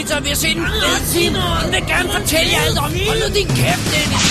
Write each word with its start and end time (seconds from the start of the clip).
lige 0.00 0.08
spise 0.08 0.16
pizza, 0.16 0.16
og 0.16 0.24
vi 0.24 0.28
har 0.28 0.36
set 0.36 0.56
en 0.56 0.66
film. 1.14 1.34
Hun 1.34 1.72
vil 1.72 1.86
gerne 1.86 2.10
fortælle 2.12 2.50
jer 2.52 2.60
alt 2.66 2.78
om. 2.78 2.92
Hold 3.08 3.20
nu 3.20 3.34
din 3.34 3.46
kæft, 3.46 3.86
Dennis. 3.92 4.26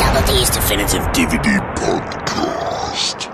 Double 0.00 0.22
D's 0.28 0.50
Definitive 0.56 1.04
DVD 1.16 1.48
Podcast. 1.76 3.30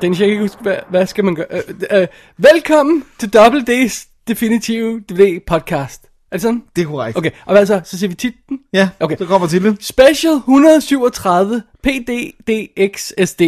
Dennis, 0.00 0.20
jeg 0.20 0.26
kan 0.26 0.32
ikke 0.32 0.42
huske, 0.42 0.62
hvad, 0.62 0.76
hvad 0.88 1.06
skal 1.06 1.24
man 1.24 1.34
gøre? 1.34 1.46
Øh, 1.50 2.00
øh, 2.00 2.06
velkommen 2.38 3.04
til 3.18 3.28
Double 3.32 3.64
D's 3.70 4.13
Definitive 4.28 5.00
DVD 5.08 5.40
podcast. 5.46 6.04
Er 6.04 6.36
det 6.36 6.42
sådan? 6.42 6.62
Det 6.76 6.82
er 6.82 6.86
korrekt. 6.86 7.18
Okay, 7.18 7.30
og 7.46 7.52
hvad 7.54 7.66
så? 7.66 7.80
Så 7.84 7.98
siger 7.98 8.08
vi 8.08 8.14
titlen? 8.14 8.58
Ja, 8.72 8.88
Okay. 9.00 9.16
så 9.16 9.26
kommer 9.26 9.48
til 9.48 9.64
det. 9.64 9.76
Special 9.84 10.32
137 10.34 11.62
PDDXSD. 11.82 13.42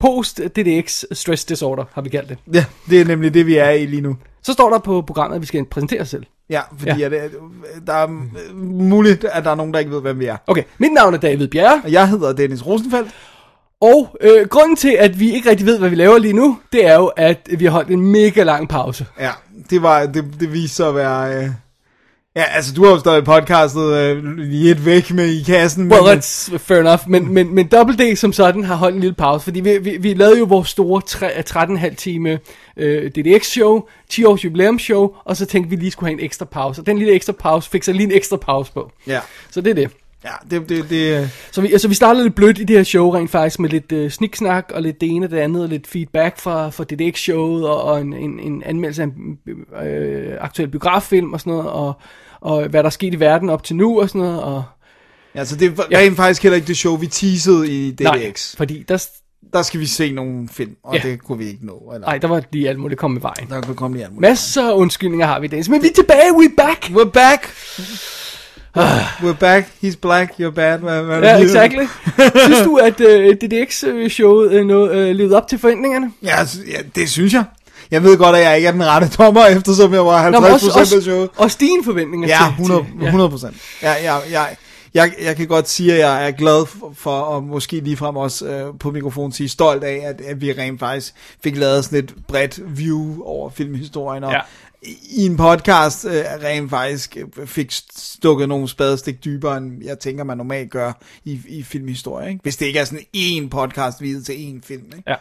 Post 0.00 0.38
DDX 0.56 1.04
Stress 1.12 1.44
Disorder, 1.44 1.84
har 1.92 2.02
vi 2.02 2.08
kaldt 2.08 2.28
det. 2.28 2.38
Ja, 2.54 2.64
det 2.90 3.00
er 3.00 3.04
nemlig 3.04 3.34
det, 3.34 3.46
vi 3.46 3.56
er 3.56 3.70
i 3.70 3.86
lige 3.86 4.02
nu. 4.02 4.16
Så 4.42 4.52
står 4.52 4.70
der 4.70 4.78
på 4.78 5.02
programmet, 5.02 5.34
at 5.36 5.40
vi 5.42 5.46
skal 5.46 5.64
præsentere 5.64 6.00
os 6.00 6.08
selv. 6.08 6.24
Ja, 6.50 6.60
fordi 6.78 7.00
Ja. 7.00 7.06
At, 7.06 7.12
øh, 7.12 7.30
der 7.86 7.92
er 7.92 8.06
muligt, 8.54 9.24
at 9.24 9.44
der 9.44 9.50
er 9.50 9.54
nogen, 9.54 9.72
der 9.72 9.78
ikke 9.78 9.90
ved, 9.90 10.00
hvem 10.00 10.18
vi 10.18 10.26
er. 10.26 10.36
Okay, 10.46 10.62
mit 10.78 10.92
navn 10.92 11.14
er 11.14 11.18
David 11.18 11.48
Bjerre, 11.48 11.80
Og 11.84 11.92
jeg 11.92 12.08
hedder 12.08 12.32
Dennis 12.32 12.66
Rosenfeldt. 12.66 13.10
Og 13.80 14.16
øh, 14.20 14.46
grunden 14.48 14.76
til, 14.76 14.96
at 14.98 15.20
vi 15.20 15.32
ikke 15.34 15.50
rigtig 15.50 15.66
ved, 15.66 15.78
hvad 15.78 15.88
vi 15.88 15.96
laver 15.96 16.18
lige 16.18 16.32
nu, 16.32 16.58
det 16.72 16.86
er 16.86 16.94
jo, 16.94 17.06
at 17.06 17.48
vi 17.58 17.64
har 17.64 17.72
holdt 17.72 17.90
en 17.90 18.00
mega 18.12 18.42
lang 18.42 18.68
pause. 18.68 19.06
Ja, 19.20 19.30
det, 19.70 19.82
var, 19.82 20.06
det, 20.06 20.24
det 20.40 20.52
viste 20.52 20.76
sig 20.76 20.88
at 20.88 20.94
være... 20.94 21.36
Øh... 21.44 21.48
Ja, 22.36 22.42
altså, 22.42 22.72
du 22.74 22.84
har 22.84 22.90
jo 22.90 22.98
stadig 22.98 23.24
podcastet 23.24 23.92
øh, 23.92 24.24
lige 24.38 24.70
et 24.70 24.84
væk 24.86 25.10
med 25.10 25.26
i 25.26 25.42
kassen. 25.42 25.92
Well, 25.92 26.04
men, 26.04 26.18
that's 26.18 26.56
fair 26.56 26.80
enough, 26.80 27.00
men, 27.08 27.34
men, 27.34 27.54
men 27.54 27.66
Double 27.66 27.96
D 27.96 28.16
som 28.16 28.32
sådan 28.32 28.64
har 28.64 28.74
holdt 28.74 28.94
en 28.94 29.00
lille 29.00 29.14
pause, 29.14 29.44
fordi 29.44 29.60
vi, 29.60 29.78
vi, 29.78 29.96
vi 29.96 30.14
lavede 30.14 30.38
jo 30.38 30.44
vores 30.44 30.68
store 30.68 31.02
tre- 31.06 31.42
13,5 31.88 31.94
time 31.94 32.38
øh, 32.76 33.10
DDX-show, 33.10 33.82
10 34.10 34.24
års 34.24 34.44
jubilæumsshow, 34.44 35.14
og 35.24 35.36
så 35.36 35.46
tænkte 35.46 35.70
vi 35.70 35.76
lige 35.76 35.90
skulle 35.90 36.08
have 36.10 36.18
en 36.20 36.24
ekstra 36.24 36.44
pause. 36.44 36.82
Og 36.82 36.86
den 36.86 36.98
lille 36.98 37.12
ekstra 37.12 37.32
pause 37.32 37.70
fik 37.70 37.82
så 37.82 37.92
lige 37.92 38.04
en 38.04 38.12
ekstra 38.12 38.36
pause 38.36 38.72
på. 38.72 38.90
Ja, 39.06 39.20
Så 39.50 39.60
det 39.60 39.70
er 39.70 39.74
det. 39.74 39.90
Ja 40.26 40.56
det, 40.58 40.68
det, 40.68 40.90
det, 40.90 41.20
øh, 41.22 41.28
Så 41.52 41.60
vi, 41.60 41.72
altså, 41.72 41.88
vi 41.88 41.94
startede 41.94 42.24
lidt 42.24 42.34
blødt 42.34 42.58
i 42.58 42.64
det 42.64 42.76
her 42.76 42.84
show 42.84 43.10
rent 43.10 43.30
faktisk 43.30 43.60
med 43.60 43.70
lidt 43.70 43.92
øh, 43.92 44.10
sniksnak 44.10 44.70
og 44.74 44.82
lidt 44.82 45.00
det 45.00 45.08
ene 45.10 45.26
og 45.26 45.30
det 45.30 45.38
andet 45.38 45.62
og 45.62 45.68
lidt 45.68 45.86
feedback 45.86 46.38
fra, 46.38 46.70
fra 46.70 46.84
DDX-showet 46.84 47.66
og, 47.68 47.82
og 47.82 48.00
en, 48.00 48.12
en, 48.12 48.40
en 48.40 48.62
anmeldelse 48.66 49.02
af 49.02 49.06
en 49.06 49.38
øh, 49.86 50.36
aktuel 50.40 50.68
biograffilm 50.68 51.32
og 51.32 51.40
sådan 51.40 51.52
noget 51.52 51.70
og, 51.70 51.92
og 52.40 52.66
hvad 52.68 52.82
der 52.82 52.86
er 52.86 52.90
sket 52.90 53.14
i 53.14 53.20
verden 53.20 53.50
op 53.50 53.64
til 53.64 53.76
nu 53.76 54.00
og 54.00 54.08
sådan 54.08 54.20
noget. 54.20 54.42
Og, 54.42 54.62
ja, 55.34 55.44
så 55.44 55.56
det 55.56 55.78
er 55.92 55.98
rent 55.98 56.16
faktisk 56.16 56.42
heller 56.42 56.56
ikke 56.56 56.66
det 56.68 56.76
show, 56.76 56.96
vi 56.96 57.06
teasede 57.06 57.68
i 57.70 57.90
DDX. 57.90 58.04
nej, 58.04 58.32
fordi 58.56 58.84
der, 58.88 59.06
Der 59.52 59.62
skal 59.62 59.80
vi 59.80 59.86
se 59.86 60.12
nogle 60.12 60.48
film, 60.48 60.76
og 60.84 60.94
Ja. 60.96 61.00
det 61.02 61.22
kunne 61.22 61.38
vi 61.38 61.46
ikke 61.46 61.66
nå. 61.66 61.90
Eller, 61.94 62.06
nej, 62.06 62.18
der 62.18 62.28
var 62.28 62.42
lige 62.52 62.68
alt 62.68 62.78
muligt 62.78 63.00
komme 63.00 63.18
i 63.18 63.22
vejen. 63.22 63.48
der 63.48 63.60
kunne 63.60 63.76
komme 63.76 63.96
lige 63.96 64.04
alt 64.04 64.14
muligt. 64.14 64.30
Masser 64.30 64.68
af 64.70 64.74
undskyldninger 64.74 65.26
har 65.26 65.40
vi, 65.40 65.46
Dennis. 65.46 65.68
Men 65.68 65.82
vi 65.82 65.88
er 65.88 65.92
tilbage, 65.92 66.32
we 66.36 66.48
back! 66.56 66.84
We're 66.84 67.10
back! 67.10 67.46
We're 69.22 69.32
back, 69.40 69.68
he's 69.82 69.96
black, 69.96 70.32
you're 70.40 70.50
bad. 70.50 70.78
Hvad, 70.78 71.02
hvad 71.02 71.20
Ja, 71.22 71.38
exactly. 71.38 71.86
Synes 72.44 72.60
du, 72.64 72.76
at 72.76 73.00
uh, 73.00 73.06
DDX-showet 73.34 74.60
uh, 74.60 74.66
nå- 74.66 74.88
uh, 74.90 74.92
levede 75.16 75.36
op 75.36 75.48
til 75.48 75.58
forventningerne? 75.58 76.12
Ja, 76.22 76.36
ja, 76.70 76.78
det 76.94 77.10
synes 77.10 77.32
jeg. 77.32 77.44
Jeg 77.90 78.02
ved 78.02 78.16
godt, 78.18 78.36
at 78.36 78.42
jeg 78.42 78.56
ikke 78.56 78.68
er 78.68 78.72
den 78.72 78.86
rette 78.86 79.08
dommer, 79.18 79.46
eftersom 79.56 79.92
jeg 79.94 80.06
var 80.06 80.26
50% 80.26 80.30
Nå, 80.30 80.40
men 80.40 80.50
også, 80.52 80.70
af 80.76 80.80
også, 80.80 81.00
showet. 81.02 81.30
også 81.36 81.56
dine 81.60 81.84
forventninger 81.84 82.28
Ja, 82.28 82.38
til, 82.56 82.62
100, 82.64 82.86
til, 82.98 83.04
100 83.06 83.30
procent. 83.30 83.56
Ja, 83.82 83.92
ja, 84.02 84.14
jeg, 84.30 84.56
jeg, 84.94 85.12
jeg 85.24 85.36
kan 85.36 85.46
godt 85.46 85.68
sige, 85.68 85.92
at 85.92 85.98
jeg 85.98 86.26
er 86.26 86.30
glad 86.30 86.66
for, 86.66 86.92
for 86.96 87.10
og 87.20 87.42
måske 87.42 87.80
ligefrem 87.80 88.16
også 88.16 88.46
øh, 88.46 88.64
på 88.80 88.90
mikrofonen 88.90 89.32
sige 89.32 89.48
stolt 89.48 89.84
af, 89.84 90.02
at, 90.04 90.20
at 90.20 90.40
vi 90.40 90.52
rent 90.52 90.80
faktisk 90.80 91.14
fik 91.44 91.56
lavet 91.56 91.84
sådan 91.84 91.98
et 91.98 92.14
bredt 92.28 92.60
view 92.78 93.22
over 93.24 93.50
filmhistorien, 93.50 94.24
og 94.24 94.32
Ja. 94.32 94.40
I, 94.86 95.26
en 95.26 95.36
podcast 95.36 96.04
øh, 96.04 96.24
rent 96.42 96.70
faktisk 96.70 97.16
øh, 97.16 97.46
fik 97.46 97.72
stukket 97.96 98.48
nogle 98.48 98.68
spadestik 98.68 99.24
dybere, 99.24 99.56
end 99.56 99.84
jeg 99.84 99.98
tænker, 99.98 100.24
man 100.24 100.36
normalt 100.36 100.70
gør 100.70 100.92
i, 101.24 101.40
i 101.48 101.62
filmhistorie. 101.62 102.28
Ikke? 102.28 102.40
Hvis 102.42 102.56
det 102.56 102.66
ikke 102.66 102.78
er 102.78 102.84
sådan 102.84 103.04
en 103.12 103.48
podcast 103.48 104.00
videt 104.00 104.26
til 104.26 104.32
én 104.32 104.66
film. 104.66 104.84
Ikke? 104.96 105.02
Ja. 105.06 105.16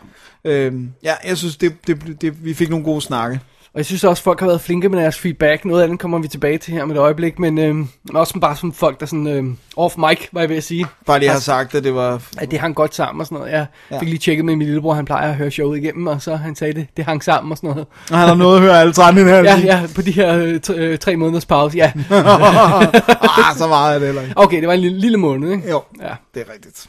Øhm, 0.45 0.91
ja, 1.03 1.13
jeg 1.25 1.37
synes, 1.37 1.57
det, 1.57 1.73
det, 1.87 2.21
det, 2.21 2.45
vi 2.45 2.53
fik 2.53 2.69
nogle 2.69 2.85
gode 2.85 3.01
snakke. 3.01 3.39
Og 3.75 3.79
jeg 3.79 3.85
synes 3.85 4.03
også, 4.03 4.21
at 4.21 4.23
folk 4.23 4.39
har 4.39 4.47
været 4.47 4.61
flinke 4.61 4.89
med 4.89 4.99
deres 5.01 5.19
feedback. 5.19 5.65
Noget 5.65 5.81
af 5.81 5.87
det 5.87 5.99
kommer 5.99 6.19
vi 6.19 6.27
tilbage 6.27 6.57
til 6.57 6.73
her 6.73 6.83
om 6.83 6.91
et 6.91 6.97
øjeblik, 6.97 7.39
men 7.39 7.57
øh, 7.57 7.75
også 8.13 8.39
bare 8.39 8.55
som 8.55 8.73
folk, 8.73 8.99
der 8.99 9.05
sådan 9.05 9.27
øh, 9.27 9.43
off 9.77 9.97
mic, 9.97 10.19
var 10.31 10.39
jeg 10.41 10.49
ved 10.49 10.57
at 10.57 10.63
sige, 10.63 10.85
Bare 11.05 11.19
lige 11.19 11.29
har 11.31 11.39
sagt, 11.39 11.75
at 11.75 11.83
det 11.83 11.95
var... 11.95 12.21
at 12.37 12.51
det 12.51 12.59
hang 12.59 12.75
godt 12.75 12.95
sammen 12.95 13.19
og 13.21 13.25
sådan 13.27 13.37
noget. 13.37 13.51
Jeg 13.51 13.65
Ja. 13.91 13.99
fik 13.99 14.07
lige 14.09 14.19
tjekket 14.19 14.45
med 14.45 14.55
min 14.55 14.65
lillebror, 14.67 14.93
han 14.93 15.05
plejer 15.05 15.29
at 15.29 15.35
høre 15.35 15.51
showet 15.51 15.77
igennem, 15.77 16.07
og 16.07 16.21
så 16.21 16.35
han 16.35 16.55
sagde 16.55 16.73
det, 16.73 16.87
det 16.97 17.05
hang 17.05 17.23
sammen 17.23 17.51
og 17.51 17.57
sådan 17.57 17.69
noget. 17.69 17.85
Og 18.11 18.17
han 18.17 18.27
har 18.27 18.35
noget 18.35 18.55
at 18.55 18.61
høre 18.61 18.79
alle 18.79 18.93
13 18.93 19.25
her. 19.27 19.35
Ja, 19.35 19.57
ja, 19.63 19.81
på 19.95 20.01
de 20.01 20.11
her 20.11 20.37
øh, 20.37 20.59
t- 20.69 20.73
øh, 20.73 20.97
tre 20.97 21.15
måneders 21.15 21.45
pause, 21.45 21.77
ja. 21.77 21.91
ah, 22.11 23.55
så 23.57 23.67
meget 23.67 23.95
er 23.95 23.99
det 23.99 24.07
heller 24.07 24.21
ikke. 24.21 24.33
Okay, 24.37 24.59
det 24.59 24.67
var 24.67 24.73
en 24.73 24.79
lille, 24.79 24.99
lille 24.99 25.17
måned, 25.17 25.51
ikke? 25.51 25.69
Jo, 25.69 25.81
Ja. 26.01 26.13
det 26.33 26.43
er 26.47 26.53
rigtigt. 26.53 26.87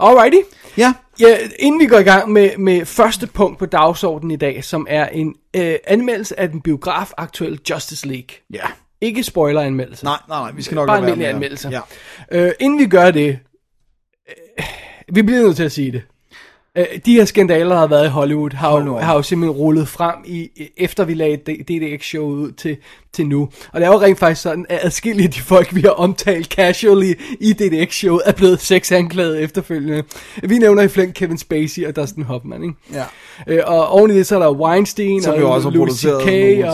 Alrighty. 0.00 0.36
Ja, 0.76 0.94
Ja, 1.20 1.36
inden 1.58 1.80
vi 1.80 1.86
går 1.86 1.98
i 1.98 2.02
gang 2.02 2.32
med, 2.32 2.50
med 2.58 2.84
første 2.84 3.26
punkt 3.26 3.58
på 3.58 3.66
dagsordenen 3.66 4.30
i 4.30 4.36
dag, 4.36 4.64
som 4.64 4.86
er 4.90 5.06
en 5.06 5.34
øh, 5.56 5.74
anmeldelse 5.86 6.40
af 6.40 6.48
den 6.50 6.60
biograf 6.60 7.10
aktuelle 7.16 7.58
Justice 7.70 8.08
League. 8.08 8.28
ja. 8.52 8.66
Ikke 9.00 9.22
spoiler-anmeldelse. 9.22 10.04
Nej, 10.04 10.18
nej, 10.28 10.40
nej, 10.40 10.52
vi 10.52 10.62
skal 10.62 10.74
nok 10.74 10.86
Bare 10.86 10.96
lade 10.96 11.02
være 11.02 11.12
almindelig 11.12 11.26
med 11.28 11.34
anmeldelse. 11.34 11.68
Ja. 12.32 12.46
Øh, 12.46 12.52
inden 12.60 12.78
vi 12.78 12.86
gør 12.86 13.10
det, 13.10 13.38
øh, 14.58 14.64
vi 15.12 15.22
bliver 15.22 15.42
nødt 15.42 15.56
til 15.56 15.64
at 15.64 15.72
sige 15.72 15.92
det. 15.92 16.02
Øh, 16.78 16.86
de 17.06 17.14
her 17.14 17.24
skandaler, 17.24 17.68
der 17.68 17.78
har 17.78 17.86
været 17.86 18.06
i 18.06 18.08
Hollywood, 18.08 18.50
har, 18.50 18.80
nu 18.82 18.92
jo, 18.92 18.98
har 18.98 19.14
jo 19.14 19.22
simpelthen 19.22 19.58
rullet 19.60 19.88
frem, 19.88 20.14
i, 20.24 20.50
efter 20.76 21.04
vi 21.04 21.14
lagde 21.14 21.36
DDX-showet 21.36 22.34
ud 22.36 22.52
til, 22.52 22.76
til 23.12 23.26
nu. 23.26 23.48
Og 23.72 23.80
det 23.80 23.86
er 23.86 23.92
jo 23.92 24.00
rent 24.00 24.18
faktisk 24.18 24.42
sådan, 24.42 24.66
at 24.68 24.78
adskillige 24.82 25.26
af 25.26 25.32
de 25.32 25.40
folk, 25.40 25.74
vi 25.74 25.80
har 25.80 25.90
omtalt 25.90 26.46
casually 26.46 27.12
i 27.40 27.52
DDX-showet, 27.52 28.20
er 28.26 28.32
blevet 28.32 28.60
sexanklaget 28.60 29.40
efterfølgende. 29.40 30.02
Vi 30.42 30.58
nævner 30.58 30.82
i 30.82 30.88
flæng 30.88 31.14
Kevin 31.14 31.38
Spacey 31.38 31.86
og 31.86 31.96
Dustin 31.96 32.22
Hoffman, 32.22 32.62
ikke? 32.62 32.74
Ja. 32.92 33.04
Øh, 33.46 33.60
og 33.66 33.88
oven 33.88 34.10
i 34.10 34.14
det, 34.14 34.26
så 34.26 34.34
er 34.34 34.38
der 34.38 34.50
Weinstein, 34.52 35.22
Som 35.22 35.34
og 35.34 35.50
også 35.50 35.70
Louis 35.70 35.92
C.K., 35.92 36.08
og 36.08 36.24
ting, 36.24 36.64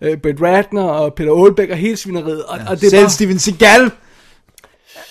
øh, 0.00 0.16
Brett 0.16 0.42
Ratner, 0.42 0.82
og 0.82 1.14
Peter 1.14 1.32
Olbeck, 1.32 1.70
og 1.70 1.76
hele 1.76 1.96
svineriet. 1.96 2.42
Og, 2.44 2.58
og 2.68 2.80
det 2.80 2.86
er 2.86 2.90
Selv 2.90 3.02
bare, 3.02 3.10
Steven 3.10 3.38
Seagal 3.38 3.90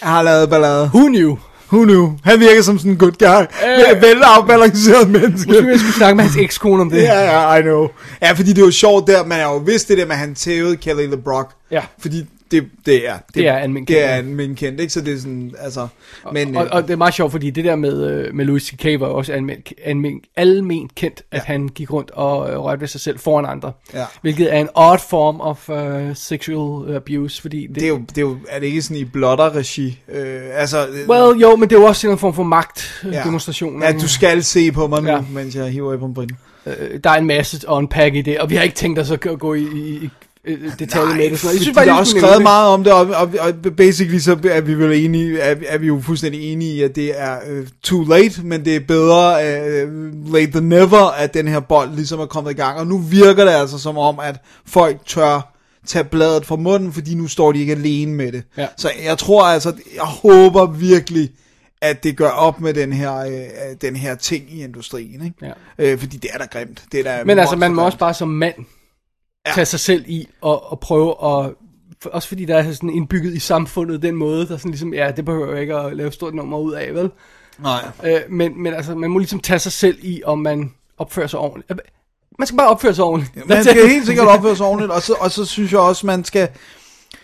har 0.02 0.24
lavet 0.24 0.50
ballade. 0.50 0.90
who 0.94 1.08
knew? 1.08 1.38
Who 1.72 1.84
knew? 1.84 2.10
Han 2.24 2.40
virker 2.40 2.62
som 2.62 2.78
sådan 2.78 2.92
en 2.92 2.98
good 2.98 3.12
guy. 3.12 3.42
Øh. 3.68 4.02
Vel 4.02 4.22
afbalanceret 4.24 5.10
menneske. 5.10 5.52
Måske 5.52 5.68
jeg 5.68 5.80
skulle 5.80 5.94
snakke 5.94 6.16
med 6.16 6.24
hans 6.24 6.38
ekskone 6.38 6.82
om 6.82 6.90
det. 6.90 7.02
Ja, 7.02 7.20
ja, 7.20 7.56
I 7.56 7.62
know. 7.62 7.88
Ja, 8.22 8.32
fordi 8.32 8.50
det 8.50 8.62
er 8.62 8.66
jo 8.66 8.72
sjovt 8.72 9.08
der, 9.08 9.26
man 9.26 9.40
har 9.40 9.46
jo 9.46 9.58
vidst 9.58 9.88
det 9.88 9.98
der 9.98 10.06
med, 10.06 10.14
at 10.14 10.20
han 10.20 10.36
tævede 10.36 10.78
Kelly 10.78 11.08
LeBrock. 11.10 11.52
Ja. 11.72 11.82
Fordi 12.00 12.26
det, 12.52 12.66
det 12.86 13.10
er... 13.10 13.14
Det 13.36 13.48
er 13.48 13.54
almen 13.58 13.86
Det 13.86 14.04
er 14.04 14.08
ja. 14.10 14.16
almen 14.16 14.56
kendt, 14.56 14.80
ikke? 14.80 14.94
Så 14.94 15.02
det 15.02 15.14
er 15.14 15.18
sådan, 15.18 15.56
altså... 15.60 15.88
Men, 16.34 16.58
Og, 16.58 16.64
øh, 16.66 16.70
og 16.72 16.84
det 16.84 16.90
er 16.94 16.98
meget 16.98 17.14
sjovt, 17.14 17.32
fordi 17.32 17.50
det 17.50 17.66
der 17.66 17.76
med, 17.76 18.12
øh, 18.12 18.36
med 18.36 18.46
Louis 18.46 18.64
C.K. 18.64 18.86
var 19.00 19.08
også 19.08 19.34
almen, 19.34 19.58
almen, 19.86 20.22
almen 20.36 20.90
kendt, 20.96 21.24
at 21.32 21.38
Ja. 21.38 21.54
han 21.54 21.68
gik 21.68 21.94
rundt 21.94 22.12
og 22.12 22.52
øh, 22.52 22.58
rørte 22.60 22.82
ved 22.82 22.88
sig 22.88 23.02
selv 23.02 23.20
foran 23.20 23.46
andre. 23.46 23.72
Ja. 23.94 24.06
Hvilket 24.22 24.54
er 24.54 24.58
en 24.60 24.70
odd 24.76 25.00
form 25.10 25.42
of 25.42 25.70
uh, 25.70 26.16
sexual 26.16 26.96
abuse, 26.96 27.42
fordi 27.42 27.68
det, 27.68 27.76
det 27.76 27.84
er 27.84 27.88
jo, 27.88 27.98
det 28.10 28.18
er 28.18 28.22
jo, 28.22 28.38
er 28.50 28.60
det 28.60 28.68
ikke 28.68 28.82
sådan 28.82 28.98
i 28.98 29.06
blotter-regi? 29.06 30.00
Øh, 30.12 30.42
altså... 30.54 30.88
øh, 30.88 31.10
Well, 31.10 31.40
jo, 31.42 31.56
men 31.56 31.70
det 31.70 31.76
er 31.76 31.80
jo 31.80 31.86
også 31.86 32.10
en 32.10 32.18
form 32.18 32.34
for 32.34 32.44
magtdemonstration. 32.44 33.84
Ja, 33.84 33.92
du 33.92 34.08
skal 34.08 34.44
se 34.44 34.72
på 34.72 34.88
mig 34.88 35.02
nu, 35.02 35.10
Ja. 35.10 35.16
ja. 35.16 35.22
mens 35.34 35.56
jeg 35.56 35.66
hiver 35.70 35.94
i 35.94 35.98
pomfrinden. 35.98 36.38
Øh, 36.66 37.00
der 37.04 37.10
er 37.10 37.16
en 37.16 37.26
masse 37.28 37.68
unpack 37.68 38.16
i 38.16 38.22
det, 38.22 38.40
og 38.40 38.50
vi 38.50 38.56
har 38.56 38.64
ikke 38.64 38.76
tænkt 38.76 39.00
os 39.00 39.12
at 39.12 39.20
gå- 39.22 39.36
gå 39.36 39.54
i, 39.54 39.62
i, 39.76 39.90
i 40.04 40.10
i 40.48 40.56
detaljer 40.80 41.16
med 41.16 41.30
det. 41.30 41.40
Sådan. 41.40 41.54
Jeg 41.54 41.62
synes, 41.62 41.76
bare, 41.76 41.86
er 41.86 41.90
lige 41.90 42.00
også 42.00 42.12
skrevet 42.12 42.30
nævne 42.30 42.44
meget 42.44 42.68
om 42.68 42.84
det, 42.84 42.94
og, 42.94 43.08
og, 43.08 43.34
og 43.40 43.54
basically 43.78 44.20
så 44.20 44.38
er 44.44 44.62
vi 44.62 44.74
vel 44.74 45.06
enige, 45.06 45.40
er, 45.40 45.56
er 45.68 45.78
vi 45.78 45.88
jo 45.88 46.02
fuldstændig 46.04 46.54
enige 46.54 46.74
i, 46.74 46.82
at 46.82 46.96
det 46.96 47.22
er 47.22 47.38
uh, 47.52 47.68
too 47.84 48.04
late, 48.04 48.42
men 48.44 48.66
det 48.66 48.76
er 48.76 48.80
bedre 48.80 49.34
uh, 49.86 50.34
late 50.34 50.52
than 50.52 50.64
never, 50.64 51.12
at 51.12 51.34
den 51.34 51.48
her 51.48 51.60
bold 51.60 51.96
ligesom 51.96 52.20
er 52.20 52.26
kommet 52.26 52.52
i 52.52 52.54
gang. 52.54 52.80
Og 52.80 52.88
nu 52.88 52.98
virker 52.98 53.46
det 53.46 53.52
altså 53.52 53.78
som 53.78 53.98
om, 53.98 54.20
at 54.20 54.36
folk 54.66 54.98
tør 55.06 55.52
tage 55.88 56.04
bladet 56.04 56.46
fra 56.46 56.56
munden, 56.56 56.94
fordi 56.94 57.16
nu 57.16 57.28
står 57.28 57.52
de 57.52 57.60
ikke 57.60 57.74
alene 57.74 58.14
med 58.14 58.32
det. 58.32 58.44
Ja. 58.58 58.68
Så 58.78 58.92
jeg 59.04 59.18
tror 59.18 59.44
altså, 59.44 59.74
jeg 59.96 60.04
håber 60.04 60.66
virkelig, 60.66 61.30
at 61.82 62.04
det 62.04 62.18
gør 62.18 62.30
op 62.30 62.62
med 62.62 62.74
den 62.74 62.94
her, 62.94 63.18
øh, 63.18 63.34
den 63.82 63.96
her 63.96 64.16
ting 64.16 64.44
i 64.54 64.64
industrien. 64.64 65.26
Ikke? 65.26 65.54
Ja. 65.80 65.92
Øh, 65.92 66.00
fordi 66.00 66.18
det 66.18 66.30
er 66.34 66.38
da 66.38 66.46
grimt. 66.46 66.84
Det 66.92 67.00
er 67.00 67.04
da 67.04 67.24
Men 67.24 67.40
altså, 67.40 67.56
man 67.56 67.72
må 67.72 67.76
monstergrimt. 67.76 67.86
også 67.86 67.98
bare 67.98 68.14
som 68.14 68.28
mand 68.28 68.56
Ja. 69.48 69.52
tage 69.52 69.66
sig 69.66 69.80
selv 69.80 70.04
i 70.08 70.28
og, 70.42 70.72
og 70.72 70.80
prøve 70.80 71.10
at... 71.10 71.54
for- 72.02 72.10
Også 72.10 72.28
fordi 72.28 72.46
der 72.46 72.58
er 72.58 72.74
sådan 72.74 72.90
indbygget 72.90 73.34
i 73.34 73.40
samfundet 73.40 74.02
den 74.02 74.16
måde, 74.16 74.48
der 74.48 74.58
sådan 74.58 74.72
ligesom, 74.72 74.94
ja, 74.94 75.12
det 75.16 75.26
behøver 75.26 75.52
jeg 75.52 75.62
ikke 75.62 75.76
at 75.76 75.98
lave 75.98 76.12
stort 76.12 76.34
nummer 76.34 76.58
ud 76.58 76.74
af, 76.74 76.94
vel? 76.96 77.10
Nej. 77.60 77.86
Øh, 78.06 78.20
men, 78.30 78.64
men 78.64 78.74
altså, 78.74 78.96
man 78.96 79.10
må 79.12 79.18
ligesom 79.20 79.40
tage 79.40 79.60
sig 79.60 79.72
selv 79.72 79.98
i, 80.02 80.22
om 80.26 80.40
man 80.40 80.72
opfører 80.98 81.28
sig 81.28 81.40
ordentligt. 81.40 81.82
Man 82.40 82.46
skal 82.48 82.58
bare 82.58 82.70
opføre 82.70 82.94
sig 82.94 83.04
ordentligt. 83.04 83.48
Man 83.50 83.64
skal 83.64 83.88
helt 83.90 84.06
sikkert 84.06 84.28
opføre 84.28 84.56
sig 84.56 84.66
ordentligt, 84.66 84.92
og 84.92 85.02
så, 85.02 85.14
og 85.20 85.32
så 85.32 85.46
synes 85.46 85.72
jeg 85.72 85.80
også, 85.80 86.06
man 86.08 86.24
skal... 86.24 86.48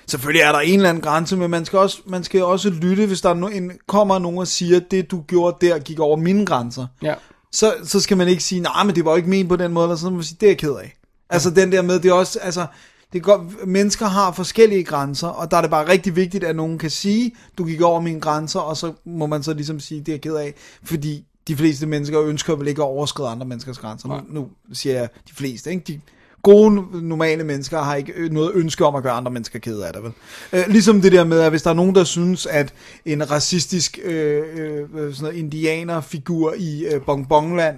Selvfølgelig 0.08 0.42
er 0.42 0.52
der 0.52 0.60
en 0.60 0.76
eller 0.76 0.90
anden 0.90 1.04
grænse, 1.04 1.38
men 1.38 1.50
man 1.52 1.66
skal 1.66 1.80
også, 1.80 1.98
man 2.06 2.24
skal 2.24 2.44
også 2.44 2.70
lytte, 2.70 3.06
hvis 3.06 3.22
der 3.22 3.30
er 3.30 3.34
no, 3.34 3.48
en, 3.48 3.72
kommer 3.88 4.20
nogen 4.20 4.38
og 4.38 4.48
siger, 4.48 4.78
at 4.78 4.92
det 4.92 5.12
du 5.12 5.22
gjorde 5.28 5.68
der 5.68 5.80
gik 5.80 6.00
over 6.00 6.16
mine 6.18 6.46
grænser. 6.46 6.88
Ja. 7.02 7.14
Så, 7.52 7.74
så 7.84 8.00
skal 8.00 8.18
man 8.18 8.28
ikke 8.28 8.44
sige, 8.44 8.62
nej, 8.62 8.84
men 8.84 8.96
det 8.96 9.06
var 9.06 9.16
ikke 9.16 9.30
ment 9.30 9.50
på 9.50 9.56
den 9.56 9.74
måde, 9.74 9.86
eller 9.86 9.96
sådan, 9.96 10.14
man 10.16 10.24
sige, 10.24 10.38
det 10.42 10.48
er 10.48 10.52
jeg 10.52 10.58
ked 10.58 10.74
af. 10.74 10.97
Altså 11.30 11.50
den 11.50 11.72
der 11.72 11.82
med, 11.82 12.00
det 12.00 12.10
er 12.10 12.14
også, 12.14 12.40
altså, 12.40 12.66
det 13.14 13.24
godt, 13.24 13.68
mennesker 13.68 14.06
har 14.06 14.32
forskellige 14.32 14.84
grænser, 14.84 15.28
og 15.28 15.52
der 15.52 15.58
er 15.58 15.62
det 15.62 15.70
bare 15.70 15.88
rigtig 15.88 16.16
vigtigt, 16.16 16.44
at 16.44 16.56
nogen 16.56 16.78
kan 16.78 16.90
sige, 16.90 17.32
du 17.58 17.66
gik 17.66 17.82
over 17.82 18.02
mine 18.02 18.20
grænser, 18.20 18.60
og 18.60 18.78
så 18.78 18.94
må 19.06 19.26
man 19.26 19.44
så 19.44 19.54
ligesom 19.54 19.80
sige, 19.80 20.00
det 20.00 20.08
er 20.08 20.14
jeg 20.14 20.22
ked 20.22 20.36
af, 20.36 20.54
fordi 20.84 21.26
de 21.48 21.56
fleste 21.56 21.86
mennesker 21.86 22.22
ønsker 22.22 22.56
vel 22.56 22.68
ikke 22.68 22.82
at 22.82 22.88
overskride 22.88 23.30
andre 23.30 23.46
menneskers 23.46 23.78
grænser. 23.78 24.08
Nu, 24.08 24.22
nu 24.30 24.50
siger 24.74 24.96
jeg 24.96 25.10
de 25.30 25.34
fleste, 25.34 25.70
ikke? 25.70 25.84
De 25.88 26.02
gode, 26.44 26.86
normale 27.08 27.44
mennesker 27.44 27.82
har 27.82 27.96
ikke 27.96 28.30
noget 28.32 28.52
ønske 28.56 28.86
om 28.86 28.96
at 28.96 29.04
gøre 29.04 29.14
andre 29.14 29.32
mennesker 29.32 29.60
ked 29.60 29.80
af 29.80 29.94
det, 29.94 30.04
vel? 30.04 30.12
Øh, 30.54 30.64
ligesom 30.68 31.02
det 31.02 31.12
der 31.12 31.24
med, 31.24 31.40
at 31.40 31.50
hvis 31.50 31.62
der 31.62 31.70
er 31.70 31.74
nogen, 31.74 31.96
der 31.96 32.04
synes, 32.04 32.46
at 32.46 32.74
en 33.06 33.32
racistisk 33.32 34.00
øh, 34.04 34.44
øh, 34.54 34.88
sådan 34.94 35.14
noget 35.20 35.36
indianerfigur 35.36 36.54
i 36.58 36.86
øh, 36.86 37.02
Bongbongland 37.06 37.78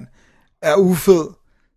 er 0.61 0.75
ufed, 0.75 1.21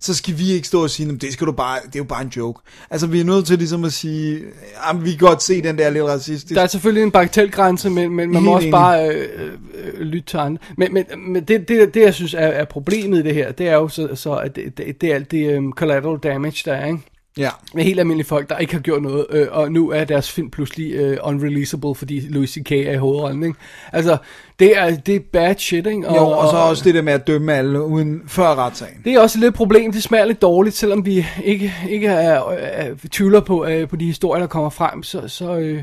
så 0.02 0.14
skal 0.14 0.38
vi 0.38 0.50
ikke 0.52 0.66
stå 0.68 0.82
og 0.82 0.90
sige, 0.90 1.08
"Nå, 1.08 1.14
det, 1.14 1.32
skal 1.32 1.46
du 1.46 1.52
bare, 1.52 1.78
det 1.86 1.94
er 1.94 1.98
jo 1.98 2.04
bare 2.04 2.22
en 2.22 2.28
joke. 2.36 2.60
Altså, 2.90 3.06
vi 3.06 3.20
er 3.20 3.24
nødt 3.24 3.46
til 3.46 3.58
ligesom 3.58 3.84
at 3.84 3.92
sige, 3.92 4.40
jamen, 4.88 5.04
vi 5.04 5.10
kan 5.10 5.18
godt 5.18 5.42
se 5.42 5.62
den 5.62 5.78
der 5.78 5.90
lidt 5.90 6.04
racistisk. 6.04 6.54
Der 6.54 6.62
er 6.62 6.66
selvfølgelig 6.66 7.02
en 7.02 7.10
bagatelgrænse, 7.10 7.90
men, 7.90 8.10
men 8.10 8.16
man 8.16 8.34
Helt 8.34 8.44
må 8.44 8.54
også 8.54 8.64
enig. 8.64 8.72
bare 8.72 9.08
øh, 9.08 9.52
øh, 9.74 10.00
lytte 10.00 10.26
til 10.28 10.36
andre. 10.36 10.58
Men, 10.76 10.94
men, 10.94 11.04
men 11.18 11.44
det, 11.44 11.68
det, 11.68 11.94
det, 11.94 12.00
jeg 12.02 12.14
synes 12.14 12.34
er, 12.34 12.38
er 12.38 12.64
problemet 12.64 13.18
i 13.18 13.22
det 13.22 13.34
her, 13.34 13.52
det 13.52 13.68
er 13.68 13.74
jo 13.74 13.88
så, 13.88 14.08
så 14.14 14.34
at 14.34 14.56
det, 14.56 14.78
det, 14.78 15.00
det 15.00 15.10
er 15.10 15.14
alt 15.14 15.30
det 15.30 15.58
um, 15.58 15.72
collateral 15.72 16.18
damage, 16.18 16.62
der 16.64 16.72
er, 16.72 16.86
ikke? 16.86 16.98
Ja. 17.38 17.50
Med 17.74 17.84
helt 17.84 18.00
almindelige 18.00 18.26
folk, 18.26 18.48
der 18.48 18.58
ikke 18.58 18.72
har 18.72 18.80
gjort 18.80 19.02
noget, 19.02 19.26
øh, 19.30 19.46
og 19.50 19.72
nu 19.72 19.90
er 19.90 20.04
deres 20.04 20.30
film 20.30 20.50
pludselig 20.50 20.92
øh, 20.92 21.18
unreleasable, 21.22 21.94
fordi 21.94 22.20
Louis 22.20 22.50
C.K. 22.50 22.72
er 22.72 22.92
i 22.92 22.96
hovedrollen, 22.96 23.42
ikke? 23.42 23.58
Altså, 23.92 24.16
det 24.58 24.78
er, 24.78 24.96
det 24.96 25.16
er 25.16 25.20
bad 25.32 25.54
shit, 25.58 25.86
ikke? 25.86 26.14
Jo, 26.14 26.28
og 26.28 26.50
så 26.50 26.56
også 26.56 26.84
det 26.84 26.94
der 26.94 27.02
med 27.02 27.12
at 27.12 27.26
dømme 27.26 27.54
alle 27.54 27.82
uden 27.84 28.22
før 28.26 28.54
retssagen. 28.54 29.02
Det 29.04 29.14
er 29.14 29.20
også 29.20 29.38
lidt 29.38 29.54
problem, 29.54 29.92
det 29.92 30.02
smager 30.02 30.24
lidt 30.24 30.42
dårligt, 30.42 30.76
selvom 30.76 31.06
vi 31.06 31.26
ikke, 31.44 31.74
ikke 31.88 32.06
er, 32.06 32.42
er 32.50 32.94
tvivler 33.10 33.40
på, 33.40 33.66
øh, 33.66 33.88
på 33.88 33.96
de 33.96 34.04
historier, 34.04 34.40
der 34.40 34.48
kommer 34.48 34.70
frem, 34.70 35.02
så, 35.02 35.28
så 35.28 35.56
øh, 35.56 35.82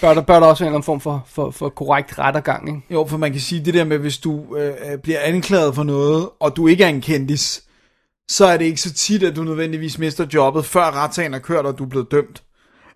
bør, 0.00 0.14
der, 0.14 0.20
bør 0.20 0.40
der 0.40 0.46
også 0.46 0.64
være 0.64 0.66
en 0.66 0.70
eller 0.70 0.76
anden 0.76 0.86
form 0.86 1.00
for, 1.00 1.24
for, 1.26 1.50
for 1.50 1.68
korrekt 1.68 2.18
rettergang, 2.18 2.68
ikke? 2.68 2.80
Jo, 2.90 3.06
for 3.08 3.18
man 3.18 3.32
kan 3.32 3.40
sige 3.40 3.64
det 3.64 3.74
der 3.74 3.84
med, 3.84 3.98
hvis 3.98 4.18
du 4.18 4.56
øh, 4.56 4.98
bliver 5.02 5.18
anklaget 5.22 5.74
for 5.74 5.82
noget, 5.82 6.28
og 6.40 6.56
du 6.56 6.66
ikke 6.66 6.84
er 6.84 6.88
en 6.88 7.00
kendis, 7.00 7.62
så 8.30 8.46
er 8.46 8.56
det 8.56 8.64
ikke 8.64 8.80
så 8.80 8.92
tit, 8.92 9.22
at 9.22 9.36
du 9.36 9.44
nødvendigvis 9.44 9.98
mister 9.98 10.26
jobbet, 10.34 10.64
før 10.64 10.90
retssagen 10.90 11.34
er 11.34 11.38
kørt, 11.38 11.66
og 11.66 11.78
du 11.78 11.84
er 11.84 11.88
blevet 11.88 12.10
dømt. 12.10 12.42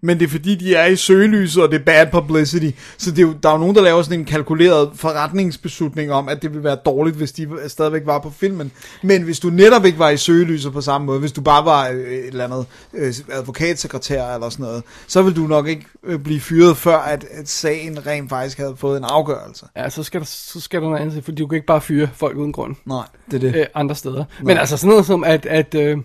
Men 0.05 0.19
det 0.19 0.25
er 0.25 0.29
fordi, 0.31 0.55
de 0.55 0.75
er 0.75 0.87
i 0.87 0.97
søgelyset, 0.97 1.63
og 1.63 1.71
det 1.71 1.81
er 1.81 1.85
bad 1.85 2.07
publicity. 2.13 2.71
Så 2.99 3.11
det 3.11 3.19
er 3.19 3.23
jo, 3.23 3.33
der 3.43 3.49
er 3.49 3.53
jo 3.53 3.59
nogen, 3.59 3.75
der 3.75 3.83
laver 3.83 4.03
sådan 4.03 4.19
en 4.19 4.25
kalkuleret 4.25 4.91
forretningsbeslutning 4.95 6.13
om, 6.13 6.29
at 6.29 6.43
det 6.43 6.51
ville 6.51 6.65
være 6.65 6.77
dårligt, 6.87 7.17
hvis 7.17 7.33
de 7.33 7.49
stadigvæk 7.69 8.03
var 8.07 8.19
på 8.19 8.31
filmen. 8.31 8.73
Men 9.03 9.23
hvis 9.23 9.41
du 9.41 9.49
netop 9.51 9.85
ikke 9.85 9.99
var 9.99 10.11
i 10.11 10.17
søgelyset 10.17 10.73
på 10.73 10.81
samme 10.81 11.07
måde, 11.07 11.21
hvis 11.21 11.33
du 11.33 11.41
bare 11.41 11.65
var 11.65 11.89
øh, 11.89 11.97
et 11.97 12.27
eller 12.27 12.45
andet 12.45 12.67
øh, 12.95 13.15
advokatsekretær 13.33 14.35
eller 14.35 14.49
sådan 14.49 14.65
noget, 14.65 14.83
så 15.07 15.23
vil 15.23 15.37
du 15.37 15.41
nok 15.47 15.69
ikke 15.69 15.87
øh, 16.05 16.19
blive 16.19 16.41
fyret, 16.41 16.77
før 16.77 16.97
at, 16.99 17.25
at 17.31 17.49
sagen 17.49 18.07
rent 18.07 18.31
faktisk 18.31 18.59
havde 18.59 18.75
fået 18.77 18.99
en 18.99 19.05
afgørelse. 19.05 19.67
Ja, 19.77 19.91
så 19.91 20.03
skal 20.03 20.21
der, 20.21 20.27
så 20.27 20.61
skal 20.61 20.83
der 20.83 20.89
noget 20.89 21.01
andet 21.03 21.25
for 21.25 21.33
du 21.33 21.47
kan 21.47 21.57
ikke 21.57 21.67
bare 21.67 21.81
fyre 21.81 22.09
folk 22.15 22.37
uden 22.37 22.53
grund 22.53 22.77
Nej, 22.87 23.07
det 23.31 23.45
er 23.45 23.51
det. 23.51 23.61
øh, 23.61 23.67
andre 23.75 23.95
steder. 23.95 24.25
Men 24.43 24.57
altså 24.59 24.77
sådan 24.77 24.89
noget 24.91 25.07
som, 25.07 25.25
at, 25.25 25.47
at 25.47 25.75
øh, 25.75 25.99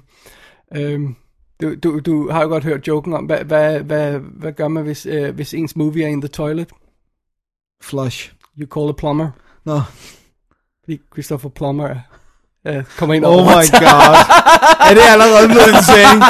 øh, 0.76 1.00
du, 1.62 1.76
du, 1.76 2.00
du 2.00 2.30
har 2.30 2.42
jo 2.42 2.48
godt 2.48 2.64
hørt 2.64 2.88
joken 2.88 3.14
om, 3.14 3.26
hvad, 3.26 3.44
hvad, 3.46 3.80
hvad, 3.80 4.20
hvad 4.20 4.54
gør 4.54 4.68
man, 4.68 4.84
hvis, 4.84 5.06
øh, 5.06 5.36
hvis 5.36 5.54
ens 5.54 5.76
movie 5.76 6.04
er 6.04 6.08
in 6.08 6.22
the 6.22 6.28
toilet? 6.28 6.72
Flush. 7.82 8.34
You 8.58 8.68
call 8.68 8.90
a 8.90 8.94
plumber. 8.94 9.30
Nå. 9.66 9.80
Fordi 10.84 11.02
Christopher 11.14 11.50
Plummer 11.50 11.88
er, 11.88 12.00
øh, 12.68 12.84
kommer 12.98 13.16
ind 13.16 13.26
Oh 13.26 13.46
my 13.46 13.66
god. 13.84 14.16
er 14.90 14.94
det 14.94 15.02
allerede 15.12 15.48
blevet 15.48 15.70
en 15.70 15.84
saying? 15.84 16.22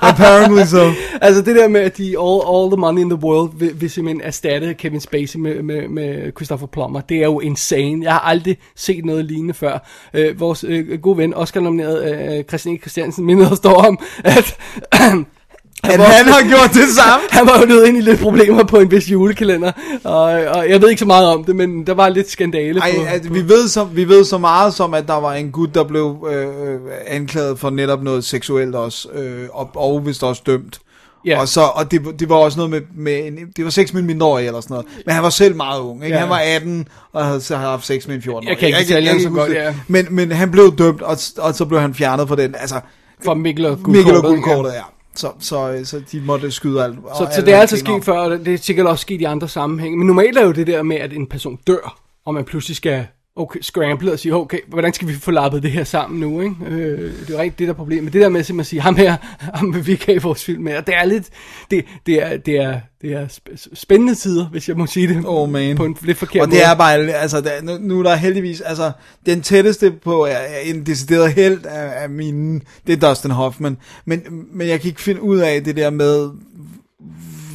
Apparently 0.00 0.64
so. 0.64 0.90
Altså 1.20 1.42
det 1.42 1.56
der 1.56 1.68
med, 1.68 1.80
at 1.80 1.96
de 1.96 2.04
all, 2.04 2.40
all 2.52 2.70
the 2.70 2.76
money 2.76 3.00
in 3.00 3.10
the 3.10 3.18
world 3.22 3.50
vil, 3.58 3.80
vil 3.80 3.90
simpelthen 3.90 4.20
erstatte 4.20 4.74
Kevin 4.74 5.00
Spacey 5.00 5.38
med, 5.38 5.62
med, 5.62 5.88
med 5.88 6.32
Christopher 6.36 6.66
Plummer. 6.66 7.00
Det 7.00 7.16
er 7.16 7.24
jo 7.24 7.40
insane. 7.40 8.04
Jeg 8.04 8.12
har 8.12 8.20
aldrig 8.20 8.58
set 8.76 9.04
noget 9.04 9.24
lignende 9.24 9.54
før. 9.54 9.88
Øh, 10.14 10.40
vores 10.40 10.64
øh, 10.68 11.00
gode 11.00 11.18
ven, 11.18 11.34
Oscar-nomineret 11.34 12.38
øh, 12.38 12.44
Christian. 12.44 12.78
Christiansen, 12.78 13.24
mindede 13.24 13.50
os 13.50 13.60
dog 13.60 13.76
om, 13.76 13.98
at... 14.24 14.56
At 15.82 16.00
han 16.00 16.26
har 16.26 16.48
gjort 16.48 16.70
det 16.72 16.88
samme. 16.88 17.24
Han 17.38 17.46
var 17.46 17.60
jo 17.60 17.66
nødt 17.66 17.88
ind 17.88 17.96
i 17.96 18.00
lidt 18.00 18.20
problemer 18.20 18.64
på 18.64 18.78
en 18.78 18.90
vis 18.90 19.10
julekalender, 19.10 19.72
og, 20.04 20.22
og 20.24 20.68
jeg 20.68 20.82
ved 20.82 20.88
ikke 20.90 21.00
så 21.00 21.06
meget 21.06 21.26
om 21.26 21.44
det, 21.44 21.56
men 21.56 21.86
der 21.86 21.94
var 21.94 22.08
lidt 22.08 22.30
skandale 22.30 22.80
Ej, 22.80 22.92
på, 22.96 23.04
altså, 23.04 23.30
vi, 23.30 23.48
ved 23.48 23.68
så, 23.68 23.84
vi 23.84 24.08
ved 24.08 24.24
så 24.24 24.38
meget 24.38 24.74
som, 24.74 24.94
at 24.94 25.08
der 25.08 25.20
var 25.20 25.34
en 25.34 25.50
gut, 25.50 25.74
der 25.74 25.84
blev 25.84 26.26
øh, 26.30 26.46
øh, 26.46 26.80
anklaget 27.06 27.58
for 27.58 27.70
netop 27.70 28.02
noget 28.02 28.24
seksuelt 28.24 28.74
også, 28.74 29.08
øh, 29.08 29.48
og, 29.52 29.70
og 29.74 30.06
vist 30.06 30.22
også 30.22 30.42
dømt. 30.46 30.78
Ja. 31.24 31.40
Og, 31.40 31.48
så, 31.48 31.60
og 31.60 31.90
det, 31.90 32.00
det 32.18 32.28
var 32.28 32.36
også 32.36 32.58
noget 32.58 32.70
med, 32.70 32.80
med 32.96 33.26
en, 33.26 33.38
det 33.56 33.64
var 33.64 33.70
sex 33.70 33.92
med 33.92 34.00
en 34.00 34.06
mindreårig 34.06 34.46
eller 34.46 34.60
sådan 34.60 34.74
noget. 34.74 34.86
Men 35.06 35.14
han 35.14 35.22
var 35.22 35.30
selv 35.30 35.56
meget 35.56 35.80
ung, 35.80 36.04
ikke? 36.04 36.14
Ja. 36.14 36.20
Han 36.20 36.30
var 36.30 36.38
18, 36.38 36.88
og 37.12 37.24
havde 37.24 37.40
så 37.40 37.56
haft 37.56 37.86
sex 37.86 38.06
med 38.06 38.16
en 38.16 38.22
14 38.22 38.48
Jeg 38.48 38.58
kan 38.58 38.68
ikke 38.68 38.80
detaljerne 38.80 39.22
så 39.22 39.30
godt, 39.30 39.52
ja. 39.52 39.74
Men, 39.88 40.06
men 40.10 40.32
han 40.32 40.50
blev 40.50 40.76
dømt, 40.78 41.02
og, 41.02 41.16
og 41.38 41.54
så 41.54 41.64
blev 41.64 41.80
han 41.80 41.94
fjernet 41.94 42.28
fra 42.28 42.36
den. 42.36 42.54
Altså, 42.58 42.80
for 43.24 43.34
Mikkel 43.34 43.66
og 43.66 43.78
Mikkel 43.86 44.16
og 44.16 44.22
Guldkortet, 44.22 44.22
ja. 44.22 44.28
guldkortet, 44.28 44.72
ja. 44.72 44.82
Så, 45.14 45.32
så, 45.38 45.80
så 45.84 46.02
de 46.12 46.20
måtte 46.20 46.50
skyde 46.50 46.84
alt. 46.84 46.98
Så, 47.18 47.28
så 47.34 47.42
det 47.42 47.54
er 47.54 47.58
altså 47.58 47.76
sket 47.76 48.04
før, 48.04 48.18
og 48.18 48.30
det 48.30 48.54
er 48.54 48.58
sikkert 48.58 48.86
også 48.86 49.02
sket 49.02 49.20
i 49.20 49.24
andre 49.24 49.48
sammenhænge. 49.48 49.98
Men 49.98 50.06
normalt 50.06 50.38
er 50.38 50.44
jo 50.44 50.52
det 50.52 50.66
der 50.66 50.82
med, 50.82 50.96
at 50.96 51.12
en 51.12 51.26
person 51.26 51.58
dør, 51.66 52.00
og 52.24 52.34
man 52.34 52.44
pludselig 52.44 52.76
skal 52.76 53.06
okay, 53.38 53.60
scramble 53.60 54.12
og 54.12 54.18
sige, 54.18 54.34
okay, 54.34 54.58
hvordan 54.68 54.92
skal 54.92 55.08
vi 55.08 55.14
få 55.14 55.30
lappet 55.30 55.62
det 55.62 55.70
her 55.70 55.84
sammen 55.84 56.20
nu, 56.20 56.40
ikke? 56.40 56.54
Øh, 56.68 57.00
det 57.00 57.28
er 57.28 57.32
jo 57.32 57.38
rent 57.38 57.58
det 57.58 57.68
der 57.68 57.72
er 57.72 57.76
problemet. 57.76 58.04
Men 58.04 58.12
det 58.12 58.20
der 58.22 58.28
med 58.28 58.42
simpelthen 58.42 58.60
at 58.60 58.66
sige, 58.66 58.80
ham 58.80 58.96
her, 58.96 59.16
ham 59.58 59.74
vil 59.74 59.86
vi 59.86 59.92
ikke 59.92 60.06
have 60.06 60.22
vores 60.22 60.44
film 60.44 60.62
med, 60.62 60.76
og 60.76 60.86
det 60.86 60.94
er 60.96 61.04
lidt, 61.04 61.28
det, 61.70 61.84
det 62.06 62.22
er, 62.22 62.36
det 62.36 62.56
er, 62.56 62.80
det 63.02 63.12
er 63.12 63.26
sp- 63.26 63.74
spændende 63.74 64.14
tider, 64.14 64.46
hvis 64.46 64.68
jeg 64.68 64.76
må 64.76 64.86
sige 64.86 65.08
det. 65.08 65.24
Oh, 65.26 65.50
man. 65.50 65.76
På 65.76 65.84
en 65.84 65.96
lidt 66.02 66.18
forkert 66.18 66.42
Og 66.42 66.50
det 66.50 66.64
er 66.64 66.74
bare, 66.74 66.94
altså, 66.94 67.40
der, 67.40 67.50
nu, 67.62 67.78
nu 67.80 67.98
er 67.98 68.02
der 68.02 68.14
heldigvis, 68.14 68.60
altså, 68.60 68.92
den 69.26 69.42
tætteste 69.42 69.90
på 69.90 70.24
er, 70.24 70.30
er 70.30 70.60
en 70.64 70.86
decideret 70.86 71.32
held 71.32 71.64
af, 71.64 72.02
af 72.02 72.10
mine, 72.10 72.60
det 72.86 72.92
er 72.92 73.08
Dustin 73.08 73.30
Hoffman. 73.30 73.76
Men, 74.04 74.22
men 74.52 74.68
jeg 74.68 74.80
kan 74.80 74.88
ikke 74.88 75.00
finde 75.00 75.22
ud 75.22 75.38
af 75.38 75.64
det 75.64 75.76
der 75.76 75.90
med, 75.90 76.30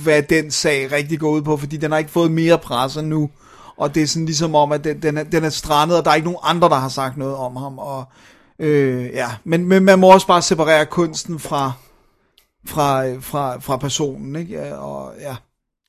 hvad 0.04 0.24
den 0.24 0.52
sag 0.52 0.92
rigtig 0.92 1.20
går 1.20 1.30
ud 1.30 1.42
på, 1.42 1.58
fordi 1.58 1.78
den 1.78 1.92
har 1.92 1.98
ikke 1.98 2.12
fået 2.12 2.32
mere 2.32 2.58
presse 2.58 3.02
nu. 3.02 3.30
Og 3.78 3.96
det 3.96 4.04
er 4.04 4.08
sådan 4.08 4.26
ligesom 4.26 4.56
om, 4.56 4.72
at 4.72 4.84
den, 4.84 5.02
den, 5.02 5.18
er, 5.18 5.24
den 5.24 5.44
er 5.44 5.50
strandet, 5.50 5.98
og 5.98 6.06
der 6.06 6.12
er 6.12 6.16
ikke 6.16 6.28
nogen 6.28 6.40
andre, 6.44 6.70
der 6.70 6.76
har 6.76 6.90
sagt 6.90 7.18
noget 7.18 7.36
om 7.36 7.56
ham. 7.56 7.80
Og, 7.80 8.04
øh, 8.60 9.06
ja. 9.06 9.30
men, 9.44 9.66
men 9.66 9.84
man 9.84 10.00
må 10.00 10.14
også 10.14 10.28
bare 10.28 10.42
separere 10.42 10.86
kunsten 10.86 11.40
fra, 11.40 11.72
fra, 12.68 13.14
fra, 13.20 13.60
fra 13.60 13.78
personen, 13.78 14.36
ikke? 14.36 14.78
Og, 14.78 15.14
ja. 15.20 15.36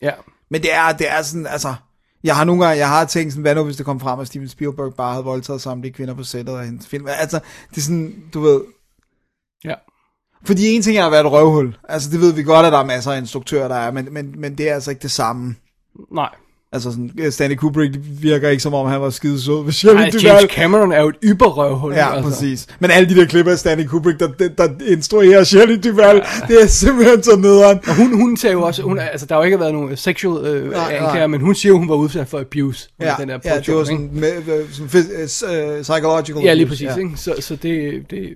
Ja. 0.02 0.12
Men 0.50 0.62
det 0.62 0.74
er, 0.74 0.92
det 0.92 1.10
er 1.10 1.22
sådan, 1.22 1.46
altså... 1.46 1.74
Jeg 2.24 2.36
har 2.36 2.44
nogle 2.44 2.64
gange, 2.64 2.78
jeg 2.78 2.88
har 2.88 3.04
tænkt 3.04 3.32
sådan, 3.32 3.42
hvad 3.42 3.54
nu 3.54 3.64
hvis 3.64 3.76
det 3.76 3.86
kom 3.86 4.00
frem, 4.00 4.20
at 4.20 4.26
Steven 4.26 4.48
Spielberg 4.48 4.94
bare 4.94 5.12
havde 5.12 5.24
voldtaget 5.24 5.60
samtlige 5.60 5.92
kvinder 5.92 6.14
på 6.14 6.22
sættet 6.22 6.58
af 6.58 6.64
hendes 6.64 6.86
film. 6.86 7.06
Altså, 7.08 7.40
det 7.70 7.76
er 7.76 7.80
sådan, 7.80 8.24
du 8.34 8.40
ved... 8.40 8.60
Ja. 9.64 9.74
Fordi 10.44 10.74
en 10.74 10.82
ting 10.82 10.98
er 10.98 11.06
at 11.06 11.12
være 11.12 11.20
et 11.20 11.32
røvhul. 11.32 11.76
Altså, 11.88 12.10
det 12.10 12.20
ved 12.20 12.32
vi 12.32 12.42
godt, 12.42 12.66
at 12.66 12.72
der 12.72 12.78
er 12.78 12.84
masser 12.84 13.12
af 13.12 13.18
instruktører, 13.18 13.68
der 13.68 13.74
er, 13.74 13.90
men, 13.90 14.08
men, 14.10 14.40
men 14.40 14.58
det 14.58 14.68
er 14.68 14.74
altså 14.74 14.90
ikke 14.90 15.02
det 15.02 15.10
samme. 15.10 15.56
Nej. 16.12 16.34
Altså 16.74 16.90
sådan, 16.90 17.32
Stanley 17.32 17.56
Kubrick 17.56 17.96
virker 18.20 18.48
ikke 18.48 18.62
som 18.62 18.74
om, 18.74 18.86
han 18.86 19.00
var 19.00 19.10
skide 19.10 19.42
sød 19.42 19.64
ved 19.64 19.72
Shelley 19.72 20.02
Ej, 20.02 20.10
Duvall. 20.10 20.26
James 20.26 20.52
Cameron 20.52 20.92
er 20.92 21.00
jo 21.00 21.08
et 21.08 21.16
yberrøvhul. 21.24 21.92
Ja, 21.92 22.14
altså. 22.14 22.30
præcis. 22.30 22.66
Men 22.80 22.90
alle 22.90 23.08
de 23.08 23.14
der 23.20 23.26
klipper 23.26 23.52
af 23.52 23.58
Stanley 23.58 23.86
Kubrick, 23.86 24.20
der, 24.20 24.28
der, 24.28 24.48
der 24.48 24.68
instruerer 24.86 25.44
Shelley 25.44 25.80
Duvall, 25.84 26.16
ja. 26.16 26.46
det 26.48 26.62
er 26.62 26.66
simpelthen 26.66 27.22
så 27.22 27.36
nederen. 27.36 27.78
Og 27.88 27.96
hun, 27.96 28.20
hun 28.20 28.36
sagde 28.36 28.52
jo 28.52 28.62
også, 28.62 28.82
hun, 28.82 28.98
altså 28.98 29.26
der 29.26 29.34
har 29.34 29.40
jo 29.40 29.44
ikke 29.44 29.60
været 29.60 29.72
nogen 29.72 29.96
sexual 29.96 30.46
øh, 30.46 30.70
Nej, 30.70 30.92
nej. 30.92 31.06
anklager, 31.06 31.26
men 31.26 31.40
hun 31.40 31.54
siger 31.54 31.70
jo, 31.70 31.78
hun 31.78 31.88
var 31.88 31.94
udsat 31.94 32.28
for 32.28 32.40
abuse. 32.40 32.88
Ja, 33.00 33.14
den 33.18 33.28
der 33.28 33.38
ja 33.44 33.60
det 33.66 33.74
var 33.74 33.84
sådan, 33.84 34.10
med, 34.12 34.32
øh, 34.36 35.28
sådan 35.28 35.76
øh, 35.76 35.82
psychological 35.82 36.42
Ja, 36.42 36.54
lige 36.54 36.66
præcis, 36.66 36.86
ja. 36.86 36.96
ikke? 36.96 37.10
Så, 37.16 37.34
så 37.40 37.56
det, 37.56 38.02
det, 38.10 38.28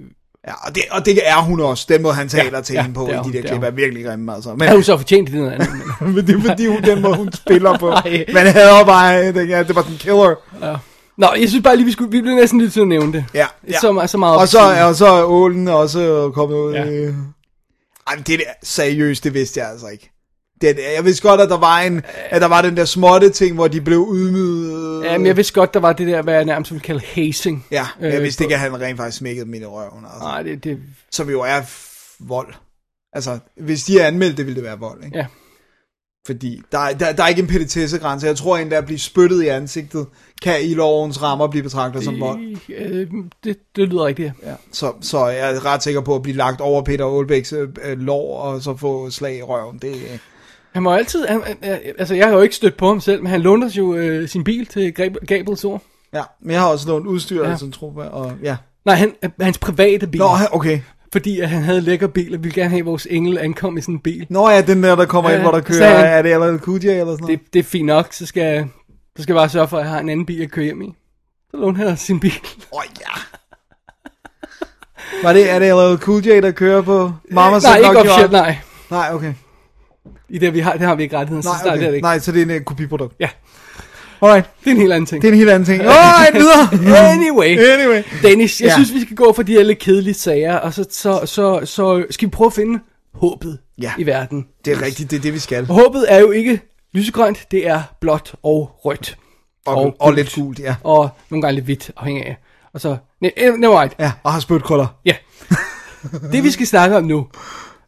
Ja, 0.46 0.52
og 0.66 0.74
det, 0.74 0.82
og 0.90 1.04
det 1.06 1.28
er 1.28 1.42
hun 1.42 1.60
også. 1.60 1.86
Den 1.88 2.02
måde, 2.02 2.14
han 2.14 2.28
taler 2.28 2.58
Ja, 2.58 2.60
til 2.62 2.74
ja, 2.74 2.82
hende 2.82 2.94
på 2.94 3.02
det 3.02 3.10
er 3.10 3.14
i 3.14 3.22
hun, 3.22 3.32
de 3.32 3.36
der 3.36 3.42
det 3.42 3.50
er 3.50 3.54
klip, 3.54 3.64
er 3.64 3.70
virkelig 3.70 4.04
grimme, 4.04 4.34
altså. 4.34 4.50
Men, 4.50 4.60
havde 4.60 4.76
hun 4.76 4.82
så 4.84 4.96
fortjent 4.96 5.28
i 5.28 5.32
den 5.32 5.52
anden. 5.52 5.68
Men, 6.14 6.26
det 6.26 6.36
er 6.36 6.40
fordi, 6.40 6.66
hun, 6.66 6.82
den 6.82 7.02
måde, 7.02 7.16
hun 7.16 7.32
spiller 7.32 7.78
på. 7.78 7.90
Man 8.32 8.46
havde 8.46 8.84
bare, 8.86 9.32
det, 9.32 9.48
ja, 9.48 9.62
det 9.62 9.76
var 9.76 9.82
den 9.82 9.96
killer. 9.98 10.34
ja. 10.62 10.76
Nå, 11.16 11.28
jeg 11.40 11.48
synes 11.48 11.62
bare 11.62 11.76
lige, 11.76 11.86
vi, 11.86 11.92
skulle, 11.92 12.10
vi 12.10 12.20
blev 12.20 12.34
næsten 12.34 12.60
lidt 12.60 12.72
til 12.72 12.80
at 12.80 12.88
nævne 12.88 13.12
det. 13.12 13.24
Ja, 13.34 13.46
ja. 13.68 13.78
Så, 13.80 14.04
så 14.06 14.18
meget 14.18 14.38
Og 14.38 14.48
så, 14.48 14.58
og 14.88 14.94
så 14.94 15.06
er 15.06 15.22
ålen 15.22 15.68
også 15.68 16.30
kommet 16.34 16.56
ud. 16.56 16.72
Ja. 16.72 16.84
Øh. 16.90 17.14
Ej, 18.06 18.14
det 18.14 18.38
der, 18.38 18.44
seriøst, 18.62 19.24
det 19.24 19.34
vidste 19.34 19.60
jeg 19.60 19.70
altså 19.70 19.86
ikke. 19.86 20.10
Det, 20.60 20.76
jeg 20.96 21.04
vidste 21.04 21.28
godt, 21.28 21.40
at 21.40 21.48
der 21.48 21.58
var 21.58 21.78
en, 21.80 22.02
at 22.30 22.40
der 22.42 22.48
var 22.48 22.62
den 22.62 22.76
der 22.76 22.84
småtte 22.84 23.30
ting, 23.30 23.54
hvor 23.54 23.68
de 23.68 23.80
blev 23.80 24.08
ydmyget. 24.14 25.04
Ja, 25.04 25.18
men 25.18 25.26
jeg 25.26 25.36
vidste 25.36 25.52
godt, 25.54 25.74
der 25.74 25.80
var 25.80 25.92
det 25.92 26.06
der, 26.06 26.22
hvad 26.22 26.34
jeg 26.34 26.44
nærmest 26.44 26.70
ville 26.70 26.82
kalde 26.82 27.00
hazing. 27.14 27.66
Ja, 27.70 27.86
jeg 28.00 28.14
Øh, 28.14 28.22
vidste 28.22 28.44
ikke, 28.44 28.54
at 28.54 28.60
han 28.60 28.80
rent 28.80 28.96
faktisk 28.96 29.18
smækkede 29.18 29.46
dem 29.46 29.54
i 29.54 29.64
røven. 29.64 30.04
Altså. 30.04 30.18
Nej, 30.20 30.42
det, 30.42 30.64
det, 30.64 30.78
Som 31.12 31.30
jo 31.30 31.40
er 31.40 31.60
vold. 32.28 32.54
Altså, 33.12 33.38
hvis 33.60 33.84
de 33.84 34.00
er 34.00 34.06
anmeldt, 34.06 34.36
det 34.36 34.46
ville 34.46 34.56
det 34.56 34.64
være 34.64 34.78
vold, 34.78 35.04
ikke? 35.04 35.18
ja. 35.18 35.26
Fordi 36.26 36.62
der, 36.72 36.78
er- 36.78 36.92
der, 36.94 37.12
der 37.12 37.22
er 37.22 37.28
ikke 37.28 37.40
en 37.42 37.46
petitessegrænse. 37.48 38.26
Jeg 38.26 38.36
tror 38.36 38.56
endda, 38.56 38.76
at 38.76 38.84
blive 38.84 38.98
spyttet 38.98 39.42
i 39.42 39.46
ansigtet, 39.48 40.06
kan 40.42 40.62
i 40.62 40.74
lovens 40.74 41.22
rammer 41.22 41.46
blive 41.48 41.62
betragtet 41.62 42.04
som 42.04 42.20
vold. 42.20 42.56
Øh, 42.78 43.06
det, 43.44 43.56
det 43.76 43.88
lyder 43.88 44.04
rigtigt. 44.04 44.32
Ja. 44.46 44.54
Så, 44.72 44.92
så 45.00 45.26
jeg 45.26 45.54
er 45.54 45.66
ret 45.66 45.82
sikker 45.82 46.00
på 46.00 46.14
at 46.14 46.22
blive 46.22 46.36
lagt 46.36 46.60
over 46.60 46.82
Peter 46.82 47.06
Aalbæks 47.16 47.52
øh, 47.52 47.68
øh, 47.84 47.98
lår, 47.98 48.38
og 48.40 48.62
så 48.62 48.76
få 48.76 49.10
slag 49.10 49.38
i 49.38 49.42
røven. 49.42 49.78
Det, 49.78 49.94
øh, 49.94 50.18
Han 50.78 50.82
må 50.82 50.92
altid, 50.92 51.26
han, 51.26 51.42
altså 51.98 52.14
jeg 52.14 52.26
har 52.26 52.34
jo 52.34 52.40
ikke 52.40 52.54
stødt 52.54 52.76
på 52.76 52.88
ham 52.88 53.00
selv, 53.00 53.22
men 53.22 53.30
han 53.30 53.40
lånte 53.40 53.66
jo 53.68 53.94
øh, 53.94 54.28
sin 54.28 54.44
bil 54.44 54.66
til 54.66 54.92
Gab- 55.00 55.26
Gabriels 55.26 55.64
ord. 55.64 55.82
ja. 56.12 56.22
Men 56.42 56.50
jeg 56.52 56.60
har 56.60 56.68
også 56.68 56.88
lånt 56.88 57.06
udstyr, 57.06 57.42
Ja. 57.44 57.50
ja. 57.50 57.56
som 57.56 57.72
tror 57.72 58.02
og 58.02 58.32
ja. 58.42 58.56
Nej, 58.84 58.94
han, 58.94 59.12
hans 59.40 59.58
private 59.58 60.06
bil. 60.06 60.18
Nå, 60.18 60.28
okay. 60.52 60.80
Fordi 61.12 61.40
at 61.40 61.48
han 61.48 61.62
havde 61.62 61.78
en 61.78 61.84
lækker 61.84 62.06
bil, 62.06 62.34
og 62.34 62.44
ville 62.44 62.54
gerne 62.54 62.70
have, 62.70 62.78
at 62.80 62.86
vores 62.86 63.06
engel 63.10 63.38
ankom 63.38 63.78
i 63.78 63.80
sådan 63.80 63.94
en 63.94 64.00
bil. 64.00 64.26
Nå 64.30 64.48
ja, 64.50 64.60
den 64.62 64.82
der, 64.82 64.96
der 64.96 65.06
kommer 65.06 65.30
Ja, 65.30 65.36
ind, 65.36 65.42
hvor 65.42 65.52
der 65.52 65.60
kører, 65.60 65.96
han- 65.96 66.06
er 66.06 66.22
det 66.22 66.32
eller 66.32 66.58
QJ 66.58 66.72
eller 66.72 67.04
sådan 67.04 67.16
noget? 67.20 67.40
Det, 67.40 67.52
det 67.52 67.58
er 67.58 67.62
fint 67.64 67.86
nok, 67.86 68.12
så 68.12 68.26
skal, 68.26 68.68
så 69.16 69.22
skal 69.22 69.32
jeg 69.32 69.40
bare 69.40 69.48
sørge 69.48 69.68
for, 69.68 69.76
at 69.78 69.82
jeg 69.84 69.90
har 69.92 70.00
en 70.00 70.08
anden 70.08 70.26
bil 70.26 70.42
at 70.42 70.50
køre 70.50 70.64
hjem 70.64 70.82
i. 70.82 70.94
Så 71.50 71.56
lånte 71.56 71.78
han 71.78 71.96
sin 71.96 72.20
bil. 72.20 72.32
Åh 72.72 72.78
oh, 72.78 72.84
ja. 73.00 73.20
Var 75.22 75.32
det, 75.32 75.50
er 75.50 75.58
det 75.58 75.68
LL 75.68 76.02
Cool 76.02 76.22
J, 76.26 76.28
der 76.42 76.50
kører 76.50 76.82
på 76.82 77.12
Mama 77.30 77.58
nej, 77.58 77.76
ikke 77.76 77.98
officielt, 77.98 78.32
nej. 78.32 78.56
Nej, 78.90 79.08
okay. 79.12 79.32
I 80.28 80.38
det, 80.38 80.54
vi 80.54 80.60
har, 80.60 80.72
det 80.72 80.80
har 80.80 80.94
vi 80.94 81.02
ikke 81.02 81.16
rettigheden, 81.16 81.42
så 81.42 81.48
Nej, 81.48 81.58
starter 81.58 81.76
det 81.76 81.86
okay. 81.86 81.94
ikke. 81.94 82.04
Nej, 82.04 82.18
så 82.18 82.32
det 82.32 82.42
er 82.42 82.46
en 82.54 82.60
uh, 82.60 82.62
kopiprodukt. 82.64 83.14
Ja, 83.20 83.28
Alright, 84.22 84.46
det 84.64 84.66
er 84.66 84.70
en 84.74 84.80
helt 84.80 84.92
anden 84.92 85.06
ting. 85.06 85.22
det 85.22 85.28
er 85.28 85.32
en 85.32 85.38
helt 85.38 85.50
anden 85.50 85.66
ting. 85.66 85.82
Alright, 85.82 86.34
videre. 86.34 86.68
Anyway. 87.12 87.58
Anyway. 87.58 88.02
Dennis, 88.22 88.60
jeg 88.60 88.66
Ja. 88.68 88.74
synes, 88.74 88.94
vi 88.94 89.00
skal 89.00 89.16
gå 89.16 89.32
for 89.32 89.42
de 89.42 89.52
her 89.52 89.62
lidt 89.62 89.78
kedelige 89.78 90.14
sager, 90.14 90.56
og 90.56 90.74
så, 90.74 90.84
så, 90.90 91.20
så, 91.26 91.60
så 91.64 92.04
skal 92.10 92.26
vi 92.26 92.30
prøve 92.30 92.46
at 92.46 92.52
finde 92.52 92.78
håbet 93.14 93.58
Ja. 93.82 93.92
i 93.98 94.06
verden. 94.06 94.46
Det 94.64 94.72
er 94.72 94.82
rigtigt, 94.82 95.10
det 95.10 95.16
er 95.16 95.20
det, 95.20 95.34
vi 95.34 95.38
skal. 95.38 95.66
Og 95.68 95.74
håbet 95.74 96.04
er 96.08 96.18
jo 96.18 96.30
ikke 96.30 96.60
lysegrønt, 96.94 97.38
det 97.50 97.66
er 97.68 97.82
blåt 98.00 98.34
og 98.42 98.70
rødt. 98.84 99.16
Og, 99.66 99.76
og, 99.76 99.96
og 100.00 100.12
lidt 100.12 100.32
gult, 100.34 100.58
ja. 100.58 100.74
Og 100.84 101.08
nogle 101.30 101.42
gange 101.42 101.54
lidt 101.54 101.64
hvidt, 101.64 101.90
afhængig 101.96 102.26
af. 102.26 102.36
Og 102.74 102.80
så, 102.80 102.96
eh, 103.22 103.54
never 103.54 103.80
mind. 103.80 103.90
Ja, 103.98 104.12
og 104.22 104.32
har 104.32 104.40
spytkrøller. 104.40 104.86
Ja. 105.04 105.14
det 106.32 106.44
vi 106.44 106.50
skal 106.50 106.66
snakke 106.66 106.96
om 106.96 107.04
nu, 107.04 107.26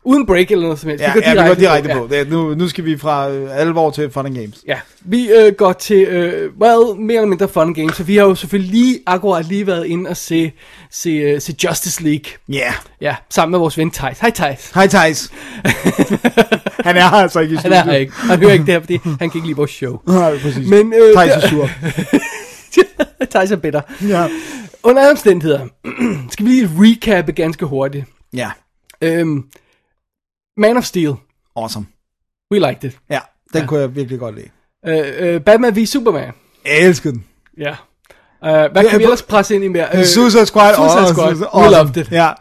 uden 0.04 0.26
break 0.26 0.50
eller 0.50 0.62
noget 0.62 0.78
som 0.78 0.88
helst. 0.90 1.04
Ja, 1.04 1.12
ja, 1.22 1.42
vi 1.42 1.48
går 1.48 1.54
direkte 1.54 1.90
på. 1.94 2.06
Det 2.10 2.20
er, 2.20 2.24
nu, 2.24 2.54
nu 2.54 2.68
skal 2.68 2.84
vi 2.84 2.98
fra 2.98 3.30
øh, 3.30 3.60
alvor 3.60 3.90
til 3.90 4.10
fun 4.10 4.26
and 4.26 4.34
games. 4.34 4.64
Ja, 4.66 4.78
vi 5.00 5.30
øh, 5.30 5.52
går 5.52 5.72
til, 5.72 6.02
øh, 6.02 6.52
well, 6.60 7.00
mere 7.00 7.16
eller 7.16 7.28
mindre 7.28 7.48
fun 7.48 7.74
games, 7.74 7.96
så 7.96 8.02
vi 8.02 8.16
har 8.16 8.24
jo 8.24 8.34
selvfølgelig 8.34 8.70
lige, 8.72 8.98
akkurat 9.06 9.46
lige 9.46 9.66
været 9.66 9.86
inde 9.86 10.10
og 10.10 10.16
se, 10.16 10.52
se, 10.90 11.34
uh, 11.34 11.40
se 11.40 11.54
Justice 11.64 12.02
League. 12.02 12.24
Ja. 12.48 12.54
Yeah. 12.58 12.72
Ja, 13.00 13.16
sammen 13.30 13.50
med 13.50 13.58
vores 13.58 13.78
ven 13.78 13.90
Thijs. 13.90 14.18
Hej 14.18 14.30
Thijs. 14.30 14.70
Hej 14.74 14.86
Thijs. 14.86 15.32
han 16.86 16.96
er 16.96 17.00
her 17.00 17.16
altså 17.16 17.40
ikke 17.40 17.52
i 17.52 17.56
Han 17.56 17.62
studiet. 17.62 17.78
er 17.78 17.84
her 17.84 17.92
ikke. 17.92 18.12
Han 18.12 18.38
hører 18.38 18.52
ikke 18.52 18.66
det 18.66 18.74
her, 18.74 18.80
fordi 18.80 18.96
han 19.04 19.18
kan 19.18 19.30
ikke 19.34 19.46
lide 19.46 19.56
vores 19.56 19.70
show. 19.70 19.98
Nej, 20.06 20.38
præcis. 20.38 20.68
Men, 20.68 20.92
øh, 20.92 21.14
Thijs 21.14 21.44
er 21.44 21.48
sur. 21.48 21.70
Thijs 23.32 23.50
er 23.50 23.56
bitter. 23.56 23.80
Ja. 24.08 24.26
Under 24.82 25.02
alle 25.02 25.10
omstændigheder, 25.10 25.66
skal 26.32 26.46
vi 26.46 26.50
lige 26.50 26.70
recappe 26.78 27.32
ganske 27.32 27.66
hurtigt. 27.66 28.04
Ja. 28.32 28.50
Øhm, 29.02 29.44
Man 30.60 30.76
of 30.76 30.84
Steel, 30.84 31.14
Awesome. 31.56 31.86
we 32.52 32.58
liked 32.58 32.84
it. 32.90 32.98
Ja, 33.10 33.18
den 33.52 33.60
ja. 33.60 33.66
kunne 33.66 33.80
jeg 33.80 33.96
virkelig 33.96 34.18
godt 34.18 34.34
lide. 34.34 34.48
Øh, 34.86 35.34
øh, 35.34 35.40
Batman 35.40 35.76
v 35.76 35.86
Superman, 35.86 36.32
Jeg 36.64 36.78
elskede 36.80 37.14
den. 37.14 37.24
ja. 37.58 37.70
Uh, 38.42 38.48
hvad 38.48 38.70
kan 38.70 38.84
vi 38.84 38.88
på- 38.90 38.96
ellers 38.96 39.22
presse 39.22 39.54
ind 39.54 39.64
i 39.64 39.68
mere? 39.68 39.88
Uh, 39.94 40.02
Suicide 40.02 40.46
Squad. 40.46 40.74
Suicide 40.74 41.08
Squad, 41.14 41.34
Suicide- 41.34 41.56
we 41.58 41.70
loved 41.70 41.96
it. 41.96 42.10
Ja. 42.12 42.32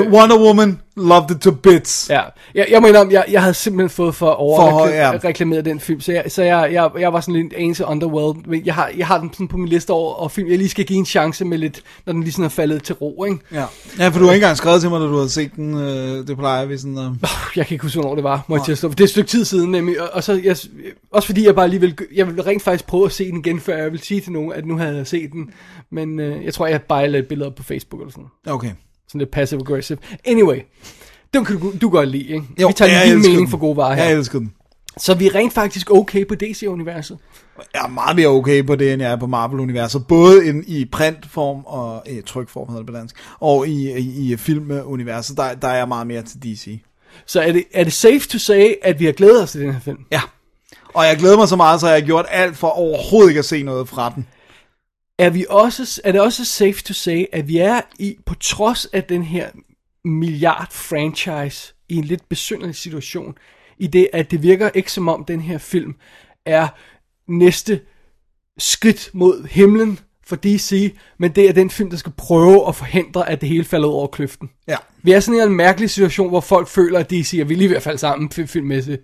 Uh, 0.00 0.12
Wonder 0.12 0.36
Woman, 0.38 0.80
loved 0.96 1.30
it 1.30 1.40
to 1.40 1.50
bits. 1.50 2.10
Ja, 2.10 2.20
jeg, 2.54 2.66
jeg 2.70 2.88
indrømme, 2.88 3.12
jeg, 3.12 3.24
jeg 3.30 3.40
havde 3.42 3.54
simpelthen 3.54 3.90
fået 3.90 4.14
for 4.14 4.30
over 4.30 4.60
For- 4.60 4.86
ja. 4.88 5.12
reklameret 5.24 5.64
den 5.64 5.80
film, 5.80 6.00
så, 6.00 6.12
jeg, 6.12 6.24
så 6.28 6.42
jeg, 6.42 6.68
jeg, 6.72 6.90
jeg 6.98 7.12
var 7.12 7.20
sådan 7.20 7.34
lidt 7.34 7.52
anelse 7.52 7.84
underworld. 7.84 8.36
Men 8.46 8.66
Jeg 8.66 8.74
har, 8.74 8.90
jeg 8.96 9.06
har 9.06 9.18
den 9.18 9.30
sådan 9.32 9.48
på 9.48 9.56
min 9.56 9.68
liste 9.68 9.90
over 9.90 10.14
og 10.14 10.30
film, 10.30 10.48
jeg 10.48 10.58
lige 10.58 10.68
skal 10.68 10.84
give 10.84 10.98
en 10.98 11.06
chance 11.06 11.44
med 11.44 11.58
lidt, 11.58 11.80
når 12.06 12.12
den 12.12 12.22
lige 12.22 12.32
sådan 12.32 12.44
er 12.44 12.48
faldet 12.48 12.82
til 12.82 12.94
ro, 12.94 13.24
ikke? 13.24 13.38
Ja. 13.52 13.64
ja, 13.98 14.08
for 14.08 14.18
du 14.18 14.24
har 14.24 14.32
ikke 14.32 14.44
engang 14.44 14.56
skrevet 14.56 14.80
til 14.80 14.90
mig, 14.90 15.00
da 15.00 15.06
du 15.06 15.16
havde 15.16 15.28
set 15.30 15.56
den. 15.56 15.74
Øh, 15.74 16.26
det 16.26 16.36
plejer 16.36 16.64
vi 16.64 16.78
sådan... 16.78 16.98
Øh. 16.98 17.04
Jeg 17.56 17.66
kan 17.66 17.74
ikke 17.74 17.82
huske, 17.82 18.00
hvornår 18.00 18.14
det 18.14 18.24
var, 18.24 18.44
må 18.48 18.56
jeg 18.56 18.64
tilstå. 18.64 18.88
Det 18.88 19.00
er 19.00 19.04
et 19.04 19.10
stykke 19.10 19.28
tid 19.30 19.44
siden 19.44 19.70
nemlig, 19.70 20.00
og, 20.00 20.08
og 20.12 20.24
så, 20.24 20.40
jeg, 20.44 20.56
også 21.12 21.26
fordi 21.26 21.46
jeg 21.46 21.54
bare 21.54 21.68
lige 21.68 21.80
vil, 21.80 21.98
jeg 22.14 22.26
vil 22.26 22.42
rent 22.42 22.62
faktisk 22.62 22.86
prøve 22.86 23.04
at 23.06 23.12
se 23.12 23.30
den 23.30 23.38
igen, 23.38 23.60
før 23.60 23.76
jeg 23.76 23.92
vil 23.92 24.00
sige 24.02 24.20
til 24.20 24.32
nogen, 24.32 24.52
at 24.52 24.66
nu 24.66 24.76
havde 24.78 24.96
jeg 24.96 25.06
set 25.06 25.32
den. 25.32 25.50
Men 25.90 26.20
øh, 26.20 26.44
jeg 26.44 26.54
tror, 26.54 26.66
jeg 26.66 26.82
bare 26.82 27.08
lagde 27.08 27.22
et 27.22 27.28
billede 27.28 27.46
op 27.48 27.54
på 27.54 27.62
Facebook 27.62 28.00
eller 28.00 28.12
sådan. 28.12 28.28
Okay. 28.46 28.70
Sådan 29.12 29.18
lidt 29.18 29.30
passive 29.30 29.60
aggressive. 29.60 29.98
Anyway, 30.24 30.60
den 31.34 31.44
kan 31.44 31.58
du, 31.60 31.72
du 31.80 31.88
godt 31.88 32.08
lide, 32.08 32.28
ikke? 32.28 32.46
Jo, 32.60 32.66
vi 32.66 32.72
tager 32.72 32.88
lige 32.88 33.04
din 33.04 33.12
elsker 33.12 33.30
mening 33.30 33.46
den. 33.46 33.50
for 33.50 33.58
gode 33.58 33.76
varer 33.76 33.94
her. 33.94 34.04
Jeg 34.04 34.12
elskede 34.12 34.40
den. 34.42 34.52
Så 34.98 35.14
vi 35.14 35.26
er 35.26 35.34
rent 35.34 35.52
faktisk 35.52 35.90
okay 35.90 36.26
på 36.26 36.34
DC-universet. 36.34 37.18
Jeg 37.74 37.84
er 37.84 37.88
meget 37.88 38.16
mere 38.16 38.28
okay 38.28 38.66
på 38.66 38.76
det, 38.76 38.92
end 38.92 39.02
jeg 39.02 39.12
er 39.12 39.16
på 39.16 39.26
Marvel-universet. 39.26 40.06
Både 40.06 40.46
in, 40.46 40.64
i 40.66 40.84
printform 40.84 41.62
og 41.66 42.02
i 42.08 42.20
trykform, 42.20 42.68
hedder 42.68 42.82
det 42.82 42.86
på 42.86 42.96
dansk. 42.96 43.16
Og 43.40 43.68
i, 43.68 43.98
i, 43.98 44.32
i 44.32 44.36
filmuniverset, 44.36 45.36
der, 45.36 45.54
der 45.54 45.68
er 45.68 45.76
jeg 45.76 45.88
meget 45.88 46.06
mere 46.06 46.22
til 46.22 46.42
DC. 46.42 46.80
Så 47.26 47.40
er 47.40 47.52
det, 47.52 47.64
er 47.72 47.84
det 47.84 47.92
safe 47.92 48.20
to 48.20 48.38
say, 48.38 48.72
at 48.82 49.00
vi 49.00 49.04
har 49.04 49.12
glædet 49.12 49.42
os 49.42 49.50
til 49.50 49.60
den 49.60 49.72
her 49.72 49.80
film? 49.80 49.98
Ja. 50.10 50.20
Og 50.94 51.04
jeg 51.04 51.16
glæder 51.16 51.36
mig 51.36 51.48
så 51.48 51.56
meget, 51.56 51.80
så 51.80 51.86
jeg 51.86 51.96
har 51.96 52.06
gjort 52.06 52.26
alt 52.30 52.56
for 52.56 52.68
overhovedet 52.68 53.30
ikke 53.30 53.38
at 53.38 53.44
se 53.44 53.62
noget 53.62 53.88
fra 53.88 54.12
den. 54.14 54.26
Er, 55.18 55.30
vi 55.30 55.46
også, 55.48 56.00
er 56.04 56.12
det 56.12 56.20
også 56.20 56.44
safe 56.44 56.72
to 56.72 56.92
say, 56.92 57.24
at 57.32 57.48
vi 57.48 57.58
er 57.58 57.80
i, 57.98 58.16
på 58.26 58.34
trods 58.34 58.86
af 58.86 59.04
den 59.04 59.22
her 59.22 59.50
milliard 60.04 60.72
franchise, 60.72 61.74
i 61.88 61.96
en 61.96 62.04
lidt 62.04 62.28
besynderlig 62.28 62.76
situation, 62.76 63.34
i 63.78 63.86
det, 63.86 64.08
at 64.12 64.30
det 64.30 64.42
virker 64.42 64.70
ikke 64.74 64.92
som 64.92 65.08
om 65.08 65.24
den 65.24 65.40
her 65.40 65.58
film 65.58 65.94
er 66.46 66.68
næste 67.28 67.80
skridt 68.58 69.10
mod 69.12 69.46
himlen 69.48 69.98
for 70.26 70.36
DC, 70.36 70.96
men 71.18 71.30
det 71.30 71.48
er 71.48 71.52
den 71.52 71.70
film, 71.70 71.90
der 71.90 71.96
skal 71.96 72.12
prøve 72.16 72.68
at 72.68 72.76
forhindre, 72.76 73.28
at 73.28 73.40
det 73.40 73.48
hele 73.48 73.64
falder 73.64 73.88
ud 73.88 73.94
over 73.94 74.06
kløften. 74.06 74.50
Ja. 74.68 74.76
Vi 75.02 75.12
er 75.12 75.20
sådan 75.20 75.40
i 75.40 75.42
en 75.42 75.56
mærkelig 75.56 75.90
situation, 75.90 76.28
hvor 76.28 76.40
folk 76.40 76.68
føler, 76.68 76.98
at 76.98 77.10
DC 77.10 77.34
er 77.40 77.44
vi 77.44 77.54
er 77.54 77.58
lige 77.58 77.68
ved 77.68 77.76
at 77.76 77.82
falde 77.82 77.98
sammen 77.98 78.30
fi- 78.34 78.46
filmmæssigt. 78.46 79.02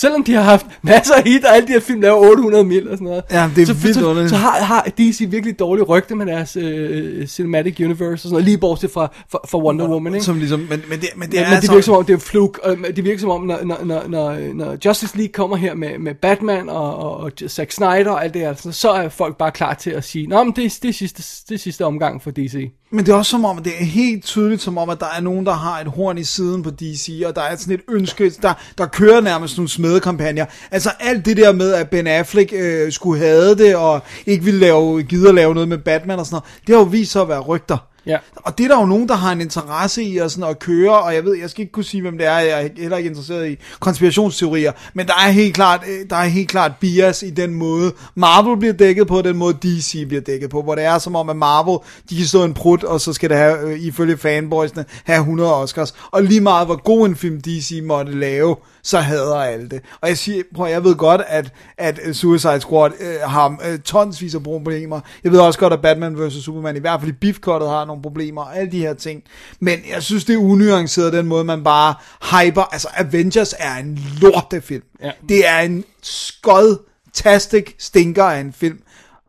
Selvom 0.00 0.24
de 0.24 0.32
har 0.34 0.42
haft 0.42 0.66
masser 0.82 1.14
af 1.14 1.22
hit, 1.24 1.44
og 1.44 1.56
alle 1.56 1.66
de 1.68 1.72
her 1.72 1.80
film 1.80 2.00
laver 2.00 2.16
800 2.16 2.64
mil 2.64 2.88
og 2.90 2.96
sådan 2.96 3.04
noget. 3.04 3.22
Ja, 3.30 3.50
det 3.56 3.62
er 3.62 3.66
så, 3.66 3.74
vildt 3.74 3.96
så, 3.96 4.06
underligt. 4.06 4.30
så 4.30 4.36
har, 4.36 4.60
har 4.64 4.82
DC 4.98 5.26
virkelig 5.28 5.58
dårlig 5.58 5.88
rygte 5.88 6.14
med 6.14 6.26
deres 6.26 6.56
øh, 6.56 7.26
cinematic 7.26 7.80
universe 7.80 8.12
og 8.12 8.18
sådan 8.18 8.30
noget, 8.32 8.44
lige 8.44 8.58
bortset 8.58 8.90
fra, 8.90 9.12
fra, 9.30 9.38
fra 9.48 9.58
Wonder 9.58 9.88
Woman, 9.88 10.14
ikke? 10.14 10.24
Som 10.24 10.38
ligesom, 10.38 10.60
men, 10.60 10.82
men, 10.88 11.00
det, 11.00 11.08
men 11.16 11.28
det 11.30 11.34
Ja, 11.34 11.40
er 11.40 11.44
men 11.44 11.50
det 11.50 11.56
altså- 11.56 11.72
virker 11.72 11.84
som 11.84 11.94
om, 11.94 12.04
det 12.04 12.12
er 12.14 12.18
fluk, 12.18 12.60
og 12.62 12.76
det 12.96 13.04
virker 13.04 13.20
som 13.20 13.30
om, 13.30 13.42
når, 13.42 13.58
når, 13.64 13.78
når, 13.84 14.02
når, 14.08 14.54
når 14.54 14.76
Justice 14.84 15.16
League 15.16 15.32
kommer 15.32 15.56
her 15.56 15.74
med, 15.74 15.98
med 15.98 16.14
Batman 16.14 16.68
og, 16.68 16.96
og, 16.96 17.16
og 17.16 17.30
Zack 17.48 17.72
Snyder 17.72 18.10
og 18.10 18.24
alt 18.24 18.34
det 18.34 18.42
her, 18.42 18.54
så, 18.54 18.72
så 18.72 18.90
er 18.90 19.08
folk 19.08 19.36
bare 19.36 19.50
klar 19.50 19.74
til 19.74 19.90
at 19.90 20.04
sige, 20.04 20.26
Nå, 20.26 20.44
men 20.44 20.52
det, 20.56 20.78
det, 20.82 20.88
er 20.88 20.92
sidste, 20.92 21.22
det 21.48 21.54
er 21.54 21.58
sidste 21.58 21.84
omgang 21.84 22.22
for 22.22 22.30
DC. 22.30 22.70
Men 22.92 23.06
det 23.06 23.12
er 23.12 23.16
også 23.16 23.30
som 23.30 23.44
om, 23.44 23.58
at 23.58 23.64
det 23.64 23.72
er 23.80 23.84
helt 23.84 24.24
tydeligt 24.24 24.62
som 24.62 24.78
om, 24.78 24.90
at 24.90 25.00
der 25.00 25.06
er 25.16 25.20
nogen, 25.20 25.46
der 25.46 25.52
har 25.52 25.80
et 25.80 25.86
horn 25.86 26.18
i 26.18 26.24
siden 26.24 26.62
på 26.62 26.70
DC, 26.70 27.22
og 27.26 27.36
der 27.36 27.42
er 27.42 27.56
sådan 27.56 27.74
et 27.74 27.80
ønske, 27.88 28.30
der, 28.42 28.54
der 28.78 28.86
kører 28.86 29.20
nærmest 29.20 29.56
nogle 29.56 29.68
smedekampagner. 29.68 30.44
Altså 30.70 30.90
alt 31.00 31.24
det 31.24 31.36
der 31.36 31.52
med, 31.52 31.72
at 31.72 31.90
Ben 31.90 32.06
Affleck 32.06 32.52
øh, 32.52 32.92
skulle 32.92 33.20
have 33.20 33.54
det, 33.54 33.76
og 33.76 34.00
ikke 34.26 34.44
ville 34.44 34.60
lave, 34.60 35.02
gide 35.02 35.28
at 35.28 35.34
lave 35.34 35.54
noget 35.54 35.68
med 35.68 35.78
Batman 35.78 36.18
og 36.18 36.26
sådan 36.26 36.34
noget, 36.34 36.60
det 36.66 36.74
har 36.74 36.82
jo 36.82 36.88
vist 36.88 37.12
sig 37.12 37.22
at 37.22 37.28
være 37.28 37.40
rygter. 37.40 37.89
Ja. 38.06 38.18
Og 38.36 38.58
det 38.58 38.64
er 38.64 38.68
der 38.68 38.80
jo 38.80 38.86
nogen, 38.86 39.08
der 39.08 39.14
har 39.14 39.32
en 39.32 39.40
interesse 39.40 40.02
i 40.02 40.16
og 40.16 40.30
sådan 40.30 40.50
at 40.50 40.58
køre, 40.58 41.02
og 41.02 41.14
jeg 41.14 41.24
ved, 41.24 41.36
jeg 41.36 41.50
skal 41.50 41.60
ikke 41.60 41.72
kunne 41.72 41.84
sige, 41.84 42.00
hvem 42.00 42.18
det 42.18 42.26
er, 42.26 42.38
jeg 42.38 42.64
er 42.64 42.68
heller 42.76 42.96
ikke 42.96 43.08
interesseret 43.08 43.50
i 43.50 43.56
konspirationsteorier, 43.80 44.72
men 44.94 45.06
der 45.06 45.14
er 45.14 45.30
helt 45.30 45.54
klart, 45.54 45.84
øh, 45.88 46.10
der 46.10 46.16
er 46.16 46.24
helt 46.24 46.48
klart 46.48 46.72
bias 46.80 47.22
i 47.22 47.30
den 47.30 47.54
måde, 47.54 47.92
Marvel 48.14 48.58
bliver 48.58 48.72
dækket 48.72 49.06
på, 49.06 49.18
og 49.18 49.24
den 49.24 49.36
måde 49.36 49.54
DC 49.62 50.08
bliver 50.08 50.22
dækket 50.22 50.50
på, 50.50 50.62
hvor 50.62 50.74
det 50.74 50.84
er 50.84 50.98
som 50.98 51.16
om, 51.16 51.30
at 51.30 51.36
Marvel, 51.36 51.78
de 52.10 52.16
kan 52.16 52.26
stå 52.26 52.44
en 52.44 52.54
prut, 52.54 52.84
og 52.84 53.00
så 53.00 53.12
skal 53.12 53.30
det 53.30 53.36
have, 53.36 53.60
øh, 53.60 53.80
ifølge 53.80 54.16
fanboysene, 54.16 54.84
have 55.04 55.18
100 55.18 55.54
Oscars, 55.54 55.94
og 56.10 56.22
lige 56.22 56.40
meget 56.40 56.66
hvor 56.66 56.82
god 56.82 57.06
en 57.06 57.16
film 57.16 57.40
DC 57.40 57.80
måtte 57.84 58.18
lave, 58.18 58.56
så 58.82 58.98
hader 58.98 59.36
alle 59.36 59.68
det. 59.68 59.80
Og 60.00 60.08
jeg 60.08 60.18
siger, 60.18 60.42
prøv, 60.54 60.70
jeg 60.70 60.84
ved 60.84 60.96
godt, 60.96 61.20
at, 61.26 61.52
at 61.78 62.00
Suicide 62.12 62.60
Squad 62.60 62.90
øh, 63.00 63.20
har 63.30 63.58
øh, 63.70 63.78
tonsvis 63.78 64.34
af 64.34 64.42
problemer. 64.42 65.00
Jeg 65.24 65.32
ved 65.32 65.40
også 65.40 65.58
godt, 65.58 65.72
at 65.72 65.82
Batman 65.82 66.26
vs. 66.26 66.44
Superman, 66.44 66.76
i 66.76 66.80
hvert 66.80 67.00
fald 67.00 67.10
i 67.10 67.14
beefcuttet, 67.20 67.70
har 67.70 67.84
nogle 67.84 68.02
problemer, 68.02 68.42
og 68.42 68.56
alle 68.58 68.72
de 68.72 68.78
her 68.78 68.94
ting. 68.94 69.22
Men 69.60 69.78
jeg 69.90 70.02
synes, 70.02 70.24
det 70.24 70.34
er 70.34 70.38
unuanceret, 70.38 71.12
den 71.12 71.26
måde, 71.26 71.44
man 71.44 71.64
bare 71.64 71.94
hyper. 72.20 72.62
Altså, 72.62 72.88
Avengers 72.96 73.54
er 73.58 73.76
en 73.76 73.98
lortefilm. 74.20 74.84
Ja. 75.02 75.10
Det 75.28 75.48
er 75.48 75.58
en 75.58 75.84
skod, 76.02 76.78
tastic 77.12 77.74
stinker 77.78 78.24
af 78.24 78.40
en 78.40 78.52
film. 78.52 78.80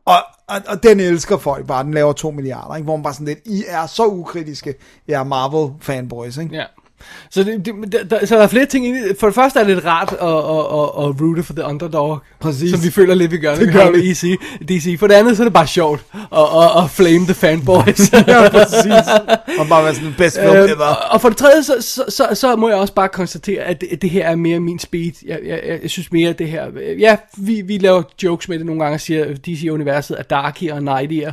Og, 0.06 0.18
og, 0.48 0.62
og 0.68 0.84
den 0.84 1.00
elsker 1.00 1.38
folk 1.38 1.68
bare, 1.68 1.84
den 1.84 1.94
laver 1.94 2.14
2 2.14 2.32
milliarder, 2.32 2.76
ikke? 2.76 2.84
hvor 2.84 2.96
man 2.96 3.04
bare 3.04 3.14
sådan 3.14 3.28
lidt, 3.28 3.40
I 3.46 3.64
er 3.68 3.88
så 3.88 4.06
ukritiske, 4.06 4.76
jeg 5.08 5.20
er 5.20 5.24
Marvel 5.24 5.74
fanboys, 5.82 6.38
ikke? 6.38 6.56
Ja. 6.56 6.64
Så, 7.30 7.44
det, 7.44 7.66
det, 7.66 8.12
der, 8.12 8.26
så 8.26 8.36
der 8.36 8.44
er 8.44 8.48
flere 8.48 8.66
ting 8.66 8.88
i 8.88 8.92
det. 8.92 9.18
For 9.20 9.28
det 9.28 9.36
første 9.36 9.60
er 9.60 9.64
det 9.64 9.76
lidt 9.76 9.86
rart 9.86 10.12
at, 10.12 10.28
at, 10.28 10.66
at, 10.80 11.10
at 11.10 11.22
roote 11.22 11.44
for 11.44 11.54
the 11.54 11.64
underdog. 11.64 12.20
Præcis. 12.40 12.70
Som 12.72 12.84
vi 12.84 12.90
føler 12.92 13.16
lidt, 13.16 13.32
vi 13.32 13.38
gør, 13.38 13.56
Det 13.56 13.68
vi 13.68 13.72
gør 13.72 13.92
vi. 13.92 14.10
EC, 14.12 14.24
DC. 14.70 15.00
For 15.00 15.08
det 15.08 15.14
andet, 15.16 15.38
så 15.38 15.44
er 15.44 15.46
det 15.46 15.54
bare 15.54 15.68
sjovt 15.68 16.06
at, 16.14 16.40
at, 16.40 16.84
at 16.84 16.90
flame 16.90 17.26
the 17.26 17.34
fanboys. 17.34 18.14
ja, 18.28 18.50
præcis. 18.50 19.08
Og 19.60 19.68
bare 19.70 19.84
være 19.84 19.94
sådan 19.94 20.08
den 20.08 20.16
bedste 20.18 20.40
film 20.42 20.56
Øhm, 20.56 20.70
ever. 20.72 20.86
og, 20.86 20.98
og 21.12 21.22
for 21.22 21.30
det 21.30 21.38
tredje, 21.38 21.64
så, 21.64 21.76
så, 21.80 22.04
så, 22.10 22.28
så 22.34 22.56
må 22.56 22.70
jeg 22.70 22.78
også 22.78 22.94
bare 22.94 23.10
konstatere, 23.10 23.62
at 23.64 23.82
det, 23.82 24.02
det 24.02 24.10
her 24.10 24.28
er 24.28 24.36
mere 24.36 24.60
min 24.60 24.80
speed. 24.80 25.12
Jeg, 25.26 25.40
jeg, 25.46 25.62
jeg, 25.68 25.80
jeg 25.82 25.90
synes 25.90 26.12
mere, 26.12 26.30
at 26.30 26.40
det 26.40 26.48
her... 26.48 26.66
Ja, 27.00 27.16
vi, 27.38 27.62
vi 27.62 27.78
laver 27.78 28.04
jokes 28.24 28.50
med 28.50 28.58
det 28.58 28.66
nogle 28.66 28.82
gange 28.84 28.96
og 28.96 29.02
siger, 29.02 29.26
at 29.26 29.46
DC-universet 29.46 30.20
er 30.20 30.24
darkere 30.24 30.74
og 30.74 30.84
nightier. 30.84 31.32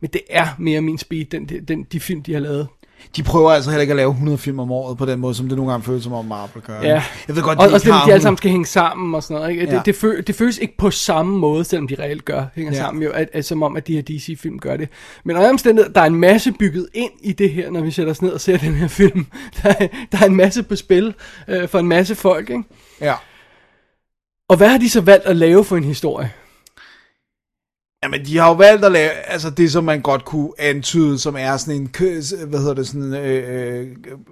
Men 0.00 0.10
det 0.12 0.20
er 0.30 0.46
mere 0.58 0.80
min 0.80 0.98
speed, 0.98 1.24
den, 1.24 1.48
den, 1.68 1.86
de 1.92 2.00
film, 2.00 2.22
de 2.22 2.32
har 2.32 2.40
lavet. 2.40 2.66
De 3.16 3.22
prøver 3.22 3.50
altså 3.50 3.70
heller 3.70 3.80
ikke 3.80 3.90
at 3.92 3.96
lave 3.96 4.10
100 4.10 4.38
film 4.38 4.58
om 4.58 4.72
året 4.72 4.98
på 4.98 5.06
den 5.06 5.18
måde, 5.20 5.34
som 5.34 5.48
det 5.48 5.56
nogle 5.56 5.72
gange 5.72 5.84
føles 5.84 6.02
som 6.04 6.12
om 6.12 6.24
Marvel 6.24 6.62
gør. 6.62 6.80
Ja. 6.82 7.02
Jeg 7.28 7.36
ved 7.36 7.42
godt, 7.42 7.58
de 7.58 7.62
og 7.62 7.66
ikke 7.68 7.78
selvom 7.80 7.98
har 7.98 8.06
de 8.06 8.12
alle 8.12 8.16
100 8.16 8.22
sammen 8.22 8.36
skal 8.36 8.50
hænge 8.50 8.66
sammen 8.66 9.14
og 9.14 9.22
sådan 9.22 9.34
noget. 9.36 9.50
Ikke? 9.50 9.64
Ja. 9.64 9.76
Det, 9.76 9.86
det, 9.86 9.96
føl, 9.96 10.26
det 10.26 10.34
føles 10.34 10.58
ikke 10.58 10.76
på 10.76 10.90
samme 10.90 11.38
måde, 11.38 11.64
selvom 11.64 11.88
de 11.88 11.94
reelt 11.98 12.24
gør, 12.24 12.44
hænger 12.54 12.72
Ja. 12.72 12.78
sammen 12.78 13.02
jo, 13.02 13.10
at, 13.10 13.28
at, 13.32 13.44
som 13.44 13.62
om, 13.62 13.76
at 13.76 13.86
de 13.86 13.94
her 13.94 14.02
DC-film 14.02 14.58
gør 14.58 14.76
det. 14.76 14.88
Men 15.24 15.36
under 15.36 15.42
alle 15.46 15.52
omstændigheder, 15.52 15.92
der 15.92 16.00
er 16.00 16.06
en 16.06 16.14
masse 16.14 16.52
bygget 16.52 16.88
ind 16.94 17.10
i 17.22 17.32
det 17.32 17.50
her, 17.50 17.70
når 17.70 17.80
vi 17.80 17.90
sætter 17.90 18.10
os 18.12 18.22
ned 18.22 18.30
og 18.30 18.40
ser 18.40 18.56
den 18.56 18.74
her 18.74 18.88
film. 18.88 19.26
Der 19.62 19.74
er, 19.78 19.86
der 20.12 20.18
er 20.20 20.26
en 20.26 20.36
masse 20.36 20.62
på 20.62 20.76
spil 20.76 21.14
øh, 21.48 21.68
for 21.68 21.78
en 21.78 21.88
masse 21.88 22.14
folk. 22.14 22.50
Ikke? 22.50 22.62
Ja. 23.00 23.14
Og 24.48 24.56
hvad 24.56 24.68
har 24.68 24.78
de 24.78 24.90
så 24.90 25.00
valgt 25.00 25.26
at 25.26 25.36
lave 25.36 25.64
for 25.64 25.76
en 25.76 25.84
historie? 25.84 26.30
Jamen, 28.02 28.26
de 28.26 28.38
har 28.38 28.48
jo 28.48 28.54
valgt 28.54 28.84
at 28.84 28.92
lave, 28.92 29.10
altså 29.10 29.50
det, 29.50 29.72
som 29.72 29.84
man 29.84 30.00
godt 30.00 30.24
kunne 30.24 30.50
antyde, 30.58 31.18
som 31.18 31.36
er 31.38 31.56
sådan 31.56 31.74
en, 31.74 31.90
hvad 32.48 32.58
hedder 32.58 32.74
det, 32.74 32.86
sådan, 32.86 33.14
øh, 33.14 33.80
øh, 33.80 33.86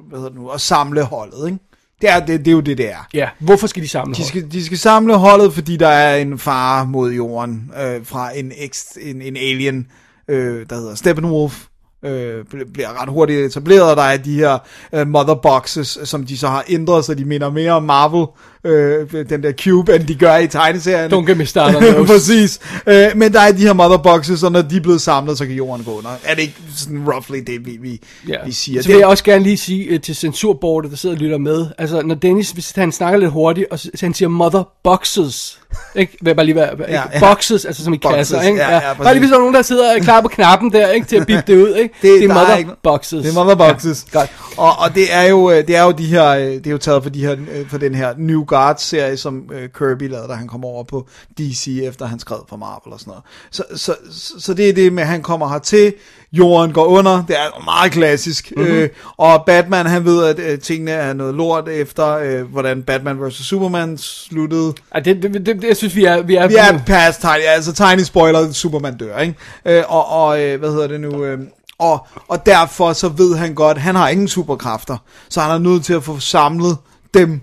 hvad 0.08 0.18
hedder 0.18 0.28
det 0.28 0.38
nu, 0.38 0.48
at 0.48 0.60
samle 0.60 1.02
holdet, 1.02 1.46
ikke? 1.46 1.58
Det 2.00 2.10
er, 2.10 2.20
det, 2.26 2.38
det 2.38 2.48
er 2.48 2.52
jo 2.52 2.60
det, 2.60 2.78
det 2.78 2.90
er. 2.90 3.08
Ja, 3.14 3.28
hvorfor 3.38 3.66
skal 3.66 3.82
de 3.82 3.88
samle 3.88 4.14
De 4.14 4.25
skal, 4.25 4.52
de 4.52 4.64
skal 4.64 4.78
samle 4.78 5.14
holdet, 5.14 5.52
fordi 5.54 5.76
der 5.76 5.88
er 5.88 6.16
en 6.16 6.38
fare 6.38 6.87
mod 6.87 7.12
jorden 7.12 7.70
øh, 7.82 8.06
fra 8.06 8.38
en, 8.38 8.52
ex, 8.58 8.82
en, 9.00 9.22
en 9.22 9.37
alien, 9.37 9.87
øh, 10.28 10.66
der 10.70 10.76
hedder 10.76 10.94
Steppenwolf. 10.94 11.64
Øh, 12.04 12.44
bl- 12.54 12.72
bliver 12.72 13.02
ret 13.02 13.08
hurtigt 13.08 13.40
etableret, 13.40 13.90
og 13.90 13.96
der 13.96 14.02
er 14.02 14.16
de 14.16 14.34
her 14.34 14.58
øh, 14.92 15.08
mother 15.08 15.34
boxes, 15.34 15.98
som 16.04 16.26
de 16.26 16.38
så 16.38 16.48
har 16.48 16.64
ændret, 16.68 17.04
så 17.04 17.14
de 17.14 17.25
minder 17.25 17.50
mere 17.50 17.72
om 17.72 17.82
Marvel, 17.82 18.26
øh, 18.65 19.07
den 19.31 19.43
der 19.43 19.53
cube, 19.53 19.95
end 19.95 20.03
de 20.05 20.15
gør 20.15 20.37
i 20.37 20.47
tegneserien. 20.47 21.12
Don't 21.12 21.27
get 21.29 21.37
me 21.37 21.47
started 21.47 21.95
on. 21.99 22.07
Præcis. 22.07 22.59
Øh, 22.87 23.07
men 23.17 23.33
der 23.33 23.41
er 23.41 23.53
de 23.53 23.59
her 23.67 23.73
mother 23.73 23.97
boxes, 23.97 24.43
og 24.43 24.53
når 24.53 24.62
de 24.62 24.77
er 24.77 24.81
blevet 24.81 25.00
samlet, 25.00 25.38
så 25.38 25.47
kan 25.47 25.55
jorden 25.55 25.85
gå 25.85 25.99
under. 25.99 26.11
Er 26.25 26.35
det 26.35 26.43
ikke 26.43 26.55
sådan 26.77 27.05
roughly 27.09 27.38
det, 27.47 27.67
vi, 27.67 27.79
vi, 27.83 28.00
Ja. 28.29 28.35
vi 28.47 28.53
siger? 28.53 28.83
Så 28.83 28.88
vil 28.88 28.97
jeg 28.99 29.07
også 29.07 29.25
gerne 29.25 29.43
lige 29.45 29.57
sige 29.57 29.95
uh, 29.95 30.00
til 30.00 30.17
censurbordet, 30.17 30.91
der 30.91 30.97
sidder 30.97 31.15
og 31.15 31.21
lytter 31.21 31.38
med, 31.38 31.67
altså 31.79 32.03
når 32.03 32.15
Dennis, 32.15 32.50
hvis 32.50 32.71
han 32.71 32.93
snakker 32.93 33.19
lidt 33.21 33.31
hurtigt, 33.31 33.67
og 33.71 33.79
så, 33.79 33.91
så 33.95 34.07
han 34.07 34.15
siger 34.15 34.29
mother 34.29 34.69
boxes, 34.85 35.59
ikke? 35.97 36.17
Vil 36.23 36.29
jeg 36.29 36.37
bare 36.37 36.47
lige 36.47 36.57
være, 36.57 36.71
Ja, 36.88 36.93
ja, 36.95 37.03
ja. 37.15 37.21
Boxes, 37.21 37.65
altså 37.65 37.85
som 37.85 37.93
i 37.95 37.99
Boxes, 37.99 38.17
kasser, 38.19 38.43
ikke? 38.43 38.59
ja, 38.62 38.75
ja, 38.75 38.95
bare 38.95 39.15
lige 39.15 39.19
hvis 39.19 39.29
der 39.31 39.37
er 39.37 39.41
nogen, 39.41 39.55
der 39.55 39.62
sidder 39.62 39.99
klar 40.00 40.21
på 40.21 40.29
knappen 40.29 40.73
der, 40.73 40.88
ikke? 40.88 41.07
Til 41.07 41.17
at 41.17 41.27
bippe 41.27 41.43
det 41.47 41.57
ud, 41.57 41.75
ikke? 41.75 41.95
Det- 42.03 42.21
det 42.21 42.25
er 42.25 42.29
der 42.29 42.35
er 42.35 42.38
mother 42.41 42.57
ikke- 42.57 42.71
boxes. 42.83 43.23
Det 43.23 43.31
er 43.37 43.45
mother 43.45 43.55
boxes. 43.73 44.07
Ja, 44.15 44.19
godt. 44.19 44.31
Og, 44.57 44.79
og 44.79 44.95
det 44.95 45.15
er 45.15 45.23
jo 45.23 45.50
det 45.50 45.77
er 45.77 45.83
jo 45.83 45.91
de 45.91 46.07
her 46.07 46.29
øh, 46.29 46.45
det 46.47 46.67
er 46.67 46.71
jo 46.71 46.79
taget 46.79 47.03
for 47.03 47.11
de 47.11 47.21
her 47.21 47.33
øh, 47.33 47.69
for 47.71 47.79
den 47.79 47.95
her 47.95 48.15
New 48.19 48.45
Guard 48.49 48.76
serie 48.78 49.17
som 49.17 49.50
øh, 49.52 49.69
Kirby 49.78 50.11
lavede 50.11 50.28
da 50.28 50.33
han 50.33 50.49
kom 50.49 50.64
over 50.64 50.85
på 50.85 51.09
DC 51.38 51.81
efter 51.83 52.07
han 52.07 52.18
skrev 52.18 52.44
for 52.49 52.57
Marvel 52.57 52.92
og 52.92 53.01
sådan 53.01 53.11
noget. 53.11 53.25
Så 53.51 53.64
så 53.77 53.94
så, 54.11 54.40
så 54.40 54.55
det 54.55 54.68
er 54.68 54.72
det 54.72 54.92
med 54.92 55.03
at 55.03 55.09
han 55.09 55.22
kommer 55.22 55.49
hertil, 55.49 55.94
jorden 56.33 56.72
går 56.72 56.85
under, 56.85 57.25
det 57.29 57.37
er 57.37 57.64
meget 57.64 57.92
klassisk. 57.92 58.53
Mhm. 58.57 58.64
Mm-hmm. 58.64 58.79
Øh, 58.79 58.88
og 59.16 59.44
Batman 59.46 59.87
han 59.87 60.05
ved 60.05 60.25
at 60.25 60.38
øh, 60.38 60.59
tingene 60.59 60.90
er 60.90 61.12
noget 61.12 61.35
lort 61.35 61.68
efter 61.68 62.09
øh, 62.16 62.42
hvordan 62.42 62.83
Batman 62.83 63.27
vs 63.27 63.35
Superman 63.35 63.99
sluttede. 63.99 64.75
Ja, 64.94 65.01
det, 65.01 65.22
det, 65.22 65.35
det, 65.35 65.46
det, 65.46 65.64
jeg 65.64 65.77
synes, 65.77 65.96
vi 65.96 66.05
er... 66.05 66.22
Vi 66.22 66.35
er, 66.35 66.49
Vi 66.49 66.55
er 66.55 66.79
past 66.87 67.20
tiny, 67.20 67.46
altså 67.46 67.72
tiny 67.72 68.03
spoiler, 68.03 68.53
Superman 68.53 68.96
dør, 68.96 69.18
ikke? 69.18 69.35
Øh, 69.64 69.85
og, 69.88 70.09
og 70.09 70.42
øh, 70.42 70.59
hvad 70.59 70.70
hedder 70.70 70.87
det 70.87 71.01
nu? 71.01 71.25
Øh, 71.25 71.38
og, 71.79 72.07
og 72.29 72.46
derfor 72.46 72.92
så 72.92 73.09
ved 73.09 73.37
han 73.37 73.55
godt, 73.55 73.79
han 73.79 73.94
har 73.94 74.09
ingen 74.09 74.29
superkræfter, 74.29 74.96
så 75.29 75.40
han 75.40 75.51
er 75.51 75.59
nødt 75.59 75.85
til 75.85 75.92
at 75.92 76.05
få 76.05 76.18
samlet 76.18 76.77
dem, 77.14 77.40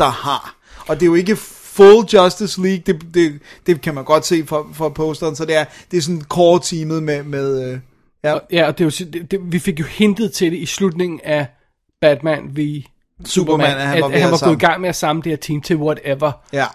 der 0.00 0.10
har. 0.10 0.56
Og 0.88 1.00
det 1.00 1.02
er 1.02 1.06
jo 1.06 1.14
ikke 1.14 1.36
full 1.36 2.06
Justice 2.14 2.62
League, 2.62 2.82
det, 2.86 3.14
det, 3.14 3.40
det 3.66 3.80
kan 3.80 3.94
man 3.94 4.04
godt 4.04 4.26
se 4.26 4.46
fra, 4.46 4.64
fra 4.72 4.88
posteren, 4.88 5.36
så 5.36 5.44
det 5.44 5.56
er, 5.56 5.64
det 5.90 5.96
er 5.96 6.00
sådan 6.00 6.22
core-teamet 6.28 7.02
med, 7.02 7.22
med 7.22 7.72
øh, 7.72 7.78
ja, 8.24 8.38
Ja, 8.52 8.66
og 8.66 8.78
det 8.78 8.84
er 8.84 9.04
jo, 9.04 9.06
det, 9.12 9.30
det, 9.30 9.40
vi 9.52 9.58
fik 9.58 9.80
jo 9.80 9.84
hintet 9.84 10.32
til 10.32 10.52
det 10.52 10.58
i 10.58 10.66
slutningen 10.66 11.20
af 11.24 11.46
Batman 12.00 12.56
v 12.56 12.82
Superman, 13.24 13.76
at 13.76 13.86
han 13.86 13.96
at, 13.96 14.02
var 14.02 14.08
ved 14.08 14.16
at 14.16 14.22
han 14.22 14.34
at 14.34 14.40
var 14.40 14.46
gået 14.46 14.56
i 14.56 14.58
gang 14.66 14.80
med 14.80 14.88
at 14.88 14.96
samle 14.96 15.22
det 15.22 15.32
her 15.32 15.36
team 15.36 15.60
til 15.60 15.76
whatever. 15.76 16.32
ja. 16.52 16.66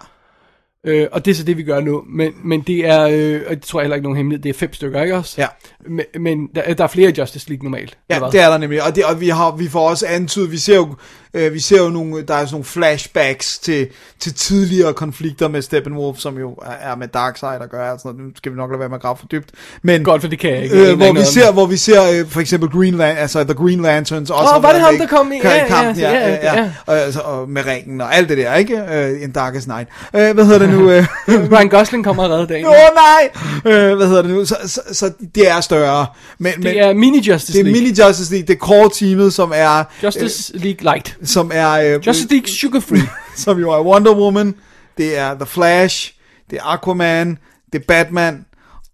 Øh, 0.88 1.08
og 1.12 1.26
det 1.26 1.32
er 1.32 1.36
så 1.36 1.44
det, 1.44 1.58
vi 1.58 1.64
gør 1.64 1.80
nu. 1.80 2.04
Men, 2.08 2.34
men 2.44 2.62
det 2.62 2.88
er, 2.88 3.02
øh, 3.02 3.42
og 3.48 3.56
det 3.56 3.64
tror 3.64 3.80
jeg 3.80 3.84
heller 3.84 3.96
ikke 3.96 4.04
nogen 4.04 4.18
hemmelighed, 4.18 4.44
det 4.44 4.50
er 4.50 4.54
fem 4.54 4.74
stykker, 4.74 5.02
ikke 5.02 5.16
også? 5.16 5.42
Ja. 5.42 5.48
Men, 5.88 6.06
men 6.20 6.50
der, 6.56 6.74
der 6.74 6.84
er 6.84 6.88
flere 6.88 7.14
Justice 7.18 7.50
League 7.50 7.64
normalt. 7.64 7.98
Ja, 8.10 8.20
det 8.32 8.40
er 8.40 8.50
der 8.50 8.58
nemlig, 8.58 8.84
og, 8.84 8.96
det, 8.96 9.06
og 9.06 9.22
vi, 9.22 9.30
har, 9.30 9.56
vi 9.56 9.68
får 9.68 9.90
også 9.90 10.06
antydet, 10.08 10.52
vi 10.52 10.58
ser 10.58 10.76
jo, 10.76 10.96
øh, 11.36 11.54
vi 11.54 11.60
ser 11.60 11.78
jo 11.84 11.90
nogle, 11.90 12.22
der 12.28 12.34
er 12.34 12.40
sådan 12.46 12.54
nogle 12.54 12.66
flashbacks 12.66 13.60
til, 13.60 13.88
til 14.20 14.34
tidligere 14.34 14.94
konflikter 14.94 15.48
med 15.48 15.62
Steppenwolf, 15.62 16.18
som 16.20 16.38
jo 16.38 16.52
er, 16.52 16.92
er 16.92 16.96
med 16.96 17.08
Darkseid 17.08 17.62
at 17.62 17.70
gøre, 17.70 17.94
og 17.94 18.00
sådan 18.00 18.16
noget. 18.16 18.28
nu 18.28 18.38
skal 18.38 18.52
vi 18.52 18.58
nok 18.58 18.70
lade 18.72 18.80
være 18.80 18.90
med 18.90 18.96
at 18.98 19.02
grave 19.02 19.18
for 19.20 19.26
dybt, 19.28 19.50
men 19.84 20.04
Godt, 20.04 20.22
for 20.22 20.28
det 20.30 20.40
kan 20.40 20.50
jeg 20.52 20.64
ikke. 20.64 20.92
Øh, 20.92 20.98
hvor, 20.98 21.14
vi 21.14 21.24
ser, 21.26 21.52
hvor 21.52 21.66
vi 21.66 21.78
ser 21.78 22.02
øh, 22.20 22.28
for 22.30 22.40
eksempel 22.42 22.70
Green 22.70 22.96
Lan- 23.02 23.04
altså 23.20 23.44
The 23.44 23.54
Green 23.54 23.82
Lanterns 23.82 24.30
også 24.30 24.44
Åh, 24.44 24.50
har 24.54 24.60
var 24.60 24.72
det 24.72 24.82
ham, 24.82 24.98
der 24.98 25.08
kom 25.08 25.32
i- 25.32 25.36
ja, 25.44 25.66
kampen, 25.68 26.00
ja, 26.04 26.12
ja, 26.12 26.30
ja, 26.30 26.56
ja. 26.62 26.72
Og, 26.86 27.00
altså, 27.00 27.20
og 27.20 27.50
med 27.50 27.66
ringen 27.66 28.02
og 28.02 28.16
alt 28.16 28.30
det 28.30 28.38
der, 28.38 28.56
ikke? 28.56 28.78
Øh, 28.94 29.24
en 29.24 29.32
Darkest 29.32 29.68
Night. 29.68 29.90
Øh, 30.16 30.34
hvad 30.34 30.46
hedder 30.46 30.60
det 30.60 30.70
nu? 30.70 30.90
Øh. 30.92 31.06
Ryan 31.52 31.70
Gosling 31.70 32.04
kommer 32.04 32.24
redder 32.24 32.46
dagen. 32.46 32.66
Åh 32.66 32.72
oh, 32.72 32.78
nej! 32.96 33.30
Øh, 33.74 33.96
hvad 33.98 34.08
hedder 34.08 34.22
det 34.22 34.32
nu? 34.32 34.46
Så, 34.46 34.56
så, 34.66 34.82
så 34.92 35.12
det 35.36 35.50
er 35.50 35.62
større. 35.62 36.06
Men, 36.38 36.54
men, 36.58 36.64
Det 36.64 36.80
er 36.80 36.94
mini-Justice 36.94 37.54
det 37.54 37.60
er 37.60 37.64
League. 37.64 37.72
mini 37.82 37.94
Justice 38.02 38.32
League, 38.32 38.48
det 38.48 38.54
er 38.54 38.58
core 38.58 38.90
teamet, 38.94 39.34
som 39.34 39.52
er 39.56 39.84
Justice 40.04 40.58
League 40.58 40.82
Light. 40.94 41.18
Øh, 41.26 41.28
som 41.28 41.52
er 41.54 41.72
øh, 41.72 42.08
Justice 42.08 42.30
League 42.32 42.48
Sugar 42.48 42.80
Free. 42.80 43.10
som 43.44 43.60
jo 43.60 43.72
er 43.72 43.84
Wonder 43.84 44.16
Woman, 44.16 44.56
det 44.98 45.18
er 45.18 45.34
The 45.34 45.46
Flash, 45.46 46.14
det 46.50 46.58
er 46.58 46.74
Aquaman, 46.74 47.38
det 47.74 47.82
er 47.82 47.86
Batman 47.88 48.46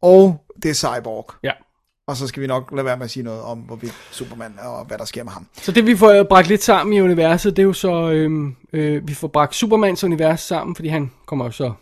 og 0.01 0.41
det 0.63 0.69
er 0.69 0.73
Cyborg. 0.73 1.33
ja. 1.43 1.51
Og 2.07 2.17
så 2.17 2.27
skal 2.27 2.41
vi 2.41 2.47
nok 2.47 2.71
lade 2.71 2.85
være 2.85 2.97
med 2.97 3.05
at 3.05 3.11
sige 3.11 3.23
noget 3.23 3.41
om 3.41 3.57
hvorvidt 3.57 3.93
Superman 4.11 4.53
er, 4.61 4.67
og 4.67 4.85
hvad 4.85 4.97
der 4.97 5.05
sker 5.05 5.23
med 5.23 5.31
ham. 5.31 5.47
Så 5.61 5.71
det 5.71 5.85
vi 5.85 5.95
får 5.95 6.09
øh, 6.09 6.25
bragt 6.25 6.47
lidt 6.47 6.63
sammen 6.63 6.93
i 6.93 7.01
universet, 7.01 7.57
det 7.57 7.63
er 7.63 7.67
jo 7.67 7.73
så, 7.73 8.11
øhm, 8.11 8.55
øh, 8.73 9.07
vi 9.07 9.13
får 9.13 9.27
bragt 9.27 9.55
Supermans 9.55 10.03
univers 10.03 10.41
sammen, 10.41 10.75
fordi 10.75 10.87
han 10.89 11.11
kommer 11.25 11.45
jo 11.45 11.51
så... 11.51 11.73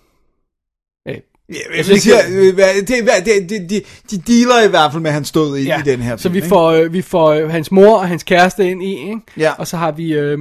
Ja, 1.49 1.55
Jeg 1.77 1.85
synes 1.85 1.87
vil 1.87 1.93
ikke, 1.93 2.01
sige, 2.01 2.75
øh, 2.81 2.87
det, 2.87 3.03
hvad- 3.03 3.21
det, 3.25 3.49
de, 3.49 3.67
de, 3.69 3.81
de 4.11 4.17
dealer 4.27 4.65
i 4.65 4.69
hvert 4.69 4.91
fald 4.91 5.01
med, 5.01 5.09
at 5.09 5.13
han 5.13 5.25
stod 5.25 5.57
i, 5.57 5.61
i 5.61 5.71
den 5.85 5.99
her 6.01 6.17
så 6.17 6.21
film. 6.23 6.33
vi 6.33 6.37
ikke? 6.37 6.47
får, 6.47 6.71
øh, 6.71 6.93
vi 6.93 7.01
får 7.01 7.29
øh, 7.33 7.49
hans 7.51 7.71
mor 7.71 7.97
og 7.97 8.07
hans 8.07 8.23
kæreste 8.23 8.69
ind 8.71 8.83
i, 8.83 8.91
ikke? 8.97 9.19
Ja. 9.37 9.51
Og 9.57 9.67
så 9.67 9.77
har 9.77 9.91
vi, 9.91 10.13
øh, 10.13 10.31
øh, 10.31 10.37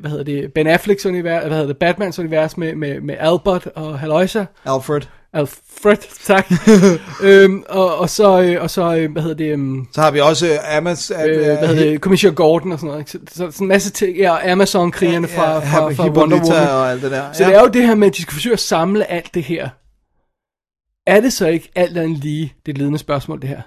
hvad 0.00 0.10
hedder 0.10 0.24
det, 0.24 0.52
Ben 0.54 0.66
Afflecks 0.66 1.06
univers, 1.06 1.42
hvad 1.42 1.50
hedder 1.52 1.66
det, 1.66 1.76
Batmans 1.76 2.18
univers 2.18 2.56
med, 2.56 2.74
med, 2.74 3.00
med 3.00 3.14
Albert 3.20 3.68
og 3.76 3.98
Haloisa. 3.98 4.44
Alfred. 4.64 5.00
Alfred, 5.34 5.96
tak. 6.26 6.46
øhm, 7.22 7.62
og, 7.68 7.98
og 7.98 8.10
så, 8.10 8.40
øh, 8.42 8.62
og 8.62 8.70
så 8.70 8.96
øh, 8.96 9.12
hvad 9.12 9.22
hedder 9.22 9.36
det, 9.36 9.52
øhm, 9.52 9.86
Så 9.94 10.00
har 10.00 10.10
vi 10.10 10.20
også 10.20 10.46
øh, 10.46 10.76
Amas, 10.76 11.10
øh, 11.10 11.16
hvad 11.40 11.68
hedder 11.68 11.74
det, 11.84 12.00
Commissioner 12.00 12.34
Gordon 12.34 12.72
og 12.72 12.78
sådan 12.78 12.86
noget. 12.88 13.00
Ikke? 13.00 13.10
Så, 13.10 13.18
så, 13.50 13.56
så 13.56 13.64
en 13.64 13.68
masse 13.68 13.90
ting, 13.90 14.16
ja, 14.16 14.52
Amazon-krigerne 14.52 15.28
fra, 15.28 15.58
fra, 15.60 15.90
fra 15.92 16.08
Wonder 16.08 16.36
Woman. 16.36 16.68
og 16.68 16.90
alt 16.90 17.02
det 17.02 17.10
der. 17.10 17.22
Så 17.32 17.44
det 17.44 17.54
er 17.54 17.60
jo 17.60 17.66
det 17.66 17.86
her 17.86 17.94
med, 17.94 18.08
at 18.08 18.16
de 18.16 18.22
skal 18.22 18.32
forsøge 18.34 18.52
at 18.52 18.60
samle 18.60 19.10
alt 19.10 19.34
det 19.34 19.42
her. 19.42 19.68
Er 21.06 21.20
det 21.20 21.32
så 21.32 21.46
ikke 21.46 21.70
alt 21.74 21.98
andet 21.98 22.18
lige 22.18 22.54
det 22.66 22.78
ledende 22.78 22.98
spørgsmål, 22.98 23.40
det 23.40 23.48
her? 23.48 23.62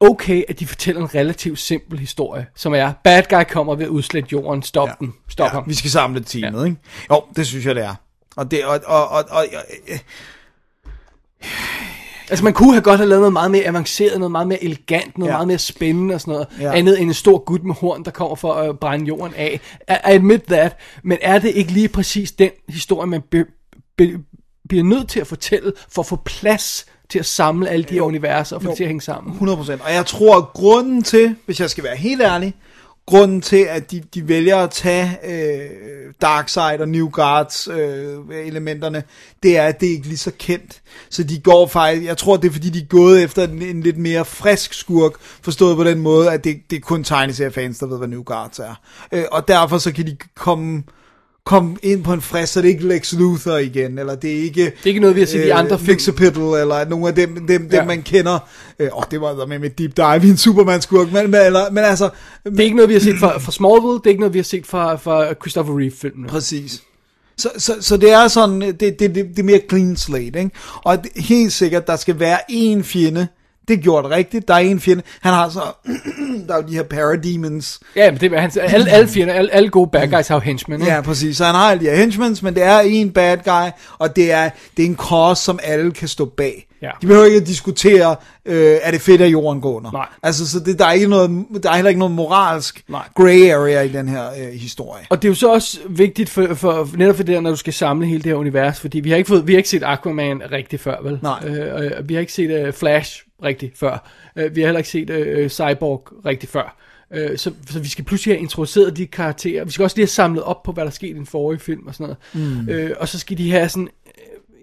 Okay, 0.00 0.42
at 0.48 0.60
de 0.60 0.66
fortæller 0.66 1.02
en 1.02 1.14
relativt 1.14 1.58
simpel 1.58 1.98
historie, 1.98 2.46
som 2.54 2.74
er, 2.74 2.92
bad 3.04 3.22
guy 3.30 3.52
kommer 3.52 3.74
ved 3.74 3.84
at 3.84 3.88
udslætte 3.88 4.28
jorden, 4.32 4.62
stop 4.62 4.88
ja. 4.88 4.94
den, 5.00 5.14
stop 5.28 5.44
ja, 5.46 5.50
ham. 5.50 5.64
vi 5.66 5.74
skal 5.74 5.90
samle 5.90 6.20
teamet, 6.24 6.60
ja. 6.60 6.64
ikke? 6.64 6.76
Jo, 7.10 7.24
det 7.36 7.46
synes 7.46 7.66
jeg, 7.66 7.74
det 7.74 7.84
er. 7.84 7.94
Og 8.36 8.50
det, 8.50 8.64
og, 8.64 8.80
og, 8.86 9.08
og, 9.08 9.24
og, 9.30 9.46
øh, 9.88 9.98
Altså 12.30 12.44
man 12.44 12.52
kunne 12.52 12.72
have 12.72 12.82
godt 12.82 12.98
have 12.98 13.08
lavet 13.08 13.20
noget 13.20 13.32
meget 13.32 13.50
mere 13.50 13.64
avanceret, 13.64 14.18
noget 14.18 14.32
meget 14.32 14.48
mere 14.48 14.64
elegant, 14.64 15.18
noget 15.18 15.30
Ja. 15.30 15.36
meget 15.36 15.48
mere 15.48 15.58
spændende 15.58 16.14
og 16.14 16.20
sådan 16.20 16.32
noget. 16.32 16.46
Ja. 16.60 16.76
Andet 16.76 17.00
end 17.00 17.08
en 17.10 17.14
stor 17.14 17.38
gut 17.38 17.64
med 17.64 17.74
horn, 17.74 18.04
der 18.04 18.10
kommer 18.10 18.36
for 18.36 18.52
at 18.52 18.78
brænde 18.78 19.06
jorden 19.06 19.34
af. 19.34 19.60
I 19.88 19.92
admit 20.04 20.42
that, 20.42 20.76
men 21.02 21.18
er 21.22 21.38
det 21.38 21.48
ikke 21.50 21.72
lige 21.72 21.88
præcis 21.88 22.32
den 22.32 22.50
historie, 22.68 23.06
man 23.06 23.22
be, 23.30 23.44
be, 23.96 24.18
bliver 24.68 24.84
nødt 24.84 25.08
til 25.08 25.20
at 25.20 25.26
fortælle, 25.26 25.72
for 25.88 26.02
at 26.02 26.06
få 26.06 26.16
plads 26.16 26.86
til 27.08 27.18
at 27.18 27.26
samle 27.26 27.68
alle 27.68 27.84
de 27.84 27.94
her 27.94 28.02
universer 28.02 28.56
og 28.56 28.62
få 28.62 28.68
det 28.68 28.76
til 28.76 28.84
at 28.84 28.88
hænge 28.88 29.00
sammen? 29.00 29.48
100%. 29.48 29.84
Og 29.84 29.92
jeg 29.92 30.06
tror, 30.06 30.36
at 30.36 30.44
grunden 30.52 31.02
til, 31.02 31.36
hvis 31.46 31.60
jeg 31.60 31.70
skal 31.70 31.84
være 31.84 31.96
helt 31.96 32.22
ærlig, 32.22 32.54
grunden 33.06 33.40
til, 33.40 33.66
at 33.70 33.90
de, 33.90 34.02
de 34.14 34.28
vælger 34.28 34.56
at 34.56 34.70
tage, 34.70 35.18
øh, 35.24 35.88
Darkseid 36.22 36.80
og 36.80 36.88
New 36.88 37.08
Guards 37.08 37.68
øh, 37.68 38.18
elementerne, 38.46 39.02
det 39.42 39.56
er, 39.56 39.66
at 39.66 39.80
det 39.80 39.88
er 39.88 39.92
ikke 39.92 40.06
lige 40.06 40.18
så 40.18 40.32
kendt. 40.38 40.82
Så 41.10 41.22
de 41.22 41.38
går 41.38 41.66
faktisk, 41.66 42.06
jeg 42.06 42.16
tror 42.16 42.36
det 42.36 42.48
er 42.48 42.52
fordi 42.52 42.70
de 42.70 42.78
er 42.78 42.86
gået 42.86 43.22
efter 43.22 43.44
en, 43.44 43.62
en 43.62 43.82
lidt 43.82 43.98
mere 43.98 44.24
frisk 44.24 44.74
skurk, 44.74 45.12
forstået 45.20 45.76
på 45.76 45.84
den 45.84 45.98
måde, 45.98 46.30
at 46.30 46.44
det, 46.44 46.56
det 46.70 46.76
er 46.76 46.80
kun 46.80 47.04
tegneseriefans, 47.04 47.78
der 47.78 47.86
ved, 47.86 47.98
hvad 47.98 48.08
New 48.08 48.22
Guards 48.22 48.58
er. 48.58 48.74
Øh, 49.12 49.24
og 49.32 49.48
derfor 49.48 49.78
så 49.78 49.92
kan 49.92 50.06
de 50.06 50.16
komme 50.34 50.82
komme 51.48 51.76
ind 51.82 52.04
på 52.04 52.12
en 52.12 52.20
frisk, 52.20 52.52
så 52.52 52.62
det 52.62 52.68
er 52.68 52.72
ikke 52.72 52.88
Lex 52.88 53.12
Luthor 53.12 53.56
igen, 53.56 53.98
eller 53.98 54.14
det 54.14 54.38
er 54.38 54.42
ikke... 54.42 54.64
Det 54.64 54.72
er 54.84 54.86
ikke 54.86 55.00
noget, 55.00 55.16
vi 55.16 55.20
har 55.20 55.26
set 55.26 55.44
i 55.44 55.48
andre 55.48 55.78
film. 55.78 55.86
Fixapital, 55.86 56.42
eller 56.42 56.88
nogle 56.88 57.08
af 57.08 57.14
dem, 57.14 57.34
dem, 57.34 57.46
dem 57.46 57.68
ja. 57.72 57.84
man 57.84 58.02
kender. 58.02 58.38
Øh, 58.78 58.88
åh, 58.92 59.02
det 59.10 59.20
var 59.20 59.46
med 59.46 59.58
med 59.58 59.70
deep 59.70 59.96
dive 59.96 60.26
i 60.26 60.30
en 60.30 60.36
Superman-skurk, 60.36 61.12
men, 61.12 61.30
men, 61.30 61.40
eller, 61.40 61.70
men 61.70 61.84
altså... 61.84 62.10
Det 62.44 62.60
er 62.60 62.64
ikke 62.64 62.76
noget, 62.76 62.88
vi 62.88 62.94
har 62.94 63.00
set 63.00 63.18
fra, 63.18 63.38
fra 63.38 63.52
Smallville, 63.52 63.94
det 63.98 64.06
er 64.06 64.10
ikke 64.10 64.20
noget, 64.20 64.34
vi 64.34 64.38
har 64.38 64.44
set 64.44 64.66
fra, 64.66 64.96
fra 64.96 65.34
Christopher 65.34 65.78
Reeve-filmen. 65.78 66.28
Præcis. 66.28 66.82
Så, 67.38 67.50
så, 67.58 67.74
så 67.80 67.96
det 67.96 68.12
er 68.12 68.28
sådan, 68.28 68.60
det, 68.60 68.80
det, 68.80 69.00
det, 69.00 69.14
det 69.14 69.38
er 69.38 69.42
mere 69.42 69.60
clean 69.68 69.96
slate, 69.96 70.38
ikke? 70.38 70.50
Og 70.84 71.04
det, 71.04 71.24
helt 71.24 71.52
sikkert, 71.52 71.86
der 71.86 71.96
skal 71.96 72.20
være 72.20 72.38
én 72.50 72.82
fjende, 72.82 73.28
det 73.68 73.78
er 73.78 73.82
gjort 73.82 74.04
rigtigt. 74.10 74.48
Der 74.48 74.54
er 74.54 74.58
en 74.58 74.80
fjende. 74.80 75.02
Han 75.20 75.32
har 75.32 75.48
så... 75.48 75.60
der 76.48 76.54
er 76.54 76.62
jo 76.62 76.68
de 76.68 76.74
her 76.74 76.82
parademons. 76.82 77.80
Ja, 77.96 78.10
men 78.10 78.20
det 78.20 78.32
er 78.32 78.40
hans, 78.40 78.56
alle, 78.56 78.90
alle 78.90 79.08
fjender, 79.08 79.34
alle, 79.34 79.54
alle 79.54 79.68
gode 79.68 79.90
bad 79.92 80.08
guys 80.08 80.28
har 80.28 80.36
jo 80.36 80.40
henchmen. 80.40 80.82
Ja, 80.82 81.00
præcis. 81.00 81.36
Så 81.36 81.44
han 81.44 81.54
har 81.54 81.70
alle 81.70 81.84
de 81.84 81.90
her 81.90 81.96
henchmen, 81.96 82.36
men 82.42 82.54
det 82.54 82.62
er 82.62 82.80
en 82.80 83.10
bad 83.10 83.36
guy, 83.44 83.70
og 83.98 84.16
det 84.16 84.32
er, 84.32 84.50
det 84.76 84.84
er 84.84 84.86
en 84.86 84.96
cause, 84.96 85.42
som 85.42 85.58
alle 85.62 85.92
kan 85.92 86.08
stå 86.08 86.24
bag. 86.24 86.67
Ja. 86.82 86.90
De 87.02 87.06
behøver 87.06 87.24
ikke 87.24 87.36
at 87.36 87.46
diskutere, 87.46 88.16
øh, 88.46 88.76
er 88.82 88.90
det 88.90 89.00
fedt, 89.00 89.20
at 89.20 89.32
jorden 89.32 89.60
går 89.60 89.76
under. 89.76 89.92
Nej. 89.92 90.06
Altså, 90.22 90.48
så 90.48 90.60
det, 90.60 90.78
der, 90.78 90.86
er 90.86 90.92
ikke 90.92 91.08
noget, 91.08 91.46
der 91.62 91.70
er 91.70 91.74
heller 91.74 91.88
ikke 91.88 91.98
noget 91.98 92.14
moralsk 92.14 92.84
Nej. 92.88 93.08
gray 93.14 93.50
area 93.50 93.82
i 93.82 93.88
den 93.88 94.08
her 94.08 94.24
øh, 94.40 94.52
historie. 94.52 95.06
Og 95.10 95.22
det 95.22 95.28
er 95.28 95.30
jo 95.30 95.34
så 95.34 95.52
også 95.52 95.78
vigtigt, 95.88 96.30
for, 96.30 96.54
for, 96.54 96.88
netop 96.96 97.16
for 97.16 97.22
det 97.22 97.34
der, 97.34 97.40
når 97.40 97.50
du 97.50 97.56
skal 97.56 97.72
samle 97.72 98.06
hele 98.06 98.22
det 98.22 98.26
her 98.26 98.34
univers, 98.34 98.80
fordi 98.80 99.00
vi 99.00 99.10
har 99.10 99.16
ikke, 99.16 99.28
fået, 99.28 99.46
vi 99.46 99.52
har 99.52 99.58
ikke 99.58 99.68
set 99.68 99.82
Aquaman 99.82 100.42
rigtig 100.52 100.80
før, 100.80 101.02
vel? 101.02 101.18
Nej. 101.22 101.44
Øh, 101.46 101.84
øh, 101.84 102.08
vi 102.08 102.14
har 102.14 102.20
ikke 102.20 102.32
set 102.32 102.66
uh, 102.66 102.74
Flash 102.74 103.24
rigtig 103.44 103.72
før. 103.76 104.10
Øh, 104.36 104.56
vi 104.56 104.60
har 104.60 104.66
heller 104.66 104.78
ikke 104.78 104.90
set 104.90 105.10
uh, 105.10 105.48
Cyborg 105.48 106.08
rigtig 106.26 106.48
før. 106.48 106.76
Uh, 107.10 107.36
så, 107.36 107.52
så 107.70 107.80
vi 107.80 107.88
skal 107.88 108.04
pludselig 108.04 108.34
have 108.34 108.42
introduceret 108.42 108.96
de 108.96 109.06
karakterer. 109.06 109.64
Vi 109.64 109.70
skal 109.70 109.82
også 109.82 109.96
lige 109.96 110.02
have 110.02 110.08
samlet 110.08 110.42
op 110.42 110.62
på, 110.62 110.72
hvad 110.72 110.84
der 110.84 110.90
skete 110.90 111.10
i 111.10 111.14
den 111.14 111.26
forrige 111.26 111.60
film 111.60 111.86
og 111.86 111.94
sådan 111.94 112.16
noget. 112.34 112.58
Mm. 112.68 112.90
Uh, 112.90 112.90
og 113.00 113.08
så 113.08 113.18
skal 113.18 113.38
de 113.38 113.50
have 113.50 113.68
sådan 113.68 113.88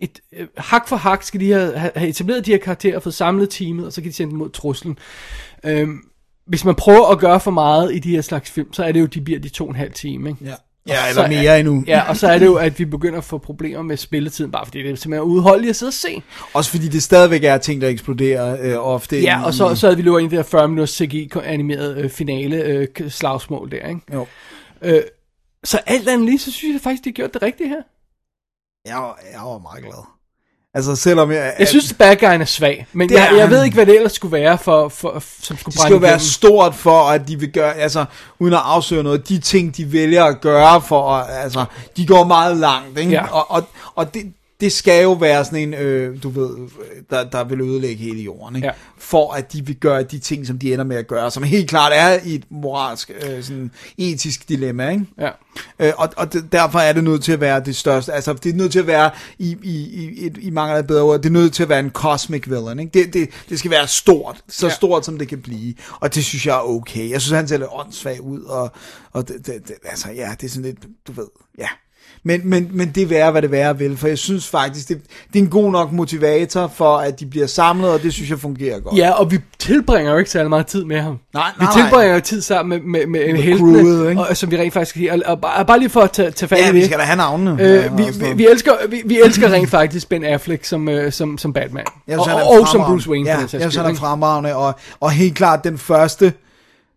et, 0.02 0.20
uh, 0.40 0.46
hak 0.58 0.88
for 0.88 0.96
hak 0.96 1.24
skal 1.24 1.40
de 1.40 1.52
have, 1.52 1.92
have 1.96 2.08
etableret 2.08 2.46
de 2.46 2.52
her 2.52 2.58
karakterer, 2.58 3.00
fået 3.00 3.16
samlet 3.16 3.50
teamet, 3.50 3.86
og 3.86 3.94
så 3.94 4.02
kan 4.02 4.12
de 4.12 4.16
sende 4.16 4.32
dem 4.32 4.40
mod 4.40 4.50
truslen. 4.50 4.98
Uh, 5.68 5.90
hvis 6.48 6.66
man 6.66 6.76
prøver 6.76 7.08
at 7.08 7.20
gøre 7.20 7.40
for 7.40 7.52
meget 7.52 7.96
i 7.96 8.00
de 8.00 8.10
her 8.10 8.22
slags 8.22 8.52
film, 8.52 8.74
så 8.74 8.84
er 8.84 8.92
det 8.92 9.00
jo, 9.00 9.06
de 9.06 9.22
bliver 9.22 9.40
de 9.40 9.50
to 9.50 9.64
og 9.64 9.70
en 9.70 9.76
halv 9.76 9.94
time, 9.94 10.30
ikke? 10.30 10.46
Ja. 10.46 10.56
Ja, 10.88 11.10
eller 11.10 11.28
mere 11.28 11.46
er, 11.46 11.56
endnu. 11.56 11.84
Ja, 11.88 12.10
og 12.10 12.18
så 12.18 12.28
er 12.28 12.38
det 12.38 12.46
jo, 12.46 12.56
at 12.56 12.80
vi 12.80 12.86
begynder 12.86 13.18
at 13.18 13.24
få 13.24 13.38
problemer 13.38 13.82
med 13.82 13.98
spilletiden, 13.98 14.52
bare 14.52 14.66
fordi 14.66 14.84
det 14.84 14.92
er 14.92 14.96
simpelthen 14.96 15.32
udholdeligt 15.32 15.70
at 15.70 15.76
sidde 15.76 15.90
og 15.90 15.94
se. 15.94 16.22
Også 16.54 16.72
fordi 16.72 16.88
det 16.88 17.04
stadigvæk 17.04 17.44
er 17.44 17.58
ting, 17.58 17.82
der 17.82 17.88
eksploderer 17.88 18.58
øh, 18.62 18.88
ofte. 18.88 19.22
Ja, 19.22 19.46
og 19.46 19.54
så, 19.54 19.76
så 19.76 19.88
havde 19.88 19.98
vi 19.98 20.04
løbet 20.04 20.20
ind 20.20 20.34
i 20.34 20.36
det 20.36 20.38
her 20.38 20.44
40 20.44 20.68
minutters 20.68 20.90
CGI-animeret 20.90 21.98
øh, 21.98 22.10
finale 22.10 22.64
øh, 22.64 22.88
slagsmål 23.10 23.72
der, 23.72 23.88
ikke? 23.88 24.02
Jo. 24.14 24.26
Øh, 24.82 25.02
så 25.64 25.80
alt 25.86 26.10
andet 26.10 26.26
lige, 26.26 26.40
så 26.40 26.52
synes 26.52 26.74
jeg 26.74 26.82
faktisk, 26.82 27.04
de 27.04 27.10
har 27.10 27.14
gjort 27.14 27.34
det 27.34 27.42
rigtige 27.42 27.70
her. 27.70 27.82
Jeg 28.86 28.96
var, 28.96 29.20
jeg 29.34 29.42
var 29.42 29.58
meget 29.58 29.84
glad. 29.84 30.06
Altså 30.74 30.96
selvom 30.96 31.32
jeg... 31.32 31.54
Jeg 31.60 31.68
synes, 31.68 31.92
at 31.92 31.98
bad 31.98 32.16
guyen 32.16 32.42
er 32.42 32.46
svag, 32.46 32.88
men 32.94 33.12
jeg, 33.12 33.34
jeg 33.38 33.50
ved 33.50 33.64
ikke, 33.64 33.76
hvad 33.76 33.86
det 33.86 33.96
ellers 33.96 34.12
skulle 34.14 34.32
være, 34.32 34.58
for, 34.58 34.90
for, 34.90 35.24
som 35.40 35.58
skulle 35.58 35.74
Det 35.74 35.82
skal 35.82 36.02
være 36.02 36.20
stort 36.20 36.76
for, 36.76 37.10
at 37.10 37.28
de 37.28 37.40
vil 37.40 37.52
gøre, 37.52 37.76
altså 37.76 38.06
uden 38.40 38.54
at 38.54 38.60
afsøge 38.64 39.04
noget, 39.04 39.30
de 39.30 39.40
ting, 39.40 39.78
de 39.78 39.92
vælger 39.94 40.24
at 40.24 40.42
gøre 40.42 40.82
for, 40.82 41.12
altså, 41.14 41.66
de 41.98 42.08
går 42.08 42.24
meget 42.24 42.58
langt, 42.58 43.00
ikke? 43.00 43.12
Ja. 43.12 43.28
Og, 43.32 43.52
og, 43.52 43.64
og 43.96 44.14
det, 44.14 44.34
det 44.62 44.72
skal 44.72 45.04
jo 45.04 45.14
være 45.14 45.46
sådan 45.46 45.60
en, 45.60 45.74
øh, 45.74 46.24
du 46.24 46.30
ved, 46.30 46.50
der, 47.10 47.30
der 47.30 47.44
vil 47.44 47.62
ødelægge 47.62 48.04
hele 48.04 48.22
jorden, 48.22 48.56
ikke? 48.56 48.68
Ja. 48.68 48.74
for 48.98 49.34
at 49.34 49.54
de 49.54 49.66
vil 49.66 49.76
gøre 49.76 50.04
de 50.04 50.20
ting, 50.20 50.48
som 50.48 50.60
de 50.60 50.74
ender 50.74 50.86
med 50.86 50.98
at 50.98 51.08
gøre, 51.08 51.32
som 51.32 51.44
helt 51.44 51.70
klart 51.70 51.92
er 51.96 52.20
i 52.26 52.36
et 52.36 52.44
moralsk, 52.50 53.12
øh, 53.22 53.44
sådan 53.44 53.72
etisk 53.98 54.50
dilemma. 54.50 54.90
Ikke? 54.90 55.06
Ja. 55.20 55.30
Øh, 55.80 55.94
og 55.98 56.10
og 56.18 56.34
det, 56.34 56.52
derfor 56.52 56.80
er 56.80 56.94
det 56.94 57.04
nødt 57.04 57.24
til 57.24 57.32
at 57.32 57.40
være 57.40 57.60
det 57.60 57.76
største, 57.76 58.14
altså 58.14 58.34
det 58.34 58.50
er 58.50 58.56
nødt 58.56 58.72
til 58.72 58.80
at 58.80 58.88
være, 58.88 59.12
i, 59.40 59.58
i, 59.64 59.76
i, 60.26 60.32
i 60.40 60.50
mange 60.50 60.76
af 60.76 60.88
bedre 60.88 61.04
ord, 61.04 61.18
det 61.18 61.30
er 61.30 61.34
nødt 61.34 61.54
til 61.54 61.64
at 61.64 61.70
være 61.70 61.80
en 61.80 61.92
cosmic 61.92 62.50
villain. 62.50 62.80
Ikke? 62.80 62.92
Det, 62.94 63.14
det, 63.14 63.30
det 63.50 63.60
skal 63.60 63.72
være 63.72 63.88
stort, 63.88 64.44
så 64.50 64.68
ja. 64.68 64.74
stort 64.74 65.06
som 65.06 65.18
det 65.18 65.28
kan 65.28 65.42
blive, 65.42 65.74
og 66.00 66.16
det 66.16 66.26
synes 66.26 66.46
jeg 66.46 66.56
er 66.56 66.70
okay. 66.70 67.10
Jeg 67.10 67.22
synes, 67.22 67.36
han 67.36 67.48
ser 67.48 67.58
lidt 67.58 67.70
åndssvag 67.72 68.22
ud, 68.22 68.42
og, 68.42 68.72
og 69.12 69.28
det, 69.28 69.48
det, 69.48 69.68
det, 69.68 69.76
altså 69.84 70.12
ja, 70.12 70.36
det 70.42 70.48
er 70.48 70.52
sådan 70.52 70.64
lidt, 70.64 70.80
du 71.08 71.12
ved, 71.12 71.28
ja. 71.58 71.68
Men, 72.28 72.42
men, 72.44 72.70
men 72.72 72.90
det 72.90 73.12
er 73.12 73.32
hvad 73.32 73.42
det 73.42 73.52
være 73.52 73.78
vil, 73.78 73.98
for 73.98 74.08
jeg 74.08 74.18
synes 74.18 74.48
faktisk, 74.48 74.90
det, 74.90 75.02
det 75.34 75.40
er 75.40 75.44
en 75.44 75.50
god 75.50 75.72
nok 75.72 75.92
motivator 75.92 76.72
for, 76.76 76.98
at 76.98 77.20
de 77.20 77.26
bliver 77.26 77.48
samlet, 77.48 77.90
og 77.90 78.04
det 78.04 78.14
synes 78.14 78.30
jeg 78.30 78.40
fungerer 78.40 78.80
godt. 78.80 78.98
Ja, 78.98 79.12
og 79.12 79.32
vi 79.32 79.40
tilbringer 79.60 80.12
jo 80.12 80.18
ikke 80.18 80.32
særlig 80.32 80.50
meget 80.50 80.68
tid 80.68 80.86
med 80.86 81.00
ham. 81.00 81.20
Nej, 81.34 81.44
nej, 81.60 81.68
vi 81.68 81.82
tilbringer 81.82 82.16
jo 82.16 82.22
tid 82.22 82.42
sammen 82.42 82.70
med, 82.70 83.00
med, 83.00 83.08
med, 83.08 83.34
med 83.34 83.42
heltene, 83.42 83.80
crewet, 83.80 84.10
ikke? 84.10 84.22
og, 84.22 84.38
som 84.38 84.52
vi 84.52 84.58
rent 84.58 84.74
faktisk 84.74 84.96
kan 84.96 85.10
og, 85.12 85.20
og, 85.26 85.42
bare, 85.42 85.66
bare 85.66 85.80
lige 85.80 85.90
for 85.90 86.02
at 86.02 86.12
tage, 86.12 86.32
tage 86.32 86.50
fat 86.50 86.58
i 86.58 86.62
ja, 86.62 86.68
det. 86.68 86.76
vi 86.76 86.86
skal 86.86 87.00
da 87.00 87.04
have 87.04 87.18
navnene. 87.18 87.52
Øh, 87.64 87.98
vi, 87.98 88.04
vi, 88.04 88.34
vi, 88.36 88.48
elsker, 88.48 88.72
vi, 88.90 89.02
vi 89.06 89.20
elsker 89.26 89.52
rent 89.52 89.70
faktisk 89.70 90.10
Ben 90.10 90.24
Affleck 90.24 90.66
som, 90.66 90.88
uh, 90.88 91.12
som, 91.12 91.38
som 91.38 91.54
Batman. 91.54 91.86
Jeg 92.08 92.20
og, 92.20 92.26
og, 92.26 92.60
og 92.60 92.68
som 92.68 92.82
Bruce 92.82 93.10
Wayne. 93.10 93.30
Ja, 93.30 93.38
jeg 93.40 93.50
synes, 93.50 93.76
han 93.76 93.86
er 93.86 93.96
fremragende, 93.96 94.56
og, 94.56 94.80
og 95.00 95.12
helt 95.12 95.36
klart 95.36 95.64
den 95.64 95.78
første 95.78 96.34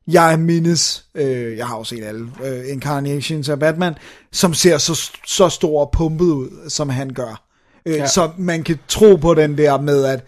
jeg 0.08 0.40
mindes, 0.40 1.04
øh, 1.14 1.56
jeg 1.56 1.66
har 1.66 1.76
også 1.76 1.96
set 1.96 2.04
alle 2.04 2.30
øh, 2.44 2.72
incarnations 2.72 3.48
af 3.48 3.58
Batman, 3.58 3.94
som 4.32 4.54
ser 4.54 4.78
så, 4.78 5.10
så 5.26 5.48
stor 5.48 5.80
og 5.80 5.90
pumpet 5.92 6.24
ud, 6.24 6.70
som 6.70 6.88
han 6.88 7.10
gør. 7.10 7.42
Øh, 7.86 7.96
ja. 7.96 8.06
Så 8.06 8.30
man 8.38 8.62
kan 8.62 8.78
tro 8.88 9.16
på 9.16 9.34
den 9.34 9.58
der 9.58 9.80
med, 9.80 10.04
at, 10.04 10.24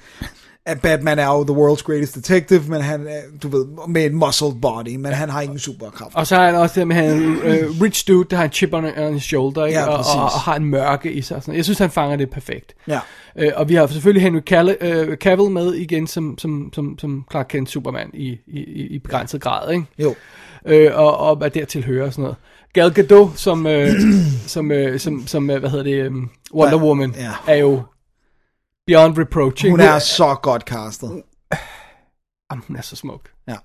at 0.70 0.80
Batman 0.80 1.18
er 1.18 1.26
jo 1.26 1.44
the 1.44 1.54
world's 1.54 1.82
greatest 1.82 2.14
detective, 2.14 2.62
men 2.68 2.80
han 2.80 3.06
er, 3.06 3.20
du 3.42 3.48
ved, 3.48 3.66
med 3.88 4.04
en 4.04 4.14
muscled 4.14 4.60
body, 4.62 4.96
men 4.96 5.12
han 5.12 5.30
har 5.30 5.40
ingen 5.40 5.58
superkraft. 5.58 6.14
Og 6.14 6.26
så 6.26 6.36
har 6.36 6.46
han 6.46 6.54
også 6.54 6.80
det 6.80 6.88
med, 6.88 6.96
han 6.96 7.26
uh, 7.26 7.80
rich 7.82 8.08
dude, 8.08 8.26
der 8.30 8.36
har 8.36 8.44
en 8.44 8.50
chip 8.50 8.74
on, 8.74 8.84
on 8.98 9.14
his 9.14 9.22
shoulder, 9.22 9.66
ja, 9.66 9.86
og, 9.86 9.98
og, 9.98 10.22
og, 10.22 10.30
har 10.30 10.56
en 10.56 10.64
mørke 10.64 11.12
i 11.12 11.22
sig. 11.22 11.42
Sådan. 11.42 11.56
Jeg 11.56 11.64
synes, 11.64 11.78
han 11.78 11.90
fanger 11.90 12.16
det 12.16 12.30
perfekt. 12.30 12.74
Ja. 12.88 13.00
Øh, 13.36 13.52
og 13.56 13.68
vi 13.68 13.74
har 13.74 13.86
selvfølgelig 13.86 14.22
Henry 14.22 14.40
Cavill, 14.40 14.76
øh, 14.80 15.16
Cavill 15.16 15.50
med 15.50 15.74
igen 15.74 16.06
som, 16.06 16.38
som, 16.38 16.70
som, 16.72 16.98
som 16.98 17.24
Clark 17.30 17.46
Kent 17.48 17.70
Superman 17.70 18.10
i, 18.14 18.38
i, 18.46 18.60
i 18.90 18.98
begrænset 18.98 19.40
grad, 19.40 19.72
ikke? 19.72 19.84
Jo. 19.98 20.14
Øh, 20.66 20.90
og, 20.94 21.16
og 21.16 21.36
hvad 21.36 21.50
dertil 21.50 21.84
hører 21.84 22.06
og 22.06 22.12
sådan 22.12 22.22
noget. 22.22 22.36
Gal 22.72 22.90
Gadot 22.90 23.30
som, 23.36 23.66
øh, 23.66 23.88
som, 24.46 24.72
øh, 24.72 25.00
som, 25.00 25.26
som, 25.26 25.46
hvad 25.46 25.70
hedder 25.70 25.84
det, 25.84 26.08
um, 26.08 26.30
Wonder 26.54 26.78
Woman, 26.78 27.14
ja. 27.18 27.30
er 27.46 27.56
jo 27.56 27.82
beyond 28.90 29.18
reproach. 29.18 29.70
Hun 29.70 29.80
er 29.80 29.98
så 29.98 30.34
godt 30.42 30.62
castet. 30.62 31.10
Jamen, 32.50 32.64
hun 32.66 32.76
er 32.76 32.82
så 32.82 32.96
smuk. 32.96 33.20
Ja. 33.48 33.56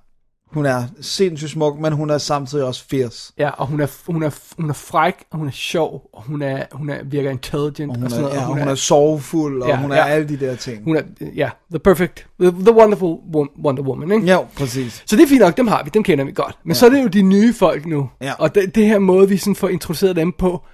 Hun 0.51 0.65
er 0.65 0.83
sindssygt 1.01 1.51
smuk, 1.51 1.79
men 1.79 1.93
hun 1.93 2.09
er 2.09 2.17
samtidig 2.17 2.65
også 2.65 2.85
fierce. 2.89 3.33
Ja, 3.38 3.49
og 3.49 3.67
hun 3.67 3.81
er, 3.81 3.88
hun 4.07 4.23
er, 4.23 4.29
hun 4.57 4.69
er 4.69 4.73
fræk, 4.73 5.13
og 5.31 5.38
hun 5.38 5.47
er 5.47 5.51
sjov, 5.51 6.09
og 6.13 6.23
hun, 6.23 6.41
er, 6.41 6.63
hun 6.71 6.89
er, 6.89 7.03
virker 7.03 7.29
intelligent. 7.29 7.89
Og 7.89 7.95
hun, 7.95 8.03
og 8.03 8.11
sådan 8.11 8.25
er, 8.25 8.29
noget, 8.29 8.35
ja, 8.35 8.41
og 8.41 8.47
hun, 8.47 8.57
hun 8.57 8.67
er, 8.67 8.71
er 8.71 8.75
sorgfuld, 8.75 9.61
og 9.61 9.69
ja, 9.69 9.77
hun 9.77 9.91
er 9.91 9.95
ja. 9.95 10.05
alle 10.05 10.29
de 10.29 10.39
der 10.39 10.55
ting. 10.55 10.83
Hun 10.83 10.97
er, 10.97 11.01
ja, 11.35 11.49
the 11.69 11.79
perfect, 11.79 12.27
the, 12.39 12.51
the 12.51 12.73
wonderful 12.73 13.17
Wonder 13.65 13.83
Woman, 13.83 14.11
ikke? 14.11 14.25
Ja, 14.25 14.38
præcis. 14.57 15.03
Så 15.05 15.15
det 15.15 15.23
er 15.23 15.27
fint 15.27 15.41
nok, 15.41 15.57
dem 15.57 15.67
har 15.67 15.83
vi, 15.83 15.89
dem 15.93 16.03
kender 16.03 16.25
vi 16.25 16.31
godt. 16.31 16.57
Men 16.63 16.71
ja. 16.71 16.73
så 16.73 16.85
er 16.85 16.89
det 16.89 17.03
jo 17.03 17.07
de 17.07 17.21
nye 17.21 17.53
folk 17.53 17.85
nu. 17.85 18.09
Ja. 18.21 18.33
Og 18.33 18.55
det, 18.55 18.75
det 18.75 18.85
her 18.85 18.99
måde, 18.99 19.29
vi 19.29 19.38
sådan 19.38 19.55
får 19.55 19.69
introduceret 19.69 20.15
dem 20.15 20.31
på, 20.31 20.65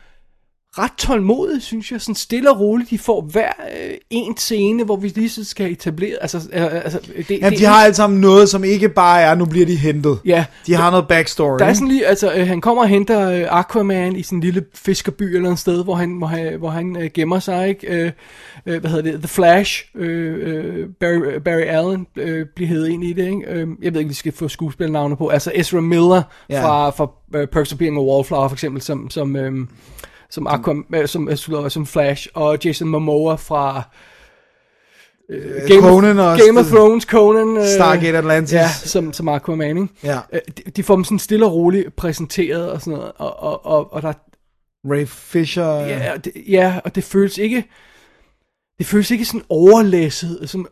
ret 0.77 0.91
tålmodigt, 0.97 1.63
synes 1.63 1.91
jeg, 1.91 2.01
sådan 2.01 2.15
stille 2.15 2.51
og 2.51 2.59
roligt. 2.59 2.89
De 2.89 2.97
får 2.97 3.21
hver 3.21 3.51
øh, 3.83 3.93
en 4.09 4.37
scene, 4.37 4.83
hvor 4.83 4.95
vi 4.95 5.07
lige 5.07 5.29
så 5.29 5.43
skal 5.43 5.71
etablere, 5.71 6.17
altså, 6.21 6.37
øh, 6.53 6.73
altså 6.73 6.99
det, 7.27 7.39
ja, 7.41 7.49
de 7.49 7.55
det, 7.55 7.67
har 7.67 7.83
alle 7.83 7.95
sammen 7.95 8.21
noget, 8.21 8.49
som 8.49 8.63
ikke 8.63 8.89
bare 8.89 9.21
er, 9.21 9.35
nu 9.35 9.45
bliver 9.45 9.65
de 9.65 9.75
hentet. 9.75 10.19
Ja. 10.25 10.45
De 10.67 10.73
har 10.75 10.91
noget 10.91 11.07
backstory. 11.07 11.59
Der 11.59 11.65
er 11.65 11.73
sådan 11.73 11.87
lige, 11.87 12.05
altså, 12.07 12.33
øh, 12.33 12.47
han 12.47 12.61
kommer 12.61 12.83
og 12.83 12.89
henter 12.89 13.29
øh, 13.29 13.59
Aquaman 13.59 14.15
i 14.15 14.23
sådan 14.23 14.37
en 14.37 14.43
lille 14.43 14.65
fiskerby 14.75 15.35
eller 15.35 15.51
et 15.51 15.59
sted, 15.59 15.83
hvor 15.83 15.95
han, 15.95 16.17
hvor 16.17 16.27
han, 16.27 16.59
hvor 16.59 16.69
han 16.69 16.97
øh, 17.01 17.09
gemmer 17.13 17.39
sig, 17.39 17.69
ikke? 17.69 17.87
Øh, 17.87 18.11
øh, 18.65 18.79
hvad 18.81 18.89
hedder 18.89 19.11
det? 19.11 19.19
The 19.19 19.27
Flash, 19.27 19.85
øh, 19.95 20.37
øh, 20.41 20.87
Barry, 20.99 21.39
Barry 21.45 21.61
Allen 21.61 22.07
øh, 22.15 22.45
bliver 22.55 22.67
hævet 22.67 22.89
ind 22.89 23.03
i 23.03 23.13
det, 23.13 23.25
ikke? 23.25 23.41
Øh, 23.47 23.67
jeg 23.81 23.93
ved 23.93 23.99
ikke, 23.99 24.09
vi 24.09 24.15
skal 24.15 24.31
få 24.31 24.47
skuespillernavne 24.47 25.17
på. 25.17 25.27
Altså 25.27 25.51
Ezra 25.55 25.81
Miller 25.81 26.21
Ja. 26.49 26.63
fra, 26.63 26.89
fra 26.89 27.03
uh, 27.41 27.45
Perks 27.51 27.71
of 27.71 27.77
Being 27.77 27.97
a 27.97 28.01
Wallflower, 28.01 28.47
for 28.47 28.55
eksempel, 28.55 28.81
som, 28.81 29.09
som 29.09 29.35
øh, 29.35 29.67
som, 30.31 30.47
Aquam, 30.47 30.85
øh, 30.95 31.07
som, 31.07 31.35
som, 31.35 31.69
som 31.69 31.85
Flash, 31.85 32.27
og 32.33 32.57
Jason 32.65 32.87
Momoa 32.87 33.35
fra 33.35 33.83
øh, 35.29 35.67
Game, 35.67 35.81
Conan 35.81 36.19
of, 36.19 36.39
Game 36.39 36.59
of 36.59 36.65
Thrones, 36.65 37.03
Conan. 37.03 37.57
Øh, 37.57 37.67
Stargate 37.67 38.17
Atlantis. 38.17 38.53
Ja, 38.53 38.69
som, 38.69 39.13
som 39.13 39.29
Aquaman, 39.29 39.77
ikke? 39.77 39.93
Ja. 40.03 40.19
Øh, 40.33 40.39
de, 40.57 40.71
de 40.71 40.83
får 40.83 40.95
dem 40.95 41.03
sådan 41.03 41.19
stille 41.19 41.45
og 41.45 41.53
roligt 41.53 41.95
præsenteret 41.95 42.71
og 42.71 42.81
sådan 42.81 42.93
noget, 42.93 43.11
og, 43.17 43.43
og, 43.43 43.65
og, 43.65 43.93
og 43.93 44.01
der... 44.01 44.13
Ray 44.85 45.05
Fisher. 45.07 45.65
Ja, 45.65 46.13
og 46.13 46.25
det, 46.25 46.33
ja, 46.49 46.79
og 46.85 46.95
det 46.95 47.03
føles 47.03 47.37
ikke... 47.37 47.65
Det 48.77 48.85
føles 48.87 49.11
ikke 49.11 49.25
sådan 49.25 49.43
overlæsset, 49.49 50.49
sådan 50.49 50.65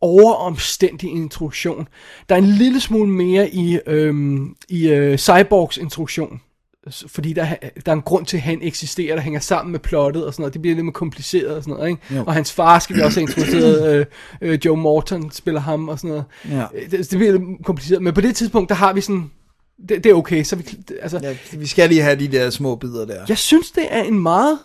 overomstændig 0.00 1.10
introduktion. 1.10 1.88
Der 2.28 2.34
er 2.34 2.38
en 2.38 2.46
lille 2.46 2.80
smule 2.80 3.10
mere 3.10 3.50
i, 3.50 3.78
øhm, 3.86 4.54
i 4.68 4.88
øh, 4.88 5.18
Cyborgs 5.18 5.76
introduktion, 5.76 6.40
fordi 7.06 7.32
der, 7.32 7.46
der 7.86 7.92
er 7.92 7.96
en 7.96 8.02
grund 8.02 8.26
til, 8.26 8.36
at 8.36 8.42
han 8.42 8.58
eksisterer, 8.62 9.14
der 9.14 9.22
hænger 9.22 9.40
sammen 9.40 9.72
med 9.72 9.80
plottet 9.80 10.26
og 10.26 10.32
sådan 10.34 10.42
noget. 10.42 10.52
Det 10.54 10.62
bliver 10.62 10.74
lidt 10.74 10.84
mere 10.84 10.92
kompliceret 10.92 11.56
og 11.56 11.62
sådan 11.62 11.74
noget, 11.74 11.88
ikke? 11.90 12.02
Jo. 12.16 12.24
Og 12.26 12.34
hans 12.34 12.52
far 12.52 12.78
skal 12.78 12.96
vi 12.96 13.00
også 13.00 13.20
have 13.20 13.28
introduceret, 13.28 13.86
øh, 14.42 14.52
øh, 14.52 14.58
Joe 14.64 14.76
Morton 14.76 15.30
spiller 15.30 15.60
ham 15.60 15.88
og 15.88 15.98
sådan 15.98 16.10
noget. 16.10 16.24
Ja. 16.50 16.64
Øh, 16.74 16.90
Det, 16.90 17.10
det 17.10 17.18
bliver 17.18 17.32
lidt 17.32 17.42
kompliceret, 17.64 18.02
men 18.02 18.14
på 18.14 18.20
det 18.20 18.36
tidspunkt, 18.36 18.68
der 18.68 18.74
har 18.74 18.92
vi 18.92 19.00
sådan, 19.00 19.30
det, 19.88 20.04
det 20.04 20.10
er 20.10 20.14
okay, 20.14 20.42
så 20.44 20.56
vi, 20.56 20.64
altså, 21.02 21.20
Ja, 21.22 21.36
vi 21.58 21.66
skal 21.66 21.88
lige 21.88 22.02
have 22.02 22.18
de 22.18 22.28
der 22.28 22.50
små 22.50 22.74
bidder 22.76 23.06
der. 23.06 23.24
jeg 23.28 23.38
synes, 23.38 23.70
det 23.70 23.84
er 23.90 24.02
en 24.02 24.18
meget 24.18 24.58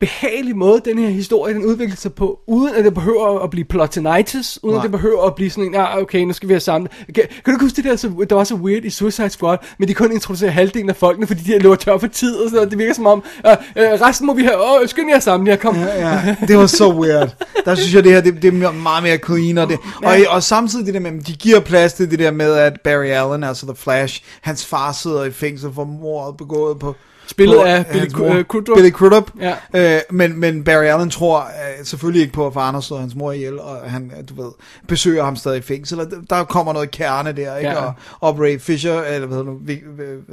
behagelig 0.00 0.56
måde, 0.56 0.80
den 0.84 0.98
her 0.98 1.08
historie, 1.08 1.54
den 1.54 1.64
udvikler 1.64 1.96
sig 1.96 2.14
på, 2.14 2.40
uden 2.46 2.74
at 2.74 2.84
det 2.84 2.94
behøver 2.94 3.40
at 3.40 3.50
blive 3.50 3.64
plotinitis, 3.64 4.58
uden 4.62 4.74
Nej. 4.74 4.78
at 4.78 4.82
det 4.82 4.90
behøver 4.90 5.26
at 5.26 5.34
blive 5.34 5.50
sådan 5.50 5.64
en, 5.64 5.74
ja, 5.74 6.00
okay, 6.00 6.20
nu 6.20 6.32
skal 6.32 6.48
vi 6.48 6.52
have 6.52 6.60
samlet. 6.60 6.92
Kan, 7.14 7.24
kan 7.44 7.54
du 7.54 7.60
huske 7.60 7.76
det 7.76 7.84
der, 7.84 7.96
så, 7.96 8.26
der 8.30 8.36
var 8.36 8.44
så 8.44 8.54
weird 8.54 8.84
i 8.84 8.90
Suicide 8.90 9.30
Squad, 9.30 9.58
men 9.78 9.88
de 9.88 9.94
kun 9.94 10.12
introducerer 10.12 10.50
halvdelen 10.50 10.88
af 10.88 10.96
folkene, 10.96 11.26
fordi 11.26 11.42
de 11.42 11.58
løber 11.58 11.74
tør 11.74 11.98
for 11.98 12.06
tid, 12.06 12.36
og 12.36 12.50
sådan 12.50 12.56
noget. 12.56 12.70
Det 12.70 12.78
virker 12.78 12.94
som 12.94 13.06
om, 13.06 13.22
øh, 13.46 13.52
øh, 13.52 14.00
resten 14.00 14.26
må 14.26 14.34
vi 14.34 14.42
have, 14.42 14.80
åh, 14.80 14.88
skynd 14.88 15.10
jer 15.10 15.18
sammen, 15.18 15.46
her, 15.46 15.56
kom. 15.56 15.76
Ja, 15.76 16.08
ja, 16.08 16.36
det 16.48 16.56
var 16.56 16.66
så 16.66 16.92
weird. 16.92 17.36
Der 17.64 17.74
synes 17.74 17.94
jeg, 17.94 18.04
det 18.04 18.12
her 18.12 18.20
det, 18.20 18.42
det 18.42 18.54
er 18.64 18.72
meget 18.72 19.02
mere 19.02 19.18
clean. 19.18 19.58
Og, 19.58 19.68
det, 19.68 19.78
og, 20.02 20.16
og 20.28 20.42
samtidig 20.42 20.86
det 20.86 20.94
der 20.94 21.00
med, 21.00 21.20
de 21.20 21.32
giver 21.32 21.60
plads 21.60 21.92
til 21.92 22.10
det 22.10 22.18
der 22.18 22.30
med, 22.30 22.52
at 22.52 22.80
Barry 22.84 23.06
Allen, 23.06 23.44
altså 23.44 23.66
The 23.66 23.76
Flash, 23.76 24.22
hans 24.40 24.66
far 24.66 24.92
sidder 24.92 25.24
i 25.24 25.30
fængsel 25.30 25.72
for 25.74 25.84
mordet 25.84 26.36
begået 26.36 26.78
på... 26.78 26.96
Spillet 27.30 27.56
på 27.58 27.62
af 27.62 27.86
Billy 27.86 28.04
øh, 28.04 28.44
Crudup. 28.44 28.76
Billy 28.76 28.90
Crudup. 28.90 29.30
Ja. 29.40 29.54
Øh, 29.96 30.00
men, 30.10 30.40
men 30.40 30.64
Barry 30.64 30.84
Allen 30.84 31.10
tror 31.10 31.38
øh, 31.40 31.84
selvfølgelig 31.84 32.22
ikke 32.22 32.32
på, 32.34 32.46
at 32.46 32.52
faren 32.54 32.74
har 32.74 32.80
slået 32.80 33.00
hans 33.00 33.14
mor 33.14 33.32
ihjel, 33.32 33.58
og 33.60 33.76
han, 33.90 34.12
øh, 34.18 34.28
du 34.28 34.42
ved, 34.42 34.50
besøger 34.88 35.24
ham 35.24 35.36
stadig 35.36 35.58
i 35.58 35.62
fængsel. 35.62 36.00
Og 36.00 36.06
der- 36.30 36.44
kommer 36.44 36.72
noget 36.72 36.90
kerne 36.90 37.32
der, 37.32 37.56
ikke? 37.56 37.70
Ja. 37.70 37.76
Og, 37.84 37.92
og 38.20 38.38
Ray 38.40 38.60
Fisher, 38.60 39.00
eller 39.02 39.26
hvad 39.26 39.36
hedder 39.38 39.50
nu, 39.52 39.58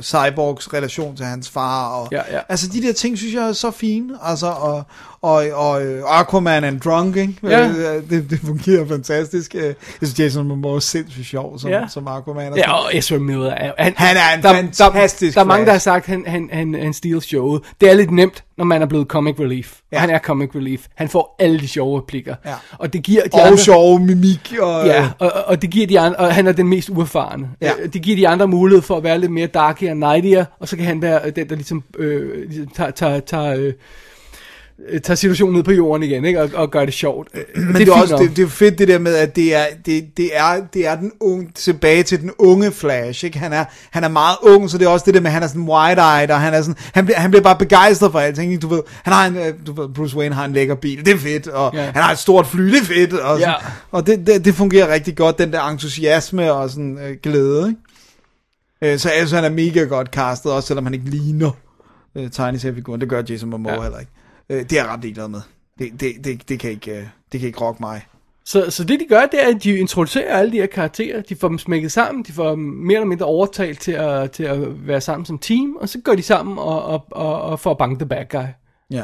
Cyborgs 0.01 0.73
relation 0.73 1.15
til 1.15 1.25
hans 1.25 1.49
far. 1.49 1.87
Og, 1.87 2.07
Ja, 2.11 2.21
ja. 2.31 2.39
Altså, 2.49 2.67
de 2.73 2.81
der 2.81 2.93
ting, 2.93 3.17
synes 3.17 3.33
jeg 3.33 3.47
er 3.47 3.53
så 3.53 3.71
fine. 3.71 4.13
Altså, 4.23 4.47
og, 4.47 4.83
og, 5.21 5.43
og 5.53 5.85
øh, 5.85 6.01
Aquaman 6.07 6.63
and 6.63 6.79
Drunk, 6.81 7.15
ikke? 7.15 7.33
Ja. 7.43 7.67
Øh, 7.67 8.09
Det, 8.09 8.29
det 8.29 8.39
fungerer 8.45 8.87
fantastisk. 8.87 9.55
Øh, 9.55 9.63
Jeg 9.63 9.73
synes, 10.01 10.19
Jason 10.19 10.47
Momoa 10.47 10.75
er 10.75 10.79
sindssygt 10.79 11.25
sjov 11.27 11.59
som, 11.59 11.69
Ja. 11.69 11.81
som 11.89 12.07
Aquaman. 12.07 12.51
Og 12.51 12.57
Ja, 12.57 12.71
og 12.73 12.97
Ezra 12.97 13.17
Miller 13.17 13.51
er 13.51 13.71
han, 13.77 13.93
Han 13.97 14.17
er 14.17 14.37
en 14.37 14.43
der, 14.43 14.53
fantastisk 14.53 15.35
Der, 15.35 15.41
der 15.41 15.45
er 15.45 15.47
mange, 15.47 15.65
der 15.65 15.71
har 15.71 15.79
sagt, 15.79 16.05
at 16.05 16.09
han, 16.11 16.23
han, 16.27 16.49
han, 16.53 16.73
han 16.81 16.93
steals 16.93 17.25
showet. 17.25 17.61
Det 17.81 17.89
er 17.89 17.93
lidt 17.93 18.11
nemt, 18.11 18.43
når 18.57 18.65
man 18.65 18.81
er 18.81 18.85
blevet 18.85 19.07
comic 19.07 19.39
relief. 19.39 19.73
Ja. 19.91 19.97
Han 19.99 20.09
er 20.09 20.19
comic 20.19 20.49
relief. 20.55 20.85
Han 20.95 21.09
får 21.09 21.35
alle 21.39 21.59
de 21.59 21.67
sjove 21.67 21.99
replikker. 22.01 22.35
Ja. 22.45 22.53
Og 22.77 22.93
det 22.93 23.03
giver 23.03 23.21
de 23.23 23.29
og 23.33 23.45
andre... 23.47 23.57
sjov 23.57 23.99
mimik. 23.99 24.53
Og, 24.61 24.85
Ja, 24.85 25.09
og, 25.19 25.31
og- 25.45 25.61
det 25.61 25.69
giver 25.69 25.87
de 25.87 25.99
andre, 25.99 26.17
og 26.17 26.33
han 26.33 26.47
er 26.47 26.51
den 26.51 26.67
mest 26.67 26.89
uerfarne. 26.89 27.49
Ja. 27.61 27.71
Det 27.93 28.01
giver 28.01 28.17
de 28.17 28.27
andre 28.27 28.47
mulighed 28.47 28.81
for 28.81 28.97
at 28.97 29.03
være 29.03 29.19
lidt 29.19 29.31
mere 29.31 29.47
darky 29.47 29.89
og 29.89 29.97
nightier, 29.97 30.45
og 30.59 30.67
så 30.67 30.75
kan 30.77 30.85
han 30.85 31.01
være 31.01 31.29
den, 31.31 31.49
der 31.49 31.55
ligesom, 31.55 31.83
øh, 31.99 32.49
ligesom 32.49 32.67
tager, 32.75 32.91
tager, 32.91 33.19
tager, 33.19 33.55
øh, 33.57 33.73
tager 35.03 35.15
situationen 35.15 35.55
ned 35.55 35.63
på 35.63 35.71
jorden 35.71 36.03
igen, 36.03 36.25
ikke? 36.25 36.41
Og, 36.41 36.49
og 36.53 36.71
gør 36.71 36.85
det 36.85 36.93
sjovt. 36.93 37.27
Øh, 37.33 37.43
Men 37.55 37.67
det, 37.67 37.73
er 37.73 37.77
fint 37.77 37.89
også 37.89 38.13
nok. 38.13 38.21
det, 38.23 38.37
det 38.37 38.43
er 38.43 38.47
fedt 38.47 38.79
det 38.79 38.87
der 38.87 38.99
med 38.99 39.15
at 39.15 39.35
det 39.35 39.55
er 39.55 39.65
det, 39.85 40.17
det 40.17 40.29
er 40.33 40.61
det 40.73 40.87
er 40.87 40.95
den 40.95 41.11
unge 41.19 41.49
tilbage 41.55 42.03
til 42.03 42.21
den 42.21 42.31
unge 42.39 42.71
Flash, 42.71 43.25
ikke? 43.25 43.39
Han 43.39 43.53
er 43.53 43.65
han 43.91 44.03
er 44.03 44.07
meget 44.07 44.35
ung, 44.41 44.69
så 44.69 44.77
det 44.77 44.85
er 44.85 44.89
også 44.89 45.03
det 45.05 45.13
der 45.13 45.19
med 45.21 45.27
at 45.27 45.33
han 45.33 45.43
er 45.43 45.47
sådan 45.47 45.61
wide-eyed 45.61 46.33
og 46.33 46.41
han 46.41 46.53
er 46.53 46.61
sådan 46.61 46.75
han 46.93 47.05
bliver 47.05 47.19
han 47.19 47.31
bliver 47.31 47.43
bare 47.43 47.57
begejstret 47.57 48.11
for 48.11 48.19
alting, 48.19 48.51
ikke? 48.51 48.61
Du 48.61 48.67
ved, 48.67 48.81
han 49.03 49.13
har 49.13 49.27
en 49.27 49.35
øh, 49.35 49.53
du 49.67 49.73
ved, 49.73 49.89
Bruce 49.89 50.17
Wayne 50.17 50.35
har 50.35 50.45
en 50.45 50.53
lækker 50.53 50.75
bil, 50.75 51.05
det 51.05 51.13
er 51.13 51.17
fedt, 51.17 51.47
og 51.47 51.71
Ja. 51.75 51.81
han 51.81 52.03
har 52.03 52.11
et 52.11 52.17
stort 52.19 52.47
fly, 52.47 52.63
det 52.73 52.81
er 52.81 52.85
fedt, 52.85 53.13
og, 53.13 53.39
sådan, 53.39 53.53
Ja. 53.61 53.67
og 53.91 54.07
det, 54.07 54.27
det, 54.27 54.45
det 54.45 54.55
fungerer 54.55 54.93
rigtig 54.93 55.15
godt 55.17 55.37
den 55.39 55.53
der 55.53 55.61
entusiasme 55.67 56.53
og 56.53 56.69
sådan 56.69 56.97
øh, 57.07 57.17
glæde, 57.23 57.67
ikke? 57.67 58.93
Øh, 58.93 58.99
så 58.99 59.09
synes, 59.17 59.31
han 59.31 59.43
er 59.45 59.49
mega 59.49 59.79
godt 59.83 60.07
castet, 60.07 60.51
også 60.51 60.67
selvom 60.67 60.85
han 60.85 60.93
ikke 60.93 61.09
ligner 61.09 61.51
øh, 62.15 62.31
tegneseriefiguren. 62.31 63.01
Det 63.01 63.09
gør 63.09 63.21
Jason 63.29 63.49
Momoa 63.49 63.73
ja. 63.73 63.81
heller 63.81 63.99
ikke. 63.99 64.11
Øh, 64.49 64.59
det 64.59 64.71
er 64.71 64.83
jeg 64.83 64.85
ret 64.85 65.01
ligeglad 65.01 65.27
med. 65.27 65.41
Det, 65.79 65.99
det, 65.99 66.25
det, 66.25 66.49
det, 66.49 66.59
kan 66.59 66.71
ikke, 66.71 66.91
øh, 66.91 67.07
det 67.31 67.39
kan 67.39 67.47
ikke 67.47 67.61
rokke 67.61 67.77
mig. 67.79 68.07
Så, 68.45 68.71
så 68.71 68.83
det 68.83 68.99
de 68.99 69.05
gør, 69.09 69.21
det 69.21 69.43
er, 69.43 69.55
at 69.55 69.63
de 69.63 69.77
introducerer 69.77 70.37
alle 70.37 70.51
de 70.51 70.57
her 70.57 70.65
karakterer, 70.65 71.21
de 71.21 71.35
får 71.35 71.47
dem 71.47 71.57
smækket 71.57 71.91
sammen, 71.91 72.23
de 72.23 72.31
får 72.31 72.49
dem 72.49 72.59
mere 72.59 72.95
eller 72.95 73.07
mindre 73.07 73.25
overtalt 73.25 73.79
til 73.79 73.91
at, 73.91 74.31
til 74.31 74.43
at 74.43 74.87
være 74.87 75.01
sammen 75.01 75.25
som 75.25 75.39
team, 75.39 75.75
og 75.75 75.89
så 75.89 75.99
går 75.99 76.15
de 76.15 76.21
sammen 76.21 76.57
og, 76.57 76.83
og, 76.83 77.05
og, 77.11 77.41
og 77.41 77.59
får 77.59 77.73
banke 77.73 77.99
the 77.99 78.09
bad 78.09 78.25
guy. 78.29 78.47
Ja. 78.91 79.03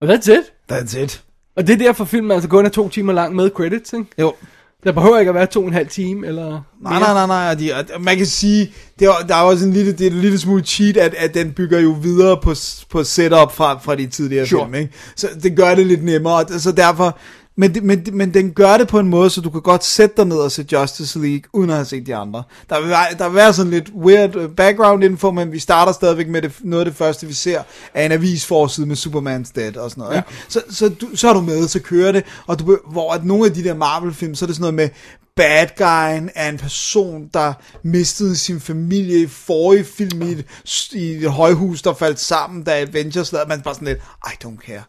Og 0.00 0.08
that's 0.08 0.32
it. 0.32 0.52
That's 0.72 0.98
it. 0.98 1.24
Og 1.56 1.66
det 1.66 1.72
er 1.72 1.78
derfor 1.78 2.04
filmen 2.04 2.30
altså 2.30 2.48
kun 2.48 2.66
er 2.66 2.70
to 2.70 2.88
timer 2.88 3.12
lang 3.12 3.34
med 3.34 3.50
credits, 3.50 3.92
ikke? 3.92 4.06
Jo. 4.18 4.34
Der 4.84 4.92
behøver 4.92 5.18
ikke 5.18 5.28
at 5.28 5.34
være 5.34 5.46
to 5.46 5.60
og 5.60 5.66
en 5.66 5.72
halv 5.72 5.88
time, 5.88 6.26
eller 6.26 6.60
Nej, 6.82 6.98
nej, 7.00 7.12
nej, 7.14 7.26
nej. 7.26 7.54
De, 7.54 7.72
man 8.00 8.16
kan 8.16 8.26
sige, 8.26 8.72
det 8.98 9.08
er, 9.08 9.12
der 9.28 9.34
er 9.34 9.40
også 9.40 9.66
en 9.66 9.72
lille, 9.72 9.92
det 9.92 10.06
er 10.06 10.10
en 10.10 10.16
lille 10.20 10.38
smule 10.38 10.62
cheat, 10.62 10.96
at, 10.96 11.14
at 11.14 11.34
den 11.34 11.52
bygger 11.52 11.80
jo 11.80 11.90
videre 12.02 12.36
på, 12.42 12.54
på 12.90 13.04
setup 13.04 13.52
fra, 13.52 13.78
fra 13.78 13.94
de 13.94 14.06
tidligere 14.06 14.46
Sure. 14.46 14.64
film, 14.64 14.74
ikke? 14.74 14.92
Så 15.16 15.28
det 15.42 15.56
gør 15.56 15.74
det 15.74 15.86
lidt 15.86 16.04
nemmere, 16.04 16.58
så 16.58 16.72
derfor... 16.72 17.18
Men, 17.56 17.74
det- 17.74 17.82
men, 17.82 18.04
men 18.12 18.34
den 18.34 18.50
gør 18.52 18.76
det 18.76 18.88
på 18.88 18.98
en 18.98 19.08
måde, 19.08 19.30
så 19.30 19.40
du 19.40 19.50
kan 19.50 19.60
godt 19.60 19.84
sætte 19.84 20.16
dig 20.16 20.24
ned 20.24 20.36
og 20.36 20.52
se 20.52 20.66
Justice 20.72 21.18
League, 21.18 21.42
uden 21.52 21.70
at 21.70 21.76
have 21.76 21.84
set 21.86 22.06
de 22.06 22.16
andre. 22.16 22.42
Der 22.70 22.80
vil, 22.80 22.88
være, 22.88 23.04
der 23.18 23.28
vil 23.28 23.36
være 23.36 23.52
sådan 23.52 23.70
lidt 23.70 23.90
weird 24.04 24.36
øh, 24.36 24.50
background 24.50 25.04
info, 25.04 25.30
men 25.30 25.52
vi 25.52 25.58
starter 25.58 25.92
stadigvæk 25.92 26.28
med 26.28 26.42
det, 26.42 26.52
noget 26.60 26.80
af 26.84 26.90
det 26.90 26.94
første, 26.98 27.26
vi 27.26 27.32
ser, 27.32 27.62
af 27.94 28.04
en 28.04 28.12
avisforside 28.12 28.86
med 28.86 28.96
Superman's 28.96 29.52
Dead 29.56 29.76
og 29.76 29.90
sådan 29.90 30.00
noget. 30.02 30.14
Ja. 30.14 30.18
Ikke? 30.18 30.44
Så, 30.48 30.62
så, 30.70 30.88
du, 30.88 31.08
så 31.16 31.28
er 31.28 31.32
du 31.32 31.40
med, 31.40 31.68
så 31.68 31.80
kører 31.80 32.12
det, 32.12 32.24
og 32.46 32.58
du, 32.58 32.78
hvor 32.92 33.12
at 33.12 33.24
nogle 33.24 33.46
af 33.46 33.52
de 33.52 33.64
der 33.64 33.74
Marvel-film, 33.74 34.34
så 34.34 34.44
er 34.44 34.46
det 34.46 34.56
sådan 34.56 34.62
noget 34.62 34.74
med, 34.74 34.88
bad 35.36 35.66
guyen 35.78 36.30
er 36.34 36.48
en 36.48 36.58
person, 36.58 37.28
der 37.34 37.52
mistede 37.82 38.36
sin 38.36 38.60
familie 38.60 39.18
i 39.22 39.26
forrige 39.26 39.84
film 39.84 40.22
i 40.22 40.32
et, 40.32 40.44
i 40.92 41.10
et 41.24 41.30
højhus, 41.30 41.82
der 41.82 41.94
faldt 41.94 42.20
sammen, 42.20 42.62
da 42.64 42.80
Avengers 42.80 43.32
lavede, 43.32 43.48
man 43.48 43.60
bare 43.60 43.74
sådan 43.74 43.88
lidt, 43.88 43.98
I 44.26 44.44
don't 44.44 44.66
care. 44.66 44.82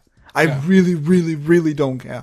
I 0.44 0.46
Ja. 0.46 0.56
really, 0.68 0.94
really, 1.10 1.36
really 1.48 1.80
don't 1.80 1.98
care. 2.08 2.22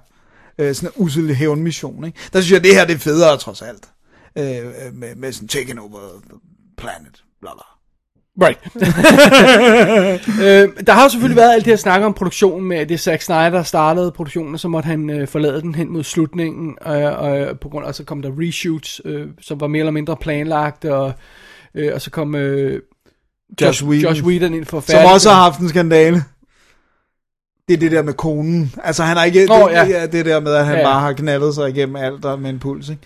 Øh, 0.61 0.75
sådan 0.75 0.89
en 0.89 1.03
usel 1.03 1.35
hævnmission, 1.35 2.05
ikke? 2.05 2.19
Der 2.33 2.41
synes 2.41 2.51
jeg, 2.51 2.63
det 2.63 2.75
her 2.75 2.85
det 2.85 2.95
er 2.95 2.99
federe, 2.99 3.37
trods 3.37 3.61
alt. 3.61 3.89
Øh, 4.37 4.57
øh, 4.57 4.93
med, 4.93 5.15
med 5.15 5.31
sådan, 5.31 5.47
taking 5.47 5.79
over 5.79 5.99
the 6.29 6.39
planet, 6.77 7.23
bla 7.41 7.51
bla. 7.53 7.63
Right. 8.41 8.59
øh, 10.45 10.85
der 10.87 10.93
har 10.93 11.03
jo 11.03 11.09
selvfølgelig 11.09 11.35
været 11.35 11.53
alt 11.53 11.65
det 11.65 11.71
her 11.71 11.77
snak 11.77 12.01
om 12.01 12.13
produktionen 12.13 12.67
med, 12.67 12.77
at 12.77 12.89
det 12.89 12.95
er 12.95 12.99
Zack 12.99 13.21
Snyder, 13.21 13.49
der 13.49 13.63
startede 13.63 14.11
produktionen, 14.11 14.53
og 14.53 14.59
så 14.59 14.67
måtte 14.67 14.87
han 14.87 15.09
øh, 15.09 15.27
forlade 15.27 15.61
den 15.61 15.75
hen 15.75 15.89
mod 15.89 16.03
slutningen, 16.03 16.77
øh, 16.87 17.19
og 17.19 17.59
på 17.59 17.69
grund 17.69 17.85
af, 17.85 17.95
så 17.95 18.03
kom 18.03 18.21
der 18.21 18.31
reshoots, 18.37 19.01
øh, 19.05 19.27
som 19.41 19.59
var 19.59 19.67
mere 19.67 19.79
eller 19.79 19.91
mindre 19.91 20.17
planlagt, 20.17 20.85
og, 20.85 21.13
øh, 21.75 21.91
og 21.93 22.01
så 22.01 22.11
kom 22.11 22.35
øh, 22.35 22.81
Josh 23.61 23.85
Whedon. 23.85 24.09
Josh 24.11 24.23
Whedon 24.23 24.53
ind 24.53 24.65
for 24.65 24.77
at 24.77 24.83
Som 24.83 25.05
også 25.13 25.29
har 25.29 25.41
haft 25.41 25.59
en 25.59 25.69
skandale. 25.69 26.23
Det 27.79 27.85
er 27.85 27.89
det 27.89 27.91
der 27.97 28.01
med 28.03 28.13
konen. 28.13 28.73
Altså 28.83 29.03
han 29.03 29.17
har 29.17 29.23
ikke, 29.23 29.47
Åh, 29.51 29.69
det, 29.69 29.75
ja. 29.75 29.85
det, 29.85 29.95
er 30.01 30.05
det 30.07 30.25
der 30.25 30.39
med, 30.39 30.53
at 30.53 30.65
han 30.65 30.73
Ja, 30.75 30.79
ja. 30.79 30.85
bare 30.87 30.99
har 30.99 31.13
knaldet 31.13 31.55
sig 31.55 31.69
igennem 31.69 31.95
alt 31.95 32.23
der 32.23 32.35
med 32.35 32.49
en 32.49 32.59
puls, 32.59 32.89
ikke? 32.89 33.01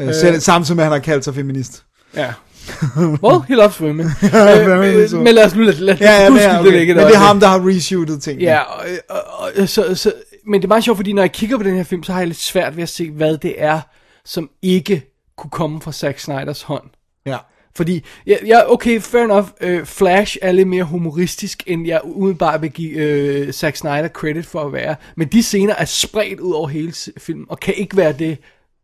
Øh, 0.00 0.08
Øh. 0.08 0.14
selv, 0.14 0.40
samtidig 0.40 0.76
med, 0.76 0.84
at 0.84 0.90
han 0.90 1.00
har 1.00 1.04
kaldt 1.04 1.24
sig 1.24 1.34
feminist. 1.34 1.82
Ja. 2.16 2.32
Well, 3.22 3.40
he 3.48 3.54
loves 3.54 3.80
women. 3.80 4.06
øh, 4.22 4.66
øh, 4.66 5.12
men 5.22 5.34
lad 5.34 5.44
os 5.44 5.54
nu 5.54 5.62
lade, 5.62 5.76
lad, 5.84 5.96
Ja, 6.00 6.12
ja, 6.22 6.30
det 6.30 6.44
er, 6.44 6.50
det 6.50 6.60
okay. 6.60 6.78
ligge 6.78 6.94
Men 6.94 7.02
et 7.02 7.08
det 7.08 7.14
er 7.14 7.18
ham, 7.20 7.40
der 7.40 7.46
har 7.46 7.68
reshootet 7.68 8.22
ting. 8.22 8.40
Ja, 8.40 8.60
og, 8.60 8.84
og, 9.08 9.20
og, 9.60 9.68
så, 9.68 9.94
så, 9.94 10.12
men 10.46 10.60
det 10.60 10.66
er 10.66 10.68
meget 10.68 10.84
sjovt, 10.84 10.98
fordi 10.98 11.12
når 11.12 11.22
jeg 11.22 11.32
kigger 11.32 11.56
på 11.56 11.62
den 11.62 11.76
her 11.76 11.82
film, 11.84 12.02
så 12.02 12.12
har 12.12 12.20
jeg 12.20 12.26
lidt 12.26 12.38
svært 12.38 12.76
ved 12.76 12.82
at 12.82 12.88
se, 12.88 13.10
hvad 13.10 13.38
det 13.38 13.54
er, 13.58 13.80
som 14.24 14.48
ikke 14.62 15.02
kunne 15.38 15.50
komme 15.50 15.80
fra 15.80 15.92
Zack 15.92 16.18
Snyders 16.18 16.62
hånd. 16.62 16.84
ja. 17.26 17.36
Fordi, 17.78 18.04
ja, 18.26 18.36
ja 18.46 18.72
okay, 18.72 19.00
fair 19.00 19.22
enough, 19.22 19.46
øh, 19.60 19.84
Flash 19.84 20.36
er 20.42 20.52
lidt 20.52 20.68
mere 20.68 20.84
humoristisk, 20.84 21.62
end 21.66 21.86
jeg 21.86 22.00
umiddelbart 22.04 22.62
vil 22.62 22.70
give 22.70 22.90
øh, 22.90 23.52
Zack 23.52 23.76
Snyder 23.76 24.08
credit 24.08 24.46
for 24.46 24.60
at 24.60 24.72
være. 24.72 24.96
Men 25.16 25.28
de 25.28 25.42
scener 25.42 25.74
er 25.74 25.84
spredt 25.84 26.40
ud 26.40 26.52
over 26.52 26.68
hele 26.68 26.92
filmen, 27.18 27.46
og 27.48 27.60
kan 27.60 27.74
ikke 27.74 27.96
være 27.96 28.12
det, 28.12 28.38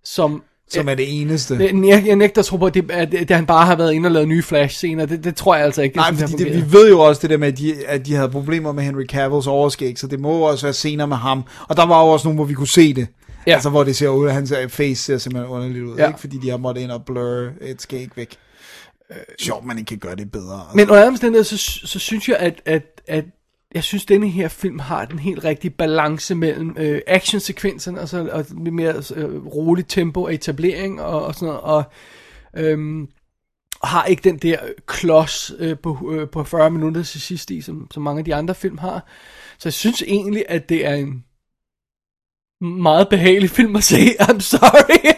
som... 0.04 0.42
Som 0.68 0.88
er 0.88 0.94
det 0.94 1.20
eneste. 1.20 1.54
Jeg, 1.60 2.02
jeg, 2.06 2.16
nægter 2.16 2.40
at 2.40 2.46
tro 2.46 2.56
på, 2.56 2.66
at, 2.66 2.74
det, 2.74 2.90
at, 2.90 3.14
at 3.14 3.30
han 3.30 3.46
bare 3.46 3.66
har 3.66 3.76
været 3.76 3.92
inde 3.92 4.06
og 4.06 4.10
lavet 4.10 4.28
nye 4.28 4.42
Flash-scener. 4.42 5.06
Det, 5.06 5.24
det 5.24 5.36
tror 5.36 5.54
jeg 5.54 5.64
altså 5.64 5.82
ikke. 5.82 5.96
Nej, 5.96 6.10
det, 6.10 6.30
fordi 6.30 6.44
det, 6.44 6.54
vi 6.54 6.72
ved 6.72 6.88
jo 6.88 7.00
også 7.00 7.22
det 7.22 7.30
der 7.30 7.36
med, 7.36 7.48
at 7.48 7.58
de, 7.58 7.86
at 7.86 8.06
de 8.06 8.14
havde 8.14 8.28
problemer 8.28 8.72
med 8.72 8.82
Henry 8.82 9.04
Cavills 9.04 9.46
overskæg, 9.46 9.98
så 9.98 10.06
det 10.06 10.20
må 10.20 10.30
også 10.30 10.66
være 10.66 10.72
scener 10.72 11.06
med 11.06 11.16
ham. 11.16 11.44
Og 11.68 11.76
der 11.76 11.86
var 11.86 12.04
jo 12.04 12.08
også 12.08 12.26
nogle, 12.26 12.36
hvor 12.36 12.44
vi 12.44 12.54
kunne 12.54 12.68
se 12.68 12.94
det. 12.94 13.06
Ja. 13.46 13.52
Altså, 13.52 13.70
hvor 13.70 13.84
det 13.84 13.96
ser 13.96 14.08
ud, 14.08 14.28
at 14.28 14.34
hans 14.34 14.52
øh, 14.62 14.68
face 14.68 15.02
ser 15.02 15.18
simpelthen 15.18 15.52
underligt 15.52 15.84
ud, 15.84 15.96
ja. 15.96 16.06
ikke? 16.06 16.20
Fordi 16.20 16.38
de 16.38 16.50
har 16.50 16.56
måttet 16.56 16.82
ind 16.82 16.90
og 16.90 17.04
blur 17.04 17.48
et 17.60 17.82
skæg 17.82 18.08
væk. 18.16 18.36
Sjovt, 19.38 19.64
man 19.64 19.78
ikke 19.78 19.88
kan 19.88 19.98
gøre 19.98 20.16
det 20.16 20.30
bedre. 20.30 20.60
Altså. 20.60 20.76
Men 20.76 20.90
under 20.90 21.06
omstændigheder, 21.06 21.44
så, 21.44 21.86
så 21.86 21.98
synes 21.98 22.28
jeg, 22.28 22.36
at, 22.36 22.62
at, 22.64 23.00
at 23.06 23.24
jeg 23.74 23.84
synes, 23.84 24.06
denne 24.06 24.28
her 24.28 24.48
film 24.48 24.78
har 24.78 25.04
den 25.04 25.18
helt 25.18 25.44
rigtige 25.44 25.70
balance 25.70 26.34
mellem 26.34 26.76
øh, 26.78 27.00
actionsekvenserne 27.06 28.00
og, 28.00 28.08
så, 28.08 28.28
og 28.32 28.46
lidt 28.64 28.74
mere 28.74 28.94
øh, 29.14 29.46
roligt 29.46 29.90
tempo 29.90 30.22
og 30.22 30.34
etablering 30.34 31.02
og, 31.02 31.24
og 31.24 31.34
sådan 31.34 31.46
noget, 31.46 31.60
og 31.60 31.84
øhm, 32.56 33.08
har 33.84 34.04
ikke 34.04 34.22
den 34.24 34.38
der 34.38 34.58
klods 34.86 35.52
øh, 35.58 35.78
på, 35.78 36.12
øh, 36.12 36.28
på 36.28 36.44
40 36.44 36.70
minutter 36.70 37.02
til 37.02 37.20
sidst 37.20 37.50
i, 37.50 37.60
som, 37.60 37.88
som 37.90 38.02
mange 38.02 38.18
af 38.18 38.24
de 38.24 38.34
andre 38.34 38.54
film 38.54 38.78
har. 38.78 39.06
Så 39.58 39.68
jeg 39.68 39.72
synes 39.72 40.02
egentlig, 40.02 40.44
at 40.48 40.68
det 40.68 40.86
er 40.86 40.94
en 40.94 41.24
meget 42.60 43.08
behagelig 43.08 43.50
film 43.50 43.76
at 43.76 43.84
se. 43.84 43.96
I'm 44.28 44.40
sorry. 44.40 45.14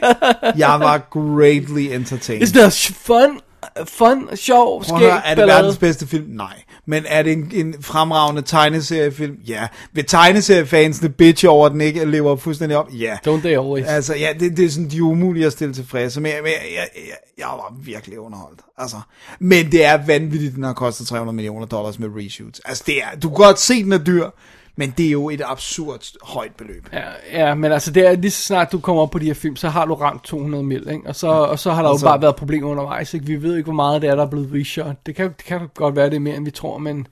Jeg 0.59 0.81
var 0.81 0.99
greatly 1.11 1.95
entertained. 1.95 2.49
It's 2.49 2.63
not 2.63 2.73
fun. 2.97 3.41
Fun, 3.85 4.29
sjov, 4.37 4.85
skæg, 4.85 4.99
høre, 4.99 5.27
er 5.27 5.29
det 5.29 5.37
ballade. 5.37 5.59
verdens 5.59 5.79
bedste 5.79 6.07
film? 6.07 6.27
Nej. 6.29 6.63
Men 6.87 7.05
er 7.09 7.23
det 7.23 7.33
en, 7.33 7.51
en 7.55 7.75
fremragende 7.83 8.43
tegneseriefilm? 8.43 9.37
Ja. 9.47 9.67
Vil 9.93 10.05
tegneseriefansene 10.05 11.09
bitch 11.09 11.47
over, 11.49 11.67
at 11.67 11.73
den 11.73 11.81
ikke 11.81 12.05
lever 12.05 12.37
fuldstændig 12.37 12.79
op? 12.79 12.89
Ja. 12.93 13.17
Don't 13.29 13.41
they 13.41 13.51
always? 13.51 13.87
Altså, 13.87 14.15
ja, 14.17 14.29
det, 14.41 14.57
det 14.57 14.65
er 14.65 14.71
sådan, 14.71 14.91
de 14.91 14.97
er 14.97 15.03
umulige 15.03 15.47
at 15.47 15.53
stille 15.53 15.75
tilfredse 15.75 16.21
med. 16.21 16.33
Men 16.43 16.47
jeg, 16.47 16.61
jeg, 16.75 16.89
jeg, 16.97 17.17
jeg 17.39 17.47
var 17.47 17.75
virkelig 17.81 18.21
underholdt. 18.21 18.61
Altså, 18.79 18.97
men 19.39 19.73
det 19.73 19.85
er 19.85 20.07
vanvittigt, 20.07 20.55
den 20.55 20.63
har 20.63 20.73
kostet 20.73 21.07
300 21.07 21.37
millioner 21.37 21.67
dollars 21.67 21.99
med 21.99 22.09
reshoots. 22.17 22.61
Altså, 22.65 22.83
det 22.87 22.99
er, 22.99 23.19
du 23.23 23.29
kan 23.29 23.37
godt 23.37 23.61
se, 23.61 23.85
den 23.85 23.93
er 23.93 23.99
dyr, 23.99 24.31
men 24.77 24.95
det 24.99 25.07
er 25.07 25.11
jo 25.11 25.31
et 25.31 25.43
absurd 25.45 26.05
højt 26.23 26.53
beløb. 26.59 26.89
Ja, 26.93 27.03
ja, 27.33 27.55
men 27.55 27.73
altså 27.73 27.91
det 27.91 28.07
er 28.07 28.17
lige 28.17 28.31
så 28.31 28.43
snart 28.43 28.73
du 28.73 28.79
kommer 28.81 29.03
op 29.03 29.11
på 29.11 29.19
de 29.19 29.27
her 29.27 29.35
film, 29.35 29.57
så 29.57 29.69
har 29.69 29.85
du 29.85 29.95
ramt 29.95 30.25
200 30.25 30.65
mil, 30.65 30.89
ikke? 30.91 31.03
Og 31.07 31.17
så, 31.17 31.27
og 31.29 31.59
så 31.59 31.73
har 31.73 31.83
der 31.83 31.91
Altså- 31.91 32.07
jo 32.07 32.11
bare 32.13 32.23
været 32.23 32.37
problemer 32.37 32.69
undervejs, 32.69 33.15
ikke? 33.15 33.27
Vi 33.27 33.43
ved 33.43 33.57
ikke, 33.57 33.65
hvor 33.65 33.73
meget 33.75 34.03
det 34.03 34.11
er, 34.11 34.15
der 34.15 34.23
er 34.23 34.31
blevet 34.31 34.51
reshot. 34.55 34.97
Det 35.07 35.15
kan, 35.15 35.25
det 35.37 35.45
kan 35.45 35.61
godt 35.75 35.97
være, 35.97 36.07
det 36.11 36.17
er 36.17 36.21
mere, 36.21 36.37
end 36.37 36.45
vi 36.45 36.51
tror, 36.51 36.79
men... 36.79 37.07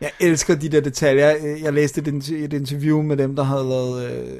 Jeg 0.00 0.10
elsker 0.20 0.54
de 0.54 0.68
der 0.68 0.80
detaljer. 0.80 1.30
Jeg 1.62 1.72
læste 1.72 2.00
et, 2.00 2.28
et 2.30 2.52
interview 2.52 3.02
med 3.02 3.16
dem, 3.16 3.36
der 3.36 3.42
havde 3.42 3.64
lavet, 3.68 4.10
øh, 4.10 4.38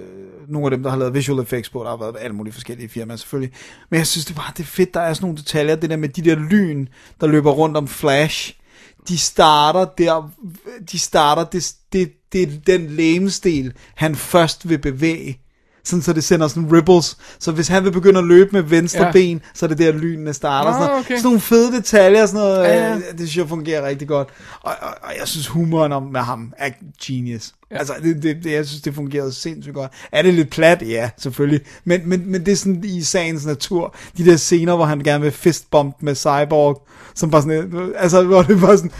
nogle 0.48 0.66
af 0.66 0.70
dem, 0.70 0.82
der 0.82 0.90
har 0.90 0.96
lavet 0.96 1.14
visual 1.14 1.42
effects 1.42 1.70
på. 1.70 1.82
Der 1.82 1.90
har 1.90 1.96
været 1.96 2.16
alle 2.20 2.36
mulige 2.36 2.52
forskellige 2.54 2.88
firmaer 2.88 3.16
selvfølgelig. 3.16 3.54
Men 3.90 3.98
jeg 3.98 4.06
synes 4.06 4.24
det 4.26 4.36
bare, 4.36 4.52
det 4.56 4.62
er 4.62 4.66
fedt, 4.66 4.94
der 4.94 5.00
er 5.00 5.12
sådan 5.14 5.24
nogle 5.24 5.38
detaljer. 5.38 5.76
Det 5.76 5.90
der 5.90 5.96
med 5.96 6.08
de 6.08 6.22
der 6.22 6.34
lyn, 6.36 6.86
der 7.20 7.26
løber 7.26 7.50
rundt 7.50 7.76
om 7.76 7.88
Flash. 7.88 8.54
De 9.08 9.18
starter 9.18 9.84
der, 9.98 10.30
de 10.92 10.98
starter, 10.98 11.44
det, 11.44 11.72
det, 11.92 12.12
det 12.36 12.42
er 12.42 12.76
den 12.78 12.86
lemestil, 12.86 13.72
han 13.94 14.16
først 14.16 14.68
vil 14.68 14.78
bevæge. 14.78 15.40
Sådan 15.84 16.02
så 16.02 16.12
det 16.12 16.24
sender 16.24 16.48
sådan 16.48 16.72
ripples. 16.72 17.16
Så 17.38 17.52
hvis 17.52 17.68
han 17.68 17.84
vil 17.84 17.90
begynde 17.92 18.18
at 18.18 18.24
løbe 18.24 18.50
med 18.52 18.62
venstre 18.62 19.04
Ja. 19.04 19.12
ben, 19.12 19.40
så 19.54 19.66
er 19.66 19.68
det 19.68 19.78
der 19.78 19.92
lynene 19.92 20.34
starter. 20.34 20.70
Ah, 20.70 20.74
sådan, 20.74 20.88
noget. 20.88 21.04
okay. 21.04 21.16
sådan 21.16 21.24
nogle 21.24 21.40
fede 21.40 21.72
detaljer, 21.72 22.26
sådan 22.26 22.40
noget, 22.40 22.64
Ja, 22.64 22.74
ja, 22.74 22.82
ja. 22.82 22.88
ja. 22.90 22.96
det 22.96 23.18
synes 23.18 23.36
jeg 23.36 23.48
fungerer 23.48 23.86
rigtig 23.88 24.08
godt. 24.08 24.28
Og, 24.62 24.74
og, 24.82 24.88
og 25.02 25.12
jeg 25.18 25.28
synes 25.28 25.46
humoren 25.46 25.92
om 25.92 26.02
med 26.02 26.20
ham 26.20 26.52
er 26.58 26.70
genius. 27.04 27.52
Ja. 27.70 27.78
Altså, 27.78 27.94
det, 28.02 28.22
det, 28.22 28.36
det, 28.44 28.52
jeg 28.52 28.66
synes, 28.66 28.82
det 28.82 28.94
fungerede 28.94 29.32
sindssygt 29.32 29.74
godt. 29.74 29.92
Er 30.12 30.22
det 30.22 30.34
lidt 30.34 30.50
plat? 30.50 30.82
Ja, 30.88 31.10
selvfølgelig. 31.18 31.60
Men, 31.84 32.00
men, 32.04 32.30
men 32.30 32.46
det 32.46 32.52
er 32.52 32.56
sådan 32.56 32.84
i 32.84 33.02
sagens 33.02 33.46
natur. 33.46 33.94
De 34.18 34.24
der 34.24 34.36
scener, 34.36 34.76
hvor 34.76 34.84
han 34.84 35.00
gerne 35.00 35.22
vil 35.22 35.32
fistbump 35.32 35.96
med 36.00 36.14
Cyborg, 36.14 36.86
som 37.16 37.32
var 37.32 37.40
sådan, 37.40 37.92
altså, 37.96 38.22
hvor 38.22 38.42
det 38.42 38.62
var 38.62 38.76
sådan, 38.76 38.90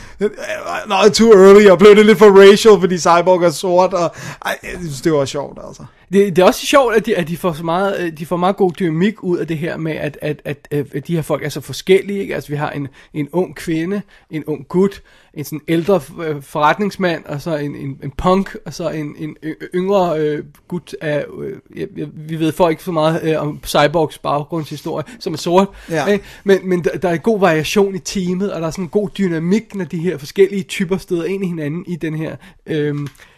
not 0.89 1.13
too 1.13 1.33
early, 1.33 1.67
og 1.67 1.79
blev 1.79 1.97
det 1.97 2.07
lidt 2.07 2.19
for 2.19 2.51
racial, 2.51 2.81
fordi 2.81 2.99
Cyborg 2.99 3.43
er 3.43 3.51
sort, 3.51 3.95
og 3.95 4.15
ej, 4.45 4.59
jeg 4.63 4.73
synes, 4.81 5.01
det 5.01 5.13
var 5.13 5.25
sjovt, 5.25 5.59
altså. 5.67 5.85
Det, 6.13 6.37
det 6.37 6.43
er 6.43 6.47
også 6.47 6.67
sjovt, 6.67 6.95
at 6.95 7.07
de, 7.07 7.17
at 7.17 7.29
de 7.29 7.37
får 7.37 7.53
så 7.53 7.65
meget, 7.65 8.19
de 8.19 8.27
får 8.27 8.37
meget 8.37 8.57
god 8.57 8.73
dynamik 8.73 9.23
ud 9.23 9.39
af 9.39 9.47
det 9.47 9.59
her 9.59 9.77
med, 9.77 9.93
at, 9.93 10.19
at, 10.23 10.43
at, 10.45 10.69
at, 10.71 10.87
at 10.95 11.07
de 11.07 11.15
her 11.15 11.23
folk 11.23 11.45
er 11.45 11.49
så 11.49 11.61
forskellige. 11.61 12.21
Ikke? 12.21 12.35
Altså 12.35 12.51
vi 12.51 12.57
har 12.57 12.71
en, 12.71 12.89
en 13.15 13.29
ung 13.33 13.57
kvinde, 13.57 14.03
en 14.31 14.45
ung 14.45 14.69
gut, 14.69 15.03
en 15.37 15.45
sådan 15.45 15.61
ældre 15.69 16.01
øh, 16.25 16.43
forretningsmand, 16.43 17.25
og 17.25 17.43
så 17.43 17.57
en, 17.57 17.77
en, 17.77 17.99
en 18.03 18.11
punk, 18.11 18.57
og 18.65 18.75
så 18.75 18.91
en, 18.91 19.15
en 19.19 19.37
yngre 19.75 20.21
øh, 20.21 20.45
gut 20.69 20.97
af, 21.01 21.25
øh, 21.41 21.53
jeg, 21.77 21.89
jeg, 21.97 22.07
vi 22.13 22.39
ved 22.39 22.53
for 22.53 22.69
ikke 22.69 22.83
så 22.83 22.93
meget 22.93 23.21
øh, 23.23 23.43
om 23.43 23.61
Cyborgs 23.67 24.19
baggrundshistorie, 24.19 25.05
som 25.21 25.33
er 25.33 25.37
sort. 25.37 25.69
Ja. 25.91 26.07
Ikke? 26.07 26.25
Men, 26.45 26.69
men 26.69 26.85
der, 26.85 26.99
der 26.99 27.09
er 27.09 27.13
en 27.13 27.21
god 27.21 27.41
variation 27.41 27.95
i 27.95 27.99
teamet, 27.99 28.53
og 28.53 28.61
der 28.61 28.67
er 28.67 28.71
sådan 28.71 28.85
en 28.85 28.89
god 28.89 29.11
dynamik, 29.19 29.75
når 29.75 29.85
de 29.85 29.99
her 29.99 30.19
forskellige 30.19 30.63
typer 30.63 30.97
støder 30.97 31.25
ind 31.25 31.45
i 31.45 31.47
hinanden 31.47 31.85
i 31.87 31.97
den 31.97 32.15
her 32.15 32.37
øh, 32.67 32.95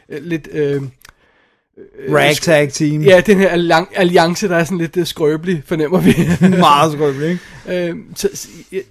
øh, 0.08 0.22
lidt... 0.22 0.48
Øh, 0.52 0.82
Ragtag 2.10 2.72
team. 2.72 3.02
Ja, 3.02 3.20
den 3.20 3.38
her 3.38 3.48
allian- 3.48 3.92
alliance, 3.94 4.48
der 4.48 4.56
er 4.56 4.64
sådan 4.64 4.78
lidt 4.78 4.96
uh, 4.96 5.04
skrøbelig, 5.04 5.62
fornemmer 5.66 6.00
vi. 6.00 6.14
Meget 6.58 6.92
skrøbelig, 6.92 7.28
ikke? 7.30 7.42
øhm, 7.88 8.12
så, 8.16 8.28
så, 8.34 8.48
jeg, 8.72 8.82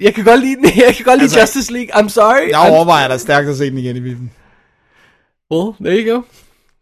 jeg 0.00 0.14
kan 0.14 0.24
godt 0.24 0.40
lide 0.40 0.56
den, 0.56 0.64
jeg 0.86 0.94
kan 0.96 1.04
godt 1.04 1.18
lide 1.18 1.22
Altså, 1.24 1.40
Justice 1.40 1.72
League, 1.72 1.94
I'm 1.94 2.08
sorry. 2.08 2.50
Jeg 2.50 2.70
overvejer 2.70 3.08
da 3.08 3.16
stærkt 3.18 3.48
at 3.48 3.56
se 3.56 3.70
den 3.70 3.78
igen 3.78 3.96
i 3.96 4.00
filmen. 4.02 4.30
well, 5.52 5.72
there 5.80 6.04
you 6.06 6.14
go. 6.16 6.22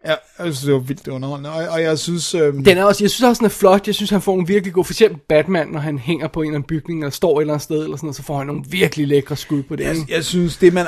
Ja, 0.06 0.14
jeg 0.38 0.44
synes, 0.54 0.60
det 0.60 0.72
var 0.72 0.78
vildt 0.78 1.08
underholdende, 1.08 1.50
og, 1.52 1.68
og 1.68 1.82
jeg 1.82 1.98
synes... 1.98 2.34
Øhm, 2.34 2.64
Den 2.64 2.78
er 2.78 2.84
også, 2.84 3.04
jeg 3.04 3.10
synes 3.10 3.28
også, 3.28 3.40
den 3.40 3.46
er 3.46 3.50
flot. 3.50 3.86
Jeg 3.86 3.94
synes, 3.94 4.10
han 4.10 4.22
får 4.22 4.38
en 4.38 4.48
virkelig 4.48 4.72
god, 4.74 4.84
for 4.84 4.92
eksempel 4.92 5.20
Batman, 5.28 5.68
når 5.68 5.80
han 5.80 5.98
hænger 5.98 6.28
på 6.28 6.40
en 6.42 6.46
eller 6.48 6.54
anden 6.58 6.66
bygning, 6.66 7.00
eller 7.00 7.10
står 7.10 7.38
et 7.38 7.42
eller 7.42 7.54
andet 7.54 7.62
sted, 7.64 7.84
eller 7.84 7.96
sådan 7.96 8.06
noget, 8.06 8.16
så 8.16 8.22
får 8.22 8.38
han 8.38 8.46
nogle 8.46 8.62
virkelig 8.68 9.06
lækre 9.08 9.36
skud 9.36 9.62
på 9.62 9.76
det. 9.76 9.84
jeg, 9.84 9.96
jeg 10.08 10.24
synes, 10.24 10.56
det 10.56 10.72
man... 10.72 10.86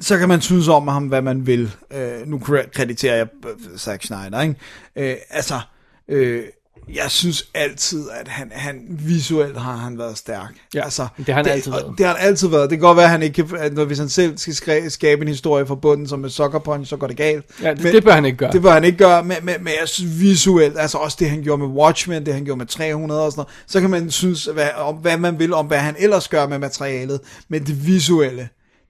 Så 0.00 0.18
kan 0.18 0.28
man 0.28 0.40
synes 0.40 0.68
om 0.68 0.88
ham, 0.88 1.06
hvad 1.06 1.22
man 1.22 1.46
vil. 1.46 1.70
Øh, 1.94 2.26
nu 2.26 2.38
kre- 2.38 2.70
krediterer 2.70 3.16
jeg 3.16 3.26
øh, 3.46 3.78
Zack 3.78 4.02
Snyder, 4.04 4.40
ikke? 4.42 4.54
Øh, 4.96 5.16
altså, 5.30 5.54
øh, 6.08 6.42
jeg 6.88 7.10
synes 7.10 7.44
altid, 7.54 8.10
at 8.10 8.28
han, 8.28 8.50
han 8.54 8.86
visuelt 8.88 9.58
har 9.58 9.76
han 9.76 9.98
været 9.98 10.18
stærk. 10.18 10.54
Ja, 10.74 10.84
altså, 10.84 11.06
det 11.18 11.28
har 11.28 11.34
han 11.34 11.46
altid 11.46 11.72
og 11.72 11.80
været. 11.82 11.98
Det 11.98 12.06
har 12.06 12.14
han 12.14 12.26
altid 12.26 12.48
været. 12.48 12.70
Det 12.70 12.78
kan 12.78 12.86
godt 12.86 12.96
være, 12.96 13.04
at 13.04 13.10
han 13.10 13.22
ikke 13.22 13.44
kan, 13.44 13.58
at 13.58 13.72
når, 13.72 13.84
hvis 13.84 13.98
han 13.98 14.08
selv 14.08 14.38
skal 14.38 14.90
skabe 14.90 15.22
en 15.22 15.28
historie 15.28 15.66
fra 15.66 15.74
bunden, 15.74 16.08
som 16.08 16.18
med 16.18 16.30
Sucker 16.30 16.58
Punch, 16.58 16.90
så 16.90 16.96
går 16.96 17.06
det 17.06 17.16
galt. 17.16 17.44
Ja, 17.62 17.74
det, 17.74 17.92
det 17.92 18.04
bør 18.04 18.12
han 18.12 18.24
ikke 18.24 18.38
gøre. 18.38 18.52
Det 18.52 18.62
bør 18.62 18.72
han 18.72 18.84
ikke 18.84 18.98
gøre, 18.98 19.24
men, 19.24 19.36
men, 19.42 19.54
men 19.60 19.72
jeg 19.80 19.88
synes 19.88 20.20
visuelt, 20.20 20.78
altså 20.78 20.98
også 20.98 21.16
det 21.20 21.30
han 21.30 21.42
gjorde 21.42 21.58
med 21.58 21.82
Watchmen, 21.82 22.26
det 22.26 22.34
han 22.34 22.44
gjorde 22.44 22.58
med 22.58 22.66
300 22.66 23.24
og 23.24 23.32
sådan 23.32 23.40
noget, 23.40 23.54
så 23.66 23.80
kan 23.80 23.90
man 23.90 24.10
synes, 24.10 24.44
hvad, 24.44 24.68
om, 24.76 24.94
hvad 24.94 25.16
man 25.16 25.38
vil 25.38 25.54
om, 25.54 25.66
hvad 25.66 25.78
han 25.78 25.94
ellers 25.98 26.28
gør 26.28 26.46
med 26.46 26.58
materialet, 26.58 27.20
men 27.48 27.66
det 27.66 27.86
visuelle, 27.86 28.48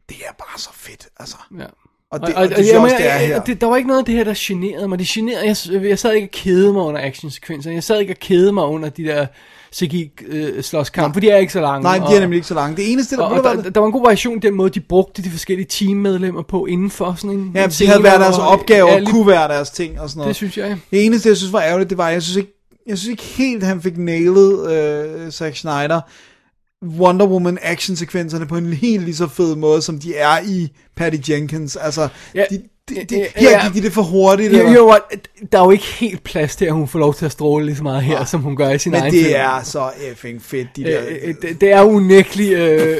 det 0.08 0.16
er 0.28 0.32
bare 0.38 0.58
så 0.58 0.70
fedt, 0.74 1.08
altså. 1.18 1.36
Ja. 1.58 1.64
Og 2.12 2.20
det, 2.20 2.34
og, 2.34 2.42
og 2.42 2.48
det 2.48 2.56
synes 2.56 2.68
jeg 2.68 2.74
jeg 2.74 2.82
også, 2.82 2.96
det 2.98 3.10
er 3.12 3.18
her. 3.18 3.40
Det, 3.40 3.60
der 3.60 3.66
var 3.66 3.76
ikke 3.76 3.88
noget 3.88 3.98
af 3.98 4.04
det 4.04 4.14
her, 4.14 4.24
der 4.24 4.34
generede 4.36 4.88
mig. 4.88 4.98
Det 4.98 5.06
generede, 5.06 5.46
jeg, 5.46 5.84
jeg 5.84 5.98
sad 5.98 6.12
ikke 6.12 6.26
og 6.26 6.30
kede 6.30 6.72
mig 6.72 6.82
under 6.82 7.00
actionsekvenser. 7.00 7.70
Jeg 7.70 7.82
sad 7.82 8.00
ikke 8.00 8.12
og 8.12 8.16
kede 8.20 8.52
mig 8.52 8.64
under 8.64 8.88
de 8.88 9.04
der 9.04 9.26
CGI-slåskamp, 9.74 11.14
for 11.14 11.20
de 11.20 11.30
er 11.30 11.36
ikke 11.36 11.52
så 11.52 11.60
lange. 11.60 11.82
Nej, 11.82 11.96
de 11.96 12.02
og, 12.02 12.14
er 12.14 12.20
nemlig 12.20 12.36
ikke 12.36 12.48
så 12.48 12.54
lange. 12.54 12.76
Det 12.76 12.92
eneste, 12.92 13.16
der, 13.16 13.22
Og, 13.22 13.30
og 13.32 13.64
der, 13.64 13.70
der 13.70 13.80
var 13.80 13.86
en 13.86 13.92
god 13.92 14.02
variation 14.02 14.36
i 14.36 14.40
den 14.40 14.54
måde, 14.54 14.70
de 14.70 14.80
brugte 14.80 15.22
de 15.22 15.30
forskellige 15.30 15.66
teammedlemmer 15.66 16.42
på 16.42 16.66
inden 16.66 16.90
for 16.90 17.14
sådan 17.16 17.30
en 17.30 17.52
ja, 17.54 17.64
en 17.64 17.70
de 17.70 17.86
havde 17.86 18.02
været 18.02 18.20
deres 18.20 18.38
opgaver, 18.38 18.92
Ja, 18.92 19.00
og 19.00 19.06
kunne 19.06 19.26
være 19.26 19.48
deres 19.48 19.70
ting 19.70 20.00
og 20.00 20.08
sådan 20.08 20.18
noget. 20.18 20.28
Det 20.28 20.36
synes 20.36 20.58
jeg. 20.58 20.76
Det 20.90 21.04
eneste, 21.04 21.28
jeg 21.28 21.36
synes 21.36 21.52
var 21.52 21.62
ærgerligt, 21.62 21.90
det 21.90 21.98
var, 21.98 22.08
jeg 22.08 22.22
synes 22.22 22.36
ikke, 22.36 22.52
jeg 22.86 22.98
synes 22.98 23.10
ikke 23.10 23.22
helt, 23.22 23.62
han 23.64 23.82
fik 23.82 23.98
nailet 23.98 24.72
øh, 24.72 25.30
Zack 25.30 25.56
Snyder 25.56 26.00
Wonder 26.98 27.26
Woman 27.26 27.58
actionsekvenserne 27.62 28.46
på 28.46 28.56
en 28.56 28.72
helt 28.72 29.04
lige 29.04 29.16
så 29.16 29.28
fed 29.28 29.56
måde, 29.56 29.82
som 29.82 29.98
de 29.98 30.16
er 30.16 30.38
i 30.46 30.68
Patty 30.96 31.30
Jenkins. 31.30 31.76
Altså, 31.76 32.08
Ja, 32.34 32.44
de, 32.50 32.62
de, 32.88 32.94
de, 33.10 33.16
ja, 33.16 33.26
her 33.36 33.50
ja. 33.50 33.64
gik 33.66 33.74
de 33.74 33.82
det 33.86 33.92
for 33.92 34.02
hurtigt. 34.02 34.52
Eller- 34.52 34.72
know 34.72 34.88
what? 34.88 35.00
Der 35.52 35.58
er 35.60 35.64
jo 35.64 35.70
ikke 35.70 35.84
helt 35.84 36.24
plads 36.24 36.56
til, 36.56 36.64
at 36.64 36.72
hun 36.72 36.88
får 36.88 36.98
lov 36.98 37.14
til 37.14 37.24
at 37.24 37.32
stråle 37.32 37.66
lige 37.66 37.76
så 37.76 37.82
meget 37.82 38.02
her, 38.02 38.24
som 38.24 38.40
hun 38.40 38.56
gør 38.56 38.68
i 38.70 38.78
sin 38.78 38.92
Men 38.92 39.00
egen 39.00 39.12
det 39.12 39.22
film. 39.24 39.34
er 39.38 39.60
så 39.64 39.90
effing 40.10 40.42
fedt, 40.42 40.68
de 40.76 40.84
der... 40.84 41.00
Øh, 41.08 41.16
øh, 41.22 41.34
det, 41.42 41.60
det 41.60 41.72
er 41.72 41.82
unægteligt... 41.82 42.58
Øh, 42.58 42.96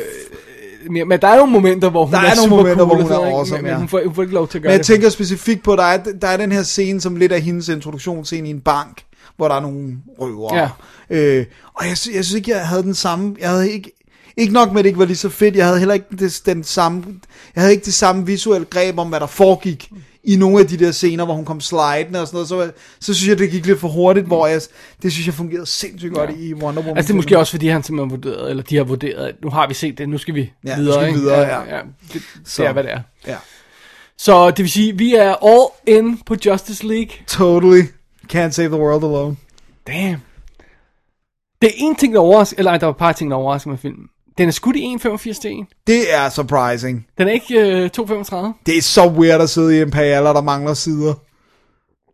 mere- 0.91 1.05
men 1.05 1.21
der 1.21 1.29
er 1.29 1.37
jo 1.37 1.45
momenter, 1.45 1.91
hvor 1.91 2.05
hun 2.05 2.13
Der 2.15 2.21
er, 2.21 2.23
er 2.23 2.35
nogle 2.35 2.43
super 2.43 2.57
momenter, 2.57 2.85
cool 2.87 3.03
hvor 3.07 3.17
hun 3.17 3.31
er 3.33 3.37
awesome, 3.37 3.63
men 3.63 3.71
ja. 3.71 3.77
hun, 3.79 3.89
får, 3.89 4.01
hun 4.05 4.15
får 4.15 4.23
ikke 4.23 4.35
lov 4.35 4.49
til 4.49 4.59
at 4.59 4.63
gøre 4.63 4.69
Men 4.71 4.73
jeg 4.73 4.79
det. 4.79 4.87
tænker 4.87 5.09
specifikt 5.09 5.63
på, 5.63 5.77
der 5.77 5.83
er, 5.83 6.03
der 6.23 6.29
er 6.29 6.37
den 6.37 6.53
her 6.53 6.63
scene, 6.63 7.01
som 7.01 7.17
lidt 7.17 7.33
er 7.33 7.37
hendes 7.39 7.69
introduktionsscene 7.69 8.49
i 8.49 8.51
en 8.51 8.61
bank, 8.61 9.03
hvor 9.37 9.49
der 9.49 9.55
er 9.55 9.61
nogle 9.61 9.97
røvere. 10.19 10.57
Ja. 10.57 10.69
Øh, 11.11 11.47
og 11.75 11.85
jeg, 11.85 11.91
jeg 11.91 11.97
synes 12.25 12.33
ikke, 12.33 12.51
jeg 12.51 12.69
havde 12.69 12.83
den 12.83 12.95
samme... 12.95 13.37
Jeg 13.41 13.49
havde 13.51 13.71
ikke... 13.73 13.91
Ikke 14.37 14.53
nok 14.53 14.73
med, 14.73 14.79
at 14.79 14.85
det 14.85 14.89
ikke 14.89 14.99
var 14.99 15.05
lige 15.05 15.17
så 15.17 15.29
fedt, 15.29 15.57
jeg 15.57 15.67
havde 15.67 15.79
heller 15.79 15.95
ikke 15.95 16.07
det, 16.19 16.43
den 16.47 16.65
samme, 16.65 17.05
jeg 17.55 17.63
havde 17.63 17.73
ikke 17.73 17.85
det 17.85 17.95
samme 17.95 18.27
visuelle 18.27 18.65
greb 18.65 18.99
om, 18.99 19.09
hvad 19.09 19.21
der 19.21 19.27
foregik 19.27 19.91
i 20.25 20.37
nogle 20.37 20.61
af 20.61 20.67
de 20.67 20.77
der 20.77 20.91
scener, 20.91 21.25
hvor 21.25 21.35
hun 21.35 21.45
kom 21.45 21.61
slidende 21.61 22.21
og 22.21 22.27
sådan 22.27 22.37
noget, 22.37 22.49
så, 22.49 22.71
så 23.01 23.15
synes 23.15 23.29
jeg, 23.29 23.39
det 23.39 23.51
gik 23.51 23.67
lidt 23.67 23.81
for 23.81 23.89
hurtigt, 23.89 24.27
hvor 24.27 24.47
jeg, 24.47 24.61
det 25.03 25.13
synes 25.13 25.27
jeg 25.27 25.35
fungerede 25.35 25.67
sindssygt 25.67 26.15
godt 26.15 26.31
i 26.39 26.55
Wonder 26.55 26.83
Woman. 26.83 26.97
Altså 26.97 27.07
det 27.09 27.13
er 27.13 27.17
måske 27.17 27.39
også 27.39 27.51
fordi 27.53 27.69
han 27.69 27.83
simpelthen 27.83 28.11
vurderet, 28.11 28.51
eller 28.51 28.63
de 28.63 28.77
har 28.77 28.85
vurderet, 28.85 29.27
at 29.27 29.35
nu 29.43 29.51
har 29.51 29.69
vi 29.69 29.75
set 29.75 29.99
det, 29.99 30.09
nu 30.09 30.19
skal 30.19 30.35
vi 30.35 30.53
Ja, 30.67 30.77
nu 30.77 30.83
videre. 30.83 30.95
skal 30.95 31.05
vi 31.07 31.09
ikke? 31.11 31.21
videre, 31.21 31.41
ja. 31.41 31.77
ja 31.77 31.81
det, 32.13 32.23
Så. 32.45 32.63
det 32.63 32.69
er 32.69 32.73
hvad 32.73 32.83
det 32.83 32.93
er. 32.93 33.01
Ja, 33.27 33.37
Så 34.19 34.51
det 34.51 34.59
vil 34.59 34.71
sige, 34.71 34.99
vi 34.99 35.15
er 35.15 35.35
all 35.45 35.97
in 35.97 36.19
på 36.27 36.37
Justice 36.47 36.87
League. 36.87 37.11
totally. 37.27 37.83
Can't 38.35 38.51
save 38.51 38.69
the 38.69 38.79
world 38.81 39.05
alone. 39.05 39.37
Damn. 39.87 40.21
Det 41.63 41.69
er 41.71 41.75
en 41.77 41.97
ting, 41.97 42.15
der 42.15 42.21
overrasker, 42.21 42.59
eller 42.59 42.71
ej, 42.71 42.79
der 42.79 42.87
var 42.87 42.93
et 42.93 42.97
par 42.99 43.13
ting, 43.13 43.31
der 43.31 43.37
overrasker 43.37 43.71
med 43.71 43.79
filmen. 43.79 44.07
Den 44.39 44.49
er 44.49 44.53
skudt 44.53 44.77
i 44.77 44.97
1,85 45.07 45.41
til 45.41 45.51
1. 45.61 45.67
Det 45.87 46.15
er 46.15 46.29
surprising. 46.29 47.07
Den 47.19 47.29
er 47.29 47.33
ikke 47.33 47.61
øh, 47.61 47.91
2,35. 47.99 48.37
Det 48.67 48.77
er 48.77 48.83
så 48.83 49.09
weird 49.09 49.41
at 49.41 49.51
sidde 49.51 49.79
i 49.79 49.81
Imperialer, 49.81 50.33
der 50.33 50.43
mangler 50.43 50.75
sider. 50.75 51.15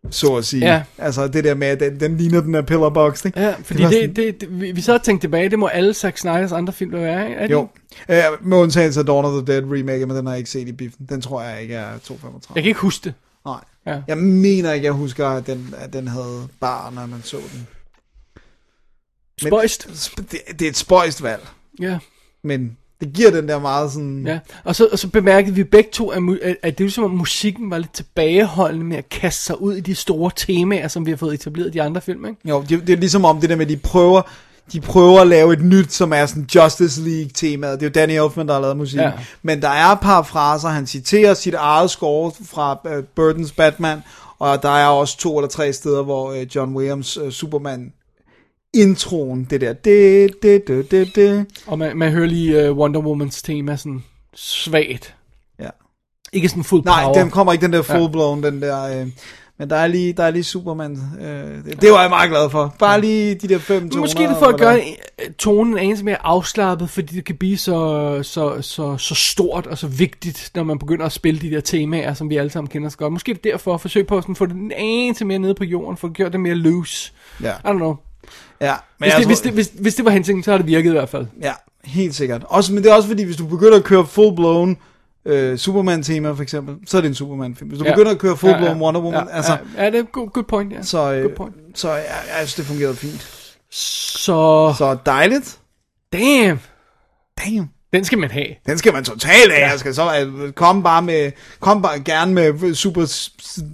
Så 0.09 0.35
at 0.35 0.45
sige. 0.45 0.65
Ja. 0.73 0.83
Altså 0.97 1.27
det 1.27 1.43
der 1.43 1.53
med, 1.55 1.67
at 1.67 1.79
den, 1.79 1.99
den 1.99 2.17
ligner 2.17 2.41
den 2.41 2.53
her 2.55 2.61
pillar 2.61 2.89
box, 2.89 3.25
ikke? 3.25 3.39
Ja, 3.39 3.53
fordi 3.63 3.83
var 3.83 3.89
det, 3.89 3.97
sådan- 3.99 4.15
det, 4.15 4.41
det, 4.41 4.61
vi, 4.61 4.71
vi 4.71 4.81
så 4.81 4.91
har 4.91 4.99
tænkt 4.99 5.21
tilbage, 5.21 5.49
det 5.49 5.59
må 5.59 5.67
alle 5.67 5.93
Zack 5.93 6.17
Snyders 6.17 6.51
andre 6.51 6.73
film 6.73 6.91
der 6.91 6.99
være, 6.99 7.29
ikke? 7.29 7.41
Er 7.41 7.47
Jo. 7.47 7.67
Øh, 8.09 8.23
med 8.41 8.57
undtagelse 8.57 8.99
af 8.99 9.05
Dawn 9.05 9.25
of 9.25 9.43
the 9.43 9.53
Dead 9.53 9.63
remake, 9.63 10.05
men 10.05 10.15
den 10.17 10.25
har 10.25 10.33
jeg 10.33 10.37
ikke 10.37 10.49
set 10.49 10.67
i 10.67 10.71
biffen. 10.71 11.05
Den 11.09 11.21
tror 11.21 11.41
jeg 11.41 11.61
ikke 11.61 11.73
er 11.75 11.85
235. 12.03 12.55
Jeg 12.55 12.63
kan 12.63 12.67
ikke 12.69 12.79
huske 12.79 13.03
det. 13.03 13.13
Ja. 13.85 14.01
Jeg 14.07 14.17
mener 14.17 14.71
ikke, 14.73 14.85
jeg 14.85 14.93
husker, 14.93 15.27
at 15.27 15.47
den, 15.47 15.73
at 15.77 15.93
den 15.93 16.07
havde 16.07 16.47
bar, 16.59 16.89
når 16.89 17.05
man 17.05 17.21
så 17.23 17.37
den. 17.37 17.67
Men- 19.41 19.49
Spøjst. 19.49 19.87
Det, 20.17 20.39
det 20.59 20.61
er 20.65 20.69
et 20.69 20.77
spøjst 20.77 21.23
valg, 21.23 21.47
Ja, 21.81 21.99
men 22.43 22.77
det 23.01 23.13
giver 23.13 23.31
den 23.31 23.47
der 23.47 23.59
meget 23.59 23.91
sådan... 23.91 24.27
ja. 24.27 24.39
Og 24.63 24.75
så, 24.75 24.87
og 24.91 24.99
så 24.99 25.07
bemærkede 25.09 25.55
vi 25.55 25.63
begge 25.63 25.89
to, 25.91 26.09
at, 26.09 26.21
at, 26.63 26.77
det 26.77 26.85
er 26.85 26.89
som 26.89 27.03
om 27.03 27.11
musikken 27.11 27.71
var 27.71 27.77
lidt 27.77 27.93
tilbageholdende 27.93 28.85
med 28.85 28.97
at 28.97 29.09
kaste 29.09 29.43
sig 29.43 29.61
ud 29.61 29.75
i 29.75 29.79
de 29.79 29.95
store 29.95 30.31
temaer, 30.35 30.87
som 30.87 31.05
vi 31.05 31.11
har 31.11 31.17
fået 31.17 31.33
etableret 31.33 31.67
i 31.67 31.71
de 31.71 31.81
andre 31.81 32.01
film, 32.01 32.25
ikke? 32.25 32.49
Jo, 32.49 32.61
det, 32.69 32.87
det 32.87 32.93
er 32.93 32.97
ligesom 32.97 33.25
om 33.25 33.41
det 33.41 33.49
der 33.49 33.55
med, 33.55 33.65
at 33.65 33.69
de 33.69 33.77
prøver, 33.77 34.21
de 34.73 34.81
prøver 34.81 35.21
at 35.21 35.27
lave 35.27 35.53
et 35.53 35.61
nyt, 35.61 35.93
som 35.93 36.13
er 36.13 36.25
sådan 36.25 36.47
Justice 36.55 37.01
League 37.01 37.29
temaet. 37.33 37.79
Det 37.79 37.85
er 37.85 37.89
jo 37.89 37.93
Danny 37.93 38.25
Elfman, 38.25 38.47
der 38.47 38.53
har 38.53 38.61
lavet 38.61 38.77
musik. 38.77 38.99
Ja. 38.99 39.11
Men 39.43 39.61
der 39.61 39.69
er 39.69 39.85
et 39.91 39.99
par 39.99 40.21
fraser, 40.23 40.69
han 40.69 40.87
citerer 40.87 41.33
sit 41.33 41.53
eget 41.53 41.89
score 41.89 42.31
fra 42.45 42.79
uh, 42.85 43.03
Burtons 43.15 43.51
Batman, 43.51 43.99
og 44.39 44.63
der 44.63 44.69
er 44.69 44.87
også 44.87 45.17
to 45.17 45.37
eller 45.37 45.49
tre 45.49 45.73
steder, 45.73 46.03
hvor 46.03 46.31
uh, 46.31 46.55
John 46.55 46.75
Williams 46.75 47.17
uh, 47.17 47.31
Superman 47.31 47.93
introen, 48.73 49.47
det 49.49 49.61
der, 49.61 49.73
det, 49.73 50.29
det, 50.41 50.67
det, 50.67 50.91
det, 50.91 51.15
det. 51.15 51.45
Og 51.67 51.79
man, 51.79 51.97
man 51.97 52.11
hører 52.11 52.27
lige 52.27 52.71
uh, 52.71 52.77
Wonder 52.77 52.99
Womans 52.99 53.41
tema 53.41 53.75
sådan 53.75 54.03
svagt. 54.35 55.15
Ja. 55.59 55.69
Ikke 56.33 56.49
sådan 56.49 56.63
fuld 56.63 56.83
Nej, 56.85 57.03
power. 57.03 57.13
den 57.13 57.29
kommer 57.29 57.53
ikke 57.53 57.63
den 57.63 57.73
der 57.73 57.81
full 57.81 58.11
blown, 58.11 58.43
den 58.43 58.61
der... 58.61 59.01
Øh, 59.01 59.07
men 59.59 59.69
der 59.69 59.75
er 59.75 59.87
lige, 59.87 60.13
der 60.13 60.23
er 60.23 60.31
lige 60.31 60.43
Superman. 60.43 60.99
Øh, 61.21 61.65
det, 61.65 61.81
det 61.81 61.91
var 61.91 62.01
jeg 62.01 62.09
meget 62.09 62.29
glad 62.29 62.49
for. 62.49 62.75
Bare 62.79 63.01
lige 63.01 63.35
de 63.35 63.47
der 63.47 63.59
fem 63.59 63.89
toner. 63.89 64.01
Måske 64.01 64.23
det 64.23 64.35
for 64.39 64.45
at 64.45 64.57
gøre 64.59 64.75
øh, 64.79 65.31
tonen 65.37 65.73
en 65.73 65.79
anelse 65.79 66.05
mere 66.05 66.25
afslappet, 66.25 66.89
fordi 66.89 67.15
det 67.15 67.25
kan 67.25 67.35
blive 67.35 67.57
så, 67.57 68.19
så, 68.23 68.61
så, 68.61 68.97
så 68.97 69.15
stort 69.15 69.67
og 69.67 69.77
så 69.77 69.87
vigtigt, 69.87 70.51
når 70.55 70.63
man 70.63 70.79
begynder 70.79 71.05
at 71.05 71.11
spille 71.11 71.39
de 71.41 71.51
der 71.51 71.61
temaer, 71.61 72.13
som 72.13 72.29
vi 72.29 72.37
alle 72.37 72.51
sammen 72.51 72.69
kender 72.69 72.89
så 72.89 72.97
godt. 72.97 73.13
Måske 73.13 73.31
er 73.31 73.35
det 73.35 73.43
derfor 73.43 73.73
at 73.73 73.81
forsøge 73.81 74.05
på 74.05 74.17
at 74.17 74.23
sådan 74.23 74.35
få 74.35 74.45
det 74.45 74.55
en 74.55 74.71
anelse 74.75 75.25
mere 75.25 75.39
nede 75.39 75.53
på 75.53 75.63
jorden, 75.63 75.97
for 75.97 76.07
at 76.07 76.13
gøre 76.13 76.29
det 76.29 76.39
mere 76.39 76.55
loose. 76.55 77.11
Ja, 77.43 77.51
I 77.51 77.67
don't 77.67 77.73
know. 77.73 77.95
ja. 78.61 78.73
Men 78.99 79.11
Hvis 79.11 79.13
det, 79.13 79.23
tror- 79.23 79.27
hvis, 79.27 79.39
det, 79.41 79.51
hvis, 79.51 79.71
hvis 79.81 79.95
det 79.95 80.05
var 80.05 80.11
hensigten, 80.11 80.43
så 80.43 80.51
har 80.51 80.57
det 80.57 80.67
virket 80.67 80.89
i 80.89 80.93
hvert 80.93 81.09
fald. 81.09 81.25
Ja, 81.41 81.53
helt 81.83 82.15
sikkert. 82.15 82.43
Også, 82.47 82.73
men 82.73 82.83
det 82.83 82.91
er 82.91 82.95
også 82.95 83.07
fordi, 83.07 83.23
hvis 83.23 83.35
du 83.37 83.45
begynder 83.45 83.77
at 83.77 83.83
køre 83.83 84.05
full 84.05 84.35
blown 84.35 84.77
øh, 85.25 85.57
Superman-tema 85.57 86.31
for 86.31 86.43
eksempel, 86.43 86.75
så 86.87 86.97
er 86.97 87.01
det 87.01 87.07
en 87.07 87.15
Superman-film. 87.15 87.69
Hvis 87.69 87.79
du 87.79 87.85
Ja. 87.85 87.91
begynder 87.91 88.11
at 88.11 88.17
køre 88.19 88.37
full 88.37 88.57
blown 88.57 88.81
Wonder 88.81 89.01
Woman, 89.01 89.27
ja, 89.27 89.35
altså, 89.35 89.57
Ja, 89.77 89.83
ja, 89.83 89.91
det 89.91 89.99
er 89.99 90.03
good, 90.03 90.29
good 90.29 90.43
point, 90.43 90.73
ja. 90.73 90.81
så, 90.83 91.13
øh, 91.13 91.23
Good 91.23 91.35
point. 91.35 91.55
så 91.75 91.91
jeg, 91.93 92.05
jeg 92.39 92.47
synes, 92.47 92.55
det 92.55 92.65
fungerede 92.65 92.95
fint. 92.95 93.21
Så, 93.71 94.73
Så 94.77 94.97
dejligt. 95.05 95.59
damn, 96.13 96.59
Damn. 97.45 97.69
den 97.93 98.05
skal 98.05 98.17
man 98.17 98.31
have. 98.31 98.47
Den 98.65 98.77
skal 98.77 98.93
man 98.93 99.03
totalt 99.03 99.51
af. 99.51 99.71
Jeg 99.71 99.79
skal 99.79 99.95
så 99.95 100.19
øh, 100.25 100.51
komme 100.51 100.83
bare 100.83 101.01
med, 101.01 101.31
kom 101.59 101.81
bare 101.81 101.99
gerne 101.99 102.33
med 102.33 102.75
super 102.75 103.05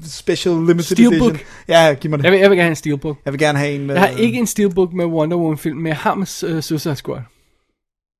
special 0.09 0.53
limited 0.55 0.83
Steelbook. 0.95 1.29
edition. 1.31 1.47
Ja, 1.67 1.93
giv 2.01 2.09
mig 2.11 2.19
det. 2.19 2.23
Jeg 2.23 2.31
vil, 2.31 2.39
jeg 2.39 2.49
vil 2.49 2.55
gerne 2.57 2.63
have 2.65 2.69
en 2.69 2.75
steelbook. 2.75 3.17
Jeg 3.25 3.33
vil 3.33 3.39
gerne 3.39 3.59
have 3.59 3.71
en 3.71 3.85
med... 3.87 3.95
Jeg 3.95 4.01
har 4.03 4.09
ikke 4.09 4.37
en 4.39 4.47
steelbook 4.47 4.93
med 4.93 5.05
Wonder 5.05 5.37
Woman 5.37 5.57
film, 5.57 5.77
men 5.77 5.87
jeg 5.87 5.97
har 5.97 6.13
med 6.15 6.55
uh, 6.55 6.61
Suicide 6.61 6.95
Squad. 6.95 7.21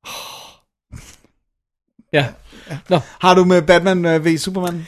Ja. 2.13 2.25
Nå. 2.89 2.99
Har 3.21 3.33
du 3.33 3.43
med 3.43 3.61
Batman 3.61 4.05
øh, 4.05 4.25
v 4.25 4.37
Superman? 4.37 4.87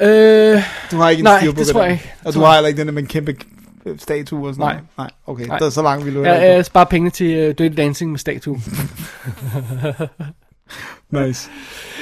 Øh, 0.00 0.62
Du 0.90 0.96
har 0.96 1.10
ikke 1.10 1.20
en 1.20 1.24
Nej, 1.24 1.38
steelbook 1.38 1.58
det 1.58 1.66
tror 1.66 1.82
jeg 1.82 1.92
ikke. 1.92 2.14
Og 2.24 2.34
du 2.34 2.40
har 2.40 2.54
heller 2.54 2.68
ikke 2.68 2.78
den 2.78 2.86
der 2.86 2.92
med 2.92 3.02
en 3.02 3.08
kæmpe 3.08 3.36
øh, 3.86 3.98
statue 3.98 4.48
og 4.48 4.54
sådan 4.54 4.62
Nej. 4.62 4.72
noget? 4.72 4.86
Nej. 4.98 5.10
okay. 5.26 5.46
Nej. 5.46 5.58
Der 5.58 5.66
er 5.66 5.70
så 5.70 5.82
langt, 5.82 6.06
vi 6.06 6.10
løber. 6.10 6.32
jeg, 6.34 6.42
jeg 6.56 6.64
sparer 6.64 6.84
pengene 6.84 7.10
til 7.10 7.48
uh, 7.48 7.54
Dirty 7.58 7.76
Dancing 7.76 8.10
med 8.10 8.18
statue. 8.18 8.60
Nice. 11.10 11.50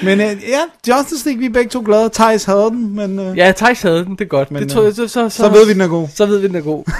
Men 0.03 0.21
øh, 0.21 0.27
ja, 0.27 0.61
Justice 0.89 1.27
League, 1.27 1.39
vi 1.41 1.47
er 1.47 1.51
begge 1.51 1.71
to 1.71 1.83
glade. 1.85 2.11
Thijs 2.15 2.45
havde 2.45 2.71
den, 2.71 2.95
men 2.97 3.19
øh, 3.19 3.39
Ja, 3.39 3.53
Thijs 3.57 3.83
havde 3.83 4.05
den, 4.05 4.13
det 4.13 4.21
er 4.21 4.25
godt. 4.29 4.51
Men, 4.51 4.63
det 4.63 4.71
tror 4.71 4.81
øh, 4.81 4.87
jeg, 4.87 4.95
så, 4.95 5.09
så, 5.09 5.29
så, 5.29 5.37
så 5.37 5.49
ved 5.49 5.67
vi, 5.67 5.73
den 5.73 5.81
er 5.81 5.89
god. 5.89 6.09
Så 6.15 6.27
ved 6.27 6.39
vi, 6.39 6.49
den 6.49 6.57
er 6.57 6.61
god. 6.61 6.85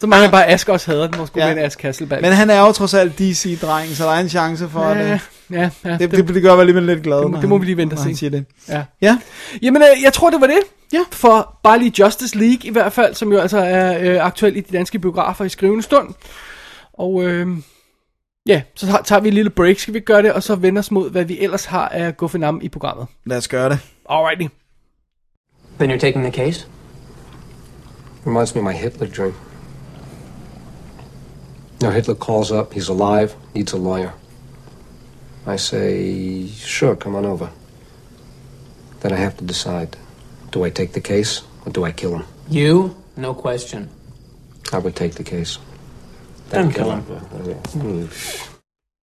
så 0.00 0.06
mangler 0.06 0.30
bare 0.30 0.46
Ask 0.46 0.68
også 0.68 0.90
hader 0.90 1.06
den, 1.10 1.26
skulle 1.26 1.44
Ja. 1.46 1.54
med 1.54 1.60
en 1.62 1.66
Ask 1.66 1.82
Hasselbalg. 1.82 2.22
Men 2.22 2.32
han 2.32 2.50
er 2.50 2.60
jo 2.60 2.72
trods 2.72 2.94
alt 2.94 3.18
DC-dreng, 3.18 3.88
så 3.96 4.04
der 4.04 4.10
er 4.10 4.20
en 4.20 4.28
chance 4.28 4.68
for, 4.68 4.80
at 4.80 4.96
ja, 4.96 5.12
øh, 5.12 5.20
ja, 5.50 5.70
ja, 5.84 5.96
det, 5.98 6.10
det, 6.10 6.28
det 6.28 6.42
gør 6.42 6.52
mig 6.52 6.60
alligevel 6.60 6.82
lidt 6.82 7.02
glad. 7.02 7.20
det 7.22 7.30
må- 7.30 7.40
det 7.40 7.48
må 7.48 7.54
han- 7.54 7.60
vi 7.60 7.66
lige 7.66 7.76
vente 7.76 7.94
og 7.94 7.98
se. 7.98 8.16
siger 8.16 8.30
det. 8.30 8.44
ja. 8.68 8.84
Ja, 9.02 9.18
Jamen, 9.62 9.82
øh, 9.82 10.02
jeg 10.02 10.12
tror, 10.12 10.30
det 10.30 10.40
var 10.40 10.46
det. 10.46 10.58
Ja. 10.92 11.00
For 11.12 11.58
bare 11.62 11.78
lige 11.78 11.92
Justice 12.04 12.38
League 12.38 12.58
i 12.64 12.70
hvert 12.70 12.92
fald, 12.92 13.14
som 13.14 13.32
jo 13.32 13.38
altså 13.38 13.58
er 13.58 13.98
øh, 14.14 14.26
aktuel 14.26 14.56
i 14.56 14.60
de 14.60 14.76
danske 14.76 14.98
biografer 14.98 15.44
i 15.44 15.48
skrivende 15.48 15.82
stund. 15.82 16.14
Og 16.92 17.22
øh, 17.24 17.46
ja, 18.46 18.62
så 18.76 18.98
tager- 19.04 19.20
vi 19.20 19.28
en 19.28 19.34
lille 19.34 19.50
break, 19.50 19.78
skal 19.78 19.94
vi 19.94 20.00
gøre 20.00 20.22
det, 20.22 20.32
og 20.32 20.42
så 20.42 20.54
vende 20.54 20.78
os 20.78 20.90
mod, 20.90 21.10
hvad 21.10 21.24
vi 21.24 21.38
ellers 21.40 21.64
har 21.64 21.88
af 21.88 22.16
Guffinam 22.16 22.60
i 22.62 22.68
programmet. 22.68 23.06
lad 23.26 23.36
os 23.36 23.48
gøre 23.48 23.68
det. 23.70 23.78
Alrighty. 24.10 24.46
Then 25.78 25.90
you're 25.90 25.98
taking 26.00 26.24
the 26.24 26.44
case? 26.44 26.66
Reminds 28.26 28.54
me 28.54 28.60
of 28.60 28.66
my 28.66 28.72
Hitler 28.72 29.06
dream. 29.16 29.34
Know, 31.80 31.90
Hitler 31.90 32.14
calls 32.14 32.50
up, 32.50 32.72
he's 32.74 32.88
alive, 32.88 33.34
needs 33.54 33.72
a 33.72 33.76
lawyer. 33.76 34.12
I 35.46 35.56
say, 35.56 36.48
sure, 36.48 36.96
come 36.96 37.14
on 37.14 37.24
over. 37.24 37.48
Then 39.00 39.12
I 39.12 39.16
have 39.16 39.36
to 39.36 39.44
decide 39.44 39.96
do 40.50 40.64
I 40.64 40.70
take 40.70 40.92
the 40.92 41.00
case 41.00 41.44
or 41.64 41.72
do 41.72 41.84
I 41.86 41.92
kill 41.92 42.16
him? 42.16 42.24
You? 42.50 42.90
No 43.16 43.34
question. 43.34 43.88
I 44.72 44.78
would 44.78 44.96
take 44.96 45.14
the 45.14 45.24
case. 45.24 45.58
Then 46.50 46.72
kill 46.72 46.90
him. 46.90 47.02
Hmm. 47.72 48.08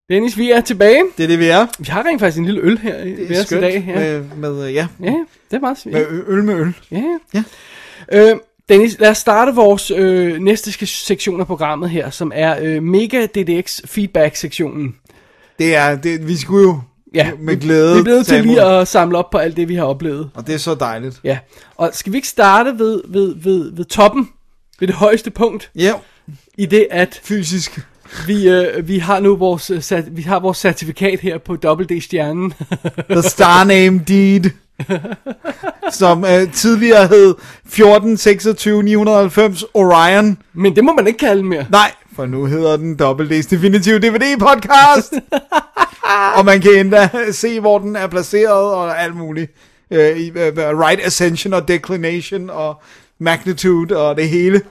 Dennis, 0.10 0.38
vi 0.38 0.52
er 0.52 0.62
tilbage. 0.62 1.04
Det 1.18 1.24
er 1.24 1.28
det, 1.28 1.40
vi 1.40 1.48
er. 1.48 1.68
Vi 1.80 1.86
har 1.86 2.04
rent 2.04 2.20
faktisk 2.20 2.40
en 2.40 2.46
lille 2.46 2.62
øl 2.62 2.78
her 2.78 2.98
i 2.98 3.10
Det 3.10 3.38
er 3.38 3.42
os 3.44 3.52
i 3.52 3.56
dag. 3.56 3.84
Ja. 3.88 3.96
Med, 3.96 4.24
med, 4.36 4.70
ja, 4.70 4.88
ja, 5.00 5.26
det 5.52 5.56
er 5.56 5.60
meget 5.60 5.78
svært. 5.78 5.94
med 5.94 6.24
øl 6.28 6.44
med 6.44 6.56
øl. 6.56 6.74
Ja. 6.92 7.20
Ja. 7.34 7.44
Øh, 8.12 8.40
Dennis, 8.70 8.99
lad 8.99 9.09
os 9.09 9.18
starte 9.18 9.55
vores 9.55 9.91
øh, 9.91 10.39
næste 10.39 10.88
sektion 10.88 11.39
af 11.41 11.47
programmet 11.47 11.89
her, 11.89 12.09
som 12.09 12.32
er 12.36 12.55
øh, 12.61 12.84
Mega 12.84 13.26
DDX 13.26 13.80
Feedback-sektionen. 13.86 14.95
Det 15.59 15.76
er, 15.76 15.95
det, 15.95 16.28
vi 16.28 16.36
skulle 16.38 16.63
jo 16.63 16.80
Ja, 17.13 17.32
med 17.39 17.57
glæde 17.57 17.93
Vi 17.93 17.99
er 17.99 18.03
blevet 18.03 18.26
til 18.26 18.43
lige 18.43 18.61
at 18.61 18.88
samle 18.88 19.18
op 19.18 19.30
på 19.30 19.38
alt 19.38 19.57
det, 19.57 19.70
vi 19.70 19.76
har 19.76 19.84
oplevet. 19.84 20.30
Og 20.34 20.47
det 20.47 20.55
er 20.55 20.59
så 20.59 20.76
dejligt. 20.76 21.20
Ja, 21.24 21.38
og 21.76 21.89
skal 21.93 22.11
vi 22.11 22.18
ikke 22.18 22.28
starte 22.28 22.80
ved, 22.80 23.01
ved, 23.07 23.36
ved, 23.43 23.72
ved 23.76 23.86
toppen, 23.86 24.30
ved 24.80 24.88
det 24.88 24.95
højeste 24.95 25.32
punkt, 25.32 25.72
Ja, 25.76 25.93
i 26.57 26.66
det 26.66 26.88
at 26.91 27.20
fysisk. 27.24 27.80
vi, 28.28 28.49
øh, 28.49 28.88
vi 28.88 28.97
har 28.99 29.20
nu 29.20 29.36
vores, 29.36 29.70
øh, 29.70 29.78
cert- 29.80 30.09
vi 30.11 30.22
har 30.22 30.39
vores 30.39 30.57
certifikat 30.57 31.20
her 31.20 31.38
på 31.38 31.53
WD-stjernen. 31.66 32.53
The 33.09 33.22
Star 33.22 33.63
Name 33.63 34.01
Deed. 34.07 34.49
som 36.00 36.26
øh, 36.26 36.52
tidligere 36.52 37.08
hed 37.08 37.36
14 37.66 38.18
26 38.18 38.84
990 38.84 39.64
Orion. 39.74 40.38
Men 40.54 40.76
det 40.76 40.84
må 40.84 40.94
man 40.94 41.08
ikke 41.08 41.20
kalde 41.20 41.44
mere. 41.44 41.66
Nej, 41.70 41.92
for 42.16 42.26
nu 42.26 42.46
hedder 42.46 42.78
den 42.78 42.96
Double 42.96 43.40
D's 43.40 43.50
Definitive 43.50 44.00
DVD 44.00 44.40
Podcast. 44.40 45.14
og 46.38 46.46
man 46.46 46.62
kan 46.62 46.72
endda 46.72 47.10
se, 47.32 47.60
hvor 47.60 47.80
den 47.80 47.96
er 47.96 48.08
placeret 48.08 48.74
og 48.74 49.02
alt 49.02 49.16
muligt. 49.16 49.52
Øh, 49.92 50.18
i, 50.18 50.30
øh, 50.30 50.54
right 50.58 51.06
Ascension 51.06 51.54
og 51.54 51.68
Declination 51.68 52.50
og 52.50 52.82
Magnitude 53.20 53.98
og 53.98 54.18
det 54.18 54.30
hele. 54.30 54.62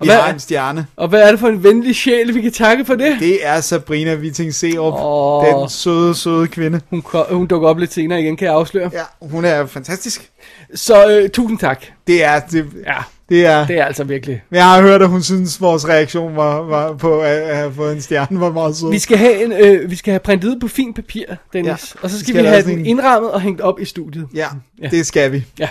Vi 0.00 0.06
hvad- 0.06 0.16
har 0.16 0.32
en 0.32 0.38
stjerne. 0.40 0.86
Og 0.96 1.08
hvad 1.08 1.22
er 1.22 1.30
det 1.30 1.40
for 1.40 1.48
en 1.48 1.62
venlig 1.64 1.94
sjæl, 1.96 2.34
vi 2.34 2.40
kan 2.40 2.52
takke 2.52 2.84
for 2.84 2.94
det? 2.94 3.16
Det 3.20 3.46
er 3.46 3.60
Sabrina 3.60 4.14
Witting 4.14 4.54
Serup. 4.54 4.94
Åh. 5.00 5.60
Den 5.60 5.68
søde, 5.68 6.14
søde 6.14 6.46
kvinde. 6.46 6.80
Hun, 6.90 7.02
hun 7.30 7.46
dukker 7.46 7.68
op 7.68 7.78
lidt 7.78 7.92
senere 7.92 8.20
igen, 8.20 8.36
kan 8.36 8.46
jeg 8.46 8.54
afsløre. 8.54 8.90
Ja, 8.92 9.26
hun 9.28 9.44
er 9.44 9.66
fantastisk. 9.66 10.30
Så 10.74 11.10
øh, 11.10 11.28
tusind 11.30 11.58
tak. 11.58 11.84
Det 12.06 12.24
er, 12.24 12.40
det, 12.40 12.66
Ja, 12.86 12.94
det 13.28 13.46
er, 13.46 13.66
det 13.66 13.78
er 13.78 13.84
altså 13.84 14.04
virkelig. 14.04 14.42
jeg 14.50 14.64
har 14.64 14.82
hørt, 14.82 15.02
at 15.02 15.08
hun 15.08 15.22
synes, 15.22 15.60
vores 15.60 15.88
reaktion 15.88 16.36
var, 16.36 16.62
var 16.62 16.92
på 16.92 17.20
at, 17.20 17.30
at 17.30 17.56
have 17.56 17.72
fået 17.74 17.92
en 17.94 18.00
stjerne, 18.02 18.40
var 18.40 18.52
meget 18.52 18.76
sød. 18.76 18.90
Vi 18.90 18.98
skal 18.98 19.16
have, 19.18 19.44
en, 19.44 19.52
øh, 19.52 19.90
vi 19.90 19.96
skal 19.96 20.10
have 20.12 20.20
printet 20.20 20.48
ud 20.48 20.60
på 20.60 20.68
fint 20.68 20.96
papir, 20.96 21.24
Dennis. 21.52 21.68
Ja. 21.94 22.00
Og 22.02 22.10
så 22.10 22.18
skal 22.18 22.28
skal 22.34 22.42
vi 22.42 22.48
have 22.48 22.62
den 22.62 22.78
en- 22.78 22.86
indrammet 22.86 23.30
og 23.30 23.40
hængt 23.40 23.60
op 23.60 23.80
i 23.80 23.84
studiet. 23.84 24.28
Ja, 24.34 24.46
Ja. 24.82 24.88
det 24.88 25.06
skal 25.06 25.32
vi. 25.32 25.44
Ja. 25.58 25.68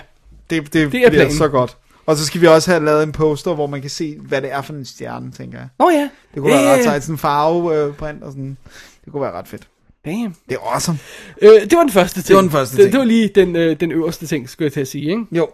Det, 0.49 0.63
det, 0.63 0.73
Det 0.73 0.83
er 0.83 0.89
bliver 0.89 1.09
planen. 1.09 1.33
så 1.37 1.47
godt. 1.47 1.77
Og 2.05 2.17
så 2.17 2.25
skal 2.25 2.41
vi 2.41 2.47
også 2.47 2.71
have 2.71 2.85
lavet 2.85 3.03
en 3.03 3.11
poster, 3.11 3.53
hvor 3.53 3.67
man 3.67 3.81
kan 3.81 3.89
se, 3.89 4.15
hvad 4.19 4.41
det 4.41 4.51
er 4.51 4.61
for 4.61 4.73
en 4.73 4.85
stjerne, 4.85 5.31
tænker 5.31 5.57
jeg. 5.57 5.67
Nå 5.79 5.89
ja. 5.89 6.09
Det 6.33 6.41
kunne 6.41 6.51
være 6.51 6.73
ret 6.77 6.83
sejt, 6.83 7.03
sådan 7.03 7.13
en 7.15 7.19
farveprint 7.19 8.23
og 8.23 8.31
sådan. 8.31 8.57
Det 9.05 9.11
kunne 9.13 9.21
være 9.21 9.31
ret 9.31 9.47
fedt. 9.47 9.67
Damn. 10.05 10.35
Det 10.49 10.55
er 10.55 10.73
awesome. 10.73 10.97
Øh, 11.41 11.49
det 11.61 11.71
var 11.75 11.79
den 11.83 11.91
første 11.91 12.15
ting. 12.21 12.27
Det 12.27 12.35
var 12.35 12.41
den 12.41 12.51
første 12.51 12.75
Det, 12.77 12.83
ting. 12.83 12.91
det 12.91 12.99
var 12.99 13.05
lige 13.05 13.27
den, 13.35 13.55
øh, 13.55 13.79
den 13.79 13.91
øverste 13.91 14.27
ting, 14.27 14.49
skulle 14.49 14.65
jeg 14.65 14.73
til 14.73 14.81
at 14.81 14.87
sige. 14.87 15.09
Ikke? 15.09 15.25
Jo. 15.31 15.49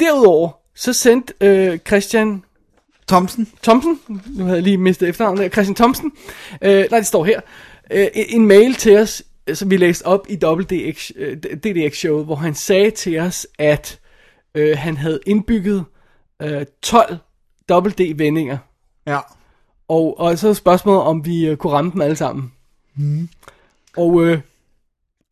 Derudover, 0.00 0.50
så 0.74 0.92
sendte 0.92 1.34
øh, 1.40 1.78
Christian 1.86 2.42
Thomsen. 3.08 3.48
Thomsen, 3.62 4.00
nu 4.26 4.44
havde 4.44 4.56
jeg 4.56 4.62
lige 4.62 4.78
mistet 4.78 5.08
efternavnet, 5.08 5.52
Christian 5.52 5.74
Thomsen, 5.74 6.12
øh, 6.62 6.84
nej, 6.90 6.98
det 6.98 7.06
står 7.06 7.24
her, 7.24 7.40
øh, 7.90 8.06
en- 8.14 8.40
en 8.40 8.46
mail 8.48 8.74
til 8.74 8.96
os, 8.96 9.22
øh, 9.46 9.56
som 9.56 9.70
vi 9.70 9.76
læste 9.76 10.06
op 10.06 10.26
i 10.28 10.38
WDX, 10.44 11.10
øh, 11.16 11.36
DDX-showet, 11.36 12.24
hvor 12.24 12.34
han 12.36 12.54
sagde 12.54 12.90
til 12.90 13.18
os, 13.18 13.46
at 13.58 13.98
øh, 14.54 14.78
han 14.78 14.96
havde 14.96 15.20
indbygget 15.26 15.84
øh, 16.42 16.66
12 16.82 17.16
WD-vendinger, 17.72 18.58
Ja. 19.06 19.18
og, 19.88 20.20
og 20.20 20.38
så 20.38 20.48
er 20.48 20.52
spørgsmålet, 20.52 21.02
om 21.02 21.26
vi 21.26 21.46
øh, 21.46 21.56
kunne 21.56 21.72
ramme 21.72 21.90
dem 21.92 22.00
alle 22.00 22.16
sammen. 22.16 22.52
Mm. 22.96 23.28
Og 23.96 24.24
øh, 24.24 24.38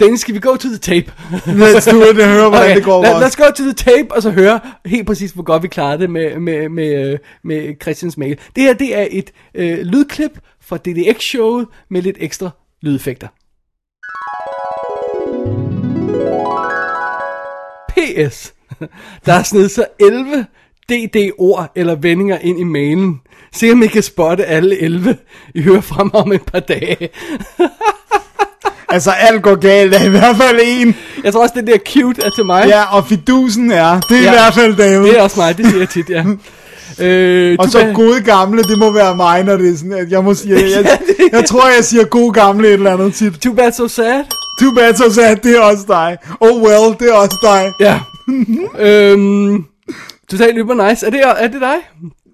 den 0.01 0.19
skal 0.19 0.35
vi 0.35 0.41
go 0.41 0.57
to 0.57 0.69
the 0.69 0.79
tape. 0.79 1.13
Let's 1.33 1.91
do 1.91 2.03
it 2.11 2.21
og 2.21 2.29
høre, 2.29 2.49
hvordan 2.49 2.65
okay, 2.65 2.77
det 2.77 2.85
går 2.85 3.03
lad, 3.03 3.13
for 3.13 3.21
let's 3.27 3.45
go 3.47 3.51
to 3.57 3.63
the 3.63 3.73
tape, 3.73 4.15
og 4.15 4.23
så 4.23 4.31
høre 4.31 4.61
helt 4.87 5.07
præcis, 5.07 5.31
hvor 5.31 5.43
godt 5.43 5.63
vi 5.63 5.69
klarede 5.69 5.99
det 6.03 6.11
med, 6.11 6.39
med, 6.39 6.69
med, 6.69 7.13
øh, 7.13 7.19
med 7.43 7.75
Christians 7.83 8.17
mail. 8.19 8.39
Det 8.57 8.63
her, 8.63 8.73
det 8.75 8.99
er 8.99 9.07
et 9.11 9.33
øh, 9.55 9.79
lydklip 9.79 10.39
fra 10.61 10.77
DDX-showet 10.77 11.67
med 11.91 12.03
lidt 12.03 12.17
ekstra 12.21 12.51
lydeffekter. 12.81 13.29
P.S. 17.89 18.55
Der 19.27 19.33
er 19.33 19.43
snedet 19.43 19.71
sig 19.71 19.85
11 20.01 20.47
DD-ord 20.89 21.73
eller 21.77 21.95
vendinger 21.95 22.39
ind 22.43 22.61
i 22.61 22.65
mailen. 22.65 23.21
Se 23.55 23.73
om 23.73 23.83
I 23.83 23.87
kan 23.87 24.03
spotte 24.03 24.45
alle 24.45 24.79
11. 24.83 25.17
I 25.55 25.63
hører 25.63 25.81
fra 25.81 26.05
mig 26.05 26.15
om 26.15 26.33
et 26.33 26.43
par 26.43 26.61
dage. 26.61 27.09
Altså, 28.89 29.11
alt 29.11 29.43
går 29.43 29.55
galt, 29.55 29.93
der 29.93 29.99
er 29.99 30.05
i 30.05 30.09
hvert 30.09 30.37
fald 30.37 30.61
en. 30.65 30.97
Jeg 31.25 31.33
tror 31.33 31.43
også, 31.43 31.55
det 31.57 31.67
der 31.67 31.79
cute 31.93 32.23
er 32.23 32.31
til 32.31 32.45
mig. 32.47 32.65
Ja, 32.69 32.97
og 32.97 33.07
fidusen 33.07 33.71
er, 33.71 34.01
det 34.01 34.17
er 34.19 34.23
Ja. 34.23 34.29
i 34.29 34.35
hvert 34.35 34.55
fald 34.55 34.77
David. 34.77 35.07
Det 35.09 35.19
er 35.19 35.23
også 35.23 35.41
mig, 35.41 35.57
det 35.59 35.67
siger 35.67 35.79
jeg 35.79 35.89
tit, 35.89 36.11
ja. 36.11 36.25
Øh, 37.01 37.57
Og 37.59 37.69
så 37.71 37.79
kan- 37.79 37.95
gode 37.95 38.21
gamle, 38.21 38.63
det 38.63 38.79
må 38.79 38.91
være 38.93 39.17
mig, 39.17 39.45
når 39.45 39.57
det 39.57 39.73
er 39.73 39.77
sådan, 39.77 39.93
at 39.93 40.11
jeg 40.11 40.25
må 40.25 40.35
sige, 40.35 40.55
jeg, 40.55 40.71
jeg, 40.85 40.99
jeg 41.33 41.45
tror, 41.45 41.67
jeg 41.77 41.85
siger 41.85 42.05
gode 42.05 42.33
gamle 42.33 42.69
et 42.69 42.73
eller 42.75 42.93
andet 42.93 43.15
tit. 43.15 43.33
Too 43.41 43.55
bad, 43.55 43.73
so 43.73 43.89
sad. 43.89 44.25
Too 44.61 44.75
bad, 44.75 44.95
so 44.95 45.11
sad, 45.13 45.37
det 45.37 45.57
er 45.57 45.61
også 45.61 45.85
dig. 45.89 46.17
Oh 46.41 46.63
well, 46.63 46.97
det 47.01 47.09
er 47.09 47.13
også 47.15 47.37
dig. 47.43 47.73
Ja. 47.81 48.01
øhm, 48.87 49.65
totalt 50.31 50.55
yber 50.57 50.89
nice. 50.89 51.07
Er 51.07 51.11
det, 51.11 51.21
er 51.39 51.49
det 51.49 51.61
dig? 51.61 51.77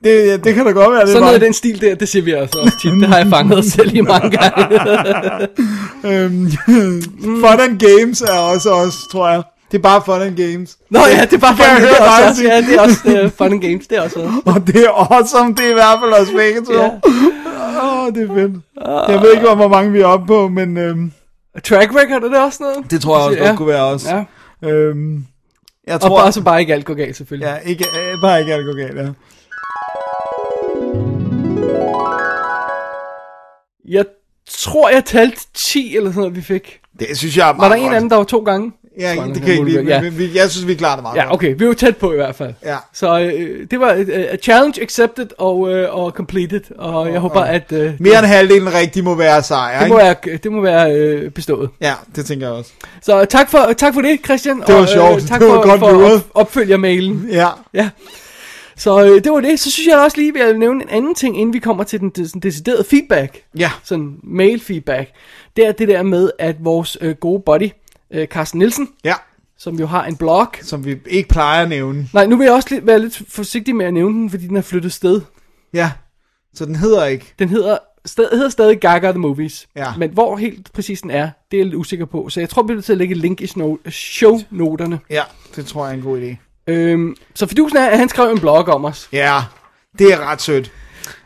Det, 0.05 0.45
det 0.45 0.55
kan 0.55 0.67
da 0.67 0.73
godt 0.73 0.93
være, 0.93 1.01
det 1.01 1.09
Sådan 1.09 1.23
er 1.23 1.27
noget 1.27 1.43
i 1.43 1.45
den 1.45 1.53
stil 1.53 1.81
der, 1.81 1.95
det 1.95 2.09
siger 2.09 2.23
vi 2.23 2.33
også, 2.33 2.59
også 2.59 2.79
tit. 2.83 2.93
Det 2.93 3.09
har 3.09 3.17
jeg 3.19 3.27
fanget 3.27 3.65
selv 3.73 3.97
i 3.97 4.01
mange 4.01 4.31
gange. 4.39 4.79
Øhm, 6.05 6.51
fun 7.45 7.61
and 7.61 7.79
games 7.79 8.21
er 8.21 8.39
også 8.39 8.71
os, 8.71 8.95
tror 9.13 9.29
jeg. 9.29 9.43
Det 9.73 9.79
er 9.79 9.83
bare 9.83 10.03
fun 10.07 10.23
and 10.23 10.37
games. 10.37 10.77
Nå 10.91 10.99
ja, 11.17 11.21
det 11.25 11.33
er 11.33 11.39
bare 11.39 11.57
fun, 11.57 11.83
det 11.83 11.91
er 11.91 12.19
dig 12.19 12.29
også, 12.31 12.43
ja, 12.45 12.57
det 12.57 12.75
er 12.75 12.81
også 12.81 13.23
uh, 13.25 13.31
fun 13.39 13.53
and 13.53 13.61
games, 13.61 13.87
det 13.87 13.99
er 13.99 14.03
også 14.03 14.19
også. 14.21 14.41
Og 14.47 14.67
det 14.67 14.77
er 14.85 15.13
awesome, 15.13 15.55
det 15.55 15.65
er 15.67 15.71
i 15.71 15.73
hvert 15.73 15.99
fald 16.03 16.13
os 16.23 16.29
begge 16.37 16.61
to. 16.61 16.73
Ja. 16.73 16.91
Åh, 17.83 18.05
oh, 18.05 18.15
det 18.15 18.31
er 18.31 18.35
fedt. 18.35 18.53
Jeg 19.09 19.21
ved 19.23 19.33
ikke, 19.33 19.55
hvor 19.55 19.69
mange 19.69 19.93
vi 19.93 20.01
er 20.01 20.07
oppe 20.07 20.27
på, 20.27 20.49
men 20.49 20.77
øhm, 20.79 21.13
Track 21.65 21.91
record, 21.95 22.23
er 22.25 22.29
det 22.29 22.39
også 22.39 22.59
noget? 22.61 22.91
det 22.91 23.01
tror 23.01 23.19
jeg 23.19 23.27
også 23.27 23.39
Ja. 23.39 23.47
godt 23.47 23.57
kunne 23.57 23.69
være 23.69 23.83
os. 23.85 24.07
Ja. 24.63 24.69
Øhm, 24.69 25.25
jeg 25.89 25.95
Og 25.95 26.01
tror, 26.01 26.19
bare, 26.19 26.33
så 26.33 26.43
bare 26.43 26.61
ikke 26.61 26.73
alt 26.75 26.85
går 26.85 26.95
galt, 26.95 27.17
selvfølgelig. 27.17 27.47
Ja, 27.65 27.71
ikke, 27.71 27.85
øh, 27.85 28.21
bare 28.23 28.41
ikke 28.41 28.55
alt 28.55 28.67
går 28.67 28.77
galt, 28.77 28.97
ja. 28.97 29.09
Jeg 33.89 34.05
tror, 34.51 34.89
jeg 34.91 35.05
talte 35.05 35.41
10 35.55 35.97
eller 35.97 36.11
sådan 36.11 36.21
noget, 36.21 36.37
vi 36.37 36.43
fik. 36.43 36.81
Det 36.99 37.19
synes 37.19 37.37
jeg 37.37 37.49
er 37.49 37.53
Var 37.53 37.59
meget 37.59 37.71
der 37.71 37.77
en 37.77 37.83
godt. 37.83 37.95
af 37.95 38.01
dem, 38.01 38.09
der 38.09 38.17
var 38.17 38.25
to 38.25 38.39
gange? 38.39 38.73
Ja, 38.99 39.11
det 39.11 39.35
kan 39.35 39.49
jeg 39.49 39.53
ikke 39.59 39.65
lide, 39.65 40.01
men 40.03 40.19
vi, 40.19 40.31
jeg 40.35 40.51
synes, 40.51 40.67
vi 40.67 40.75
klarer 40.75 40.95
det 40.97 41.03
meget 41.03 41.17
Ja, 41.17 41.35
okay, 41.35 41.55
vi 41.59 41.67
var 41.67 41.73
tæt 41.75 41.97
på 41.97 42.13
i 42.13 42.17
hvert 42.17 42.35
fald. 42.35 42.55
Ja. 42.65 42.77
Så 42.93 43.21
øh, 43.21 43.67
det 43.71 43.81
var 43.81 43.93
et 43.93 44.09
uh, 44.33 44.39
challenge 44.43 44.83
accepted 44.83 45.27
og, 45.39 45.73
øh, 45.73 45.95
og 45.95 46.11
completed, 46.11 46.61
og 46.79 47.13
jeg 47.13 47.21
håber, 47.21 47.41
at 47.41 47.73
øh, 47.73 47.93
Mere 47.99 48.19
end 48.19 48.27
halvdelen 48.27 48.75
rigtig 48.75 49.05
må 49.05 49.15
være 49.15 49.43
sejr, 49.43 49.81
det 49.81 49.89
må 49.89 49.99
ikke? 49.99 50.05
være, 50.31 50.37
det 50.37 50.53
må 50.53 50.61
være 50.61 50.93
øh, 50.97 51.31
bestået. 51.31 51.71
Ja, 51.81 51.95
det 52.17 52.27
tænker 52.27 52.47
jeg 52.47 52.55
også. 52.57 52.71
Så 53.03 53.25
tak 53.25 53.51
for, 53.51 53.73
tak 53.77 53.95
for 53.95 54.01
det, 54.01 54.19
Christian. 54.25 54.63
var 54.69 54.75
og, 54.75 54.83
øh, 54.83 54.89
sjovt. 54.89 55.23
tak 55.29 55.41
Det 55.41 55.49
var 55.49 55.55
for, 55.55 55.63
godt 55.69 55.79
for 55.81 56.15
op, 56.15 56.21
opfølgermailen. 56.35 57.29
Ja, 57.33 57.49
Ja. 57.75 57.89
Så 58.77 59.05
øh, 59.05 59.25
det 59.25 59.33
var 59.33 59.41
det. 59.41 59.61
Så 59.61 59.71
synes 59.71 59.87
jeg 59.89 59.99
også 59.99 60.17
lige, 60.17 60.33
at 60.35 60.39
jeg 60.41 60.49
vil 60.49 60.59
nævne 60.59 60.83
en 60.83 60.89
anden 60.91 61.15
ting, 61.15 61.41
inden 61.41 61.53
vi 61.53 61.59
kommer 61.59 61.85
til 61.85 62.01
den 62.01 62.13
des- 62.19 62.41
deciderede 62.43 62.85
feedback. 62.91 63.43
ja, 63.59 63.71
Sådan 63.85 64.17
mail 64.23 64.61
feedback. 64.61 65.11
Det 65.57 65.67
er 65.67 65.73
det 65.73 65.89
der 65.89 66.03
med, 66.03 66.31
at 66.39 66.57
vores 66.61 66.97
øh, 67.01 67.15
gode 67.21 67.43
buddy, 67.47 67.69
øh, 68.11 68.27
Carsten 68.27 68.59
Nielsen, 68.59 68.89
ja, 69.05 69.15
som 69.59 69.79
jo 69.79 69.87
har 69.87 70.05
en 70.05 70.17
blog. 70.17 70.47
som 70.63 70.85
vi 70.85 70.97
ikke 71.07 71.29
plejer 71.29 71.63
at 71.63 71.69
nævne. 71.69 72.09
Nej, 72.15 72.27
nu 72.27 72.37
vil 72.37 72.45
jeg 72.45 72.55
også 72.55 72.69
lidt, 72.75 72.87
være 72.87 72.99
lidt 72.99 73.23
forsigtig 73.29 73.77
med 73.77 73.87
at 73.87 73.95
nævne 73.95 74.15
den, 74.15 74.31
fordi 74.31 74.47
den 74.47 74.57
er 74.57 74.63
flyttet 74.63 74.93
sted. 74.93 75.21
Ja, 75.75 75.93
så 76.55 76.65
den 76.65 76.77
hedder 76.77 77.05
ikke. 77.05 77.35
Den 77.39 77.49
hedder, 77.49 77.79
sted, 78.05 78.29
hedder 78.33 78.49
stadig 78.49 78.81
Gaga 78.81 79.11
The 79.11 79.19
Movies. 79.19 79.69
Ja. 79.77 79.97
Men 79.97 80.11
hvor 80.11 80.37
helt 80.37 80.73
præcis 80.73 81.01
den 81.01 81.11
er, 81.11 81.31
det 81.51 81.57
er 81.57 81.59
jeg 81.59 81.67
lidt 81.67 81.75
usikker 81.75 82.05
på. 82.05 82.29
Så 82.29 82.41
jeg 82.41 82.49
tror, 82.49 82.63
vi 82.63 82.67
bliver 82.67 82.83
til 82.83 82.93
at 82.93 82.99
lægge 82.99 83.13
et 83.13 83.21
link 83.21 83.41
i 83.41 83.47
shownoterne. 83.91 85.01
Ja, 85.11 85.23
det 85.57 85.67
tror 85.67 85.85
jeg 85.87 85.93
er 85.93 85.97
en 85.97 86.03
god 86.03 86.21
idé. 86.21 86.37
Øhm, 86.67 87.17
så 87.35 87.47
fidusen 87.47 87.79
er, 87.79 87.87
at 87.87 87.99
han 87.99 88.09
skrev 88.09 88.31
en 88.31 88.41
blog 88.41 88.69
om 88.69 88.85
os. 88.85 89.09
Ja, 89.13 89.43
det 89.99 90.13
er 90.13 90.31
ret 90.31 90.43
sødt. 90.43 90.73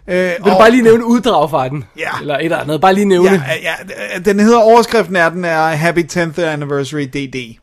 Øh, 0.08 0.16
Vil 0.16 0.52
du 0.52 0.58
bare 0.58 0.70
lige 0.70 0.82
nævne 0.82 1.04
uddrag 1.06 1.50
fra 1.50 1.68
den? 1.68 1.84
Ja. 1.98 2.20
Eller 2.20 2.38
et 2.38 2.44
eller 2.44 2.58
andet. 2.58 2.80
Bare 2.80 2.94
lige 2.94 3.04
nævne. 3.04 3.30
Ja, 3.30 3.74
ja, 4.14 4.18
den 4.18 4.40
hedder, 4.40 4.58
overskriften 4.58 5.16
er, 5.16 5.28
den 5.28 5.44
er 5.44 5.66
Happy 5.66 6.04
10th 6.12 6.40
Anniversary 6.40 7.02
DD. 7.02 7.58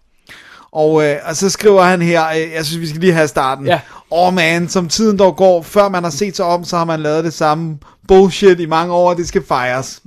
Og, 0.72 1.04
øh, 1.04 1.16
og 1.26 1.36
så 1.36 1.50
skriver 1.50 1.84
han 1.84 2.02
her, 2.02 2.28
øh, 2.28 2.52
jeg 2.56 2.66
synes 2.66 2.82
vi 2.82 2.88
skal 2.88 3.02
lige 3.02 3.14
have 3.14 3.28
starten. 3.28 3.66
Ja. 3.66 3.80
Åh 4.12 4.28
oh 4.28 4.34
man, 4.34 4.70
som 4.70 4.90
tiden 4.90 5.20
dog 5.20 5.36
går, 5.36 5.62
før 5.62 5.90
man 5.90 6.04
har 6.04 6.12
set 6.12 6.36
sig 6.36 6.46
om, 6.46 6.64
så 6.64 6.78
har 6.78 6.86
man 6.86 7.00
lavet 7.00 7.24
det 7.24 7.34
samme 7.34 7.78
bullshit 8.08 8.60
i 8.60 8.66
mange 8.66 8.94
år, 8.94 9.10
og 9.10 9.18
det 9.18 9.28
skal 9.28 9.46
fejres. 9.46 10.02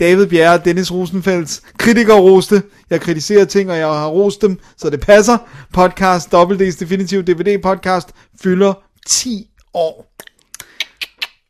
David 0.00 0.26
Bjerre, 0.26 0.58
Dennis 0.64 0.92
Rosenfelds, 0.92 1.62
kritiker 1.78 2.14
roste. 2.14 2.62
Jeg 2.90 3.00
kritiserer 3.00 3.44
ting, 3.44 3.70
og 3.70 3.78
jeg 3.78 3.86
har 3.86 4.06
rost 4.06 4.42
dem, 4.42 4.58
så 4.76 4.90
det 4.90 5.00
passer. 5.00 5.38
Podcast, 5.72 6.34
WD's 6.34 6.80
Definitive 6.80 7.22
DVD 7.22 7.62
podcast, 7.62 8.08
fylder 8.42 8.74
10 9.06 9.46
år. 9.74 10.16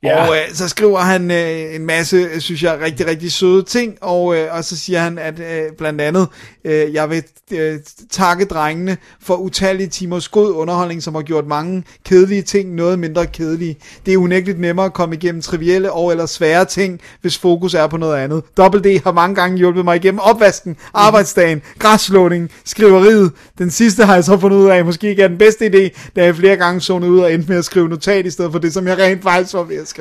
Ja. 0.07 0.29
Og 0.29 0.37
øh, 0.37 0.43
så 0.55 0.69
skriver 0.69 0.99
han 0.99 1.31
øh, 1.31 1.75
en 1.75 1.87
masse, 1.87 2.41
synes 2.41 2.63
jeg, 2.63 2.79
rigtig, 2.81 3.07
rigtig 3.07 3.33
søde 3.33 3.63
ting, 3.63 3.99
og, 4.01 4.37
øh, 4.37 4.49
og 4.51 4.65
så 4.65 4.77
siger 4.77 5.01
han, 5.01 5.19
at 5.19 5.41
øh, 5.41 5.73
blandt 5.79 6.01
andet, 6.01 6.29
øh, 6.65 6.95
jeg 6.95 7.11
vil 7.11 7.23
øh, 7.53 7.79
takke 8.11 8.45
drengene 8.45 8.97
for 9.23 9.37
utallige 9.37 9.89
timers 9.89 10.29
god 10.29 10.55
underholdning, 10.55 11.03
som 11.03 11.15
har 11.15 11.23
gjort 11.23 11.47
mange 11.47 11.85
kedelige 12.05 12.43
ting 12.43 12.75
noget 12.75 12.99
mindre 12.99 13.27
kedelige. 13.27 13.77
Det 14.07 14.15
er 14.15 14.19
unægteligt 14.19 14.61
nemmere 14.61 14.87
at 14.87 14.93
komme 14.93 15.15
igennem 15.15 15.43
trivielle 15.43 15.93
og 15.93 16.11
eller 16.11 16.27
svære 16.27 16.65
ting, 16.65 17.01
hvis 17.21 17.39
fokus 17.39 17.75
er 17.75 17.87
på 17.87 17.97
noget 17.97 18.17
andet. 18.17 18.43
Double 18.57 18.81
D 18.81 19.03
har 19.05 19.13
mange 19.13 19.35
gange 19.35 19.59
hjulpet 19.59 19.85
mig 19.85 19.97
igennem 19.97 20.19
opvasken, 20.19 20.77
arbejdsdagen, 20.95 21.63
græsslåning, 21.79 22.51
skriveriet. 22.65 23.33
Den 23.59 23.71
sidste 23.71 24.05
har 24.05 24.15
jeg 24.15 24.25
så 24.25 24.39
fundet 24.39 24.57
ud 24.57 24.69
af, 24.69 24.85
måske 24.85 25.09
ikke 25.09 25.23
er 25.23 25.29
den 25.29 25.39
bedste 25.39 25.67
idé, 25.67 26.11
da 26.17 26.25
jeg 26.25 26.37
flere 26.37 26.57
gange 26.57 26.81
zonede 26.81 27.11
ud 27.11 27.19
og 27.19 27.35
endte 27.35 27.49
med 27.49 27.59
at 27.59 27.65
skrive 27.65 27.89
notat 27.89 28.27
i 28.27 28.31
stedet 28.31 28.53
for 28.53 28.59
det, 28.59 28.73
som 28.73 28.87
jeg 28.87 28.99
rent 28.99 29.23
faktisk 29.23 29.55
var 29.55 29.63
ved 29.63 29.77
at 29.77 29.89
skrive. 29.89 29.96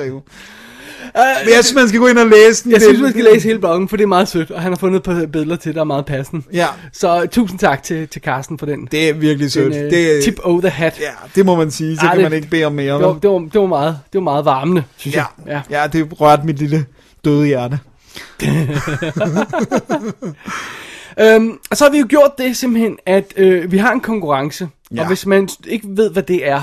Men 1.14 1.54
jeg 1.54 1.64
synes, 1.64 1.74
man 1.74 1.88
skal 1.88 2.00
gå 2.00 2.06
ind 2.06 2.18
og 2.18 2.26
læse 2.26 2.64
den. 2.64 2.72
Jeg 2.72 2.80
synes, 2.82 3.00
man 3.00 3.10
skal 3.10 3.24
læse 3.24 3.48
hele 3.48 3.58
bloggen, 3.58 3.88
for 3.88 3.96
det 3.96 4.02
er 4.04 4.08
meget 4.08 4.28
sødt, 4.28 4.50
og 4.50 4.62
han 4.62 4.72
har 4.72 4.76
fundet 4.76 4.96
et 4.96 5.02
par 5.02 5.26
billeder 5.32 5.56
til, 5.56 5.74
der 5.74 5.80
er 5.80 5.84
meget 5.84 6.06
passende. 6.06 6.42
Ja, 6.52 6.66
Så 6.92 7.26
tusind 7.32 7.58
tak 7.58 7.82
til, 7.82 8.08
til 8.08 8.22
Carsten 8.22 8.58
for 8.58 8.66
den. 8.66 8.88
det 8.90 9.08
er 9.08 9.12
virkelig 9.12 9.52
sødt. 9.52 9.74
den, 9.74 9.84
øh, 9.84 9.90
det, 9.90 10.24
tip 10.24 10.38
over 10.42 10.60
the 10.60 10.70
hat. 10.70 11.00
Ja, 11.00 11.10
det 11.34 11.46
må 11.46 11.56
man 11.56 11.70
sige. 11.70 11.96
Så 11.96 12.02
Ej, 12.06 12.08
kan 12.14 12.16
det- 12.24 12.30
man 12.30 12.36
ikke 12.36 12.48
bede 12.48 12.64
om 12.64 12.72
mere. 12.72 12.94
Det 12.94 13.02
var, 13.04 13.12
det, 13.22 13.30
var, 13.30 13.38
det, 13.38 13.60
var 13.60 13.66
meget, 13.66 13.98
det 14.12 14.18
var 14.18 14.24
meget 14.24 14.44
varmende, 14.44 14.82
synes 14.96 15.16
Ja, 15.16 15.24
jeg. 15.46 15.62
ja. 15.70 15.80
ja, 15.82 15.86
det 15.86 16.20
rørte 16.20 16.46
mit 16.46 16.58
lille 16.58 16.86
døde 17.24 17.46
hjerte. 17.46 17.78
Øhm, 21.20 21.58
og 21.70 21.76
så 21.76 21.84
har 21.84 21.90
vi 21.90 21.98
jo 21.98 22.06
gjort 22.08 22.30
det 22.38 22.56
simpelthen, 22.56 22.96
at 23.06 23.32
øh, 23.36 23.72
vi 23.72 23.78
har 23.78 23.92
en 23.92 24.00
konkurrence, 24.00 24.68
ja. 24.90 24.96
Ja. 24.96 25.00
og 25.02 25.06
hvis 25.08 25.26
man 25.26 25.48
ikke 25.66 25.86
ved, 25.90 26.10
hvad 26.10 26.22
det 26.22 26.48
er, 26.48 26.62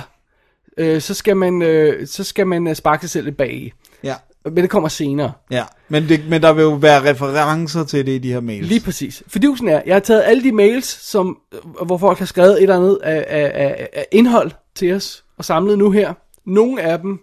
øh, 0.77 1.01
så 1.01 1.13
skal 1.13 1.37
man, 1.37 1.61
øh, 1.61 2.07
så 2.07 2.23
skal 2.23 2.47
man 2.47 2.67
øh, 2.67 2.75
sparke 2.75 3.01
sig 3.01 3.09
selv 3.09 3.25
lidt 3.25 3.37
bag. 3.37 3.73
Ja, 4.03 4.15
Men 4.45 4.57
det 4.57 4.69
kommer 4.69 4.89
senere. 4.89 5.31
ja. 5.51 5.63
Men, 5.89 6.09
det, 6.09 6.21
men 6.29 6.41
der 6.41 6.53
vil 6.53 6.61
jo 6.61 6.69
være 6.73 7.09
referencer 7.09 7.83
til 7.83 8.05
det 8.05 8.11
i 8.11 8.17
de 8.17 8.33
her 8.33 8.39
mails. 8.41 8.67
Lige 8.67 8.79
præcis. 8.81 9.23
Fidusen 9.27 9.67
er, 9.69 9.81
jeg 9.85 9.95
har 9.95 9.99
taget 9.99 10.23
alle 10.25 10.43
de 10.43 10.51
mails, 10.51 10.85
som, 10.85 11.37
øh, 11.53 11.85
hvor 11.85 11.97
folk 11.97 12.19
har 12.19 12.25
skrevet 12.25 12.51
et 12.53 12.61
eller 12.61 12.75
andet 12.75 12.99
af, 13.03 13.25
af, 13.29 13.51
af, 13.53 13.89
af 13.93 14.05
indhold 14.11 14.51
til 14.75 14.93
os, 14.93 15.23
og 15.37 15.45
samlet 15.45 15.77
nu 15.77 15.91
her. 15.91 16.13
Nogle 16.45 16.81
af 16.81 16.99
dem 16.99 17.19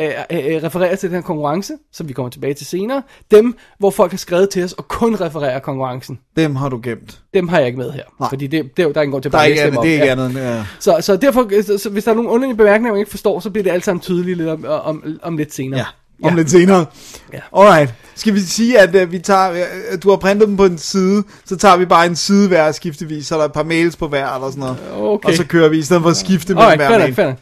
er, 0.00 0.24
er, 0.30 0.56
er, 0.56 0.64
refererer 0.64 0.96
til 0.96 1.08
den 1.08 1.14
her 1.16 1.22
konkurrence, 1.22 1.72
som 1.92 2.08
vi 2.08 2.12
kommer 2.12 2.30
tilbage 2.30 2.54
til 2.54 2.66
senere. 2.66 3.02
Dem, 3.30 3.54
hvor 3.78 3.90
folk 3.90 4.10
har 4.10 4.18
skrevet 4.18 4.50
til 4.50 4.64
os 4.64 4.72
og 4.72 4.88
kun 4.88 5.14
refererer 5.20 5.58
konkurrencen. 5.58 6.18
Dem 6.36 6.56
har 6.56 6.68
du 6.68 6.80
gemt. 6.82 7.20
Dem 7.34 7.48
har 7.48 7.58
jeg 7.58 7.66
ikke 7.66 7.78
med 7.78 7.92
her. 7.92 8.02
Nej. 8.20 8.28
Fordi 8.28 8.46
det, 8.46 8.76
det, 8.76 8.82
er 8.84 8.88
der 8.92 8.98
er 8.98 9.02
ingen 9.02 9.12
grund 9.12 9.22
til 9.22 9.28
at 9.28 9.32
Der 9.32 9.38
er 9.38 9.44
ikke 9.44 9.62
andet, 9.62 9.82
det 9.82 9.88
er 9.90 9.92
ikke 9.94 10.04
Ja. 10.06 10.12
andet. 10.12 10.34
Ja. 10.40 10.64
Så, 10.80 10.96
så 11.00 11.16
derfor, 11.16 11.62
så, 11.62 11.78
så 11.78 11.90
hvis 11.90 12.04
der 12.04 12.10
er 12.10 12.14
nogle 12.14 12.30
underlige 12.30 12.56
bemærkninger, 12.56 12.92
man 12.92 12.98
ikke 12.98 13.10
forstår, 13.10 13.40
så 13.40 13.50
bliver 13.50 13.62
det 13.64 13.70
alt 13.70 13.84
sammen 13.84 14.00
tydeligt 14.00 14.36
lidt 14.38 14.48
om, 14.48 14.64
om, 14.68 15.04
om 15.22 15.36
lidt 15.36 15.54
senere. 15.54 15.78
ja. 15.80 15.86
Om 16.22 16.30
Ja. 16.30 16.36
lidt 16.36 16.50
senere. 16.50 16.86
Ja. 17.32 17.38
Alright. 17.56 17.94
Skal 18.14 18.34
vi 18.34 18.40
sige, 18.40 18.78
at 18.78 19.02
uh, 19.04 19.12
vi 19.12 19.18
tager, 19.18 19.50
uh, 19.50 19.98
du 20.02 20.10
har 20.10 20.16
printet 20.16 20.48
dem 20.48 20.56
på 20.56 20.64
en 20.64 20.78
side, 20.78 21.22
så 21.44 21.56
tager 21.56 21.76
vi 21.76 21.84
bare 21.84 22.06
en 22.06 22.16
side 22.16 22.48
hver 22.48 22.72
skiftevis, 22.72 23.26
så 23.26 23.34
er 23.34 23.38
der 23.38 23.46
et 23.46 23.52
par 23.52 23.62
mails 23.62 23.96
på 23.96 24.08
hver 24.08 24.34
eller 24.34 24.50
sådan 24.50 24.60
noget. 24.60 24.76
Okay. 25.00 25.28
Og 25.28 25.34
så 25.34 25.44
kører 25.46 25.68
vi, 25.68 25.78
i 25.78 25.82
stedet 25.82 26.02
for 26.02 26.10
at 26.10 26.16
skifte 26.16 26.54
mellem 26.54 26.70
Alright, 26.70 26.90
hver 26.90 26.98
mail. 26.98 27.14
fair. 27.14 27.32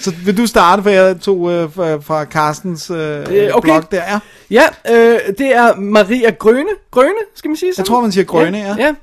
Så 0.00 0.14
vil 0.24 0.36
du 0.36 0.46
starte, 0.46 0.82
for 0.82 0.90
jeg 0.90 1.20
tog 1.20 1.40
uh, 1.40 1.72
fra, 1.72 2.24
Carstens 2.24 2.90
uh, 2.90 2.96
okay. 2.96 3.60
blog 3.62 3.90
der. 3.90 4.02
Ja. 4.02 4.18
Ja, 4.50 4.64
øh, 4.90 5.18
det 5.38 5.54
er 5.54 5.76
Maria 5.76 6.30
Grøne. 6.30 6.70
Grøne, 6.90 7.18
skal 7.34 7.48
man 7.48 7.56
sige 7.56 7.74
sådan? 7.74 7.82
Jeg 7.82 7.86
tror, 7.86 8.00
man 8.00 8.12
siger 8.12 8.24
Grøne, 8.24 8.58
ja. 8.58 8.74
ja. 8.78 8.94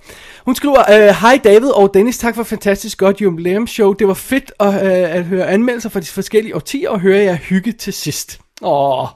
Hun 0.45 0.55
skriver, 0.55 0.79
øh, 0.91 1.15
Hej 1.21 1.39
David 1.43 1.69
og 1.69 1.91
Dennis, 1.93 2.17
tak 2.17 2.35
for 2.35 2.43
fantastisk 2.43 2.97
godt 2.97 3.21
jubilæumsshow. 3.21 3.93
Det 3.93 4.07
var 4.07 4.13
fedt 4.13 4.51
at, 4.59 4.73
øh, 4.73 5.15
at 5.15 5.23
høre 5.23 5.47
anmeldelser 5.47 5.89
fra 5.89 5.99
de 5.99 6.05
forskellige 6.05 6.55
årtier 6.55 6.89
og 6.89 6.99
høre 6.99 7.17
jer 7.17 7.35
hygge 7.35 7.71
til 7.71 7.93
sidst. 7.93 8.39
Åh, 8.61 9.07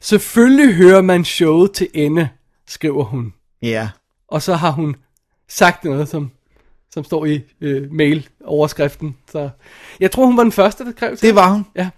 selvfølgelig 0.00 0.74
hører 0.74 1.02
man 1.02 1.24
showet 1.24 1.72
til 1.72 1.88
ende, 1.94 2.28
skriver 2.68 3.04
hun. 3.04 3.32
Ja. 3.62 3.88
Og 4.28 4.42
så 4.42 4.54
har 4.54 4.70
hun 4.70 4.96
sagt 5.48 5.84
noget, 5.84 6.08
som, 6.08 6.30
som 6.94 7.04
står 7.04 7.24
i 7.26 7.40
øh, 7.60 7.92
mail-overskriften. 7.92 9.16
Så 9.32 9.48
jeg 10.00 10.10
tror, 10.10 10.26
hun 10.26 10.36
var 10.36 10.42
den 10.42 10.52
første, 10.52 10.84
der 10.84 10.90
skrev 10.96 11.16
til 11.16 11.26
Det 11.28 11.34
var 11.34 11.50
hun. 11.50 11.66
Ja. 11.76 11.88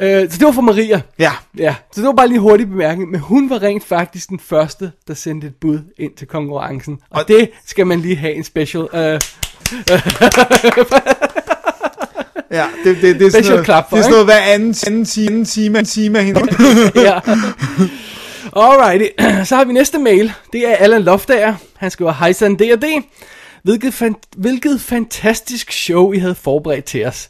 Øh, 0.00 0.30
så 0.30 0.38
det 0.38 0.46
var 0.46 0.52
for 0.52 0.62
Maria. 0.62 1.00
Ja. 1.18 1.32
Ja, 1.58 1.74
så 1.92 2.00
det 2.00 2.06
var 2.06 2.12
bare 2.12 2.26
lige 2.28 2.36
en 2.36 2.42
hurtig 2.42 2.68
bemærkning, 2.68 3.10
men 3.10 3.20
hun 3.20 3.50
var 3.50 3.62
rent 3.62 3.84
faktisk 3.84 4.28
den 4.28 4.38
første, 4.38 4.92
der 5.08 5.14
sendte 5.14 5.46
et 5.46 5.54
bud 5.60 5.78
ind 5.98 6.12
til 6.16 6.26
konkurrencen. 6.26 6.98
Og, 7.10 7.20
Og- 7.20 7.28
det 7.28 7.50
skal 7.66 7.86
man 7.86 8.00
lige 8.00 8.16
have 8.16 8.34
en 8.34 8.44
special. 8.44 8.88
Øh, 8.94 9.20
Ja, 12.52 12.66
det, 12.84 12.96
det, 13.02 13.20
det 13.20 13.26
er 13.26 13.30
sådan 13.30 13.44
noget, 13.50 13.66
for, 13.66 13.72
det 13.90 13.98
er 13.98 14.02
sådan 14.02 14.10
noget, 14.10 14.24
hver 14.26 14.38
anden, 14.40 14.74
anden 14.86 15.04
time, 15.04 15.26
anden 15.28 15.44
time, 15.44 15.78
anden 15.78 15.84
time 15.90 16.18
af 16.18 16.24
hende. 16.24 16.40
ja. 17.08 17.20
Alrighty, 18.56 19.06
så 19.48 19.56
har 19.56 19.64
vi 19.64 19.72
næste 19.72 19.98
mail. 19.98 20.32
Det 20.52 20.68
er 20.68 20.76
Allan 20.76 21.02
Loftager. 21.02 21.54
Han 21.76 21.90
skriver, 21.90 22.12
Hej 22.12 22.32
San 22.32 22.54
D&D. 22.54 22.84
Hvilket, 23.62 23.94
fan, 23.94 24.14
hvilket 24.36 24.80
fantastisk 24.80 25.72
show, 25.72 26.12
I 26.12 26.18
havde 26.18 26.34
forberedt 26.34 26.84
til 26.84 27.06
os. 27.06 27.28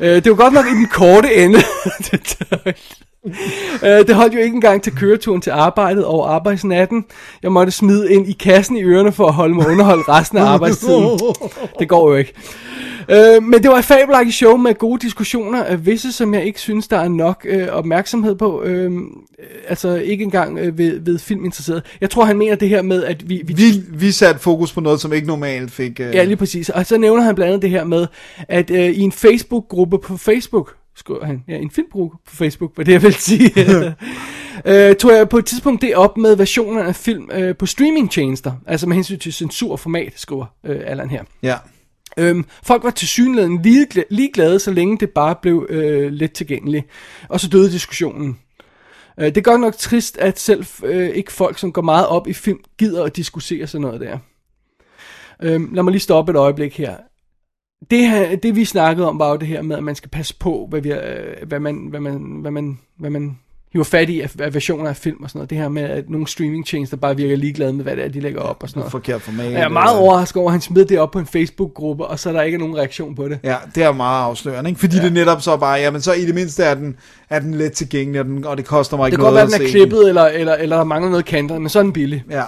Uh, 0.00 0.06
det 0.06 0.30
var 0.30 0.34
godt 0.34 0.54
nok 0.54 0.66
i 0.66 0.74
den 0.74 0.86
korte 0.86 1.34
ende. 1.34 1.58
Uh, 3.24 3.32
det 4.06 4.14
holdt 4.14 4.34
jo 4.34 4.38
ikke 4.38 4.54
engang 4.54 4.82
til 4.82 4.94
køreturen 4.96 5.40
til 5.40 5.50
arbejdet 5.50 6.04
og 6.04 6.34
arbejdsnatten. 6.34 7.04
Jeg 7.42 7.52
måtte 7.52 7.72
smide 7.72 8.12
ind 8.12 8.28
i 8.28 8.32
kassen 8.32 8.76
i 8.76 8.82
ørerne 8.82 9.12
for 9.12 9.26
at 9.26 9.34
holde 9.34 9.54
mig 9.54 9.68
underholdt 9.68 10.08
resten 10.08 10.38
af 10.38 10.44
arbejdstiden. 10.44 11.20
Det 11.78 11.88
går 11.88 12.10
jo 12.10 12.16
ikke. 12.16 12.32
Uh, 13.08 13.42
men 13.42 13.62
det 13.62 13.70
var 13.70 13.78
et 13.78 13.84
fabelagtigt 13.84 14.36
show 14.36 14.56
med 14.56 14.74
gode 14.74 15.00
diskussioner, 15.00 15.72
uh, 15.72 15.86
visse 15.86 16.12
som 16.12 16.34
jeg 16.34 16.44
ikke 16.44 16.60
synes, 16.60 16.88
der 16.88 16.98
er 16.98 17.08
nok 17.08 17.46
uh, 17.54 17.68
opmærksomhed 17.68 18.34
på. 18.34 18.62
Uh, 18.62 19.00
altså 19.68 19.94
ikke 19.94 20.24
engang 20.24 20.60
uh, 20.60 20.78
ved, 20.78 21.00
ved 21.00 21.18
filminteresseret. 21.18 21.82
Jeg 22.00 22.10
tror, 22.10 22.24
han 22.24 22.38
mener 22.38 22.54
det 22.54 22.68
her 22.68 22.82
med, 22.82 23.04
at 23.04 23.28
vi... 23.28 23.42
vi 23.46 23.54
Vi, 23.54 23.82
vi 23.92 24.12
satte 24.12 24.40
fokus 24.40 24.72
på 24.72 24.80
noget, 24.80 25.00
som 25.00 25.12
ikke 25.12 25.26
normalt 25.26 25.70
fik... 25.70 26.00
Uh... 26.00 26.14
Ja, 26.14 26.24
lige 26.24 26.36
præcis. 26.36 26.68
Og 26.68 26.86
så 26.86 26.98
nævner 26.98 27.22
han 27.22 27.34
blandt 27.34 27.48
andet 27.48 27.62
det 27.62 27.70
her 27.70 27.84
med, 27.84 28.06
at 28.48 28.70
øh, 28.70 28.78
i 28.78 29.00
en 29.00 29.12
Facebook-gruppe 29.12 29.98
på 29.98 30.16
Facebook, 30.16 30.74
skriver 30.96 31.24
han, 31.24 31.44
ja, 31.48 31.56
en 31.56 31.70
filmgruppe 31.70 32.16
på 32.26 32.36
Facebook, 32.36 32.74
hvad 32.74 32.84
det 32.84 32.92
jeg 32.92 33.02
vil 33.02 33.14
sige, 33.14 33.50
øh, 34.66 34.96
tog 34.96 35.12
jeg 35.12 35.28
på 35.28 35.38
et 35.38 35.46
tidspunkt 35.46 35.82
det 35.82 35.96
op 35.96 36.16
med 36.16 36.36
versioner 36.36 36.82
af 36.82 36.96
film 36.96 37.30
øh, 37.32 37.56
på 37.56 37.66
streamingtjenester, 37.66 38.52
altså 38.66 38.86
med 38.88 38.94
hensyn 38.94 39.18
til 39.18 39.32
censur 39.32 39.72
og 39.72 39.80
format, 39.80 40.12
skriver 40.16 40.46
øh, 40.64 40.80
Allan 40.84 41.10
her. 41.10 41.24
Ja. 41.42 41.56
Øhm, 42.16 42.44
folk 42.62 42.84
var 42.84 42.90
til 42.90 43.08
synligheden 43.08 43.62
ligeglade, 43.62 44.06
ligeglade, 44.10 44.58
så 44.58 44.70
længe 44.70 44.98
det 44.98 45.10
bare 45.10 45.36
blev 45.42 45.66
øh, 45.68 46.12
let 46.12 46.32
tilgængeligt. 46.32 46.86
Og 47.28 47.40
så 47.40 47.48
døde 47.48 47.72
diskussionen. 47.72 48.38
Øh, 49.20 49.26
det 49.26 49.36
er 49.36 49.40
godt 49.40 49.60
nok 49.60 49.76
trist, 49.76 50.18
at 50.18 50.38
selv 50.38 50.66
øh, 50.84 51.08
ikke 51.08 51.32
folk, 51.32 51.58
som 51.58 51.72
går 51.72 51.82
meget 51.82 52.06
op 52.06 52.28
i 52.28 52.32
film, 52.32 52.58
gider 52.78 53.04
at 53.04 53.16
diskutere 53.16 53.66
sådan 53.66 53.82
noget 53.82 54.00
der. 54.00 54.18
Øhm, 55.42 55.74
lad 55.74 55.82
mig 55.82 55.90
lige 55.90 56.00
stoppe 56.00 56.32
et 56.32 56.36
øjeblik 56.36 56.78
her. 56.78 56.96
Det, 57.90 58.42
det 58.42 58.56
vi 58.56 58.64
snakkede 58.64 59.08
om, 59.08 59.18
var 59.18 59.30
jo 59.30 59.36
det 59.36 59.48
her 59.48 59.62
med, 59.62 59.76
at 59.76 59.84
man 59.84 59.94
skal 59.94 60.10
passe 60.10 60.34
på, 60.38 60.66
hvad, 60.70 60.80
vi, 60.80 60.92
øh, 60.92 61.46
hvad, 61.46 61.60
man, 61.60 61.86
hvad, 61.90 62.00
man, 62.00 62.38
hvad, 62.40 62.50
man, 62.50 62.78
hvad 62.98 63.10
man 63.10 63.38
hiver 63.72 63.84
fat 63.84 64.10
i 64.10 64.20
af, 64.20 64.30
af 64.38 64.54
versioner 64.54 64.88
af 64.88 64.96
film 64.96 65.22
og 65.22 65.30
sådan 65.30 65.38
noget. 65.38 65.50
Det 65.50 65.58
her 65.58 65.68
med, 65.68 65.82
at 65.82 66.10
nogle 66.10 66.26
streamingtjenester 66.26 66.96
bare 66.96 67.16
virker 67.16 67.36
ligeglade 67.36 67.72
med, 67.72 67.84
hvad 67.84 67.96
det 67.96 68.04
er, 68.04 68.08
de 68.08 68.20
lægger 68.20 68.40
op 68.40 68.62
og 68.62 68.68
sådan 68.68 68.80
noget. 68.80 68.90
Forkert 68.90 69.22
format. 69.22 69.52
Jeg 69.52 69.60
er 69.60 69.68
meget 69.68 69.98
overrasket 69.98 70.36
over, 70.36 70.48
at 70.48 70.52
han 70.52 70.60
smed 70.60 70.84
det 70.84 70.98
op 70.98 71.10
på 71.10 71.18
en 71.18 71.26
Facebook-gruppe, 71.26 72.06
og 72.06 72.18
så 72.18 72.28
er 72.28 72.32
der 72.32 72.42
ikke 72.42 72.58
nogen 72.58 72.76
reaktion 72.76 73.14
på 73.14 73.28
det. 73.28 73.38
Ja, 73.44 73.56
det 73.74 73.82
er 73.82 73.92
meget 73.92 74.24
afslørende, 74.24 74.70
ikke? 74.70 74.80
Fordi 74.80 74.96
ja. 74.96 75.02
det 75.04 75.12
netop 75.12 75.42
så 75.42 75.56
bare, 75.56 75.80
jamen 75.80 76.00
så 76.00 76.12
i 76.12 76.26
det 76.26 76.34
mindste 76.34 76.62
er 76.62 76.74
den, 76.74 76.96
er 77.30 77.38
den 77.38 77.54
let 77.54 77.72
tilgængelig, 77.72 78.20
og, 78.20 78.26
den, 78.26 78.44
og 78.44 78.56
det 78.56 78.64
koster 78.64 78.96
mig 78.96 79.04
Det 79.04 79.12
ikke 79.12 79.16
kan 79.16 79.24
godt 79.24 79.34
være, 79.34 79.44
noget 79.44 79.54
at 79.54 79.60
den 79.60 79.66
er 79.66 79.70
klippet, 79.70 80.08
eller, 80.08 80.24
eller, 80.24 80.54
eller 80.54 80.76
der 80.76 80.84
mangler 80.84 81.10
noget 81.10 81.24
kanter, 81.24 81.58
men 81.58 81.68
så 81.68 81.78
er 81.78 81.82
den 81.82 81.92
billig. 81.92 82.24
Ja, 82.30 82.44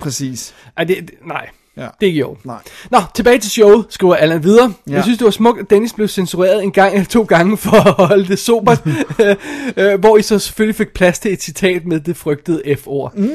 præcis. 0.00 0.54
Det, 0.78 0.88
det, 0.88 1.10
nej, 1.26 1.48
Ja. 1.78 1.82
det 2.00 2.06
er 2.06 2.06
ikke 2.06 2.20
jo. 2.20 2.36
Nej. 2.44 2.56
Nå, 2.90 2.98
tilbage 3.14 3.38
til 3.38 3.50
showet, 3.50 3.84
skriver 3.90 4.14
Allan 4.16 4.42
videre. 4.44 4.72
Ja. 4.86 4.90
Ja. 4.90 4.96
Jeg 4.96 5.02
synes, 5.04 5.18
det 5.18 5.24
var 5.24 5.30
smukt, 5.30 5.60
at 5.60 5.70
Dennis 5.70 5.92
blev 5.92 6.08
censureret 6.08 6.62
en 6.62 6.72
gang 6.72 6.92
eller 6.94 7.06
to 7.06 7.22
gange 7.22 7.56
for 7.56 7.76
at 7.76 8.06
holde 8.06 8.28
det 8.28 8.38
sobert, 8.38 8.82
øh, 9.76 10.00
hvor 10.00 10.16
I 10.16 10.22
så 10.22 10.38
selvfølgelig 10.38 10.76
fik 10.76 10.92
plads 10.94 11.18
til 11.18 11.32
et 11.32 11.42
citat 11.42 11.86
med 11.86 12.00
det 12.00 12.16
frygtede 12.16 12.62
F-ord. 12.82 13.14
Mm. 13.16 13.30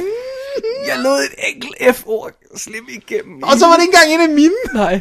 Jeg 0.87 1.03
lod 1.03 1.19
et 1.19 1.53
enkelt 1.55 1.95
F-ord 1.95 2.31
slippe 2.55 2.91
igennem. 2.91 3.43
Og 3.43 3.57
så 3.59 3.65
var 3.65 3.75
det 3.75 3.81
ikke 3.83 3.93
engang 4.03 4.23
en 4.23 4.29
af 4.29 4.35
mine. 4.35 4.53
Nej. 4.73 4.99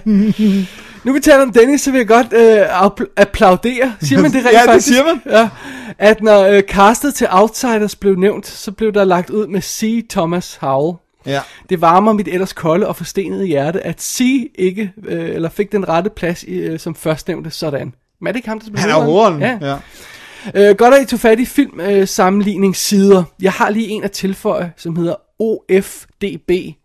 Nu 1.05 1.13
vi 1.13 1.21
taler 1.21 1.43
om 1.43 1.53
Dennis, 1.53 1.81
så 1.81 1.91
vil 1.91 1.99
jeg 1.99 2.09
godt 2.09 2.33
øh, 2.33 2.87
appl- 2.87 3.13
applaudere. 3.17 3.95
Siger 4.03 4.23
man 4.23 4.33
det 4.33 4.39
rent 4.45 4.53
Ja, 4.53 4.59
det 4.61 4.67
faktisk? 4.67 4.87
siger 4.89 5.05
man. 5.05 5.21
Ja. 5.27 5.49
At 5.99 6.23
når 6.23 6.43
øh, 6.47 6.63
castet 6.63 7.15
til 7.15 7.27
Outsiders 7.31 7.97
blev 7.97 8.15
nævnt, 8.17 8.47
så 8.47 8.73
blev 8.73 8.93
der 8.93 9.05
lagt 9.05 9.31
ud 9.31 9.47
med 9.47 9.61
C. 9.63 10.07
Thomas 10.11 10.59
Howell. 10.61 10.97
Ja. 11.27 11.41
Det 11.69 11.81
varmer 11.81 12.13
mit 12.13 12.29
ellers 12.29 12.53
kolde 12.53 12.89
og 12.89 12.97
forstenede 12.97 13.47
hjerte, 13.47 13.81
at 13.81 14.03
C 14.03 14.51
ikke 14.55 14.93
øh, 15.05 15.35
eller 15.35 15.49
fik 15.49 15.73
den 15.73 15.89
rette 15.89 16.11
plads 16.11 16.43
i, 16.43 16.55
øh, 16.55 16.79
som 16.79 16.95
førstnævnte 16.95 17.51
sådan. 17.51 17.95
Men 18.21 18.27
er 18.27 18.33
det 18.33 18.37
ikke 18.37 18.49
ham, 18.49 18.59
der 18.59 18.67
spiller 18.67 18.81
Han 18.81 18.91
er 18.91 19.05
hovederen. 19.05 19.41
Ja. 19.41 19.59
ja. 19.61 19.77
Øh, 20.55 20.77
godt 20.77 20.95
at 20.95 21.03
I 21.03 21.07
tog 21.07 21.21
fat 21.21 21.41
i 21.41 21.45
film 21.45 21.81
øh, 21.81 22.09
sammenligningssider. 22.09 23.25
Jeg 23.43 23.53
har 23.53 23.71
lige 23.71 23.89
en 23.89 24.05
at 24.05 24.13
tilføje, 24.13 24.73
som 24.77 24.97
hedder 24.97 25.15
ofdb.de. 25.41 26.79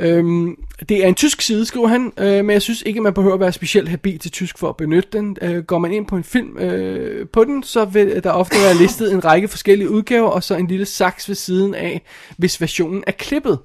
Øhm, 0.00 0.56
det 0.88 1.04
er 1.04 1.08
en 1.08 1.14
tysk 1.14 1.42
side, 1.42 1.66
skriver 1.66 1.88
han, 1.88 2.12
øh, 2.18 2.44
men 2.44 2.50
jeg 2.50 2.62
synes 2.62 2.82
ikke, 2.86 3.00
man 3.00 3.14
behøver 3.14 3.34
at 3.34 3.40
være 3.40 3.52
specielt 3.52 3.88
habil 3.88 4.18
til 4.18 4.30
tysk 4.30 4.58
for 4.58 4.68
at 4.68 4.76
benytte 4.76 5.08
den. 5.12 5.36
Øh, 5.42 5.64
går 5.64 5.78
man 5.78 5.92
ind 5.92 6.06
på 6.06 6.16
en 6.16 6.24
film 6.24 6.58
øh, 6.58 7.28
på 7.28 7.44
den, 7.44 7.62
så 7.62 7.84
vil 7.84 8.24
der 8.24 8.30
ofte 8.30 8.56
være 8.64 8.74
listet 8.74 9.12
en 9.12 9.24
række 9.24 9.48
forskellige 9.48 9.90
udgaver, 9.90 10.28
og 10.28 10.42
så 10.42 10.54
en 10.54 10.66
lille 10.66 10.86
saks 10.86 11.28
ved 11.28 11.36
siden 11.36 11.74
af, 11.74 12.02
hvis 12.36 12.60
versionen 12.60 13.04
er 13.06 13.12
klippet. 13.12 13.58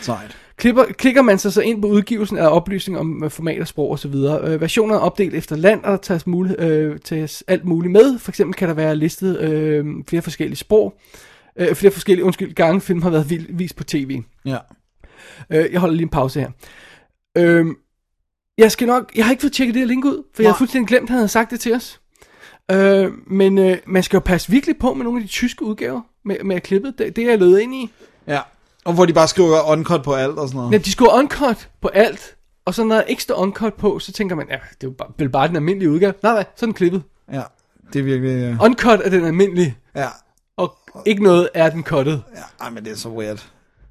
Sejt. 0.00 0.36
Klipper, 0.56 0.84
klikker 0.84 1.22
man 1.22 1.38
sig 1.38 1.52
så 1.52 1.60
ind 1.60 1.82
på 1.82 1.88
udgivelsen 1.88 2.38
af 2.38 2.48
oplysninger 2.48 3.00
om 3.00 3.24
øh, 3.24 3.30
format 3.30 3.60
og 3.60 3.68
sprog 3.68 3.90
osv. 3.90 4.14
Øh, 4.14 4.60
versioner 4.60 4.94
er 4.94 4.98
opdelt 4.98 5.34
efter 5.34 5.56
land, 5.56 5.84
og 5.84 5.90
der 5.90 5.96
tages, 5.96 6.26
mulig, 6.26 6.60
øh, 6.60 6.98
tages 7.04 7.44
alt 7.46 7.64
muligt 7.64 7.92
med. 7.92 8.18
For 8.18 8.30
eksempel 8.30 8.54
kan 8.54 8.68
der 8.68 8.74
være 8.74 8.96
listet 8.96 9.40
øh, 9.40 9.86
flere 10.08 10.22
forskellige 10.22 10.56
sprog. 10.56 10.94
Øh, 11.56 11.74
flere 11.74 11.92
forskellige, 11.92 12.24
undskyld, 12.24 12.54
gange 12.54 12.80
film 12.80 13.02
har 13.02 13.10
været 13.10 13.46
vist 13.48 13.76
på 13.76 13.84
tv. 13.84 14.20
Ja. 14.44 14.56
Øh, 15.50 15.72
jeg 15.72 15.80
holder 15.80 15.94
lige 15.94 16.02
en 16.02 16.08
pause 16.08 16.40
her. 16.40 16.50
Øh, 17.36 17.66
jeg 18.58 18.72
skal 18.72 18.86
nok, 18.86 19.12
jeg 19.16 19.24
har 19.24 19.30
ikke 19.32 19.40
fået 19.40 19.52
tjekket 19.52 19.74
det 19.74 19.80
her 19.80 19.86
link 19.86 20.04
ud, 20.04 20.22
for 20.34 20.42
jeg 20.42 20.48
har 20.48 20.52
Nej. 20.52 20.58
fuldstændig 20.58 20.88
glemt, 20.88 21.02
at 21.04 21.08
han 21.08 21.16
havde 21.18 21.28
sagt 21.28 21.50
det 21.50 21.60
til 21.60 21.74
os. 21.74 22.00
Øh, 22.70 23.12
men 23.26 23.58
øh, 23.58 23.76
man 23.86 24.02
skal 24.02 24.16
jo 24.16 24.20
passe 24.20 24.50
virkelig 24.50 24.76
på 24.78 24.94
med 24.94 25.04
nogle 25.04 25.18
af 25.20 25.22
de 25.22 25.28
tyske 25.32 25.64
udgaver 25.64 26.00
med, 26.24 26.36
med 26.44 26.60
klippet. 26.60 26.94
Det, 26.98 27.16
det 27.16 27.24
er 27.24 27.28
jeg 27.30 27.38
løbet 27.38 27.60
ind 27.60 27.74
i. 27.74 27.90
Ja. 28.26 28.40
Og 28.84 28.92
hvor 28.94 29.06
de 29.06 29.12
bare 29.12 29.28
skriver 29.28 29.70
uncut 29.72 30.02
på 30.02 30.14
alt 30.14 30.38
og 30.38 30.48
sådan 30.48 30.58
noget. 30.58 30.72
Ja, 30.72 30.78
de 30.78 30.92
skulle 30.92 31.10
uncut 31.14 31.68
på 31.80 31.88
alt, 31.88 32.36
og 32.64 32.74
så 32.74 32.84
når 32.84 32.94
der 32.94 33.02
er 33.02 33.06
ekstra 33.08 33.34
uncut 33.42 33.74
på, 33.74 33.98
så 33.98 34.12
tænker 34.12 34.36
man, 34.36 34.46
ja, 34.50 34.54
det 34.54 34.60
er 34.86 34.88
jo 34.88 34.90
bare, 34.90 35.08
vel 35.18 35.28
bare 35.28 35.48
den 35.48 35.56
almindelige 35.56 35.90
udgave. 35.90 36.14
Nej, 36.22 36.32
nej, 36.32 36.44
så 36.56 36.66
den 36.66 36.74
klippet. 36.74 37.02
Ja. 37.32 37.42
Det 37.92 37.98
er 37.98 38.02
virkelig... 38.02 38.30
øh, 38.30 38.62
Uncut 38.64 39.00
er 39.04 39.10
den 39.10 39.24
almindelige, 39.24 39.76
Ja. 39.96 40.08
og 40.56 40.78
ikke 41.06 41.22
noget 41.22 41.48
er 41.54 41.70
den 41.70 41.84
cuttet. 41.84 42.22
Ja, 42.36 42.64
ej, 42.64 42.70
men 42.70 42.84
det 42.84 42.92
er 42.92 42.96
så 42.96 43.08
weird. 43.08 43.48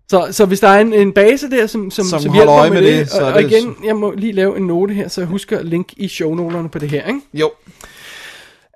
Så, 0.10 0.28
så 0.32 0.46
hvis 0.46 0.60
der 0.60 0.68
er 0.68 0.82
en, 0.82 0.94
en 0.94 1.14
base 1.14 1.50
der, 1.50 1.68
som, 1.68 1.92
som, 1.92 2.06
Som 2.06 2.20
som 2.20 2.32
holder 2.32 2.44
hjælper 2.44 2.56
øje 2.56 2.70
med 2.70 2.82
det, 2.82 3.00
det, 3.00 3.10
så 3.10 3.22
og, 3.22 3.30
er 3.30 3.34
og 3.34 3.42
igen, 3.42 3.76
jeg 3.84 3.96
må 3.96 4.12
lige 4.12 4.34
lave 4.34 4.58
en 4.58 4.68
note 4.68 4.94
her, 4.94 5.08
så 5.08 5.22
jeg 5.22 5.28
husker 5.28 5.64
link 5.64 5.94
i 5.98 6.08
shownoterne 6.08 6.70
på 6.70 6.80
det 6.80 6.90
her, 6.90 7.08
ikke? 7.08 7.20
Jo. 7.34 7.52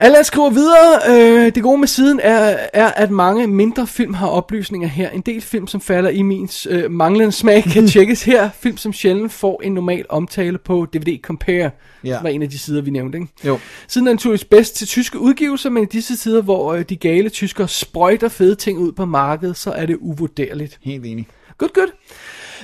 Allan 0.04 0.24
skriver 0.24 0.49
videre, 0.49 0.99
øh, 1.10 1.56
det 1.56 1.64
gode 1.64 1.78
med 1.78 1.88
siden 1.88 2.20
er, 2.24 2.58
er, 2.74 2.88
at 2.88 3.12
mange 3.12 3.47
mindre 3.47 3.88
film 3.88 4.14
har 4.14 4.28
oplysninger 4.28 4.88
her. 4.88 5.10
En 5.10 5.22
del 5.22 5.41
film, 5.41 5.68
som 5.68 5.82
falder 5.82 6.10
i 6.10 6.22
min 6.22 6.49
øh, 6.70 6.91
manglende 6.91 7.32
smag, 7.32 7.64
kan 7.64 7.88
tjekkes 7.93 8.24
her. 8.24 8.49
Film, 8.60 8.78
som 8.78 8.93
sjældent 8.93 9.32
får 9.32 9.62
en 9.64 9.74
normal 9.74 10.06
omtale 10.10 10.58
på 10.58 10.88
DVD 10.93 11.22
Compare, 11.22 11.72
Ja. 12.04 12.22
var 12.22 12.30
en 12.30 12.41
af 12.41 12.49
de 12.49 12.60
sider, 12.60 12.82
vi 12.82 12.91
nævnte. 12.91 13.18
Ikke? 13.18 13.32
Jo. 13.45 13.60
Siden 13.88 14.08
er 14.08 14.12
naturligvis 14.12 14.45
bedst 14.45 14.76
til 14.76 14.88
tyske 14.88 15.20
udgivelser, 15.20 15.70
men 15.70 15.84
i 15.84 15.86
disse 15.86 16.18
tider, 16.18 16.41
hvor 16.41 16.74
øh, 16.74 16.82
de 16.89 16.95
gale 16.95 17.30
tyskere 17.30 17.68
sprøjter 17.68 18.30
fede 18.30 18.56
ting 18.56 18.80
ud 18.80 18.91
på 18.91 19.06
markedet, 19.06 19.58
så 19.58 19.72
er 19.72 19.86
det 19.86 19.97
uvurderligt. 20.02 20.80
Helt 20.84 21.06
enig. 21.06 21.28
Good, 21.58 21.70
good. 21.74 21.91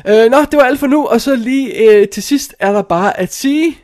Øh, 0.07 0.31
nå, 0.31 0.37
det 0.51 0.57
var 0.57 0.63
alt 0.63 0.79
for 0.79 0.87
nu, 0.87 1.05
og 1.05 1.21
så 1.21 1.35
lige 1.35 1.89
øh, 1.91 2.07
til 2.07 2.23
sidst 2.23 2.55
er 2.59 2.71
der 2.71 2.81
bare 2.81 3.19
at 3.19 3.33
sige, 3.33 3.77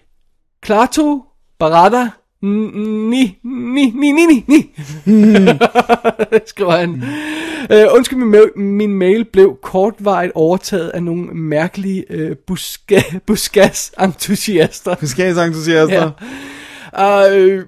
Klato, 0.62 1.24
Barada, 1.60 2.10
ni, 2.44 3.38
ni, 3.44 3.92
ni, 3.96 4.12
ni, 4.12 4.26
ni, 4.26 4.46
ni. 4.48 4.72
Skriver 6.46 6.72
han. 6.78 7.04
Øh, 7.72 7.86
undskyld, 7.96 8.18
min, 8.20 8.30
mail, 8.32 8.58
min 8.60 8.94
mail 8.94 9.26
blev 9.26 9.58
kortvarigt 9.64 10.32
overtaget 10.36 10.90
af 10.90 11.04
nogle 11.04 11.24
mærkelige 11.34 12.06
øh, 12.10 12.36
buska, 12.48 13.02
buskas-entusiaster. 13.28 14.96
Fiskalsentusiaster. 15.00 16.12
Ja. 16.98 17.38
Øh, 17.38 17.66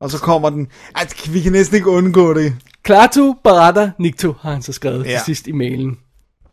Og 0.00 0.10
så 0.10 0.18
kommer 0.18 0.50
den. 0.50 0.66
Ej, 0.96 1.06
vi 1.32 1.40
kan 1.40 1.52
næsten 1.52 1.76
ikke 1.76 1.88
undgå 1.90 2.34
det. 2.34 2.54
Klato, 2.82 3.34
Barada, 3.44 3.90
Nikto 3.98 4.34
har 4.40 4.52
han 4.52 4.62
så 4.62 4.72
skrevet. 4.72 5.04
Ja. 5.06 5.10
til 5.10 5.20
sidst 5.24 5.46
i 5.46 5.52
mailen. 5.52 5.98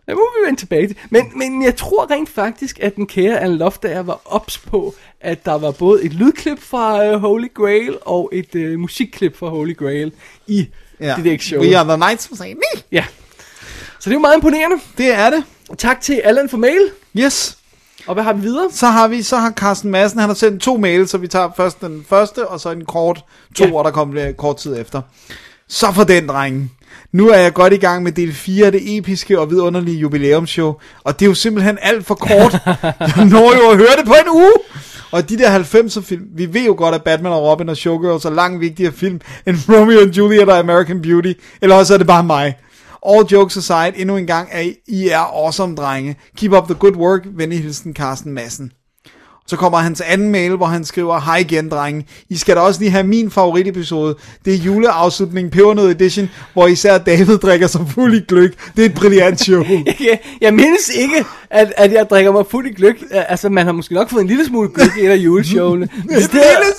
Det 0.08 0.16
må 0.16 0.22
vi 0.40 0.46
vende 0.48 0.60
tilbage 0.60 0.88
til. 0.88 0.98
Men, 1.10 1.32
men 1.36 1.64
jeg 1.64 1.76
tror 1.76 2.12
rent 2.12 2.30
faktisk, 2.30 2.80
at 2.82 2.96
den 2.96 3.08
kære 3.08 3.40
Anne 3.40 3.58
Loftager 3.58 4.02
var 4.04 4.22
ops 4.26 4.58
på, 4.58 4.96
at 5.22 5.46
der 5.46 5.58
var 5.58 5.72
både 5.72 6.04
et 6.04 6.14
lydklip 6.14 6.62
fra 6.62 7.14
uh, 7.16 7.22
Holy 7.22 7.54
Grail 7.54 7.98
og 8.02 8.30
et 8.34 8.56
uh, 8.56 8.80
musikklip 8.80 9.38
fra 9.38 9.50
Holy 9.50 9.78
Grail 9.78 10.12
i 10.48 10.68
Ja. 11.00 11.14
det 11.18 11.26
der 11.26 11.38
show. 11.40 11.62
We 11.62 11.78
are 11.78 11.88
the 11.88 11.96
knights, 11.96 12.40
nej. 12.40 12.56
Ja. 12.92 13.06
Så 14.00 14.10
det 14.10 14.12
er 14.12 14.14
jo 14.14 14.20
meget 14.20 14.36
imponerende. 14.36 14.76
Det 14.98 15.12
er 15.14 15.30
det. 15.30 15.44
Tak 15.78 16.02
til 16.02 16.14
Allan 16.24 16.50
for 16.50 16.58
mail. 16.58 16.82
Yes. 17.18 17.58
Og 18.08 18.14
hvad 18.14 18.24
har 18.24 18.34
vi 18.34 18.42
videre? 18.42 18.68
Så 18.72 18.88
har 18.88 19.08
vi, 19.08 19.22
så 19.22 19.38
har 19.38 19.52
Carsten 19.52 19.92
Madsen, 19.92 20.20
han 20.20 20.30
har 20.30 20.34
sendt 20.34 20.62
to 20.62 20.78
mails, 20.78 21.10
så 21.12 21.18
vi 21.18 21.28
tager 21.28 21.50
først 21.58 21.82
den 21.82 22.06
første, 22.10 22.48
og 22.48 22.60
så 22.60 22.70
en 22.72 22.86
kort 22.86 23.24
to, 23.56 23.64
Ja. 23.66 23.78
ja. 23.78 23.84
der 23.84 23.92
kommer 23.92 24.32
kort 24.32 24.58
tid 24.58 24.78
efter. 24.80 25.02
Så 25.68 25.92
for 25.92 26.04
den, 26.04 26.28
drengen. 26.30 26.72
Nu 27.12 27.30
er 27.30 27.38
jeg 27.38 27.54
godt 27.54 27.74
i 27.74 27.78
gang 27.78 28.04
med 28.04 28.12
del 28.12 28.34
4 28.34 28.66
af 28.66 28.72
det 28.72 28.98
episke 28.98 29.40
og 29.40 29.50
vidunderlige 29.50 29.98
jubilæumsshow, 29.98 30.74
og 31.04 31.20
det 31.20 31.26
er 31.26 31.30
jo 31.30 31.36
simpelthen 31.36 31.78
alt 31.82 32.06
for 32.06 32.16
kort. 32.16 32.54
jeg 33.16 33.26
når 33.26 33.56
jo 33.56 33.70
at 33.72 33.78
høre 33.78 33.96
det 33.98 34.06
på 34.06 34.14
en 34.14 34.30
uge. 34.30 34.54
Og 35.12 35.30
de 35.30 35.38
der 35.38 35.60
90'er 35.60 36.02
film, 36.02 36.24
vi 36.36 36.54
ved 36.54 36.66
jo 36.66 36.76
godt, 36.78 36.96
at 36.96 37.04
Batman 37.04 37.32
og 37.32 37.44
Robin 37.44 37.70
og 37.70 37.78
Showgirls 37.78 38.26
er 38.26 38.30
langt 38.30 38.62
vigtigere 38.62 38.92
film 38.92 39.22
end 39.48 39.58
Romeo 39.70 40.00
and 40.00 40.14
Juliet 40.14 40.50
og 40.50 40.58
American 40.58 41.02
Beauty, 41.02 41.34
eller 41.62 41.76
også 41.76 41.94
er 41.94 41.98
det 41.98 42.08
bare 42.08 42.24
mig. 42.24 42.56
All 43.08 43.26
jokes 43.32 43.58
aside, 43.58 43.94
endnu 43.96 44.18
en 44.18 44.28
gang 44.28 44.50
er 44.52 44.72
I 44.88 45.10
er 45.10 45.20
awesome, 45.20 45.76
drenge. 45.76 46.16
Keep 46.38 46.52
up 46.52 46.66
the 46.66 46.76
good 46.76 46.96
work. 46.96 47.22
Venlig 47.26 47.64
hilsen, 47.64 47.94
Carsten 47.94 48.34
Madsen. 48.34 48.72
Så 49.48 49.56
kommer 49.58 49.78
hans 49.78 50.02
anden 50.02 50.32
mail, 50.32 50.56
hvor 50.56 50.66
han 50.66 50.86
skriver, 50.86 51.20
Hej 51.20 51.38
igen, 51.38 51.70
drenge. 51.70 52.06
I 52.30 52.38
skal 52.38 52.56
da 52.56 52.62
også 52.62 52.80
lige 52.80 52.92
have 52.92 53.04
min 53.04 53.32
favoritepisode. 53.32 54.16
Det 54.46 54.54
er 54.54 54.58
juleafslutning 54.58 55.52
Pebernød 55.52 55.90
Edition, 55.92 56.30
hvor 56.54 56.68
især 56.68 56.98
David 56.98 57.38
drikker 57.38 57.68
sig 57.68 57.82
fuld 57.90 58.16
i 58.16 58.20
gløk. 58.28 58.54
Det 58.76 58.86
er 58.86 58.90
et 58.90 58.96
brilliant 58.96 59.40
show. 59.40 59.64
Jeg, 60.00 60.20
jeg 60.42 60.54
mindes 60.54 60.90
ikke, 60.90 61.26
at, 61.50 61.74
at 61.78 61.92
jeg 61.92 62.08
drikker 62.10 62.32
mig 62.32 62.46
fuld 62.50 62.68
i 62.68 62.74
gløk. 62.74 62.96
Altså, 63.12 63.50
man 63.50 63.66
har 63.66 63.74
måske 63.74 63.94
nok 63.94 64.10
fået 64.10 64.22
en 64.22 64.28
lille 64.28 64.46
smule 64.46 64.70
gløk 64.70 64.98
i 64.98 65.06
et 65.06 65.10
af 65.10 65.16
juleshowene. 65.16 65.84
en 66.04 66.10
lille 66.10 66.28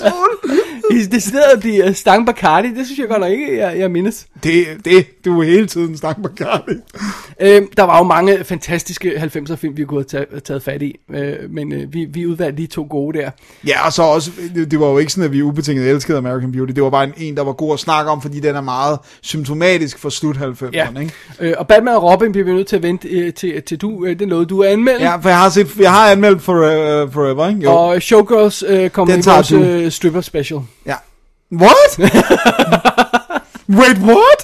smule. 0.00 0.60
I 0.90 1.02
det 1.02 1.22
stedet 1.22 1.60
blive 1.60 1.94
stang 1.94 2.26
Bacardi, 2.26 2.68
det 2.74 2.86
synes 2.86 2.98
jeg 2.98 3.08
godt 3.08 3.20
nok 3.20 3.30
ikke, 3.30 3.58
jeg, 3.58 3.78
jeg 3.78 3.90
mindes. 3.90 4.26
Det, 4.42 4.66
det, 4.84 5.24
du 5.24 5.40
er 5.40 5.44
hele 5.44 5.66
tiden 5.66 5.98
på 6.22 6.28
Carly. 6.36 6.76
Øhm, 7.40 7.68
der 7.76 7.82
var 7.82 7.98
jo 7.98 8.04
mange 8.04 8.44
fantastiske 8.44 9.16
90'er 9.16 9.54
film, 9.54 9.76
vi 9.76 9.84
kunne 9.84 10.04
have 10.10 10.24
taget, 10.26 10.44
taget 10.44 10.62
fat 10.62 10.82
i, 10.82 10.96
øh, 11.14 11.34
men 11.50 11.72
øh, 11.72 11.92
vi, 11.92 12.04
vi 12.04 12.26
udvalgte 12.26 12.62
de 12.62 12.66
to 12.66 12.86
gode 12.90 13.18
der. 13.18 13.30
Ja, 13.66 13.86
og 13.86 13.92
så 13.92 14.02
også, 14.02 14.30
det, 14.54 14.70
det 14.70 14.80
var 14.80 14.86
jo 14.86 14.98
ikke 14.98 15.12
sådan, 15.12 15.24
at 15.24 15.32
vi 15.32 15.42
ubetinget 15.42 15.90
elskede 15.90 16.18
American 16.18 16.52
Beauty. 16.52 16.72
Det 16.72 16.82
var 16.82 16.90
bare 16.90 17.04
en, 17.04 17.12
en, 17.16 17.36
der 17.36 17.44
var 17.44 17.52
god 17.52 17.72
at 17.72 17.78
snakke 17.80 18.10
om, 18.10 18.22
fordi 18.22 18.40
den 18.40 18.56
er 18.56 18.60
meget 18.60 18.98
symptomatisk 19.22 19.98
for 19.98 20.08
slut 20.08 20.36
90'erne, 20.36 20.68
Ja. 20.72 20.88
ikke? 21.00 21.12
Øh, 21.40 21.54
og 21.58 21.66
Batman 21.68 21.94
og 21.94 22.02
Robin 22.02 22.32
bliver 22.32 22.44
vi 22.44 22.52
nødt 22.52 22.66
til 22.66 22.76
at 22.76 22.82
vente 22.82 23.08
øh, 23.08 23.32
til, 23.34 23.62
til 23.62 23.78
du, 23.80 24.04
øh, 24.04 24.10
det 24.10 24.22
er 24.22 24.26
noget, 24.26 24.48
du 24.50 24.60
er 24.60 24.68
anmeldt. 24.68 25.02
Ja, 25.02 25.16
for 25.16 25.28
jeg 25.28 25.38
har, 25.38 25.48
set, 25.48 25.76
jeg 25.78 25.92
har 25.92 26.10
anmeldt 26.10 26.42
for, 26.42 26.52
uh, 26.52 27.12
Forever, 27.12 27.48
ikke? 27.48 27.60
Jo. 27.60 27.70
Og 27.72 28.02
Showgirls 28.02 28.64
øh, 28.68 28.90
kommer 28.90 29.14
Den 29.14 29.22
i 29.24 29.28
vores 29.28 29.52
øh, 29.52 29.90
stripper 29.90 30.20
special. 30.20 30.60
What? 31.52 31.98
Wait, 33.68 33.98
what? 33.98 34.40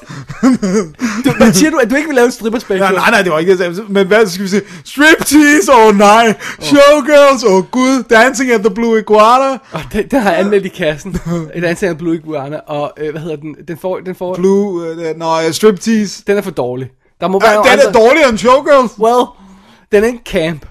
Du, 1.25 1.31
hvad 1.37 1.53
siger 1.53 1.71
du, 1.71 1.77
at 1.79 1.91
du 1.91 1.95
ikke 1.95 2.09
vil 2.09 2.15
lave 2.15 2.27
en 2.27 2.33
stripper 2.33 2.59
special? 2.59 2.81
Nej, 2.81 2.93
nej, 2.93 3.11
nej, 3.11 3.23
det 3.23 3.33
var 3.33 3.39
ikke 3.39 3.59
det. 3.59 3.91
Men 3.91 4.07
hvad 4.07 4.27
skal 4.27 4.43
vi 4.45 4.49
sige? 4.49 4.63
Striptease, 4.85 5.73
åh 5.73 5.87
oh, 5.87 5.97
nej. 5.97 6.35
Showgirls, 6.61 7.45
åh 7.45 7.53
oh, 7.55 7.65
gud. 7.71 8.03
Dancing 8.11 8.51
at 8.51 8.61
the 8.61 8.75
Blue 8.75 8.99
Iguana. 8.99 9.59
Og 9.73 9.81
den, 9.93 10.09
den 10.09 10.21
har 10.21 10.31
jeg 10.31 10.41
anmeldt 10.41 10.67
i 10.67 10.69
kassen. 10.69 11.11
Et 11.55 11.65
andet 11.65 11.83
af 11.83 11.99
Blue 11.99 12.15
Iguana. 12.15 12.57
Og 12.67 12.93
øh, 12.99 13.11
hvad 13.11 13.21
hedder 13.21 13.37
den? 13.37 13.57
Den 13.69 13.79
får, 13.79 14.01
den 14.01 14.15
får, 14.15 14.35
Blue, 14.35 14.91
uh, 14.91 15.17
nå, 15.17 15.27
uh, 15.47 15.53
striptease. 15.53 16.23
den 16.27 16.37
er 16.39 16.43
for 16.43 16.51
dårlig. 16.51 16.91
Der 17.21 17.29
må 17.29 17.41
være 17.41 17.55
nogle 17.55 17.71
den 17.71 17.79
er 17.81 17.87
andre- 17.87 18.01
dårligere 18.01 18.29
end 18.29 18.39
Showgirls. 18.39 18.99
Well, 18.99 19.27
den 19.93 20.05
er 20.05 20.09
en 20.09 20.21
camp. 20.27 20.67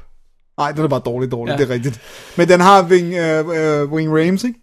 Nej, 0.57 0.71
den 0.71 0.83
er 0.83 0.87
bare 0.87 1.01
dårlig, 1.05 1.31
dårlig, 1.31 1.51
Ja. 1.51 1.57
det 1.57 1.69
er 1.69 1.73
rigtigt. 1.73 1.99
Men 2.35 2.47
den 2.49 2.59
har 2.61 2.83
Wing, 2.83 3.07
uh, 3.07 3.47
uh, 3.47 3.91
Wing 3.93 4.33
ikke? 4.33 4.53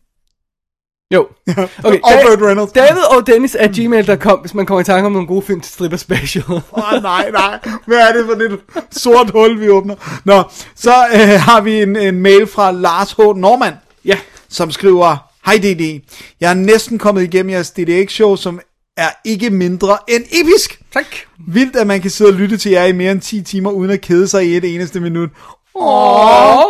Jo. 1.15 1.27
Okay, 1.85 2.01
Og 2.03 2.13
Burt 2.27 2.49
Reynolds. 2.49 2.73
David 2.73 3.03
og 3.17 3.27
Dennis 3.27 3.55
at 3.55 3.71
gmail.com, 3.71 4.39
hvis 4.39 4.55
man 4.55 4.67
kommer 4.67 4.81
i 4.81 4.85
tanke 4.85 5.07
om 5.07 5.13
nogle 5.13 5.29
gode 5.29 5.43
film 5.43 5.61
til 5.61 5.73
stripper 5.73 5.97
special. 5.97 6.45
Åh, 6.51 6.61
oh, 6.73 7.03
nej, 7.03 7.31
nej. 7.31 7.59
Hvad 7.87 7.99
er 7.99 8.13
det 8.13 8.27
for 8.27 8.33
et 8.33 8.61
sort 8.91 9.31
hul, 9.31 9.61
vi 9.61 9.69
åbner? 9.69 9.95
Nå, 10.25 10.43
så 10.75 10.95
øh, 11.15 11.41
har 11.41 11.61
vi 11.61 11.83
en, 11.83 11.97
en 11.97 12.21
mail 12.21 12.47
fra 12.47 12.71
Lars 12.71 13.13
H. 13.13 13.19
Norman, 13.19 13.75
ja. 14.05 14.19
som 14.49 14.71
skriver, 14.71 15.17
Hej 15.47 15.57
DD, 15.57 16.01
jeg 16.41 16.51
er 16.51 16.55
næsten 16.55 16.99
kommet 16.99 17.23
igennem 17.23 17.51
jeres 17.51 17.71
DDX-show, 17.71 18.37
som 18.37 18.61
er 18.97 19.09
ikke 19.25 19.51
mindre 19.51 19.99
end 20.09 20.25
episk. 20.25 20.81
Tak. 20.93 21.07
Vildt, 21.47 21.77
at 21.77 21.87
man 21.87 22.01
kan 22.01 22.11
sidde 22.11 22.31
og 22.31 22.35
lytte 22.35 22.57
til 22.57 22.71
jer 22.71 22.85
i 22.85 22.93
mere 22.93 23.13
end 23.13 23.21
10 23.21 23.43
timer, 23.43 23.71
uden 23.71 23.91
at 23.91 24.01
kede 24.01 24.29
sig 24.29 24.47
i 24.47 24.57
et 24.57 24.75
eneste 24.75 25.01
minut. 25.01 25.31
Åh. 25.75 26.63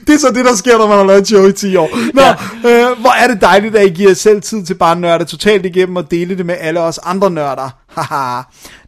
Det 0.07 0.14
er 0.14 0.18
så 0.18 0.33
det, 0.35 0.45
der 0.45 0.57
sker, 0.57 0.79
når 0.79 0.87
man 0.87 0.97
har 0.97 1.05
lavet 1.05 1.20
et 1.20 1.29
show 1.29 1.47
i 1.47 1.53
10 1.53 1.76
år. 1.76 1.91
Nå, 2.14 2.22
ja. 2.22 2.91
øh, 2.91 3.01
hvor 3.01 3.11
er 3.11 3.29
det 3.29 3.41
dejligt, 3.41 3.76
at 3.76 3.87
I 3.87 3.91
giver 3.91 4.11
jer 4.11 4.14
selv 4.14 4.43
tid 4.43 4.64
til 4.64 4.74
bare 4.74 4.93
at 4.93 4.99
nørde 4.99 5.24
totalt 5.24 5.66
igennem 5.66 5.97
og 5.97 6.11
dele 6.11 6.37
det 6.37 6.47
med 6.47 6.57
alle 6.61 6.81
os 6.81 6.99
andre 7.03 7.31
nørder. 7.31 7.70
Haha. 7.87 8.43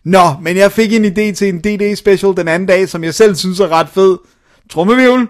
Nå, 0.05 0.34
men 0.43 0.57
jeg 0.57 0.72
fik 0.72 0.93
en 0.93 1.05
idé 1.05 1.34
til 1.34 1.49
en 1.49 1.59
DD 1.59 1.97
special 1.97 2.36
den 2.36 2.49
anden 2.49 2.68
dag, 2.68 2.88
som 2.88 3.05
jeg 3.05 3.14
selv 3.14 3.34
synes 3.34 3.61
er 3.61 3.68
ret 3.68 3.88
fed. 3.95 4.18
Trummevivl. 4.70 5.28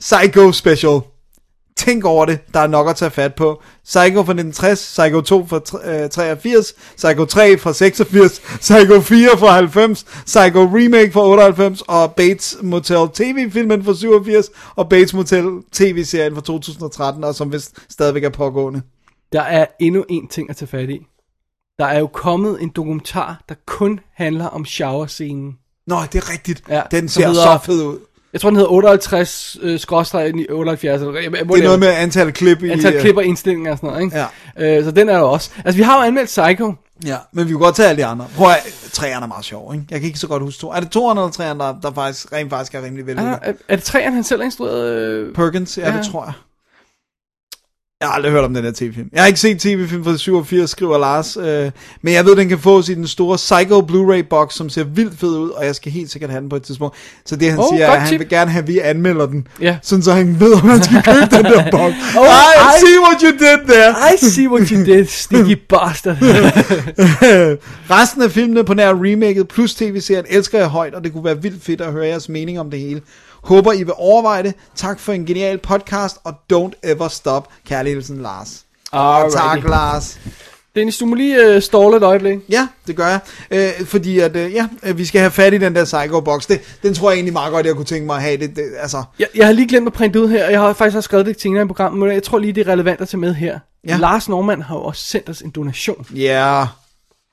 Psycho 0.00 0.52
special. 0.52 1.00
Tænk 1.88 2.04
over 2.04 2.24
det, 2.24 2.38
der 2.54 2.60
er 2.60 2.66
nok 2.66 2.88
at 2.88 2.96
tage 2.96 3.10
fat 3.10 3.34
på. 3.34 3.62
Psycho 3.84 4.22
fra 4.22 4.32
1960, 4.32 4.78
Psycho 4.98 5.20
2 5.20 5.46
fra 5.46 5.58
tre- 5.58 6.02
øh, 6.04 6.10
83, 6.10 6.74
Psycho 6.96 7.24
3 7.24 7.58
fra 7.58 7.72
86, 7.72 8.38
Psycho 8.60 9.00
4 9.00 9.38
fra 9.38 9.52
90, 9.52 10.04
Psycho 10.26 10.62
Remake 10.64 11.12
fra 11.12 11.26
98, 11.28 11.82
og 11.82 12.14
Bates 12.14 12.56
Motel 12.62 13.08
TV-filmen 13.14 13.84
fra 13.84 13.94
87, 13.94 14.46
og 14.76 14.88
Bates 14.88 15.14
Motel 15.14 15.44
TV-serien 15.72 16.34
fra 16.34 16.40
2013, 16.42 17.24
og 17.24 17.34
som 17.34 17.52
vist 17.52 17.78
stadigvæk 17.90 18.24
er 18.24 18.30
pågående. 18.30 18.82
Der 19.32 19.42
er 19.42 19.66
endnu 19.80 20.04
en 20.08 20.28
ting 20.28 20.50
at 20.50 20.56
tage 20.56 20.68
fat 20.68 20.90
i. 20.90 21.06
Der 21.78 21.86
er 21.86 21.98
jo 21.98 22.06
kommet 22.06 22.62
en 22.62 22.68
dokumentar, 22.76 23.42
der 23.48 23.54
kun 23.66 24.00
handler 24.14 24.46
om 24.46 24.64
shower-scenen. 24.64 25.52
Nå, 25.86 25.96
det 26.12 26.18
er 26.22 26.32
rigtigt. 26.32 26.62
Ja, 26.68 26.82
Den 26.90 27.08
ser 27.08 27.26
hedder- 27.28 27.58
så 27.58 27.58
fed 27.64 27.82
ud. 27.84 27.98
Jeg 28.32 28.40
tror, 28.40 28.50
den 28.50 28.56
hedder 28.56 28.70
58, 28.72 29.56
øh, 29.62 29.80
skråstreg 29.80 30.32
78. 30.50 31.02
Eller, 31.02 31.20
jeg- 31.20 31.32
Det 31.32 31.40
er 31.40 31.62
noget 31.64 31.80
med 31.80 31.88
antal 31.88 32.32
klip 32.32 32.62
i... 32.62 32.70
Antal 32.70 32.94
øh, 32.94 33.00
klipper, 33.00 33.22
indstillinger 33.22 33.70
og 33.72 33.78
sådan 33.78 33.90
noget, 33.90 34.02
ikke? 34.04 34.16
Ja. 34.58 34.78
Øh, 34.78 34.84
så 34.84 34.90
den 34.90 35.08
er 35.08 35.12
der 35.12 35.20
også. 35.20 35.50
Altså, 35.64 35.76
vi 35.76 35.82
har 35.82 35.96
jo 36.00 36.02
anmeldt 36.06 36.26
Psycho. 36.26 36.74
Ja, 37.06 37.16
men 37.32 37.44
vi 37.44 37.50
kan 37.50 37.58
godt 37.58 37.76
tage 37.76 37.88
alle 37.88 38.02
de 38.02 38.06
andre. 38.06 38.26
Prøv 38.36 38.50
at, 38.50 38.66
træerne 38.92 39.24
er 39.24 39.28
meget 39.28 39.44
sjov, 39.44 39.74
ikke? 39.74 39.86
Jeg 39.90 40.00
kan 40.00 40.06
ikke 40.06 40.18
så 40.18 40.26
godt 40.26 40.42
huske 40.42 40.60
to. 40.60 40.70
Er 40.70 40.80
det 40.80 40.90
toerne 40.90 41.20
eller 41.20 41.32
træerne, 41.32 41.60
der, 41.60 41.74
der 41.82 41.92
faktisk, 41.94 42.32
rent 42.32 42.50
faktisk 42.50 42.74
er 42.74 42.82
rimelig 42.82 43.06
vældig? 43.06 43.24
Er, 43.24 43.52
er, 43.68 43.76
det 43.76 43.84
træerne, 43.84 44.14
han 44.14 44.24
selv 44.24 44.40
har 44.40 44.44
instrueret? 44.44 44.86
Øh... 44.96 45.34
Perkins, 45.34 45.78
ja, 45.78 45.90
Ja. 45.90 45.96
det 45.98 46.06
tror 46.10 46.24
jeg. 46.24 46.32
Jeg 48.00 48.08
har 48.08 48.14
aldrig 48.14 48.32
hørt 48.32 48.44
om 48.44 48.54
den 48.54 48.64
der 48.64 48.72
tv-film. 48.74 49.08
Jeg 49.12 49.20
har 49.22 49.26
ikke 49.26 49.40
set 49.40 49.60
tv-film 49.60 50.04
fra 50.04 50.16
87, 50.16 50.70
skriver 50.70 50.98
Lars. 50.98 51.36
Øh, 51.36 51.70
men 52.02 52.14
jeg 52.14 52.24
ved, 52.24 52.36
den 52.36 52.48
kan 52.48 52.58
fås 52.58 52.88
i 52.88 52.94
den 52.94 53.06
store 53.06 53.36
Psycho 53.36 53.80
Blu-ray-box, 53.80 54.54
som 54.54 54.68
ser 54.68 54.84
vildt 54.84 55.18
fed 55.20 55.28
ud, 55.38 55.50
og 55.50 55.64
jeg 55.66 55.74
skal 55.74 55.92
helt 55.92 56.10
sikkert 56.10 56.30
have 56.30 56.40
den 56.40 56.48
på 56.48 56.56
et 56.56 56.62
tidspunkt. 56.62 56.96
Så 57.26 57.36
det 57.36 57.50
han 57.50 57.58
Oh, 57.58 57.64
siger, 57.72 57.86
er, 57.86 57.90
at 57.92 58.00
han 58.00 58.08
tip. 58.10 58.18
vil 58.20 58.28
gerne 58.28 58.50
have, 58.50 58.62
at 58.62 58.68
vi 58.68 58.78
anmelder 58.78 59.26
den. 59.26 59.46
Ja. 59.60 59.76
Sådan 59.82 60.02
så 60.02 60.12
han 60.12 60.40
ved, 60.40 60.52
om 60.54 60.60
han 60.68 60.82
skal 60.82 61.02
købe 61.02 61.36
den 61.36 61.44
der 61.44 61.70
box. 61.78 61.92
Oh, 62.18 62.26
I, 62.26 62.76
I- 62.76 62.80
see 62.80 62.98
what 63.06 63.20
you 63.22 63.30
did 63.30 63.68
there. 63.74 63.94
I 64.14 64.16
see 64.30 64.48
what 64.48 64.68
you 64.68 64.84
did, 64.84 65.06
sticky 65.06 65.58
bastard. 65.70 66.16
Resten 67.90 68.22
af 68.22 68.30
filmene 68.30 68.64
på 68.64 68.74
nær 68.74 68.92
remaket 68.94 69.48
plus 69.48 69.74
tv-serien 69.74 70.24
elsker 70.28 70.58
jeg 70.58 70.68
højt, 70.68 70.94
og 70.94 71.04
det 71.04 71.12
kunne 71.12 71.24
være 71.24 71.42
vildt 71.42 71.64
fedt 71.64 71.80
at 71.80 71.92
høre 71.92 72.06
jeres 72.06 72.28
mening 72.28 72.60
om 72.60 72.70
det 72.70 72.80
hele. 72.80 73.00
Håber 73.48 73.72
I 73.72 73.82
vil 73.82 73.92
overveje 73.96 74.42
det. 74.42 74.54
Tak 74.74 75.00
for 75.00 75.12
en 75.12 75.26
genial 75.26 75.58
podcast, 75.58 76.16
og 76.24 76.34
don't 76.52 76.80
ever 76.82 77.08
stop. 77.08 77.48
Kærlig 77.66 77.92
hilsen, 77.92 78.22
Lars. 78.22 78.64
Alrighty. 78.92 79.36
Tak, 79.36 79.64
Lars. 79.64 80.18
Dennis, 80.74 80.96
du 80.98 81.06
må 81.06 81.14
lige 81.14 81.44
øh, 81.44 81.62
ståle 81.62 81.96
et 81.96 82.02
øjeblik. 82.02 82.38
Ja, 82.48 82.68
det 82.86 82.96
gør 82.96 83.06
jeg. 83.06 83.20
Øh, 83.50 83.86
fordi 83.86 84.18
at, 84.18 84.36
øh, 84.36 84.54
ja, 84.54 84.68
øh, 84.82 84.98
vi 84.98 85.04
skal 85.04 85.20
have 85.20 85.30
fat 85.30 85.54
i 85.54 85.58
den 85.58 85.74
der 85.74 85.84
Psycho-box. 85.84 86.46
Det, 86.46 86.60
den 86.82 86.94
tror 86.94 87.10
jeg 87.10 87.16
egentlig 87.16 87.32
meget 87.32 87.52
godt, 87.52 87.66
jeg 87.66 87.74
kunne 87.74 87.84
tænke 87.84 88.06
mig 88.06 88.16
at 88.16 88.22
have. 88.22 88.36
Det, 88.36 88.56
det, 88.56 88.64
altså, 88.80 89.02
Jeg, 89.18 89.26
jeg 89.34 89.46
har 89.46 89.52
lige 89.52 89.68
glemt 89.68 89.86
at 89.86 89.92
printe 89.92 90.20
ud 90.22 90.28
her, 90.28 90.46
og 90.46 90.52
jeg 90.52 90.60
har 90.60 90.72
faktisk 90.72 90.96
også 90.96 91.06
skrevet 91.06 91.26
det 91.26 91.40
senere 91.40 91.62
i 91.62 91.66
programmet, 91.66 91.98
men 92.00 92.12
jeg 92.12 92.22
tror 92.22 92.38
lige, 92.38 92.52
det 92.52 92.68
er 92.68 92.72
relevant 92.72 93.00
at 93.00 93.08
tage 93.08 93.20
med 93.20 93.34
her. 93.34 93.58
Ja. 93.86 93.96
Lars 93.96 94.28
Norman 94.28 94.62
har 94.62 94.74
jo 94.76 94.82
også 94.82 95.02
sendt 95.04 95.28
os 95.28 95.40
en 95.40 95.50
donation. 95.50 96.06
ja, 96.14 96.66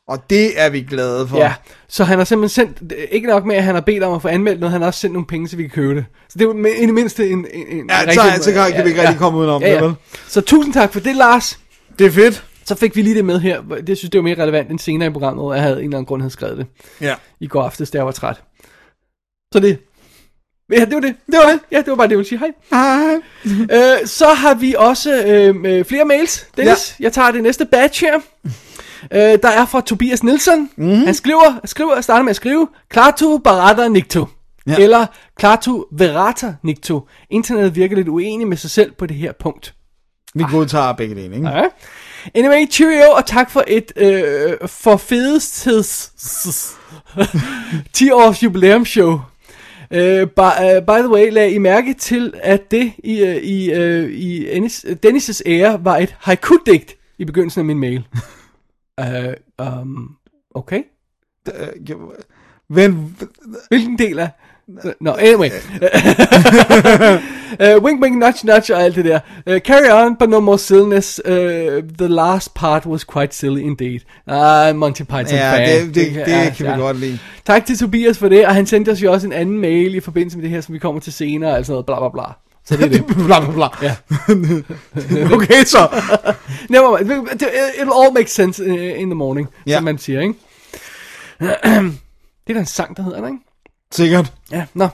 og 0.08 0.30
det 0.30 0.62
er 0.62 0.70
vi 0.70 0.82
glade 0.82 1.28
for. 1.28 1.38
Ja, 1.38 1.54
så 1.88 2.04
han 2.04 2.18
har 2.18 2.26
simpelthen 2.26 2.68
sendt, 2.68 2.94
ikke 3.12 3.28
nok 3.28 3.46
med, 3.46 3.56
at 3.56 3.64
han 3.64 3.76
har 3.76 3.82
bedt 3.82 4.04
om 4.04 4.14
at 4.14 4.22
få 4.22 4.28
anmeldt 4.28 4.60
noget, 4.60 4.72
han 4.72 4.82
har 4.82 4.88
også 4.88 5.00
sendt 5.00 5.14
nogle 5.14 5.26
penge, 5.28 5.48
så 5.48 5.56
vi 5.58 5.64
kan 5.64 5.72
købe 5.72 5.96
det. 5.96 6.06
Så 6.30 6.40
det 6.40 6.48
er 6.48 6.82
i 6.82 6.86
det 6.86 6.94
mindste 6.94 7.30
en, 7.30 7.48
en, 7.54 7.68
en 7.68 7.90
Ja, 7.90 8.14
så, 8.14 8.44
så 8.44 8.54
kan, 8.54 8.72
kan 8.72 8.84
vi 8.84 8.90
ikke 8.90 9.02
rigtig 9.02 9.18
komme 9.18 9.40
udenom 9.40 9.62
ja, 9.62 9.70
det, 9.70 9.76
ja. 9.76 9.84
vel? 9.84 9.94
Så 10.28 10.42
tusind 10.42 10.74
tak 10.74 10.94
for 10.94 11.00
det, 11.00 11.16
Lars. 11.16 11.60
Det 12.00 12.08
er 12.08 12.12
fedt. 12.12 12.44
Så 12.66 12.76
fik 12.76 12.96
vi 12.96 13.02
lige 13.02 13.16
det 13.16 13.26
med 13.26 13.40
her. 13.40 13.62
Det 13.88 13.98
synes 13.98 14.10
det 14.12 14.18
var 14.18 14.24
mere 14.24 14.42
relevant 14.44 14.70
end 14.72 14.80
senere 14.80 15.08
i 15.10 15.12
programmet, 15.12 15.44
hvor 15.44 15.54
jeg 15.54 15.64
havde 15.64 15.78
en 15.78 15.84
eller 15.84 15.98
anden 15.98 16.06
grund 16.06 16.22
havde 16.22 16.34
skrevet 16.34 16.58
det 16.58 16.68
Ja. 17.02 17.16
i 17.40 17.48
går 17.48 17.64
aftes, 17.64 17.92
da 17.92 17.98
jeg 17.98 18.06
var 18.06 18.12
træt. 18.12 18.42
Så 19.54 19.60
det. 19.60 19.80
Ja, 20.72 20.86
det 20.86 20.94
var 20.94 21.00
det. 21.00 21.16
Det 21.26 21.38
var 21.44 21.52
det. 21.52 21.60
Ja, 21.72 21.78
det 21.78 21.88
var 21.88 21.96
bare 21.96 22.08
det, 22.08 22.12
jeg 22.12 22.18
ville 22.18 22.30
sige. 22.30 22.40
Hej. 22.40 22.52
Hej. 22.72 23.16
Øh, 24.02 24.08
så 24.08 24.28
har 24.28 24.54
vi 24.54 24.76
også 24.78 25.24
øh, 25.26 25.56
øh, 25.66 25.86
flere 25.86 26.06
mails. 26.06 26.48
Dennis, 26.58 26.96
ja. 27.00 27.04
jeg 27.04 27.14
tager 27.14 27.32
det 27.32 27.44
næste 27.44 27.66
batch 27.66 28.04
her. 28.04 28.20
Øh, 29.14 29.20
der 29.20 29.50
er 29.50 29.66
fra 29.66 29.82
Tobias 29.82 30.24
Nielsen. 30.24 30.70
Mhm. 30.76 30.88
Mm-hmm. 30.88 31.06
Han 31.06 31.14
skriver, 31.14 31.60
skriver, 31.66 32.02
starter 32.02 32.24
med 32.24 32.30
at 32.30 32.36
skrive, 32.36 32.68
Klatu 32.90 33.38
barata 33.38 33.88
nikto. 33.88 34.28
Ja. 34.68 34.76
Eller 34.80 35.06
Klatu 35.38 35.84
verata 35.92 36.56
nikto. 36.64 37.08
Internettet 37.30 37.76
virker 37.76 37.96
lidt 37.96 38.08
uenig 38.08 38.48
med 38.48 38.58
sig 38.58 38.70
selv 38.70 38.92
på 38.92 39.06
det 39.06 39.18
her 39.18 39.32
punkt. 39.40 39.74
Vi 40.36 40.44
godtager 40.52 40.94
begge 40.94 41.16
dele, 41.16 41.36
ikke? 41.36 41.50
Ja. 41.50 41.64
Anyway, 42.36 42.72
cheerio, 42.72 43.12
og 43.12 43.26
tak 43.26 43.52
for 43.52 43.64
et 43.68 43.92
øh, 43.96 44.68
for 44.68 44.98
fedestheds 44.98 46.14
10 47.94 48.12
års 48.22 48.44
jubilæumsshow. 48.44 49.20
Uh, 49.92 50.28
by, 50.36 50.52
uh, 50.62 50.86
by 50.86 51.00
the 51.00 51.10
way, 51.10 51.32
lag 51.32 51.52
I 51.52 51.58
mærke 51.58 51.94
til, 51.94 52.34
at 52.42 52.72
det 52.72 52.94
i, 53.04 53.24
uh, 53.24 53.36
i, 53.36 53.74
uh, 53.74 54.10
i 54.10 54.48
Dennis' 55.06 55.42
ære 55.46 55.86
var 55.86 55.98
et 55.98 56.16
haiku-digt 56.20 56.96
i 57.18 57.26
begyndelsen 57.26 57.60
af 57.60 57.66
min 57.66 57.80
mail. 57.80 58.04
uh, 59.02 59.34
um, 59.82 60.16
okay. 60.56 60.84
Øh, 61.48 61.96
Men 62.70 63.18
Hvilken 63.70 63.98
del 63.98 64.20
af? 64.20 64.30
Nå, 65.02 65.12
anyway. 65.12 65.50
uh, 67.60 67.84
wink, 67.86 68.02
wink, 68.04 68.18
nudge, 68.18 68.46
nudge 68.46 68.76
og 68.76 68.82
alt 68.84 68.96
det 68.96 69.06
der. 69.06 69.20
Uh, 69.48 69.58
carry 69.58 70.06
on, 70.06 70.16
but 70.16 70.30
no 70.30 70.40
more 70.40 70.60
silliness. 70.60 71.22
Uh, 71.26 71.32
the 71.98 72.08
last 72.08 72.54
part 72.54 72.86
was 72.86 73.04
quite 73.04 73.36
silly 73.36 73.62
indeed. 73.62 74.00
Ah, 74.28 74.76
Monty 74.76 75.02
Python 75.02 75.26
Ja, 75.38 75.54
fan. 75.54 75.70
det, 75.70 75.96
det, 75.96 75.96
det, 75.96 76.16
ja, 76.16 76.46
det 76.46 76.56
kan 76.58 76.66
vi 76.66 76.72
ja. 76.72 76.78
godt 76.78 77.00
lide. 77.00 77.20
Tak 77.46 77.66
til 77.66 77.78
Tobias 77.78 78.18
for 78.18 78.30
det, 78.30 78.46
og 78.48 78.56
han 78.56 78.66
sendte 78.66 78.90
os 78.92 79.04
jo 79.04 79.12
også 79.12 79.28
en 79.28 79.34
anden 79.34 79.60
mail 79.60 79.96
i 79.96 80.00
forbindelse 80.00 80.38
med 80.38 80.44
det 80.44 80.52
her, 80.52 80.62
som 80.62 80.74
vi 80.74 80.80
kommer 80.80 81.02
til 81.02 81.14
senere, 81.14 81.56
altså 81.58 81.72
noget 81.72 81.86
bla 81.86 82.00
bla 82.00 82.10
bla. 82.10 82.24
Så 82.66 82.78
det 82.78 82.84
er 82.84 82.90
det. 82.90 83.06
bla 83.26 83.40
bla 83.40 83.52
bla. 83.52 83.68
Ja. 83.82 83.96
okay, 85.36 85.64
så. 85.66 85.90
Never 86.70 86.98
mind. 86.98 87.32
It- 87.42 87.44
It'll 87.82 88.04
all 88.04 88.14
make 88.14 88.28
sense 88.30 88.64
uh, 88.72 89.02
in 89.02 89.08
the 89.10 89.16
morning, 89.16 89.48
Ja. 89.68 89.76
som 89.76 89.84
man 89.84 89.98
siger, 89.98 90.22
ikke? 90.22 90.34
det 91.40 91.50
er 92.50 92.54
der 92.54 92.60
en 92.60 92.66
sang, 92.66 92.98
der 92.98 93.04
hedder, 93.04 93.22
det, 93.22 93.28
ikke? 93.28 93.40
Sikkert. 93.92 94.34
Ja, 94.52 94.66
nå. 94.74 94.88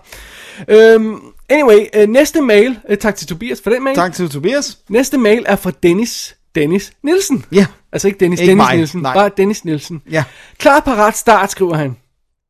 Øhm, 0.68 1.16
anyway, 1.50 1.86
øh, 1.96 2.10
næste 2.10 2.42
mail, 2.42 2.80
øh, 2.90 2.98
tak 2.98 3.16
til 3.16 3.28
Tobias 3.28 3.62
for 3.64 3.70
den 3.70 3.84
mail. 3.84 3.96
Tak 3.96 4.14
til 4.14 4.30
Tobias. 4.30 4.78
Næste 4.90 5.18
mail 5.18 5.44
er 5.48 5.56
fra 5.56 5.72
Dennis, 5.84 6.36
Dennis 6.56 6.94
Nielsen. 7.04 7.46
Ja. 7.52 7.66
Altså 7.92 8.08
ikke 8.08 8.20
Dennis, 8.20 8.40
Ikke 8.40 8.50
Dennis 8.50 8.64
mig, 8.68 8.76
Nielsen, 8.76 9.02
nej. 9.02 9.14
bare 9.14 9.30
Dennis 9.38 9.66
Nielsen. 9.66 10.02
Ja. 10.12 10.24
Klar, 10.58 10.80
parat, 10.80 11.18
start, 11.18 11.52
skriver 11.52 11.76
han. 11.76 11.98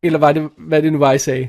Eller 0.04 0.20
var 0.20 0.32
det, 0.32 0.50
hvad 0.58 0.82
det 0.82 0.94
nu 0.94 1.00
var, 1.00 1.12
I 1.12 1.18
sagde? 1.20 1.48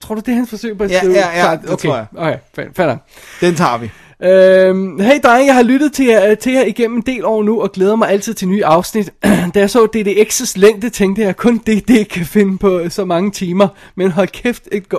Tror 0.00 0.14
du, 0.14 0.20
det 0.20 0.28
er 0.28 0.34
hans 0.36 0.50
forsøg 0.50 0.78
på 0.78 0.84
at 0.84 0.90
Ja, 0.90 0.98
skrive? 0.98 1.12
ja, 1.14 1.28
ja, 1.36 1.40
klart? 1.40 1.58
det 1.62 1.70
okay. 1.72 1.88
tror 1.88 1.96
jeg. 1.96 2.06
Okay, 2.16 2.64
fair 2.76 2.86
nok. 2.86 2.98
Den 3.40 3.54
tager 3.54 3.78
vi. 3.78 3.90
Øhm, 4.24 5.00
hey 5.00 5.20
drenge, 5.24 5.46
jeg 5.46 5.54
har 5.54 5.62
lyttet 5.62 5.92
til 5.92 6.06
jer, 6.06 6.34
til 6.34 6.52
jer 6.52 6.62
igennem 6.64 6.96
en 6.96 7.02
del 7.06 7.24
år 7.24 7.42
nu, 7.42 7.62
og 7.62 7.72
glæder 7.72 7.96
mig 7.96 8.08
altid 8.10 8.34
til 8.34 8.48
nye 8.48 8.64
afsnit. 8.64 9.10
da 9.54 9.58
jeg 9.60 9.70
så 9.70 9.88
DDX's 9.96 10.52
længde, 10.56 10.90
tænkte 10.90 11.22
jeg, 11.22 11.36
kun 11.36 11.58
DD 11.58 12.04
kan 12.04 12.26
finde 12.26 12.58
på 12.58 12.80
så 12.88 13.04
mange 13.04 13.30
timer. 13.30 13.68
Men 13.96 14.10
hold 14.10 14.28
kæft, 14.28 14.62
et 14.72 14.88
go- 14.88 14.98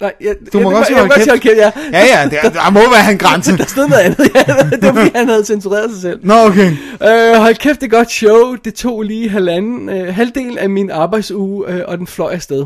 Nej, 0.00 0.12
jeg, 0.20 0.34
Du 0.52 0.60
må 0.60 0.70
jeg, 0.70 0.76
godt 0.76 0.86
sige 0.86 0.96
jeg, 0.98 1.04
jeg, 1.04 1.14
kæft. 1.16 1.28
hold 1.28 1.40
kæft, 1.40 1.56
ja. 1.56 1.70
Ja, 1.92 2.04
ja, 2.04 2.28
der, 2.42 2.50
der 2.50 2.70
må 2.70 2.80
være 2.80 3.12
en 3.12 3.18
grænse. 3.18 3.56
Der 3.58 3.64
stod 3.66 3.88
noget 3.88 4.02
andet, 4.02 4.30
ja. 4.34 4.42
Det 4.76 4.82
var 4.82 4.92
fordi, 4.94 5.10
han 5.14 5.28
havde 5.28 5.44
censureret 5.44 5.90
sig 5.90 6.00
selv. 6.02 6.20
Nå, 6.26 6.34
okay. 6.34 6.70
Øh, 7.02 7.34
hold 7.36 7.54
kæft, 7.54 7.80
det 7.80 7.90
godt 7.90 8.10
show. 8.10 8.54
Det 8.64 8.74
tog 8.74 9.02
lige 9.02 9.28
halvanden, 9.30 9.88
øh, 9.88 10.14
halvdel 10.14 10.58
af 10.58 10.70
min 10.70 10.90
arbejdsuge, 10.90 11.68
øh, 11.68 11.80
og 11.88 11.98
den 11.98 12.06
fløj 12.06 12.32
afsted. 12.32 12.64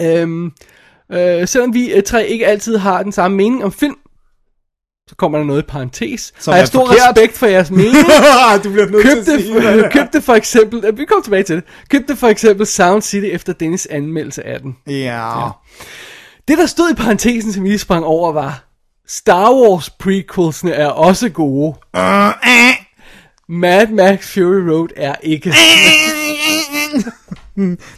Øhm, 0.00 0.52
øh, 1.12 1.48
selvom 1.48 1.74
vi 1.74 1.92
øh, 1.92 2.02
tre 2.02 2.26
ikke 2.26 2.46
altid 2.46 2.76
har 2.76 3.02
den 3.02 3.12
samme 3.12 3.36
mening 3.36 3.64
om 3.64 3.72
film, 3.72 3.96
så 5.08 5.14
kommer 5.16 5.38
der 5.38 5.44
noget 5.44 5.62
i 5.62 5.66
parentes. 5.66 6.32
Som 6.38 6.52
har 6.52 6.58
jeg 6.58 6.68
stor 6.68 6.86
forkert. 6.86 7.16
respekt 7.16 7.38
for 7.38 7.46
jeres 7.46 7.70
mening. 7.70 7.94
du 8.64 8.70
bliver 8.72 8.86
nødt 8.86 9.02
til 9.02 9.10
at 9.10 9.16
købte, 9.16 9.42
sige 9.42 9.82
det. 9.82 9.92
købte 9.96 10.22
for 10.22 10.34
eksempel, 10.34 10.98
vi 10.98 11.04
kommer 11.04 11.22
tilbage 11.22 11.42
til 11.42 11.56
det, 11.56 11.64
købte 11.90 12.16
for 12.16 12.28
eksempel 12.28 12.66
Sound 12.66 13.02
City 13.02 13.26
efter 13.26 13.52
Dennis 13.52 13.86
anmeldelse 13.90 14.46
af 14.46 14.60
den. 14.60 14.76
Ja. 14.86 15.48
Det 16.48 16.58
der 16.58 16.66
stod 16.66 16.90
i 16.90 16.94
parentesen, 16.94 17.52
som 17.52 17.64
vi 17.64 17.68
lige 17.68 17.78
sprang 17.78 18.04
over, 18.04 18.32
var, 18.32 18.64
Star 19.06 19.52
Wars 19.52 19.90
prequelsene 19.90 20.72
er 20.72 20.88
også 20.88 21.28
gode. 21.28 21.74
Mad 23.48 23.86
Max 23.86 24.34
Fury 24.34 24.68
Road 24.70 24.88
er 24.96 25.14
ikke. 25.22 25.54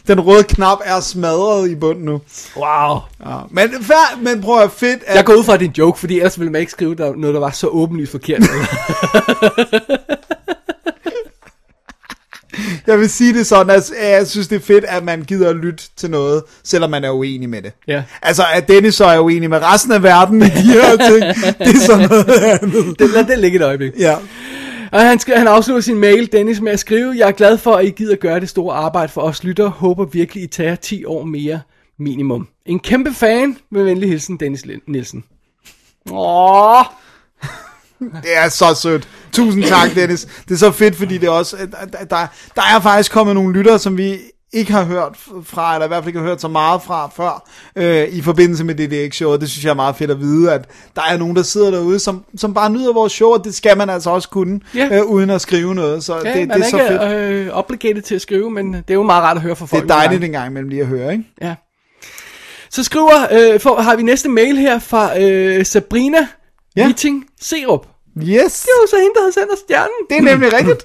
Den 0.07 0.19
røde 0.19 0.43
knap 0.43 0.77
er 0.83 0.99
smadret 0.99 1.69
i 1.69 1.75
bunden 1.75 2.05
nu. 2.05 2.21
Wow. 2.55 2.97
Ja. 3.25 3.37
Men, 3.49 3.69
fair, 3.81 4.19
men 4.21 4.41
prøv 4.41 4.61
at 4.61 4.71
fedt, 4.71 5.03
at... 5.05 5.15
Jeg 5.15 5.25
går 5.25 5.33
ud 5.33 5.43
fra, 5.43 5.53
at 5.53 5.59
det 5.59 5.65
er 5.65 5.69
en 5.69 5.75
joke, 5.77 5.99
fordi 5.99 6.17
ellers 6.17 6.39
ville 6.39 6.51
man 6.51 6.61
ikke 6.61 6.71
skrive 6.71 6.95
der, 6.95 7.15
noget, 7.15 7.33
der 7.33 7.39
var 7.39 7.51
så 7.51 7.67
åbenlyst 7.67 8.11
forkert. 8.11 8.41
Jeg 12.87 12.99
vil 12.99 13.09
sige 13.09 13.33
det 13.33 13.47
sådan, 13.47 13.75
at 13.75 13.91
jeg 14.01 14.27
synes, 14.27 14.47
det 14.47 14.55
er 14.55 14.59
fedt, 14.59 14.85
at 14.85 15.03
man 15.03 15.21
gider 15.21 15.49
at 15.49 15.55
lytte 15.55 15.83
til 15.97 16.09
noget, 16.09 16.43
selvom 16.63 16.89
man 16.89 17.03
er 17.03 17.11
uenig 17.11 17.49
med 17.49 17.61
det. 17.61 17.71
Ja. 17.87 18.03
Altså, 18.21 18.43
at 18.53 18.67
Dennis 18.67 18.95
så 18.95 19.05
er 19.05 19.19
uenig 19.19 19.49
med 19.49 19.61
resten 19.61 19.91
af 19.91 20.03
verden 20.03 20.41
i 20.41 20.45
de 20.45 20.71
her 20.73 20.97
ting, 21.09 21.35
det 21.59 21.75
er 21.75 21.85
sådan 21.85 22.09
noget 22.09 22.29
andet. 22.29 22.99
det, 22.99 23.09
lad 23.09 23.23
det 23.23 23.39
ligge 23.39 23.55
et 23.55 23.63
øjeblik. 23.63 23.91
Ja. 23.99 24.15
Og 24.91 25.01
han, 25.01 25.19
skal, 25.19 25.37
han 25.37 25.47
afslutter 25.47 25.81
sin 25.81 25.97
mail, 25.97 26.31
Dennis, 26.31 26.61
med 26.61 26.71
at 26.71 26.79
skrive, 26.79 27.13
Jeg 27.17 27.27
er 27.27 27.31
glad 27.31 27.57
for, 27.57 27.75
at 27.75 27.85
I 27.85 27.89
gider 27.89 28.15
gøre 28.15 28.39
det 28.39 28.49
store 28.49 28.75
arbejde 28.75 29.11
for 29.11 29.21
os 29.21 29.43
lytter. 29.43 29.67
Håber 29.67 30.05
virkelig, 30.05 30.43
I 30.43 30.47
tager 30.47 30.75
10 30.75 31.05
år 31.05 31.23
mere 31.23 31.61
minimum. 31.99 32.47
En 32.65 32.79
kæmpe 32.79 33.13
fan. 33.13 33.57
Med 33.71 33.83
venlig 33.83 34.09
hilsen, 34.09 34.37
Dennis 34.37 34.65
Nielsen. 34.87 35.23
Åh. 36.11 36.83
Det 38.23 38.37
er 38.37 38.49
så 38.49 38.73
sødt. 38.81 39.07
Tusind 39.31 39.63
tak, 39.63 39.95
Dennis. 39.95 40.27
Det 40.47 40.51
er 40.53 40.57
så 40.57 40.71
fedt, 40.71 40.95
fordi 40.95 41.17
det 41.17 41.27
er 41.27 41.31
også, 41.31 41.57
der, 41.57 42.05
der, 42.05 42.27
der 42.55 42.61
er 42.75 42.79
faktisk 42.79 43.11
kommet 43.11 43.35
nogle 43.35 43.53
lyttere, 43.53 43.79
som 43.79 43.97
vi 43.97 44.17
ikke 44.53 44.71
har 44.71 44.83
hørt 44.83 45.17
fra, 45.43 45.73
eller 45.73 45.85
i 45.85 45.87
hvert 45.87 46.03
fald 46.03 46.07
ikke 46.07 46.19
har 46.19 46.25
hørt 46.27 46.41
så 46.41 46.47
meget 46.47 46.81
fra 46.81 47.09
før, 47.15 47.49
øh, 47.75 48.07
i 48.07 48.21
forbindelse 48.21 48.63
med 48.63 48.75
DDX 48.75 49.15
show, 49.15 49.31
og 49.31 49.41
det 49.41 49.49
synes 49.49 49.63
jeg 49.65 49.69
er 49.71 49.75
meget 49.75 49.95
fedt 49.95 50.11
at 50.11 50.19
vide, 50.19 50.53
at 50.53 50.69
der 50.95 51.01
er 51.09 51.17
nogen, 51.17 51.35
der 51.35 51.43
sidder 51.43 51.71
derude, 51.71 51.99
som, 51.99 52.23
som 52.37 52.53
bare 52.53 52.69
nyder 52.69 52.93
vores 52.93 53.13
show, 53.13 53.29
og 53.29 53.43
det 53.43 53.55
skal 53.55 53.77
man 53.77 53.89
altså 53.89 54.09
også 54.09 54.29
kunne, 54.29 54.59
Ja. 54.75 54.89
øh, 54.97 55.03
uden 55.05 55.29
at 55.29 55.41
skrive 55.41 55.75
noget, 55.75 56.03
så 56.03 56.15
Ja, 56.25 56.39
det, 56.39 56.47
man 56.47 56.57
det 56.57 56.65
er 56.65 56.69
så 56.69 56.77
fedt. 56.77 56.91
ikke 56.91 57.45
øh, 57.45 57.49
obligated 57.57 58.01
til 58.01 58.15
at 58.15 58.21
skrive, 58.21 58.51
men 58.51 58.73
det 58.73 58.83
er 58.89 58.93
jo 58.93 59.03
meget 59.03 59.23
rart 59.23 59.37
at 59.37 59.43
høre 59.43 59.55
fra 59.55 59.65
Det 59.65 59.69
folk. 59.69 59.83
er 59.83 59.87
dejligt 59.87 60.23
en 60.23 60.31
gang 60.31 60.47
imellem 60.49 60.69
lige 60.69 60.81
at 60.81 60.87
høre, 60.87 61.11
ikke? 61.11 61.23
Ja. 61.41 61.55
Så 62.69 62.83
skriver, 62.83 63.27
øh, 63.53 63.59
for, 63.59 63.81
har 63.81 63.95
vi 63.95 64.03
næste 64.03 64.29
mail 64.29 64.57
her 64.57 64.79
fra 64.79 65.19
øh, 65.21 65.65
Sabrina 65.65 66.27
Ja. 66.75 66.85
Witting 66.87 67.25
Serup. 67.41 67.87
Yes! 68.17 68.61
Det 68.61 68.69
var 68.81 68.87
så 68.89 68.95
hende, 68.95 69.13
der 69.15 69.21
havde 69.21 69.33
sendt 69.33 69.51
os 69.53 69.59
stjernen. 69.59 69.99
Det 70.09 70.17
er 70.17 70.21
nemlig 70.21 70.53
rigtigt. 70.53 70.81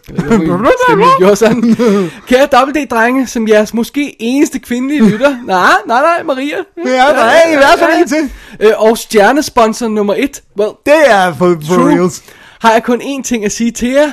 Stemmen 0.86 1.08
gjorde 1.18 1.36
sådan. 1.36 1.62
Kære 2.28 2.48
WD-drenge, 2.68 3.26
som 3.26 3.48
jeres 3.48 3.74
måske 3.74 4.16
eneste 4.18 4.58
kvindelige 4.58 5.04
lytter. 5.10 5.36
Nej, 5.44 5.70
nej, 5.86 6.00
nej, 6.00 6.22
Maria. 6.22 6.56
Ja, 6.84 6.90
der 6.92 7.24
er 7.24 7.52
i 7.52 7.56
hvert 7.56 7.78
fald 7.78 8.02
en 8.02 8.08
til. 8.08 8.30
Øh, 8.60 8.72
og 8.76 8.98
stjernesponsor 8.98 9.88
nummer 9.88 10.14
et. 10.18 10.42
Well, 10.58 10.70
Det 10.86 10.94
er 11.06 11.34
for, 11.34 11.56
for 11.68 11.74
True. 11.74 11.94
reals. 11.94 12.22
har 12.60 12.72
jeg 12.72 12.82
kun 12.82 13.00
én 13.02 13.22
ting 13.22 13.44
at 13.44 13.52
sige 13.52 13.70
til 13.70 13.88
jer. 13.88 14.12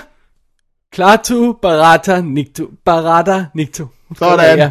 Klatu 0.94 1.54
barata 1.54 2.22
nikto. 2.22 2.68
Barata 2.86 3.46
nikto. 3.56 3.86
Sådan. 4.20 4.58
Ja. 4.58 4.70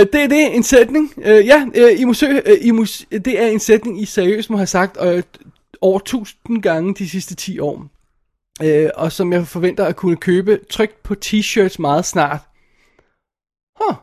Øh, 0.00 0.06
det 0.12 0.22
er 0.24 0.28
det, 0.28 0.56
en 0.56 0.62
sætning. 0.62 1.12
Øh, 1.24 1.46
ja, 1.46 1.64
øh, 1.74 2.00
I 2.00 2.04
må 2.04 2.14
søge, 2.14 2.48
øh, 2.48 2.56
I 2.60 2.70
må, 2.70 2.84
det 3.10 3.42
er 3.42 3.46
en 3.46 3.60
sætning, 3.60 4.02
I 4.02 4.04
seriøst 4.04 4.50
må 4.50 4.56
have 4.56 4.66
sagt 4.66 4.96
øh, 5.02 5.22
over 5.84 5.98
tusind 5.98 6.62
gange 6.62 6.94
de 6.94 7.08
sidste 7.08 7.34
10 7.34 7.58
år. 7.58 7.86
Øh, 8.62 8.90
og 8.94 9.12
som 9.12 9.32
jeg 9.32 9.46
forventer 9.46 9.84
at 9.84 9.96
kunne 9.96 10.16
købe 10.16 10.60
trykt 10.70 11.02
på 11.02 11.14
t-shirts 11.24 11.76
meget 11.78 12.04
snart. 12.04 12.40
Huh. 13.80 13.94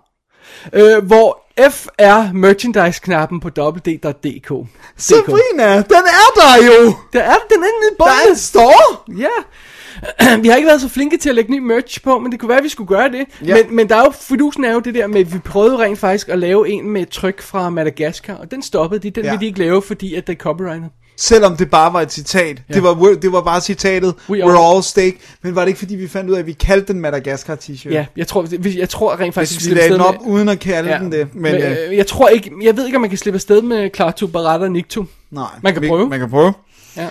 Øh, 0.73 1.03
hvor 1.05 1.41
F 1.69 1.87
er 1.97 2.33
merchandise-knappen 2.33 3.39
på 3.39 3.49
www.dk. 3.57 4.67
Sabrina, 4.97 5.75
den 5.75 6.03
er 6.21 6.29
der 6.35 6.65
jo! 6.65 6.93
Der 7.13 7.21
er 7.23 7.35
den 7.49 7.57
inde 7.57 7.87
i 7.91 7.95
Der 7.99 8.05
er 8.05 8.11
en 8.11 8.25
bunden. 8.25 8.35
store! 8.35 9.17
Ja. 9.17 10.37
vi 10.43 10.47
har 10.47 10.55
ikke 10.55 10.67
været 10.67 10.81
så 10.81 10.89
flinke 10.89 11.17
til 11.17 11.29
at 11.29 11.35
lægge 11.35 11.51
ny 11.51 11.59
merch 11.59 12.01
på, 12.03 12.19
men 12.19 12.31
det 12.31 12.39
kunne 12.39 12.49
være, 12.49 12.57
at 12.57 12.63
vi 12.63 12.69
skulle 12.69 12.87
gøre 12.87 13.11
det. 13.11 13.25
Ja. 13.45 13.55
Men, 13.63 13.75
men 13.75 13.89
der 13.89 13.95
er 13.95 14.03
jo, 14.03 14.11
fidusen 14.11 14.63
er 14.65 14.73
jo 14.73 14.79
det 14.79 14.95
der 14.95 15.07
med, 15.07 15.19
at 15.21 15.33
vi 15.33 15.39
prøvede 15.39 15.77
rent 15.77 15.99
faktisk 15.99 16.29
at 16.29 16.39
lave 16.39 16.69
en 16.69 16.89
med 16.89 17.05
tryk 17.05 17.41
fra 17.41 17.69
Madagaskar, 17.69 18.35
og 18.35 18.51
den 18.51 18.61
stoppede 18.61 18.99
de. 19.01 19.09
Den 19.09 19.23
Ja. 19.25 19.31
ville 19.31 19.39
de 19.41 19.45
ikke 19.45 19.59
lave, 19.59 19.81
fordi 19.81 20.15
at 20.15 20.27
det 20.27 20.33
er 20.33 20.37
copyrighted. 20.37 20.89
Selvom 21.21 21.57
det 21.57 21.69
bare 21.69 21.93
var 21.93 22.01
et 22.01 22.11
citat. 22.13 22.61
Ja. 22.69 22.73
Det, 22.73 22.83
var, 22.83 23.17
det 23.21 23.31
var 23.31 23.41
bare 23.41 23.61
citatet, 23.61 24.15
We 24.29 24.43
we're 24.43 24.77
all- 24.77 24.81
stake. 24.81 25.17
Men 25.43 25.55
var 25.55 25.61
det 25.61 25.67
ikke 25.67 25.79
fordi, 25.79 25.95
vi 25.95 26.07
fandt 26.07 26.29
ud 26.29 26.35
af, 26.35 26.39
at 26.39 26.45
vi 26.45 26.53
kaldte 26.53 26.93
den 26.93 27.01
Madagaskar 27.01 27.55
t-shirt? 27.55 27.93
Ja, 27.93 28.05
jeg 28.17 28.27
tror, 28.27 28.47
jeg 28.77 28.89
tror 28.89 29.19
rent 29.19 29.33
faktisk, 29.33 29.59
Hvis 29.59 29.69
vi 29.69 29.75
lagde 29.75 29.93
den 29.93 30.01
op 30.01 30.15
uden 30.25 30.49
at 30.49 30.59
kalde 30.59 30.89
Ja. 30.89 30.97
den 30.99 31.11
det. 31.11 31.33
Men, 31.35 31.41
Men, 31.41 31.55
øh, 31.61 31.77
øh, 31.89 31.97
jeg 31.97 32.07
tror 32.07 32.27
ikke, 32.27 32.51
jeg 32.61 32.77
ved 32.77 32.85
ikke, 32.85 32.95
om 32.95 33.01
man 33.01 33.09
kan 33.09 33.17
slippe 33.17 33.35
afsted 33.35 33.61
med 33.61 33.89
Klaatu, 33.89 34.27
Barata 34.27 34.63
og 34.63 34.71
Nikto. 34.71 35.05
nej. 35.31 35.47
man 35.63 35.73
kan 35.73 35.81
vi, 35.81 35.87
prøve. 35.87 36.09
Man 36.09 36.19
kan 36.19 36.29
prøve. 36.29 36.53
Ja. 36.97 37.09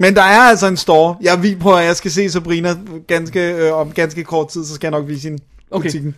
Men 0.00 0.14
der 0.16 0.22
er 0.22 0.40
altså 0.40 0.66
en 0.66 0.76
store. 0.76 1.16
Jeg 1.22 1.42
vil 1.42 1.56
på, 1.58 1.74
at 1.74 1.84
jeg 1.84 1.96
skal 1.96 2.10
se 2.10 2.30
Sabrina 2.30 2.76
ganske, 3.08 3.52
øh, 3.54 3.72
om 3.74 3.92
ganske 3.92 4.24
kort 4.24 4.48
tid, 4.48 4.64
så 4.64 4.74
skal 4.74 4.86
jeg 4.86 5.00
nok 5.00 5.08
vise 5.08 5.28
hende 5.28 5.42
Okay. 5.70 5.88
butikken. 5.88 6.14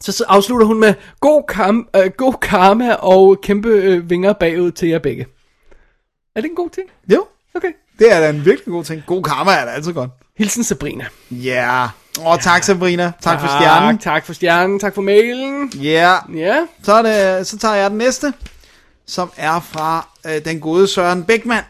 Så, 0.00 0.12
så 0.12 0.24
afslutter 0.28 0.66
hun 0.66 0.80
med 0.80 0.94
god, 1.20 1.42
kam, 1.48 1.88
øh, 1.96 2.10
god 2.16 2.34
karma 2.42 2.92
og 2.92 3.38
kæmpe 3.42 3.68
øh, 3.68 4.10
vinger 4.10 4.32
bagud 4.32 4.70
til 4.70 4.88
jer 4.88 4.98
begge. 4.98 5.26
Er 6.38 6.42
det 6.42 6.48
en 6.48 6.56
god 6.56 6.70
ting? 6.70 6.88
Jo, 7.12 7.26
Okay. 7.54 7.72
det 7.98 8.12
er 8.12 8.20
da 8.20 8.30
en 8.30 8.44
virkelig 8.44 8.72
god 8.72 8.84
ting. 8.84 9.02
God 9.06 9.22
karma 9.22 9.50
er 9.52 9.64
da 9.64 9.70
altid 9.70 9.92
godt. 9.92 10.10
Hilsen 10.36 10.64
Sabrina. 10.64 11.06
Ja. 11.30 11.48
Yeah. 11.48 11.88
Åh, 12.20 12.26
oh, 12.26 12.38
tak 12.38 12.64
Sabrina. 12.64 13.12
Tak 13.20 13.40
for 13.40 13.46
stjernen. 13.46 13.98
Tak 13.98 14.26
for 14.26 14.32
stjernen. 14.32 14.78
Tak 14.80 14.94
for 14.94 15.02
mailen. 15.02 15.72
Ja. 15.74 16.16
Yeah. 16.28 16.38
Ja. 16.38 16.66
Så, 16.82 16.92
er 16.92 17.02
det, 17.02 17.46
så 17.46 17.58
tager 17.58 17.74
jeg 17.74 17.90
den 17.90 17.98
næste, 17.98 18.32
som 19.06 19.30
er 19.36 19.60
fra 19.60 20.08
øh, 20.26 20.44
den 20.44 20.60
gode 20.60 20.88
Søren 20.88 21.24
Bækman. 21.24 21.62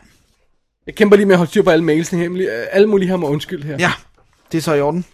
Jeg 0.87 0.95
kæmper 0.95 1.17
lige 1.17 1.27
med 1.27 1.35
at 1.35 1.39
holde 1.39 1.51
styr 1.51 1.63
på 1.63 1.71
alle 1.71 1.85
mailsene 1.85 2.21
her. 2.21 2.51
Alle 2.73 2.87
mulige 2.87 3.09
har 3.09 3.17
mig 3.17 3.29
undskyld 3.29 3.63
her. 3.65 3.77
Ja, 3.79 3.93
det 4.53 4.59
er 4.59 4.63
så 4.63 4.75
i 4.75 4.81
orden. 4.81 5.05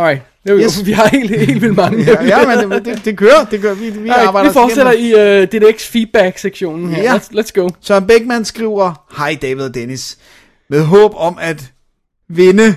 Alright. 0.00 0.22
Det 0.44 0.50
er 0.50 0.54
jo, 0.54 0.60
Yes. 0.60 0.82
Vi 0.86 0.92
har 0.92 1.08
helt, 1.08 1.40
helt 1.40 1.62
vildt 1.62 1.76
mange. 1.76 2.04
Ja, 2.10 2.24
ja 2.24 2.56
men 2.66 2.84
det, 2.84 3.04
det, 3.04 3.16
kører. 3.18 3.44
Det 3.44 3.60
kører. 3.60 3.74
Vi, 3.74 3.90
vi 3.90 3.98
Alright, 4.08 4.26
arbejder 4.28 4.50
vi 4.50 4.52
fortsætter 4.52 4.92
igennem. 4.92 5.42
i 5.54 5.64
uh, 5.64 5.70
DDX 5.70 5.86
feedback-sektionen 5.86 6.88
her. 6.90 7.02
Ja. 7.02 7.16
Let's, 7.16 7.38
let's 7.40 7.50
go. 7.54 7.68
Søren 7.80 8.06
Bækman 8.06 8.44
skriver, 8.44 9.04
Hej 9.16 9.38
David 9.42 9.62
og 9.64 9.74
Dennis. 9.74 10.18
Med 10.70 10.84
håb 10.84 11.12
om 11.16 11.38
at 11.40 11.72
vinde 12.28 12.76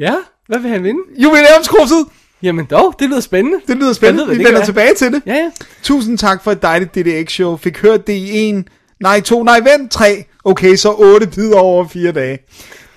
Ja, 0.00 0.14
hvad 0.48 0.58
vil 0.58 0.70
han 0.70 0.82
vinde? 0.84 1.00
jubilæumskurset. 1.18 2.06
Jamen 2.42 2.64
dog, 2.64 2.94
det 2.98 3.08
lyder 3.08 3.20
spændende. 3.20 3.58
Det 3.66 3.76
lyder 3.76 3.88
Jeg 3.88 3.96
spændende. 3.96 4.28
ved, 4.28 4.36
Vi 4.36 4.44
vender 4.44 4.64
tilbage 4.64 4.94
til 4.94 5.12
det. 5.12 5.22
Ja, 5.26 5.34
ja. 5.34 5.50
Tusind 5.82 6.18
tak 6.18 6.44
for 6.44 6.52
et 6.52 6.62
dejligt 6.62 6.94
DDX-show. 6.96 7.56
Fik 7.56 7.78
hørt 7.78 8.06
det 8.06 8.12
i 8.12 8.38
en, 8.38 8.68
nej 9.00 9.20
to, 9.20 9.42
nej 9.42 9.60
vent, 9.60 9.90
tre. 9.92 10.24
Okay, 10.44 10.76
så 10.76 10.92
otte 10.92 11.26
bidder 11.26 11.58
over 11.58 11.88
fire 11.88 12.12
dage. 12.12 12.38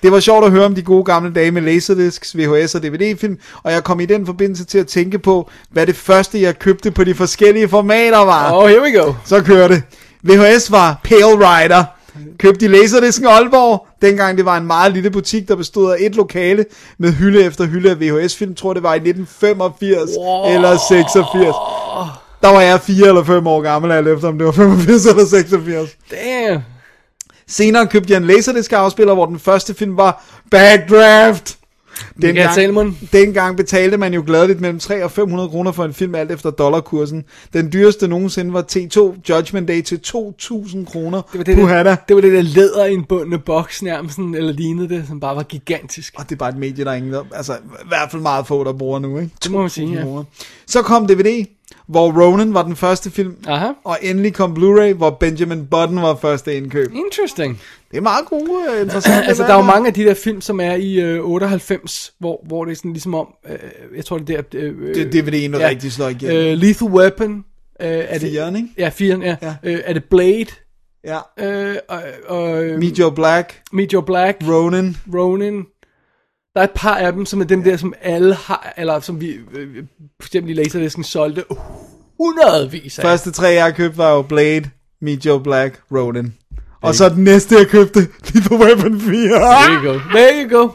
Det 0.03 0.11
var 0.11 0.19
sjovt 0.19 0.45
at 0.45 0.51
høre 0.51 0.65
om 0.65 0.75
de 0.75 0.81
gode 0.81 1.03
gamle 1.03 1.33
dage 1.33 1.51
med 1.51 1.61
Laserdiscs, 1.61 2.37
VHS 2.37 2.75
og 2.75 2.83
DVD-film, 2.83 3.37
og 3.63 3.71
jeg 3.71 3.83
kom 3.83 3.99
i 3.99 4.05
den 4.05 4.25
forbindelse 4.25 4.65
til 4.65 4.77
at 4.77 4.87
tænke 4.87 5.19
på, 5.19 5.49
hvad 5.69 5.87
det 5.87 5.95
første, 5.95 6.41
jeg 6.41 6.59
købte 6.59 6.91
på 6.91 7.03
de 7.03 7.15
forskellige 7.15 7.69
formater 7.69 8.17
var. 8.17 8.51
Oh, 8.53 8.69
here 8.69 8.81
we 8.81 9.01
go. 9.01 9.13
Så 9.25 9.43
kører 9.43 9.67
det. 9.67 9.83
VHS 10.23 10.71
var 10.71 10.99
Pale 11.03 11.25
Rider. 11.25 11.83
Købte 12.39 12.65
i 12.65 12.67
Laserdisken 12.67 13.27
Aalborg. 13.27 13.87
Dengang 14.01 14.37
det 14.37 14.45
var 14.45 14.57
en 14.57 14.67
meget 14.67 14.93
lille 14.93 15.09
butik, 15.09 15.47
der 15.47 15.55
bestod 15.55 15.91
af 15.91 15.97
et 15.99 16.15
lokale 16.15 16.65
med 16.97 17.11
hylde 17.11 17.43
efter 17.43 17.65
hylde 17.65 17.89
af 17.89 17.99
VHS-film. 17.99 18.55
Tror 18.55 18.73
det 18.73 18.83
var 18.83 18.93
i 18.93 18.97
1985 18.97 20.09
wow. 20.17 20.53
eller 20.53 20.77
86. 20.89 21.55
Der 22.41 22.49
var 22.49 22.61
jeg 22.61 22.81
4 22.81 23.07
eller 23.07 23.23
5 23.23 23.47
år 23.47 23.61
gammel, 23.61 23.91
alt 23.91 24.07
efter 24.07 24.27
om 24.27 24.37
det 24.37 24.45
var 24.45 24.51
85 24.51 25.05
eller 25.05 25.25
86. 25.25 25.89
Damn. 26.11 26.61
Senere 27.51 27.87
købte 27.87 28.13
jeg 28.13 28.17
en 28.17 28.27
Laserdisc 28.27 28.73
afspiller, 28.73 29.13
hvor 29.13 29.25
den 29.25 29.39
første 29.39 29.73
film 29.73 29.97
var 29.97 30.23
Backdraft. 30.51 31.57
Michael 32.15 32.49
Salmon. 32.55 32.97
dengang 33.13 33.57
betalte 33.57 33.97
man 33.97 34.13
jo 34.13 34.23
gladeligt 34.25 34.61
mellem 34.61 34.79
3 34.79 35.03
og 35.03 35.11
500 35.11 35.49
kroner 35.49 35.71
for 35.71 35.85
en 35.85 35.93
film, 35.93 36.15
alt 36.15 36.31
efter 36.31 36.49
dollarkursen. 36.51 37.23
Den 37.53 37.73
dyreste 37.73 38.07
nogensinde 38.07 38.53
var 38.53 38.61
T2 38.71 38.99
Judgment 39.29 39.67
Day 39.67 39.81
til 39.81 39.99
2.000 40.07 40.85
kroner. 40.85 41.21
Det 41.33 41.37
var 41.37 41.43
det, 41.43 41.85
der, 41.85 41.95
det 41.95 42.15
var 42.15 42.21
det 42.21 42.33
der 42.33 42.41
læder 42.41 42.85
i 42.85 42.93
en 42.93 43.03
bundne 43.03 43.39
boks 43.39 43.81
nærmest, 43.81 44.15
sådan, 44.15 44.35
eller 44.35 44.53
lignede 44.53 44.89
det, 44.89 45.03
som 45.07 45.19
bare 45.19 45.35
var 45.35 45.43
gigantisk. 45.43 46.13
Og 46.17 46.23
det 46.23 46.35
er 46.35 46.37
bare 46.39 46.49
et 46.49 46.57
medie, 46.57 46.85
der 46.85 46.91
er 46.91 46.95
ingen, 46.95 47.15
altså 47.33 47.53
i 47.53 47.87
hvert 47.87 48.11
fald 48.11 48.21
meget 48.21 48.47
få, 48.47 48.63
der 48.63 48.73
bruger 48.73 48.99
nu, 48.99 49.19
ikke? 49.19 49.31
Det 49.43 49.51
må 49.51 49.61
man 49.61 49.69
sige, 49.69 49.87
2.000 49.87 49.97
ja. 49.97 50.03
kroner. 50.03 50.23
Så 50.67 50.81
kom 50.81 51.07
DVD, 51.07 51.45
hvor 51.87 52.21
Ronin 52.21 52.53
var 52.53 52.63
den 52.63 52.75
første 52.75 53.11
film, 53.11 53.35
Aha. 53.47 53.67
og 53.83 53.97
endelig 54.01 54.33
kom 54.33 54.53
Blu-ray, 54.53 54.93
hvor 54.93 55.09
Benjamin 55.09 55.67
Button 55.67 56.01
var 56.01 56.15
første 56.15 56.55
indkøb. 56.55 56.91
Interesting. 56.93 57.61
Det 57.91 57.97
er 57.97 58.01
meget 58.01 58.25
gode, 58.25 58.51
uh, 58.75 58.81
interessant. 58.81 59.25
altså, 59.27 59.43
der 59.43 59.49
er 59.53 59.57
jo 59.57 59.61
mange 59.61 59.87
af 59.87 59.93
de 59.93 60.03
der 60.03 60.13
film, 60.13 60.41
som 60.41 60.59
er 60.59 60.73
i 60.73 60.99
øh, 60.99 61.25
98, 61.25 62.13
hvor, 62.19 62.43
hvor 62.47 62.65
det 62.65 62.71
er 62.71 62.75
sådan 62.75 62.93
ligesom 62.93 63.15
om, 63.15 63.27
øh, 63.49 63.59
jeg 63.95 64.05
tror 64.05 64.17
det 64.17 64.29
er 64.37 64.41
der... 64.41 64.59
Øh, 64.61 64.95
Det 64.95 65.15
DVD'en, 65.15 65.59
ja. 65.59 65.67
rigtig 65.67 65.91
slår 65.91 66.07
igennem. 66.09 66.37
Øh, 66.37 66.57
Lethal 66.57 66.87
Weapon. 66.87 67.45
Øh, 67.81 67.87
er 67.87 68.17
det, 68.19 68.29
Firen, 68.31 68.55
ikke? 68.55 68.67
Ja, 68.77 68.89
firen, 68.89 69.21
ja. 69.23 69.35
Ja. 69.41 69.55
Øh, 69.63 69.79
er 69.85 69.93
det 69.93 70.03
Blade? 70.03 70.45
Ja. 71.03 71.19
Øh, 71.39 71.75
og, 71.89 72.01
og, 72.27 72.63
øh, 72.63 72.79
Meet 72.79 72.99
Joe 72.99 73.11
Black, 73.11 73.61
Meet 73.73 73.91
Your 73.91 74.01
Black. 74.01 74.37
Ronin. 74.47 74.97
Ronin. 75.13 75.65
Der 76.55 76.59
er 76.59 76.63
et 76.63 76.71
par 76.75 76.95
af 76.95 77.13
dem, 77.13 77.25
som 77.25 77.41
er 77.41 77.45
dem 77.45 77.63
der, 77.63 77.77
som 77.77 77.93
alle 78.01 78.35
har, 78.35 78.73
eller 78.77 78.99
som 78.99 79.21
vi, 79.21 79.27
øh, 79.53 79.83
for 80.21 80.27
eksempel 80.27 80.51
i 80.51 80.53
Laserdisken, 80.53 81.03
solgte 81.03 81.43
hundredvis 82.19 82.99
af. 82.99 83.03
Første 83.03 83.31
tre, 83.31 83.47
jeg 83.47 83.63
har 83.63 83.71
købt, 83.71 83.97
var 83.97 84.11
jo 84.13 84.21
Blade, 84.21 84.69
Meet 85.01 85.25
Joe 85.25 85.43
Black, 85.43 85.81
Ronin. 85.91 86.33
Og 86.81 86.95
så 86.95 87.09
den 87.09 87.23
næste, 87.23 87.55
jeg 87.55 87.67
købte, 87.67 87.99
Lethal 88.33 88.57
Weapon 88.57 89.01
4. 89.01 89.11
There 89.11 89.73
you 89.73 89.93
go. 89.93 89.99
There 90.13 90.43
you 90.43 90.57
go. 90.57 90.69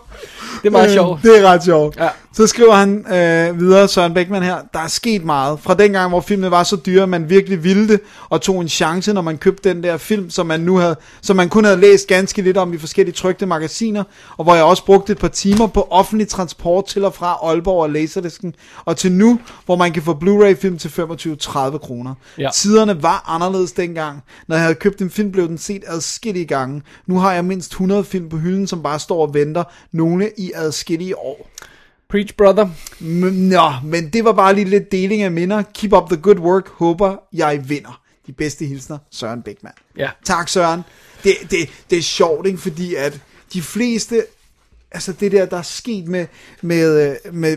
Det 0.67 0.75
er 0.75 0.79
meget 0.79 0.93
sjovt. 0.93 1.23
Det 1.23 1.39
er 1.39 1.43
ret 1.43 1.65
sjovt. 1.65 1.97
Ja. 1.97 2.09
Så 2.33 2.47
skriver 2.47 2.75
han 2.75 3.13
øh, 3.13 3.61
videre, 3.61 3.89
Søren 3.89 4.15
Beckmann 4.15 4.45
her, 4.45 4.57
der 4.73 4.79
er 4.79 4.89
sket 4.89 5.25
meget. 5.25 5.61
Fra 5.61 5.75
dengang, 5.75 6.09
hvor 6.09 6.21
filmene 6.21 6.51
var 6.51 6.63
så 6.63 6.77
dyre, 6.77 7.07
man 7.07 7.31
virkelig 7.31 7.65
ville 7.65 7.89
det, 7.89 8.01
og 8.29 8.41
tog 8.41 8.61
en 8.61 8.69
chance, 8.69 9.13
når 9.13 9.23
man 9.23 9.39
købte 9.39 9.69
den 9.69 9.83
der 9.83 9.97
film, 9.97 10.31
som 10.31 10.47
man, 10.47 10.61
nu 10.61 10.77
havde, 10.77 10.97
som 11.21 11.37
man 11.37 11.49
kun 11.49 11.65
havde 11.65 11.81
læst 11.81 12.09
ganske 12.09 12.43
lidt 12.43 12.57
om 12.57 12.73
i 12.73 12.79
forskellige 12.79 13.15
trygte 13.15 13.47
magasiner, 13.47 14.05
og 14.37 14.45
hvor 14.45 14.55
jeg 14.55 14.65
også 14.65 14.85
brugte 14.85 15.13
et 15.13 15.19
par 15.19 15.29
timer 15.29 15.67
på 15.67 15.89
offentlig 15.91 16.29
transport 16.29 16.87
til 16.87 17.05
og 17.05 17.15
fra 17.15 17.39
Aalborg 17.43 17.83
og 17.83 17.91
Laserdisken, 17.91 18.55
og 18.85 18.97
til 18.97 19.13
nu, 19.13 19.41
hvor 19.67 19.77
man 19.77 19.93
kan 19.93 20.03
få 20.03 20.15
Blu-ray-film 20.15 20.79
til 20.79 20.89
25-30 20.89 21.79
kroner. 21.79 22.15
Ja. 22.39 22.49
Tiderne 22.55 23.03
var 23.03 23.25
anderledes 23.27 23.73
dengang. 23.73 24.23
Når 24.49 24.57
jeg 24.57 24.63
havde 24.63 24.75
købt 24.75 25.01
en 25.01 25.11
film, 25.11 25.33
blev 25.33 25.49
den 25.49 25.59
set 25.59 25.83
adskillige 25.87 26.47
gange. 26.47 26.83
Nu 27.07 27.19
har 27.19 27.33
jeg 27.33 27.45
mindst 27.45 27.71
100 27.71 28.05
film 28.05 28.29
på 28.29 28.37
hylden, 28.37 28.67
som 28.67 28.83
bare 28.83 28.99
står 28.99 29.27
og 29.27 29.35
venter, 29.35 29.65
nogle 29.93 30.31
i 30.39 30.53
adskillige 30.57 31.19
år. 31.19 31.51
Preach, 32.11 32.35
brother. 32.35 32.67
M- 33.01 33.05
Nå, 33.33 33.71
men 33.85 34.09
det 34.11 34.25
var 34.25 34.33
bare 34.33 34.55
lige 34.55 34.65
lidt 34.65 34.93
deling 34.93 35.23
af 35.23 35.31
minder. 35.31 35.63
Keep 35.75 35.93
up 35.93 36.09
the 36.11 36.17
good 36.23 36.39
work. 36.39 36.69
Håber, 36.69 37.17
jeg 37.33 37.69
vinder. 37.69 38.01
De 38.27 38.33
bedste 38.33 38.65
hilsner, 38.67 38.99
Søren 39.11 39.43
Bækman. 39.43 39.73
Ja. 39.99 40.11
Tak, 40.25 40.49
Søren. 40.49 40.81
Det, 41.25 41.35
det, 41.51 41.69
det 41.91 41.99
er 41.99 42.03
sjovt, 42.03 42.47
ikke? 42.47 42.59
Fordi 42.59 42.95
at 42.95 43.21
de 43.53 43.63
fleste... 43.63 44.25
Altså 44.91 45.13
det 45.13 45.33
der, 45.33 45.47
der 45.47 45.57
er 45.57 45.63
sket 45.63 46.09
med, 46.09 46.27
med, 46.63 47.11
øh, 47.11 47.35
med 47.35 47.57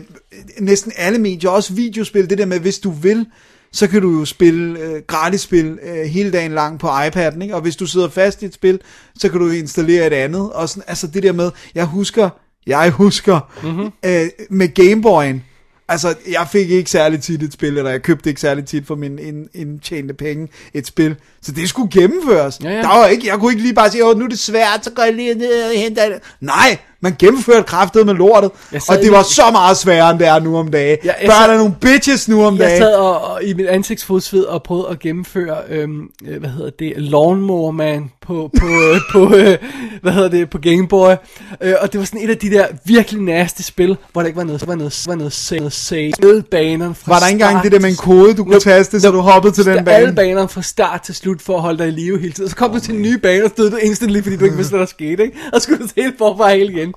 næsten 0.60 0.92
alle 0.96 1.18
medier, 1.18 1.50
også 1.50 1.72
videospil, 1.74 2.30
det 2.30 2.38
der 2.38 2.46
med, 2.46 2.60
hvis 2.60 2.78
du 2.78 2.90
vil, 2.90 3.26
så 3.72 3.86
kan 3.86 4.02
du 4.02 4.18
jo 4.18 4.24
spille 4.24 4.80
øh, 4.80 5.02
gratis 5.06 5.40
spil 5.40 5.78
øh, 5.82 6.04
hele 6.04 6.30
dagen 6.32 6.52
lang 6.52 6.78
på 6.78 6.88
iPad'en, 6.88 7.42
ikke? 7.42 7.54
og 7.54 7.60
hvis 7.60 7.76
du 7.76 7.86
sidder 7.86 8.08
fast 8.08 8.42
i 8.42 8.46
et 8.46 8.54
spil, 8.54 8.80
så 9.18 9.28
kan 9.28 9.40
du 9.40 9.50
installere 9.50 10.06
et 10.06 10.12
andet, 10.12 10.52
og 10.52 10.68
sådan, 10.68 10.82
altså 10.86 11.06
det 11.06 11.22
der 11.22 11.32
med, 11.32 11.50
jeg 11.74 11.84
husker, 11.84 12.30
jeg 12.66 12.90
husker, 12.90 13.40
mm-hmm. 13.62 13.92
øh, 14.04 14.28
med 14.50 14.68
Gameboy'en, 14.78 15.40
altså 15.88 16.14
jeg 16.30 16.48
fik 16.52 16.70
ikke 16.70 16.90
særlig 16.90 17.22
tit 17.22 17.42
et 17.42 17.52
spil, 17.52 17.78
eller 17.78 17.90
jeg 17.90 18.02
købte 18.02 18.28
ikke 18.28 18.40
særlig 18.40 18.64
tit 18.64 18.86
for 18.86 18.94
min 18.94 19.18
ind, 19.18 19.48
indtjente 19.54 20.14
penge 20.14 20.48
et 20.74 20.86
spil, 20.86 21.16
så 21.42 21.52
det 21.52 21.68
skulle 21.68 21.90
gennemføres. 21.90 22.58
Ja, 22.64 22.70
ja. 22.70 22.76
Der 22.82 22.88
var 22.98 23.06
ikke, 23.06 23.26
jeg 23.28 23.38
kunne 23.38 23.52
ikke 23.52 23.62
lige 23.62 23.74
bare 23.74 23.90
sige, 23.90 24.04
åh 24.06 24.18
nu 24.18 24.24
er 24.24 24.28
det 24.28 24.38
svært, 24.38 24.84
så 24.84 24.90
går 24.90 25.02
jeg 25.02 25.12
lige 25.14 25.34
ned 25.34 25.62
og 25.64 25.78
henter 25.80 26.08
det. 26.08 26.18
Nej, 26.40 26.78
man 27.02 27.16
gennemførte 27.18 27.62
kraftet 27.62 28.06
med 28.06 28.14
lortet, 28.14 28.50
Jeg 28.72 28.80
og 28.88 28.96
det 28.98 29.12
var 29.12 29.22
så 29.22 29.42
meget 29.52 29.76
sværere, 29.76 30.10
end 30.10 30.18
det 30.18 30.26
er 30.28 30.38
nu 30.40 30.56
om 30.58 30.70
dagen. 30.70 30.98
Ja, 31.04 31.12
jeg 31.20 31.26
Børn 31.28 31.36
sad- 31.44 31.50
er 31.54 31.56
nogle 31.58 31.74
bitches 31.80 32.28
nu 32.28 32.44
om 32.44 32.56
Jeg 32.56 32.66
dagen. 32.66 32.82
sad 32.82 32.94
og, 32.94 33.20
og 33.24 33.44
i 33.44 33.54
mit 33.54 33.66
ansigtsfodsved 33.66 34.42
og 34.44 34.62
prøvede 34.62 34.88
at 34.90 34.98
gennemføre, 34.98 35.56
øhm, 35.68 36.00
øh, 36.28 36.40
hvad 36.40 36.50
hedder 36.50 36.70
det, 36.78 36.92
Lawnmower 36.96 37.70
Man 37.70 38.10
på, 38.26 38.50
på, 38.60 38.66
øh, 38.66 39.00
på 39.12 39.36
øh, 39.36 39.56
hvad 40.02 40.12
hedder 40.12 40.28
det, 40.28 40.50
på 40.50 40.58
Game 40.58 40.88
Boy. 40.88 41.12
Øh, 41.60 41.74
og 41.80 41.92
det 41.92 41.98
var 41.98 42.04
sådan 42.04 42.20
et 42.20 42.30
af 42.30 42.38
de 42.38 42.50
der 42.50 42.66
virkelig 42.84 43.22
nasty 43.22 43.62
spil, 43.62 43.96
hvor 44.12 44.22
der 44.22 44.26
ikke 44.26 44.36
var 44.38 44.44
noget, 44.44 44.66
var 44.68 44.74
noget, 44.74 45.04
var 45.06 45.14
noget 45.14 45.32
save, 45.32 45.58
noget 45.58 45.72
save. 45.72 46.12
Alle 46.22 46.42
banerne 46.42 46.94
fra 46.94 47.12
Var 47.12 47.18
der 47.18 47.26
ikke 47.26 47.42
engang 47.44 47.62
det 47.62 47.72
der 47.72 47.80
med 47.80 47.90
en 47.90 47.96
kode, 47.96 48.34
du 48.34 48.42
kunne 48.44 48.52
Nope. 48.52 48.64
taste, 48.64 49.00
så 49.00 49.10
du 49.10 49.20
hoppede 49.20 49.52
til 49.54 49.64
den 49.64 49.86
der 49.86 49.92
alle 49.92 50.06
bane? 50.06 50.16
banerne 50.16 50.48
fra 50.48 50.62
start 50.62 51.02
til 51.02 51.14
slut 51.14 51.29
for 51.38 51.56
at 51.56 51.62
holde 51.62 51.78
dig 51.78 51.88
i 51.88 51.90
live 51.90 52.18
hele 52.18 52.32
tiden. 52.32 52.44
Og 52.44 52.50
så 52.50 52.56
kom 52.56 52.72
du 52.72 52.80
til 52.80 52.94
en 52.94 53.02
ny 53.02 53.14
bane, 53.14 53.44
og 53.44 53.50
stod 53.50 53.70
du 53.70 53.76
instantly, 53.76 54.22
fordi 54.22 54.36
du 54.36 54.44
ikke 54.44 54.56
vidste, 54.56 54.70
hvad 54.70 54.80
der 54.80 54.86
skete. 54.86 55.22
Ikke? 55.22 55.38
Og 55.52 55.60
så 55.60 55.64
skulle 55.64 55.82
du 55.82 55.88
til 55.88 56.02
helt 56.02 56.18
forfra 56.18 56.54
hele 56.54 56.72
igen. 56.72 56.94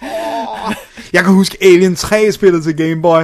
Jeg 1.13 1.23
kan 1.23 1.33
huske 1.33 1.57
Alien 1.61 1.95
3 1.95 2.31
spillet 2.31 2.63
til 2.63 2.77
Game 2.77 3.01
Boy. 3.01 3.23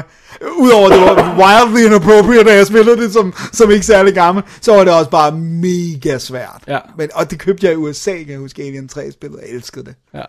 Udover 0.57 0.89
det 0.89 1.01
var 1.01 1.37
wildly 1.37 1.85
inappropriate, 1.85 2.43
da 2.43 2.55
jeg 2.55 2.67
spillede 2.67 2.97
det 2.97 3.13
som, 3.13 3.33
som 3.53 3.71
ikke 3.71 3.85
særlig 3.85 4.13
gammel, 4.13 4.43
så 4.61 4.75
var 4.75 4.83
det 4.83 4.93
også 4.93 5.09
bare 5.09 5.31
mega 5.37 6.17
svært. 6.17 6.63
Ja. 6.67 6.79
Men, 6.97 7.09
og 7.13 7.31
det 7.31 7.39
købte 7.39 7.65
jeg 7.65 7.73
i 7.73 7.77
USA, 7.77 8.17
kan 8.17 8.29
jeg 8.29 8.39
huske 8.39 8.63
Alien 8.63 8.87
3 8.87 9.11
spillet. 9.11 9.39
Jeg 9.41 9.55
elskede 9.55 9.85
det. 9.85 9.95
Ja. 10.13 10.23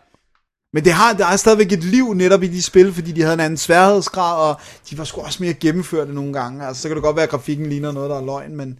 Men 0.73 0.85
det 0.85 0.93
har, 0.93 1.13
der 1.13 1.27
er 1.27 1.37
stadigvæk 1.37 1.73
et 1.73 1.85
liv 1.85 2.15
netop 2.15 2.43
i 2.43 2.47
de 2.47 2.63
spil, 2.63 2.93
fordi 2.93 3.13
de 3.13 3.23
havde 3.23 3.35
en 3.35 3.41
anden 3.41 3.57
sværhedsgrad, 3.57 4.49
og 4.49 4.61
de 4.91 4.99
var 4.99 5.05
sgu 5.05 5.21
også 5.21 5.43
mere 5.43 5.55
gennemførte 5.55 6.15
nogle 6.15 6.33
gange. 6.33 6.67
Altså, 6.67 6.83
så 6.83 6.89
kan 6.89 6.97
det 6.97 7.05
godt 7.05 7.17
være, 7.17 7.23
at 7.23 7.31
grafikken 7.31 7.67
ligner 7.67 7.93
noget, 7.93 8.11
der 8.11 8.17
er 8.17 8.25
løgn, 8.25 8.57
men 8.57 8.79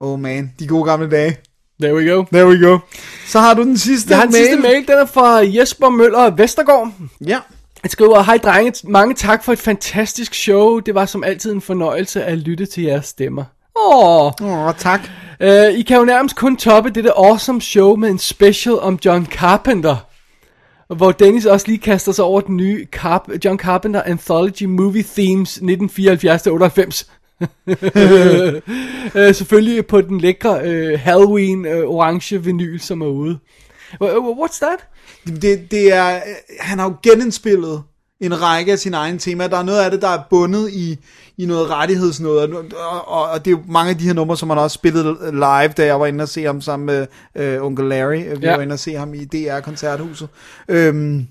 oh 0.00 0.20
man, 0.20 0.52
de 0.58 0.66
gode 0.66 0.84
gamle 0.84 1.10
dage. 1.10 1.36
There 1.82 1.94
we 1.94 2.10
go. 2.10 2.24
There 2.32 2.46
we 2.48 2.58
go. 2.68 2.78
Så 3.26 3.40
har 3.40 3.54
du 3.54 3.62
den 3.62 3.78
sidste 3.78 4.10
Jeg 4.10 4.18
har 4.18 4.24
den 4.24 4.34
sidste 4.34 4.56
mail, 4.56 4.86
den 4.88 4.94
er 4.98 5.06
fra 5.06 5.36
Jesper 5.36 5.88
Møller 5.88 6.30
Vestergaard. 6.30 6.92
Ja. 7.26 7.38
Han 7.82 7.90
skriver, 7.90 8.22
hej 8.22 8.38
drenge, 8.38 8.72
mange 8.88 9.14
tak 9.14 9.44
for 9.44 9.52
et 9.52 9.58
fantastisk 9.58 10.34
show. 10.34 10.78
Det 10.78 10.94
var 10.94 11.06
som 11.06 11.24
altid 11.24 11.52
en 11.52 11.60
fornøjelse 11.60 12.24
at 12.24 12.38
lytte 12.38 12.66
til 12.66 12.82
jeres 12.82 13.06
stemmer. 13.06 13.44
Åh, 13.76 14.32
Åh, 14.42 14.66
oh, 14.66 14.74
tak. 14.78 15.00
uh, 15.44 15.48
I 15.78 15.82
kan 15.82 15.96
jo 15.96 16.04
nærmest 16.04 16.36
kun 16.36 16.56
toppe 16.56 16.90
dette 16.90 17.12
awesome 17.18 17.60
show 17.60 17.96
med 17.96 18.10
en 18.10 18.18
special 18.18 18.78
om 18.78 18.98
John 19.04 19.26
Carpenter. 19.26 19.96
Hvor 20.96 21.12
Dennis 21.12 21.46
også 21.46 21.66
lige 21.68 21.78
kaster 21.78 22.12
sig 22.12 22.24
over 22.24 22.40
den 22.40 22.56
nye 22.56 22.86
Carp- 22.96 23.38
John 23.44 23.58
Carpenter 23.58 24.02
Anthology 24.02 24.62
Movie 24.64 25.04
Themes 25.16 25.58
1974-98. 25.58 27.17
Uh, 27.66 29.34
selvfølgelig 29.38 29.86
på 29.86 30.00
den 30.00 30.20
lækre 30.20 30.50
uh, 30.62 31.00
Halloween 31.00 31.66
uh, 31.66 31.72
orange 31.72 32.42
vinyl, 32.44 32.78
som 32.80 33.00
er 33.00 33.06
ude. 33.06 33.38
Wha- 34.02 34.42
What's 34.44 34.58
that? 34.66 34.78
Det, 35.42 35.70
det 35.70 35.92
er, 35.92 36.14
øh, 36.16 36.20
han 36.60 36.78
har 36.78 36.88
jo 36.88 36.94
genindspillet 37.02 37.82
en 38.20 38.42
række 38.42 38.72
af 38.72 38.78
sine 38.78 38.96
egne 38.96 39.18
temaer. 39.18 39.48
Der 39.48 39.56
er 39.58 39.62
noget 39.62 39.80
af 39.84 39.90
det, 39.90 40.02
der 40.02 40.08
er 40.08 40.18
bundet 40.30 40.70
i, 40.72 40.98
i 41.38 41.46
noget 41.46 41.70
rettighedsnoget, 41.70 42.54
og, 42.54 43.08
og, 43.08 43.30
og 43.30 43.44
det 43.44 43.50
er 43.50 43.56
jo 43.56 43.62
mange 43.68 43.90
af 43.90 43.98
de 43.98 44.04
her 44.04 44.12
numre, 44.12 44.36
som 44.36 44.48
han 44.50 44.58
også 44.58 44.74
spillede 44.74 45.16
live, 45.32 45.68
da 45.68 45.84
jeg 45.86 46.00
var 46.00 46.06
inde 46.06 46.22
og 46.22 46.28
se 46.28 46.42
ham 46.44 46.60
sammen 46.60 46.86
med 46.86 47.06
øh, 47.36 47.62
onkel 47.64 47.84
Larry. 47.88 48.18
Vi 48.38 48.46
Ja. 48.46 48.54
var 48.56 48.62
inde 48.62 48.72
og 48.72 48.78
se 48.78 48.94
ham 48.94 49.14
i 49.14 49.24
DR-koncerthuset. 49.24 50.28
Øhm, 50.68 51.26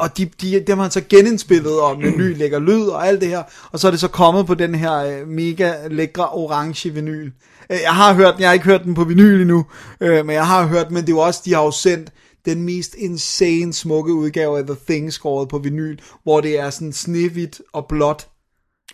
og 0.00 0.18
de, 0.18 0.24
de, 0.40 0.64
dem 0.66 0.78
har 0.78 0.84
han 0.84 0.90
så 0.90 1.02
genindspillet 1.08 1.80
og 1.80 1.98
med 1.98 2.12
ny 2.16 2.36
lækker 2.38 2.58
lyd 2.58 2.84
og 2.84 3.06
alt 3.08 3.20
det 3.20 3.28
her. 3.28 3.42
Og 3.72 3.80
så 3.80 3.86
er 3.86 3.90
det 3.90 4.00
så 4.00 4.08
kommet 4.08 4.46
på 4.46 4.54
den 4.54 4.74
her 4.74 4.94
øh, 4.94 5.28
mega 5.28 5.72
lækre 5.90 6.28
orange 6.28 6.90
vinyl. 6.90 7.30
Øh, 7.70 7.78
Jeg 7.82 7.94
har 7.94 8.14
hørt 8.14 8.34
den, 8.34 8.40
jeg 8.40 8.48
har 8.48 8.54
ikke 8.54 8.66
hørt 8.66 8.84
den 8.84 8.94
på 8.94 9.04
vinyl 9.04 9.40
endnu, 9.40 9.66
øh, 10.00 10.26
men 10.26 10.34
jeg 10.34 10.46
har 10.46 10.66
hørt 10.66 10.86
den, 10.86 10.94
men 10.94 11.02
det 11.02 11.08
er 11.12 11.16
jo 11.16 11.20
også, 11.20 11.42
de 11.44 11.54
har 11.54 11.62
jo 11.62 11.70
sendt 11.70 12.12
den 12.44 12.62
mest 12.62 12.94
insane 12.98 13.72
smukke 13.72 14.12
udgave 14.12 14.58
af 14.58 14.66
The 14.66 14.76
Thing 14.88 15.12
skåret 15.12 15.48
på 15.48 15.58
vinyl, 15.58 15.96
hvor 16.22 16.40
det 16.40 16.58
er 16.58 16.70
sådan 16.70 16.92
snehvidt 16.92 17.60
og 17.72 17.86
blåt. 17.88 18.26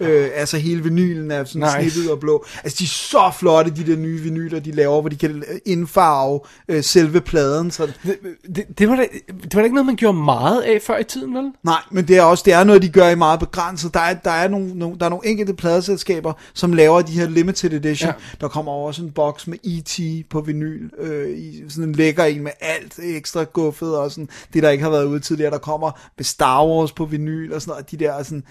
Øh, 0.01 0.28
altså 0.34 0.59
hele 0.59 0.82
vinylen 0.82 1.30
er 1.30 1.44
sådan 1.44 1.62
Nice. 1.80 1.90
snippet 1.90 2.12
og 2.12 2.20
blå. 2.20 2.44
Altså 2.64 2.76
de 2.78 2.84
er 2.84 2.88
så 2.88 3.32
flotte, 3.38 3.70
de 3.76 3.86
der 3.90 3.97
nye 3.97 4.20
vinyler, 4.20 4.61
de 4.61 4.72
laver, 4.72 5.01
hvor 5.01 5.09
de 5.11 5.16
kan 5.16 5.44
indfarve 5.66 6.40
øh, 6.68 6.82
selve 6.84 7.20
pladen. 7.20 7.70
Så, 7.70 7.86
Det, 7.86 8.18
det, 8.57 8.78
det, 8.78 8.88
var 8.88 8.97
da, 8.97 9.03
det 9.26 9.55
var 9.55 9.61
da 9.61 9.62
ikke 9.62 9.74
noget, 9.74 9.86
man 9.86 9.97
gjorde 9.97 10.18
meget 10.18 10.62
af 10.62 10.82
før 10.82 10.99
i 10.99 11.05
tiden, 11.05 11.34
vel? 11.34 11.53
nej, 11.62 11.80
men 11.90 12.09
det 12.09 12.16
er 12.16 12.22
også 12.22 12.42
det 12.47 12.53
er 12.53 12.64
noget, 12.64 12.82
de 12.82 12.88
gør 12.88 13.09
i 13.09 13.14
meget 13.14 13.40
begrænset. 13.40 13.94
Der 13.94 14.01
er, 14.01 14.14
der 14.14 14.30
er, 14.30 14.49
nogle, 14.49 14.74
nogle, 14.74 14.99
der 14.99 15.05
er 15.05 15.11
nogle 15.11 15.26
enkelte 15.26 15.55
pladeselskaber, 15.55 16.32
som 16.55 16.72
laver 16.72 17.03
de 17.03 17.12
her 17.12 17.28
limited 17.28 17.72
edition. 17.72 18.09
Ja. 18.09 18.14
Der 18.40 18.49
kommer 18.49 18.72
også 18.72 19.03
en 19.03 19.11
boks 19.11 19.47
med 19.47 19.59
E.T. 19.64 20.28
på 20.30 20.40
vinyl. 20.40 20.88
Øh, 20.99 21.38
i 21.38 21.62
sådan 21.68 21.84
en 21.84 21.94
lækker 21.94 22.24
en 22.24 22.42
med 22.42 22.53
alt 22.61 22.99
ekstra 23.03 23.44
guffet 23.44 23.97
og 23.97 24.11
sådan. 24.11 24.28
Det, 24.55 24.62
der 24.62 24.70
ikke 24.70 24.84
har 24.84 24.90
været 24.90 25.05
ude 25.05 25.20
tidligere. 25.20 25.51
Der 25.51 25.59
kommer 25.59 25.90
med 26.16 26.24
Star 26.24 26.66
Wars 26.66 26.92
på 26.92 27.05
vinyl 27.05 27.53
og 27.53 27.61
sådan 27.62 27.70
noget. 27.70 27.90
De 27.90 27.97
der 27.97 28.22
sådan... 28.22 28.42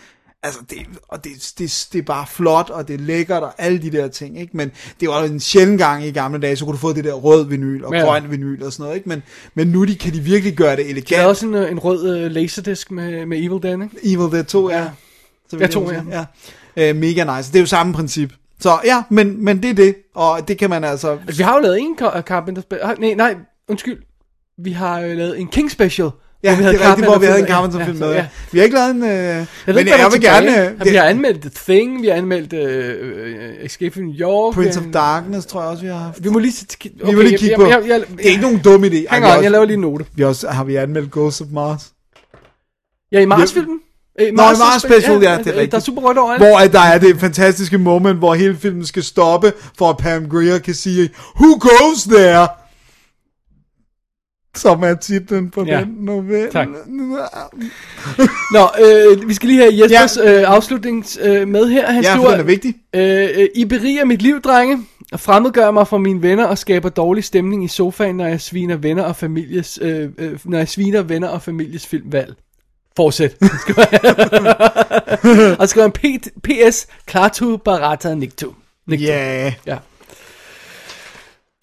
Altså, 0.45 0.59
det, 0.69 0.77
og 1.07 1.23
det, 1.23 1.53
det, 1.59 1.87
det 1.93 1.99
er 1.99 2.03
bare 2.03 2.25
flot, 2.27 2.69
og 2.69 2.87
det 2.87 2.93
er 2.93 2.97
lækkert, 2.99 3.43
og 3.43 3.53
alle 3.57 3.81
de 3.81 3.91
der 3.91 4.07
ting, 4.07 4.39
ikke? 4.39 4.57
Men 4.57 4.71
det 4.99 5.09
var 5.09 5.23
en 5.23 5.39
sjælden 5.39 5.77
gang 5.77 6.05
i 6.05 6.11
gamle 6.11 6.41
dage, 6.41 6.55
så 6.55 6.65
kunne 6.65 6.73
du 6.73 6.77
få 6.77 6.93
det 6.93 7.03
der 7.03 7.13
rød 7.13 7.45
vinyl, 7.45 7.83
og 7.83 7.93
Ja. 7.93 7.99
grøn 8.01 8.31
vinyl 8.31 8.63
og 8.63 8.73
sådan 8.73 8.83
noget, 8.83 8.95
ikke? 8.97 9.09
Men, 9.09 9.23
men 9.55 9.67
nu 9.67 9.83
de, 9.85 9.95
kan 9.95 10.13
de 10.13 10.19
virkelig 10.19 10.55
gøre 10.57 10.71
det 10.71 10.77
Der 10.77 10.83
er 10.85 10.89
elegant. 10.89 11.25
også 11.27 11.45
en, 11.47 11.53
øh, 11.55 11.71
en 11.71 11.79
rød 11.79 12.25
uh, 12.25 12.31
laserdisc 12.31 12.91
med, 12.91 13.25
med 13.25 13.37
Evil 13.37 13.63
Dead, 13.63 13.73
ikke? 13.83 14.13
Evil 14.13 14.31
Dead 14.31 14.43
2, 14.43 14.69
ja. 14.69 14.87
Så 15.49 15.57
Ja, 15.57 15.67
to, 15.67 15.91
ja. 15.91 16.01
ja. 16.11 16.25
Øh, 16.89 16.95
mega 16.95 17.37
nice. 17.37 17.51
Det 17.51 17.55
er 17.55 17.61
jo 17.61 17.65
samme 17.65 17.93
princip. 17.93 18.33
Så 18.59 18.79
ja, 18.85 19.03
men, 19.09 19.43
men 19.45 19.61
det 19.63 19.69
er 19.69 19.73
det, 19.73 19.95
og 20.15 20.47
det 20.47 20.57
kan 20.57 20.69
man 20.69 20.83
altså... 20.83 21.09
Altså, 21.11 21.37
vi 21.37 21.43
har 21.43 21.55
jo 21.55 21.61
lavet 21.61 21.79
en 21.79 21.95
Car- 22.01 22.21
Carpenter. 22.21 22.61
Nej, 22.99 23.13
nej, 23.13 23.35
undskyld. 23.67 23.97
Vi 24.57 24.71
har 24.71 24.99
øh, 25.01 25.17
lavet 25.17 25.39
en 25.39 25.47
King 25.47 25.71
Special. 25.71 26.09
Ja, 26.45 26.55
hvor 26.55 26.69
det 26.71 26.81
er 26.81 26.89
rigtigt, 26.89 27.07
hvor 27.07 27.17
vi 27.19 27.25
havde 27.25 27.39
en 27.39 27.47
Carpenter-film. 27.47 27.97
Ja, 27.97 28.05
med. 28.05 28.13
ja, 28.13 28.17
Ja, 28.19 28.25
Vi 28.51 28.57
har 28.59 28.63
ikke 28.63 28.75
lavet 28.75 28.91
en... 28.91 29.03
Øh, 29.03 29.09
Jeg 29.09 29.45
men 29.65 29.77
ikke, 29.77 29.89
hvad 29.91 29.99
jeg 29.99 29.99
der 29.99 30.09
vil 30.17 30.25
er 30.25 30.31
gerne... 30.33 30.51
Ja, 30.85 30.89
Vi 30.91 30.95
har 30.95 31.03
anmeldt 31.03 31.41
The 31.41 31.51
Thing, 31.67 32.01
vi 32.01 32.07
har 32.07 32.13
anmeldt 32.15 32.53
uh, 32.53 33.65
Escape 33.65 33.91
from 33.93 34.03
New 34.03 34.13
York. 34.15 34.53
Prince 34.53 34.79
vi 34.81 34.85
of 34.87 34.91
Darkness, 34.93 35.45
tror 35.47 35.61
jeg 35.61 35.69
også, 35.69 35.83
vi 35.83 35.89
har 35.89 35.97
haft. 35.97 36.23
Vi 36.23 36.29
må 36.29 36.39
lige, 36.39 36.53
okay, 36.79 36.89
Vi 37.09 37.15
må 37.15 37.21
lige 37.21 37.37
kigge 37.37 37.55
på. 37.55 37.65
Jeg, 37.67 37.79
jeg, 37.81 37.89
jeg, 37.89 38.01
Det 38.17 38.25
er 38.25 38.29
ikke 38.29 38.41
nogen 38.41 38.59
dum 38.63 38.83
idé. 38.83 38.87
Hang 39.09 39.21
vi 39.23 39.25
on, 39.27 39.31
også- 39.31 39.41
jeg 39.41 39.51
laver 39.51 39.65
lige 39.65 39.75
en 39.75 39.81
note. 39.81 40.05
Vi 40.15 40.23
også, 40.23 40.47
har 40.47 40.63
vi 40.63 40.75
anmeldt 40.75 41.11
Ghost 41.11 41.41
of 41.41 41.47
Mars? 41.51 41.87
Ja, 43.11 43.19
i 43.19 43.25
Mars-filmen. 43.25 43.79
Øh, 44.21 44.27
Nå, 44.27 44.31
i 44.31 44.35
Mars 44.35 44.81
Special, 44.81 45.21
ja, 45.23 45.31
det 45.37 45.39
er 45.39 45.43
Der 45.43 45.51
er 45.53 45.57
rigtigt. 45.61 45.83
super 45.83 46.01
rødt 46.01 46.17
over 46.17 46.37
Hvor 46.37 46.57
at 46.59 46.73
der 46.73 46.79
er 46.79 46.97
det 46.97 47.19
fantastiske 47.19 47.77
moment, 47.77 48.17
hvor 48.17 48.33
hele 48.33 48.55
filmen 48.55 48.85
skal 48.85 49.03
stoppe, 49.03 49.53
for 49.77 49.89
at 49.89 49.97
Pam 49.97 50.29
Grier 50.29 50.57
kan 50.59 50.73
sige, 50.73 51.09
Who 51.41 51.59
goes 51.59 52.03
there? 52.03 52.47
Som 54.55 54.83
er 54.83 54.93
titlen 54.95 55.49
på 55.49 55.65
Ja. 55.65 55.79
den 55.79 55.95
novelle. 55.99 56.51
Tak. 56.51 56.67
Nå, 58.53 58.59
øh, 58.85 59.29
vi 59.29 59.33
skal 59.33 59.49
lige 59.49 59.61
have 59.61 59.73
Jespers 59.81 60.17
ja. 60.17 60.41
øh, 60.41 60.55
afslutnings 60.55 61.19
øh, 61.21 61.47
med 61.47 61.69
her. 61.69 61.91
Han 61.91 62.03
Ja, 62.03 62.11
skriver, 62.13 62.31
den 62.31 62.39
er 62.39 62.43
vigtig. 62.43 62.75
Øh, 62.95 63.29
øh, 63.35 63.47
I 63.55 63.65
beriger 63.65 64.05
mit 64.05 64.21
liv, 64.21 64.41
drenge, 64.41 64.85
og 65.11 65.19
fremmedgør 65.19 65.71
mig 65.71 65.87
fra 65.87 65.97
mine 65.97 66.21
venner 66.21 66.45
og 66.45 66.57
skaber 66.57 66.89
dårlig 66.89 67.23
stemning 67.23 67.65
i 67.65 67.67
sofaen, 67.67 68.15
når 68.15 68.27
jeg 68.27 68.41
sviner 68.41 68.75
venner 68.75 69.03
og 69.03 69.15
families, 69.15 69.79
øh, 69.81 70.09
øh, 70.17 70.39
når 70.43 70.57
jeg 70.57 70.69
sviner 70.69 71.01
venner 71.01 71.27
og 71.27 71.41
families 71.41 71.87
filmvalg. 71.87 72.33
Fortsæt. 72.95 73.35
og 75.59 75.69
skriver 75.69 75.89
en 76.03 76.21
PS, 76.43 76.87
Klartu 77.05 77.57
Barata 77.57 78.15
Nikto. 78.15 78.53
Nikto. 78.87 79.05
Ja. 79.05 79.53
Ja. 79.67 79.77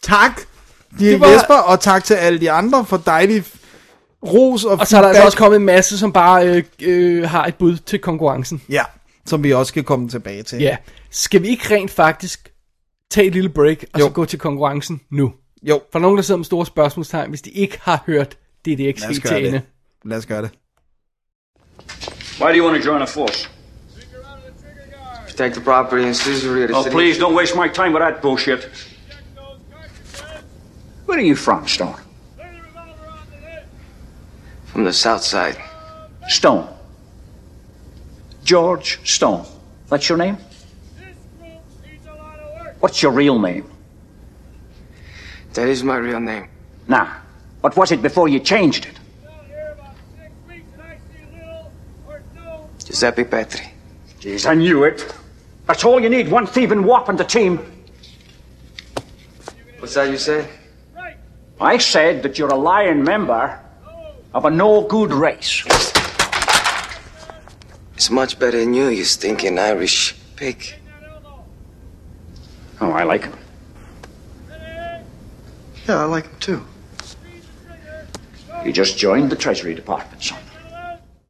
Tak, 0.02 0.40
de 0.98 1.04
Det 1.04 1.20
var... 1.20 1.26
Jesper, 1.28 1.54
og 1.54 1.80
tak 1.80 2.04
til 2.04 2.14
alle 2.14 2.40
de 2.40 2.50
andre 2.50 2.84
for 2.84 2.96
dejlig 2.96 3.44
ros 4.26 4.64
og 4.64 4.78
Og 4.80 4.86
så 4.86 4.96
er 4.96 5.00
der 5.00 5.08
altså 5.08 5.24
også 5.24 5.38
kommet 5.38 5.56
en 5.56 5.64
masse, 5.66 5.98
som 5.98 6.12
bare 6.12 6.46
øh, 6.48 6.64
øh, 6.82 7.28
har 7.28 7.44
et 7.44 7.54
bud 7.54 7.76
til 7.76 7.98
konkurrencen. 7.98 8.62
Ja, 8.68 8.82
som 9.26 9.44
vi 9.44 9.52
også 9.52 9.68
skal 9.70 9.84
komme 9.84 10.08
tilbage 10.08 10.42
til. 10.42 10.58
Ja. 10.58 10.76
Skal 11.10 11.42
vi 11.42 11.48
ikke 11.48 11.74
rent 11.74 11.90
faktisk 11.90 12.52
tage 13.10 13.26
et 13.26 13.32
lille 13.32 13.48
break, 13.48 13.84
og 13.92 14.00
Jo. 14.00 14.04
så 14.06 14.10
gå 14.12 14.24
til 14.24 14.38
konkurrencen 14.38 15.00
nu? 15.10 15.32
Jo, 15.62 15.80
For 15.92 15.98
nogen, 15.98 16.16
der 16.16 16.22
sidder 16.22 16.38
med 16.38 16.44
store 16.44 16.66
spørgsmålstegn, 16.66 17.28
hvis 17.28 17.42
de 17.42 17.50
ikke 17.50 17.78
har 17.82 18.02
hørt 18.06 18.36
DDX 18.66 18.78
lad 18.78 18.92
os 18.94 19.00
helt 19.02 19.26
til 19.26 19.36
ende. 19.46 19.52
det. 19.52 19.62
Lad 20.04 20.18
os 20.18 20.26
gøre 20.26 20.42
det. 20.42 20.50
Why 22.40 22.48
do 22.52 22.54
you 22.56 22.66
want 22.66 22.82
to 22.82 22.90
join 22.90 23.02
a 23.02 23.04
force? 23.04 23.48
Protect 25.28 25.54
the 25.54 25.64
property 25.64 26.04
and 26.04 26.14
citizenry 26.14 26.62
of 26.62 26.68
the 26.68 26.76
Oh, 26.76 26.82
city. 26.84 26.94
please 26.96 27.20
don't 27.20 27.34
waste 27.38 27.54
my 27.56 27.68
time 27.74 27.92
with 27.94 28.00
that 28.04 28.14
bullshit. 28.22 28.91
Where 31.12 31.18
are 31.18 31.24
you 31.24 31.36
from, 31.36 31.68
Stone? 31.68 31.94
From 34.64 34.84
the 34.84 34.94
south 34.94 35.22
side. 35.22 35.58
Stone. 36.26 36.66
George 38.44 38.98
Stone. 39.06 39.44
That's 39.90 40.08
your 40.08 40.16
name? 40.16 40.38
What's 42.80 43.02
your 43.02 43.12
real 43.12 43.38
name? 43.38 43.70
That 45.52 45.68
is 45.68 45.84
my 45.84 45.96
real 45.96 46.18
name. 46.18 46.48
Nah. 46.88 47.12
What 47.60 47.76
was 47.76 47.92
it 47.92 48.00
before 48.00 48.28
you 48.28 48.40
changed 48.40 48.86
it? 48.86 48.98
Giuseppe 52.86 53.24
Petri. 53.24 53.70
Jeez, 54.18 54.48
I 54.48 54.54
knew 54.54 54.84
it. 54.84 55.14
That's 55.66 55.84
all 55.84 56.00
you 56.00 56.08
need, 56.08 56.30
one 56.30 56.46
thieving 56.46 56.84
wop 56.84 57.10
on 57.10 57.16
the 57.16 57.24
team. 57.24 57.58
What's 59.78 59.92
that 59.92 60.10
you 60.10 60.16
say? 60.16 60.48
I 61.62 61.78
said 61.78 62.22
that 62.22 62.38
you're 62.38 62.54
a 62.60 62.62
lying 62.72 63.04
member 63.04 63.58
of 64.34 64.44
a 64.44 64.50
no-good 64.50 65.12
race. 65.12 65.64
It's 67.96 68.10
much 68.10 68.38
better 68.38 68.58
than 68.58 68.74
you, 68.74 68.88
you 68.88 69.04
stinking 69.04 69.58
Irish 69.58 70.16
pig. 70.36 70.56
Oh, 72.80 72.90
I 72.90 73.04
like 73.12 73.24
him. 73.24 73.34
Yeah, 75.88 76.04
I 76.04 76.14
like 76.14 76.26
him 76.26 76.36
too. 76.40 76.60
You 78.64 78.72
just 78.72 78.98
joined 78.98 79.30
the 79.30 79.36
Treasury 79.36 79.74
Department, 79.74 80.24
son. 80.24 80.38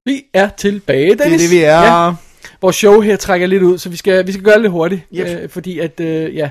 Vi 0.04 0.24
er 0.32 0.48
tilbage, 0.48 1.14
Dennis. 1.14 1.18
Det 1.18 1.34
er 1.34 1.38
det, 1.38 1.50
vi 1.50 1.62
er. 1.62 2.06
Ja. 2.06 2.14
Vores 2.60 2.76
show 2.76 3.00
her 3.00 3.16
trækker 3.16 3.46
lidt 3.46 3.62
ud, 3.62 3.78
så 3.78 3.88
vi 3.88 3.96
skal, 3.96 4.26
vi 4.26 4.32
skal 4.32 4.44
gøre 4.44 4.54
det 4.54 4.62
lidt 4.62 4.72
hurtigt. 4.72 5.02
Yep. 5.14 5.42
Øh, 5.42 5.48
fordi 5.48 5.78
at, 5.78 6.00
øh, 6.00 6.36
ja... 6.36 6.50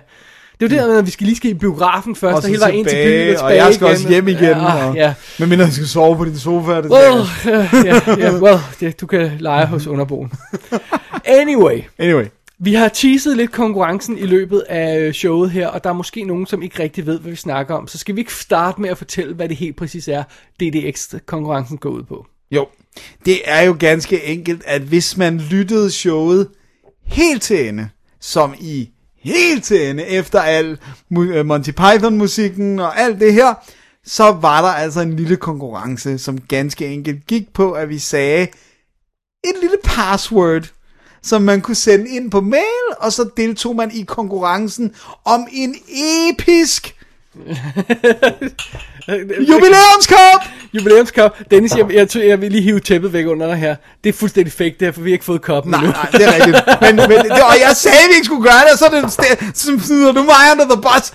Det 0.69 0.77
er 0.79 0.83
jo 0.83 0.91
det, 0.91 0.97
at 0.97 1.05
vi 1.05 1.11
skal 1.11 1.25
lige 1.25 1.35
skal 1.35 1.51
i 1.51 1.53
biografen 1.53 2.15
først, 2.15 2.35
Og 2.35 2.43
og, 2.43 2.49
hele 2.49 2.59
vejen 2.59 2.75
ind 2.75 2.87
til 2.87 2.95
byen 2.95 3.29
og 3.29 3.37
tilbage 3.37 3.43
og 3.43 3.55
jeg 3.55 3.73
skal 3.73 3.85
igen. 3.85 3.95
også 3.95 4.09
hjem 4.09 4.27
igen. 4.27 4.43
Ja, 4.43 4.87
og, 4.87 4.95
ja. 4.95 5.13
Men 5.39 5.49
mindre 5.49 5.65
jeg 5.65 5.73
skal 5.73 5.87
sove 5.87 6.17
på 6.17 6.25
din 6.25 6.37
sofa. 6.37 6.81
Det 6.81 6.91
Well, 6.91 7.19
uh, 7.19 7.25
ja, 7.85 8.01
ja, 8.17 8.33
well, 8.43 8.59
det, 8.79 9.01
du 9.01 9.07
kan 9.07 9.31
lege 9.39 9.65
hos 9.65 9.87
underboen. 9.87 10.31
Anyway, 11.25 11.81
Anyway. 11.99 12.25
vi 12.59 12.73
har 12.73 12.87
teaset 12.87 13.37
lidt 13.37 13.51
konkurrencen 13.51 14.17
i 14.17 14.25
løbet 14.25 14.59
af 14.69 14.99
øh, 14.99 15.13
showet 15.13 15.51
her, 15.51 15.67
og 15.67 15.83
der 15.83 15.89
er 15.89 15.93
måske 15.93 16.23
nogen, 16.23 16.45
som 16.45 16.61
ikke 16.61 16.83
rigtig 16.83 17.05
ved, 17.05 17.19
hvad 17.19 17.31
vi 17.31 17.37
snakker 17.37 17.75
om. 17.75 17.87
Så 17.87 17.97
skal 17.97 18.15
vi 18.15 18.21
ikke 18.21 18.33
starte 18.33 18.81
med 18.81 18.89
at 18.89 18.97
fortælle, 18.97 19.33
hvad 19.33 19.49
det 19.49 19.57
helt 19.57 19.75
præcis 19.75 20.07
er, 20.07 20.23
DDX-konkurrencen 20.59 21.77
går 21.77 21.89
ud 21.89 22.03
på. 22.03 22.25
Jo, 22.51 22.67
det 23.25 23.37
er 23.45 23.61
jo 23.61 23.75
ganske 23.79 24.23
enkelt, 24.23 24.61
at 24.65 24.81
hvis 24.81 25.17
man 25.17 25.37
lyttede 25.37 25.91
showet 25.91 26.47
helt 27.05 27.41
til 27.41 27.67
ende, 27.67 27.89
som 28.19 28.53
i 28.59 28.89
helt 29.23 29.63
til 29.63 29.89
ende, 29.89 30.05
efter 30.05 30.41
al 30.41 30.77
øh, 31.17 31.45
Monty 31.45 31.71
Python-musikken 31.71 32.79
og 32.79 32.99
alt 32.99 33.19
det 33.19 33.33
her, 33.33 33.53
så 34.05 34.31
var 34.31 34.61
der 34.61 34.69
altså 34.69 35.01
en 35.01 35.15
lille 35.15 35.35
konkurrence, 35.35 36.17
som 36.17 36.41
ganske 36.41 36.87
enkelt 36.87 37.27
gik 37.27 37.53
på, 37.53 37.71
at 37.71 37.89
vi 37.89 37.99
sagde 37.99 38.47
et 39.43 39.55
lille 39.61 39.77
password, 39.83 40.71
som 41.23 41.41
man 41.41 41.61
kunne 41.61 41.75
sende 41.75 42.09
ind 42.09 42.31
på 42.31 42.41
mail, 42.41 42.95
og 42.99 43.13
så 43.13 43.29
deltog 43.37 43.75
man 43.75 43.91
i 43.91 44.03
konkurrencen 44.03 44.95
om 45.25 45.47
en 45.51 45.75
episk 46.29 46.95
jubilæumskop! 49.49 50.41
Jubilæumskop. 50.73 51.37
Dennis, 51.51 51.75
jeg, 51.75 51.93
jeg, 51.93 52.15
jeg, 52.15 52.41
vil 52.41 52.51
lige 52.51 52.61
hive 52.63 52.79
tæppet 52.79 53.13
væk 53.13 53.27
under 53.27 53.47
dig 53.47 53.55
her. 53.55 53.75
Det 54.03 54.09
er 54.09 54.13
fuldstændig 54.13 54.53
fake, 54.53 54.75
det 54.79 54.87
her, 54.87 54.91
for 54.91 55.01
vi 55.01 55.09
har 55.09 55.13
ikke 55.15 55.25
fået 55.25 55.41
koppen 55.41 55.71
Nej, 55.71 55.79
endnu. 55.79 55.91
nej, 55.93 56.09
det 56.11 56.23
er 56.23 56.33
rigtigt. 56.35 56.57
Men, 56.81 56.95
men 56.95 57.09
det, 57.25 57.31
og 57.31 57.55
jeg 57.67 57.75
sagde, 57.75 57.97
at 57.97 58.09
vi 58.09 58.15
ikke 58.15 58.25
skulle 58.25 58.43
gøre 58.43 58.59
det, 58.63 58.71
og 58.71 58.77
så, 58.77 58.85
er 58.85 59.01
det, 59.35 59.57
så 59.57 59.79
smider 59.87 60.11
du 60.11 60.23
mig 60.23 60.43
under 60.53 60.65
the 60.75 60.81
bus. 60.81 61.13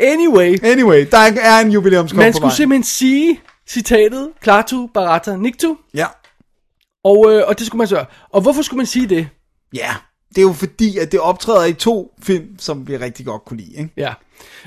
Anyway, 0.00 0.64
Anyway, 0.64 1.06
der 1.10 1.18
er 1.42 1.60
en 1.60 1.70
jubilæumskop 1.70 2.18
man 2.18 2.32
på 2.32 2.36
skulle 2.36 2.48
vej. 2.50 2.56
simpelthen 2.56 2.84
sige 2.84 3.40
citatet, 3.68 4.28
Klartu, 4.42 4.86
Barata, 4.94 5.36
Niktu, 5.36 5.76
Ja. 5.94 6.06
og, 7.04 7.32
øh, 7.32 7.42
og 7.46 7.58
det 7.58 7.66
skulle 7.66 7.78
man 7.78 7.86
så. 7.88 8.04
Og 8.32 8.40
hvorfor 8.40 8.62
skulle 8.62 8.78
man 8.78 8.86
sige 8.86 9.06
det? 9.08 9.28
ja, 9.74 9.90
det 10.34 10.38
er 10.38 10.42
jo 10.42 10.52
fordi, 10.52 10.98
at 10.98 11.12
det 11.12 11.20
optræder 11.20 11.64
i 11.64 11.72
to 11.72 12.14
film, 12.22 12.58
som 12.58 12.88
vi 12.88 12.96
rigtig 12.96 13.26
godt 13.26 13.44
kunne 13.44 13.60
lide. 13.60 13.76
Ikke? 13.76 13.90
Ja. 13.96 14.12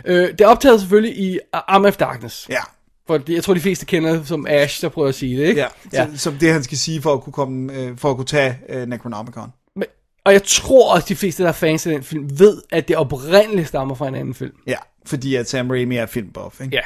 Øh, 0.05 0.31
det 0.31 0.41
er 0.41 0.47
optaget 0.47 0.79
selvfølgelig 0.79 1.19
i 1.19 1.39
Arm 1.53 1.85
of 1.85 1.97
Darkness. 1.97 2.49
Ja. 2.49 2.61
For 3.07 3.19
jeg 3.27 3.43
tror, 3.43 3.53
de 3.53 3.59
fleste 3.59 3.85
kender 3.85 4.23
som 4.23 4.45
Ash, 4.49 4.81
der 4.81 4.89
prøver 4.89 5.07
at 5.07 5.15
sige 5.15 5.41
det, 5.41 5.47
ikke? 5.47 5.61
Ja, 5.61 5.67
ja. 5.93 6.07
Som 6.15 6.33
det 6.33 6.53
han 6.53 6.63
skal 6.63 6.77
sige 6.77 7.01
for 7.01 7.13
at 7.13 7.21
kunne, 7.21 7.33
komme, 7.33 7.73
øh, 7.73 7.97
for 7.97 8.09
at 8.09 8.15
kunne 8.15 8.25
tage 8.25 8.59
øh, 8.69 8.87
Necronomicon. 8.87 9.53
Men, 9.75 9.85
og 10.23 10.33
jeg 10.33 10.43
tror 10.43 10.93
også, 10.93 11.05
de 11.09 11.15
fleste, 11.15 11.43
der 11.43 11.49
er 11.49 11.53
fans 11.53 11.87
af 11.87 11.93
den 11.93 12.03
film, 12.03 12.39
ved, 12.39 12.61
at 12.71 12.87
det 12.87 12.95
oprindeligt 12.95 13.67
stammer 13.67 13.95
fra 13.95 14.07
en 14.07 14.15
anden 14.15 14.33
film. 14.33 14.53
Ja, 14.67 14.77
fordi 15.05 15.35
at 15.35 15.49
Sam 15.49 15.69
Raimi 15.69 15.97
er 15.97 16.05
filmbuff, 16.05 16.61
ikke? 16.61 16.75
Ja. 16.75 16.81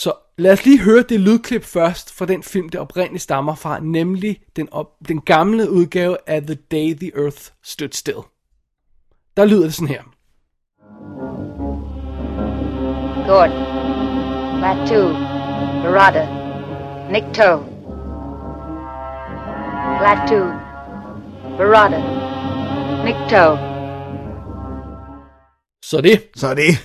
Så 0.00 0.12
lad 0.38 0.52
os 0.52 0.64
lige 0.64 0.80
høre 0.80 1.02
det 1.02 1.20
lydklip 1.20 1.64
først 1.64 2.14
fra 2.14 2.26
den 2.26 2.42
film, 2.42 2.68
det 2.68 2.80
oprindeligt 2.80 3.22
stammer 3.22 3.54
fra, 3.54 3.80
nemlig 3.80 4.40
den, 4.56 4.68
op, 4.72 4.86
den 5.08 5.20
gamle 5.20 5.70
udgave 5.70 6.16
af 6.26 6.42
The 6.42 6.54
Day 6.54 6.94
the 6.94 7.12
Earth 7.16 7.42
Stood 7.64 7.92
Still. 7.92 8.16
Der 9.36 9.44
lyder 9.44 9.62
det 9.62 9.74
sådan 9.74 9.88
her. 9.88 10.02
Good. 13.26 13.50
Latu. 14.60 15.02
Barada. 15.82 16.24
Nikto. 17.12 17.50
Latu. 20.04 20.40
Barada. 21.56 22.00
Nikto. 23.04 23.56
Så 25.84 26.00
det. 26.00 26.28
Så 26.36 26.54
det. 26.54 26.78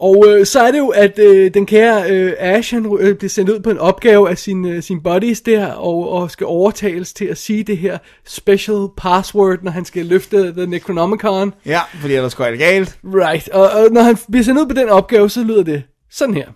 Og 0.00 0.24
øh, 0.28 0.46
så 0.46 0.60
er 0.60 0.70
det 0.70 0.78
jo, 0.78 0.88
at 0.88 1.18
øh, 1.18 1.54
den 1.54 1.66
kære 1.66 2.10
øh, 2.10 2.32
Ash, 2.38 2.74
han 2.74 2.98
øh, 3.00 3.16
bliver 3.16 3.28
sendt 3.28 3.50
ud 3.50 3.60
på 3.60 3.70
en 3.70 3.78
opgave 3.78 4.30
af 4.30 4.38
sin, 4.38 4.64
øh, 4.64 4.82
sin 4.82 5.02
buddies 5.02 5.40
der, 5.40 5.72
og, 5.72 6.08
og 6.08 6.30
skal 6.30 6.46
overtales 6.46 7.12
til 7.12 7.24
at 7.24 7.38
sige 7.38 7.62
det 7.64 7.78
her 7.78 7.98
special 8.24 8.88
password, 8.96 9.58
når 9.62 9.70
han 9.70 9.84
skal 9.84 10.06
løfte 10.06 10.52
The 10.52 10.66
Necronomicon. 10.66 11.54
Ja, 11.66 11.80
fordi 12.00 12.14
ellers 12.14 12.34
går 12.34 12.44
det 12.44 12.58
galt. 12.58 12.98
Right, 13.04 13.48
og, 13.48 13.70
og 13.70 13.92
når 13.92 14.02
han 14.02 14.16
bliver 14.30 14.44
sendt 14.44 14.60
ud 14.60 14.66
på 14.66 14.74
den 14.74 14.88
opgave, 14.88 15.30
så 15.30 15.42
lyder 15.42 15.62
det 15.62 15.82
sådan 16.10 16.34
her. 16.34 16.48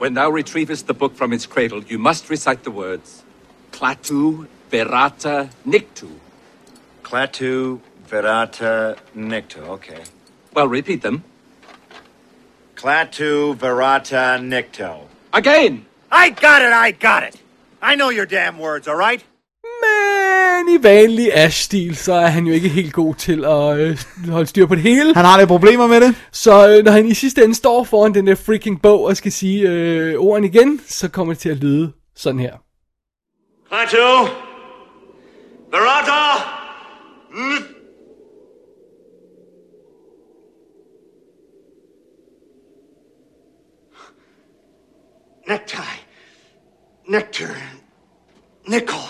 When 0.00 0.14
thou 0.14 0.36
retrievest 0.36 0.86
the 0.86 0.94
book 0.94 1.12
from 1.16 1.32
its 1.32 1.44
cradle, 1.44 1.82
you 1.90 2.00
must 2.00 2.30
recite 2.30 2.58
the 2.62 2.70
words 2.70 3.24
Clatu 3.76 4.44
Verata 4.70 5.48
Nictu. 5.64 6.06
Clatu 7.08 7.78
Verata 8.10 8.94
Nicto. 9.14 9.60
Okay. 9.68 9.98
Well, 10.56 10.68
repeat 10.68 11.00
them. 11.02 11.22
Clatu 12.78 13.54
Verata 13.54 14.38
Nicto. 14.38 15.08
Again! 15.32 15.84
I 16.12 16.30
got 16.30 16.62
it, 16.62 16.72
I 16.72 16.92
got 16.92 17.22
it. 17.28 17.42
I 17.82 17.96
know 17.96 18.10
your 18.10 18.26
damn 18.26 18.58
words, 18.60 18.86
all 18.86 18.96
right? 18.96 19.24
Men 19.82 20.74
i 20.74 20.82
vanlig 20.82 21.30
Ash-stil, 21.34 21.96
så 21.96 22.12
er 22.12 22.26
han 22.26 22.46
jo 22.46 22.52
ikke 22.52 22.68
helt 22.68 22.92
god 22.92 23.14
til 23.14 23.44
at 23.44 23.78
øh, 23.78 23.98
holde 24.28 24.46
styr 24.46 24.66
på 24.66 24.74
det 24.74 24.82
hele. 24.82 25.14
Han 25.14 25.24
har 25.24 25.38
lidt 25.38 25.48
problemer 25.48 25.86
med 25.86 26.00
det. 26.00 26.14
Så 26.32 26.68
øh, 26.68 26.84
når 26.84 26.92
han 26.92 27.06
i 27.06 27.14
sidste 27.14 27.44
ende 27.44 27.54
står 27.54 27.84
foran 27.84 28.14
den 28.14 28.26
der 28.26 28.34
freaking 28.34 28.82
bog 28.82 29.04
og 29.04 29.16
skal 29.16 29.32
sige 29.32 29.68
øh, 29.68 30.14
ordene 30.18 30.46
igen, 30.46 30.80
så 30.86 31.08
kommer 31.08 31.32
det 31.34 31.40
til 31.40 31.48
at 31.48 31.56
lyde 31.56 31.92
sådan 32.16 32.40
her. 32.40 32.52
Clatu 33.68 34.28
Verata 35.72 36.42
Nicto. 37.34 37.77
Necktie. 45.48 45.80
Nectar. 47.06 47.56
Nickel. 48.66 49.00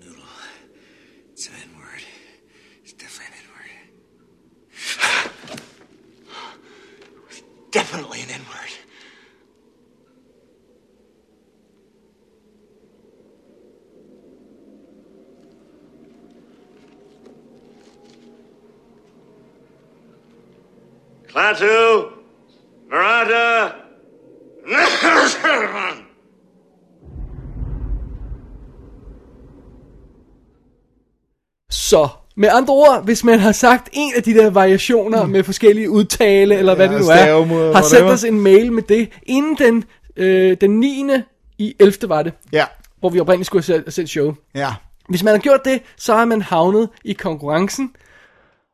Noodle. 0.00 0.24
It's 1.32 1.46
an 1.46 1.54
N 1.62 1.78
word. 1.78 2.02
It's 2.82 2.92
definitely 2.92 3.30
an 3.30 3.34
N 3.38 3.50
word. 3.54 3.70
It's 7.30 7.42
definitely 7.70 8.22
an 8.22 8.30
N 8.30 8.40
word. 8.40 8.72
Klaatu. 21.28 22.12
Veranda. 22.88 23.83
Så 31.70 32.08
med 32.36 32.48
andre 32.52 32.74
ord, 32.74 33.04
hvis 33.04 33.24
man 33.24 33.38
har 33.38 33.52
sagt 33.52 33.88
en 33.92 34.12
af 34.16 34.22
de 34.22 34.34
der 34.34 34.50
variationer 34.50 35.24
mm. 35.24 35.30
med 35.30 35.44
forskellige 35.44 35.90
udtale, 35.90 36.54
eller 36.54 36.74
hvad 36.74 36.86
Ja, 36.88 36.92
det 36.92 37.02
nu 37.48 37.54
er, 37.54 37.72
har 37.74 37.82
sendt 37.82 38.10
os 38.10 38.24
en 38.24 38.40
mail 38.40 38.72
med 38.72 38.82
det, 38.82 39.08
inden 39.22 39.56
den, 39.58 39.84
øh, 40.16 40.56
den 40.60 40.80
9. 40.80 41.04
i 41.58 41.74
11. 41.80 42.08
var 42.08 42.22
det, 42.22 42.32
Ja, 42.52 42.64
hvor 43.00 43.08
vi 43.08 43.20
oprindeligt 43.20 43.46
skulle 43.46 43.64
have 43.66 43.90
sendt 43.90 44.10
show. 44.10 44.34
ja. 44.54 44.74
Hvis 45.08 45.22
man 45.22 45.34
har 45.34 45.38
gjort 45.38 45.64
det, 45.64 45.82
så 45.96 46.14
har 46.14 46.24
man 46.24 46.42
havnet 46.42 46.88
i 47.04 47.12
konkurrencen. 47.12 47.90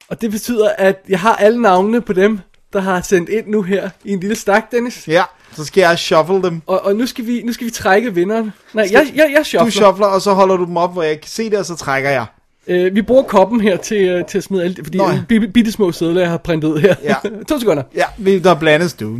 Og 0.08 0.20
det 0.20 0.30
betyder, 0.30 0.68
at 0.78 1.04
jeg 1.08 1.20
har 1.20 1.36
alle 1.36 1.62
navnene 1.62 2.00
på 2.00 2.12
dem, 2.12 2.40
der 2.72 2.80
har 2.80 3.01
sendt 3.01 3.28
ind 3.28 3.47
nu 3.47 3.62
her 3.62 3.90
i 4.05 4.12
en 4.12 4.20
lille 4.20 4.36
stak, 4.36 4.72
Dennis. 4.72 5.09
Ja, 5.09 5.22
så 5.56 5.64
skal 5.64 5.80
jeg 5.80 5.98
shuffle 5.98 6.42
dem. 6.42 6.62
Og, 6.66 6.84
og 6.84 6.97
nu, 6.97 7.06
skal 7.06 7.26
vi, 7.26 7.42
nu 7.44 7.52
skal 7.52 7.66
vi 7.66 7.70
trække 7.70 8.14
vinderen. 8.14 8.52
Nej, 8.74 8.88
jeg, 8.92 9.06
jeg, 9.14 9.30
jeg 9.36 9.47
shuffler. 9.47 9.64
Du 9.64 9.70
shuffler, 9.70 10.06
og 10.06 10.22
så 10.22 10.32
holder 10.32 10.56
du 10.56 10.64
dem 10.64 10.76
op, 10.76 10.92
hvor 10.92 11.02
jeg 11.02 11.20
kan 11.20 11.28
se 11.30 11.51
det, 11.51 11.59
og 11.59 11.64
så 11.66 11.76
trækker 11.76 12.10
jeg. 12.10 12.26
Øh, 12.66 12.94
vi 12.94 13.02
bruger 13.02 13.22
koppen 13.22 13.60
her 13.60 13.76
til, 13.76 13.97
øh, 14.09 14.24
til 14.24 14.38
at 14.38 14.44
smide 14.44 14.64
alle, 14.64 14.76
fordi 14.84 14.98
Nå 14.98 15.09
det 15.09 15.30
ja. 15.30 15.36
er 15.47 15.47
bitte, 15.55 15.72
små 15.72 15.92
sædler, 15.92 16.20
jeg 16.20 16.30
har 16.30 16.36
printet 16.36 16.68
ud 16.68 16.78
her. 16.78 16.94
Ja. 17.05 17.14
to 17.48 17.59
sekunder. 17.60 17.82
Ja, 17.94 18.05
vi- 18.18 18.38
der 18.38 18.55
blandes 18.55 18.94
du. 18.94 19.18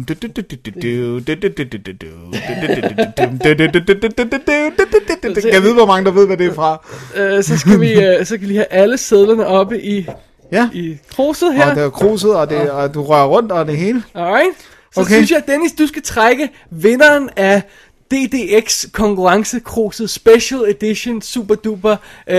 Jeg 5.53 5.63
vide, 5.63 5.75
hvor 5.75 5.87
mange 5.87 6.05
der 6.05 6.11
ved, 6.11 6.27
hvad 6.27 6.37
det 6.37 6.47
er 6.47 6.55
fra? 6.55 6.87
Øh, 7.17 7.43
så 7.45 7.59
skal 7.59 7.81
vi 7.81 7.93
øh, 7.93 8.27
så 8.27 8.35
kan 8.35 8.41
vi 8.41 8.47
lige 8.47 8.57
have 8.59 8.73
alle 8.73 8.99
sædlerne 8.99 9.47
oppe 9.47 9.83
i, 9.83 10.07
Ja, 10.53 10.69
i 10.73 10.99
kruset 11.15 11.55
her. 11.55 11.71
og 11.71 11.77
det 11.77 11.83
er 11.85 11.91
kruset, 11.91 12.35
og, 12.37 12.51
det, 12.51 12.71
og 12.71 12.95
du 12.95 13.03
rører 13.05 13.27
rundt, 13.27 13.53
og 13.53 13.67
det 13.67 13.77
hele. 13.77 14.03
Alright. 14.15 14.57
Så 14.95 15.01
Okay. 15.01 15.15
synes 15.15 15.31
jeg, 15.31 15.43
Dennis, 15.47 15.73
du 15.73 15.87
skal 15.87 16.03
trække 16.03 16.49
vinderen 16.71 17.31
af 17.37 17.63
DDX 18.11 18.85
konkurrence 18.93 19.61
kruset 19.61 20.11
Special 20.11 20.61
Edition 20.69 21.23
Super 21.23 21.55
Duper 21.55 21.97
uh, 22.31 22.37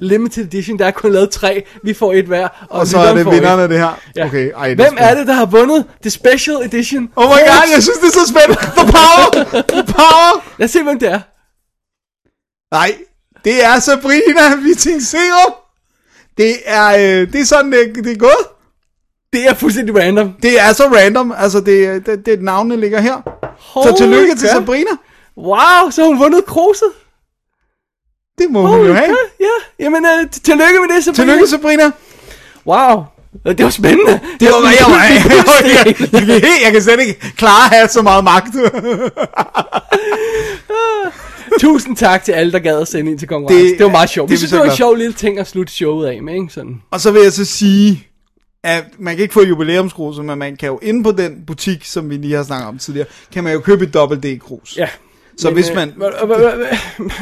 Limited 0.00 0.44
Edition. 0.44 0.78
Der 0.78 0.86
er 0.86 0.90
kun 0.90 1.12
lavet 1.12 1.30
tre. 1.30 1.64
Vi 1.82 1.94
får 1.94 2.12
et 2.12 2.24
hver. 2.24 2.48
Og, 2.70 2.80
Og 2.80 2.86
så 2.86 2.98
er 2.98 3.14
det 3.14 3.26
vinderne 3.26 3.62
af 3.62 3.68
det 3.68 3.78
her. 3.78 4.00
Ja. 4.16 4.26
Okay, 4.26 4.50
ej, 4.56 4.74
Hvem 4.74 4.94
er 4.98 5.14
det, 5.14 5.26
der 5.26 5.32
har 5.32 5.46
vundet 5.46 5.84
det 6.04 6.12
Special 6.12 6.56
Edition? 6.56 7.08
Oh 7.16 7.24
my 7.24 7.28
god, 7.28 7.68
jeg 7.74 7.82
synes, 7.82 7.98
det 7.98 8.06
er 8.06 8.12
så 8.12 8.28
spændende. 8.28 8.56
The 8.62 8.92
power! 8.92 9.44
The 9.68 9.84
power! 9.92 10.44
Lad 10.58 10.64
os 10.64 10.70
se, 10.70 10.82
hvem 10.82 10.98
det 10.98 11.08
er. 11.12 11.20
Nej, 12.74 12.94
det 13.44 13.64
er 13.64 13.78
Sabrina 13.78 14.56
Witting 14.66 15.02
Serum. 15.02 15.54
Det 16.38 16.56
er, 16.64 16.86
øh, 16.88 17.32
det 17.32 17.40
er 17.40 17.44
sådan, 17.44 17.72
det, 17.72 17.94
det 18.04 18.12
er 18.12 18.16
gået. 18.18 18.46
Det 19.32 19.48
er 19.48 19.54
fuldstændig 19.54 19.96
random. 19.96 20.32
Det 20.42 20.60
er 20.60 20.72
så 20.72 20.84
random. 20.84 21.34
Altså, 21.38 21.60
det, 21.60 22.06
det, 22.06 22.26
det 22.26 22.42
navnene 22.42 22.80
ligger 22.80 23.00
her. 23.00 23.16
Så 23.24 23.50
Holy 23.58 23.96
tillykke 23.96 24.34
til 24.34 24.48
crap. 24.48 24.56
Sabrina. 24.62 24.90
Wow, 25.36 25.90
så 25.90 26.00
har 26.02 26.08
hun 26.08 26.18
vundet 26.18 26.44
kruset. 26.46 26.88
Det 28.38 28.50
må 28.50 28.60
hun 28.60 28.70
jo 28.70 28.76
Holy 28.76 28.94
have. 28.94 29.16
Ja, 29.40 29.84
jamen 29.84 30.04
uh, 30.04 30.30
tillykke 30.30 30.78
med 30.88 30.96
det, 30.96 31.04
Sabrina. 31.04 31.32
Tillykke, 31.32 31.46
Sabrina. 31.50 31.90
Wow. 32.66 33.04
Øh, 33.46 33.58
Det 33.58 33.64
var 33.64 33.70
spændende. 33.70 34.20
Det 34.40 34.48
var, 34.48 34.54
jeg, 34.54 34.86
var, 34.88 35.02
jeg, 35.04 35.22
jeg, 35.28 35.44
jeg, 35.86 36.12
jeg, 36.12 36.42
jeg, 36.42 36.60
jeg 36.64 36.72
kan 36.72 36.82
slet 36.82 37.00
ikke 37.00 37.20
klare 37.36 37.64
at 37.64 37.76
have 37.76 37.88
så 37.88 38.02
meget 38.02 38.24
magt. 38.24 38.54
Tusind 41.60 41.96
tak 41.96 42.24
til 42.24 42.32
alle, 42.32 42.52
der 42.52 42.58
gad 42.58 42.80
at 42.80 42.88
sende 42.88 43.10
ind 43.10 43.18
til 43.18 43.28
konkurrencen. 43.28 43.66
Det- 43.70 43.78
Det, 43.78 43.84
var 43.84 43.90
meget 43.92 44.10
sjovt. 44.10 44.28
det 44.28 44.34
er 44.34 44.38
synes, 44.38 44.50
det 44.50 44.58
var 44.60 44.64
en 44.64 44.76
sjov 44.76 44.94
lille 44.94 45.12
ting 45.12 45.38
at 45.38 45.46
slutte 45.46 45.72
showet 45.72 46.06
af 46.08 46.22
med, 46.22 46.34
ikke? 46.34 46.48
Sådan. 46.52 46.82
Og 46.90 47.00
så 47.00 47.10
vil 47.10 47.22
jeg 47.22 47.32
så 47.32 47.44
sige, 47.44 48.06
at 48.64 48.84
man 48.98 49.14
kan 49.14 49.22
ikke 49.22 49.34
få 49.34 49.42
jubilæumskruse, 49.44 50.22
men 50.22 50.38
man 50.38 50.56
kan 50.56 50.66
jo 50.68 50.78
inde 50.82 51.02
på 51.04 51.12
den 51.12 51.32
butik, 51.46 51.84
som 51.84 52.10
vi 52.10 52.16
lige 52.16 52.34
har 52.36 52.42
snakket 52.42 52.68
om 52.68 52.78
tidligere, 52.78 53.06
kan 53.32 53.44
man 53.44 53.52
jo 53.52 53.60
købe 53.60 53.84
et 53.84 53.94
dobbelt 53.94 54.22
D-krus. 54.22 54.74
Ja. 54.76 54.88
Så 55.38 55.50
hvis 55.50 55.70
man... 55.74 55.92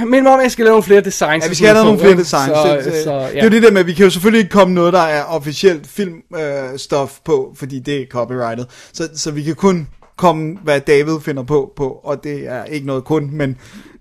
Men 0.07 0.27
om 0.27 0.41
jeg 0.41 0.51
skal 0.53 0.65
lave 0.65 0.73
nogle 0.73 0.83
flere 0.83 1.01
designs. 1.01 1.45
Ja, 1.45 1.49
vi 1.49 1.55
skal 1.55 1.69
have 1.69 1.85
nogle 1.85 2.01
flere 2.01 2.17
designs. 2.17 2.47
Så, 2.57 2.81
Så, 2.85 2.91
så, 2.91 3.03
så, 3.05 3.13
ja. 3.13 3.27
Det 3.29 3.39
er 3.39 3.45
jo 3.45 3.51
det 3.51 3.63
der 3.63 3.71
med, 3.71 3.81
at 3.81 3.87
vi 3.87 3.93
kan 3.93 4.05
jo 4.05 4.11
selvfølgelig 4.11 4.39
ikke 4.39 4.51
komme 4.53 4.75
noget, 4.75 4.93
der 4.93 4.99
er 5.01 5.23
officielt 5.25 5.87
filmstof 5.87 7.11
øh, 7.19 7.25
på, 7.25 7.55
fordi 7.57 7.79
det 7.79 8.01
er 8.03 8.07
copyrightet. 8.11 8.67
Så, 8.93 9.09
så 9.15 9.31
vi 9.31 9.43
kan 9.43 9.55
kun 9.55 9.89
komme, 10.17 10.57
hvad 10.65 10.81
David 10.81 11.21
finder 11.25 11.43
på, 11.43 11.73
på, 11.77 11.89
og 12.05 12.25
det 12.25 12.49
er 12.49 12.65
ikke 12.65 12.87
noget 12.87 13.05
kun, 13.05 13.31
men... 13.33 13.57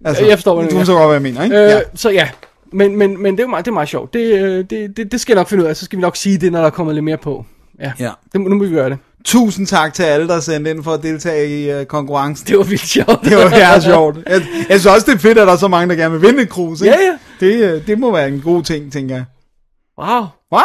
Altså, 0.06 0.26
Jeg 0.26 0.38
forstår, 0.38 0.56
hvad 0.56 0.64
du 0.64 0.70
du 0.70 0.74
mener. 0.76 0.86
forstår 0.86 0.98
godt, 0.98 1.08
hvad 1.08 1.16
jeg 1.16 1.22
mener, 1.22 1.44
ikke? 1.44 1.56
Øh, 1.56 1.70
ja. 1.70 1.80
Så 1.96 2.10
ja. 2.10 2.30
Men, 2.74 2.96
men, 2.98 3.22
men 3.24 3.38
det, 3.38 3.44
er 3.44 3.48
meget, 3.48 3.66
det 3.66 3.72
er 3.72 3.74
meget 3.74 3.90
sjovt. 3.90 4.14
Det, 4.14 4.20
øh, 4.20 4.66
det, 4.70 4.98
det, 4.98 5.12
det 5.12 5.22
skal 5.22 5.34
jeg 5.34 5.40
nok 5.40 5.48
finde 5.48 5.64
ud 5.64 5.70
af. 5.70 5.76
Så 5.78 5.86
skal 5.86 5.98
vi 5.98 6.02
nok 6.02 6.16
sige 6.16 6.38
det, 6.38 6.52
når 6.52 6.62
der 6.62 6.70
kommer 6.70 6.94
lidt 6.94 7.04
mere 7.06 7.18
på. 7.18 7.46
Ja. 7.80 7.92
Ja. 8.00 8.12
Det, 8.34 8.42
nu 8.42 8.56
må 8.56 8.64
vi 8.64 8.70
gøre 8.70 8.90
det. 8.90 8.98
Tusind 9.26 9.68
tak 9.68 9.94
til 9.94 10.04
alle, 10.04 10.28
der 10.28 10.40
sendte 10.40 10.72
ind 10.72 10.84
for 10.84 10.92
at 10.94 11.04
deltage 11.04 11.48
i 11.78 11.80
uh, 11.80 11.86
konkurrencen. 11.86 12.48
Det 12.48 12.58
var 12.58 12.64
vildt 12.64 12.88
sjovt. 12.88 13.20
Det 13.24 13.38
var 13.38 13.58
ja, 13.58 13.80
sjovt. 13.80 14.18
Jeg, 14.26 14.42
jeg 14.70 14.80
synes 14.80 14.86
også, 14.86 15.06
det 15.12 15.16
er 15.16 15.20
fedt, 15.20 15.38
at 15.38 15.48
der 15.48 15.54
er 15.54 15.58
så 15.58 15.68
mange, 15.68 15.90
der 15.96 16.02
gerne 16.02 16.20
vil 16.20 16.28
vinde 16.30 16.44
et 16.44 16.50
krus. 16.50 16.82
Ikke? 16.82 16.96
Ja, 16.96 17.02
ja. 17.42 17.46
Det, 17.48 17.74
øh, 17.76 17.88
det 17.88 18.00
må 18.00 18.12
være 18.12 18.28
en 18.28 18.42
god 18.42 18.64
ting, 18.64 18.92
tænker 18.94 19.16
jeg. 19.16 19.26
Wow. 20.00 20.24
Wow, 20.54 20.62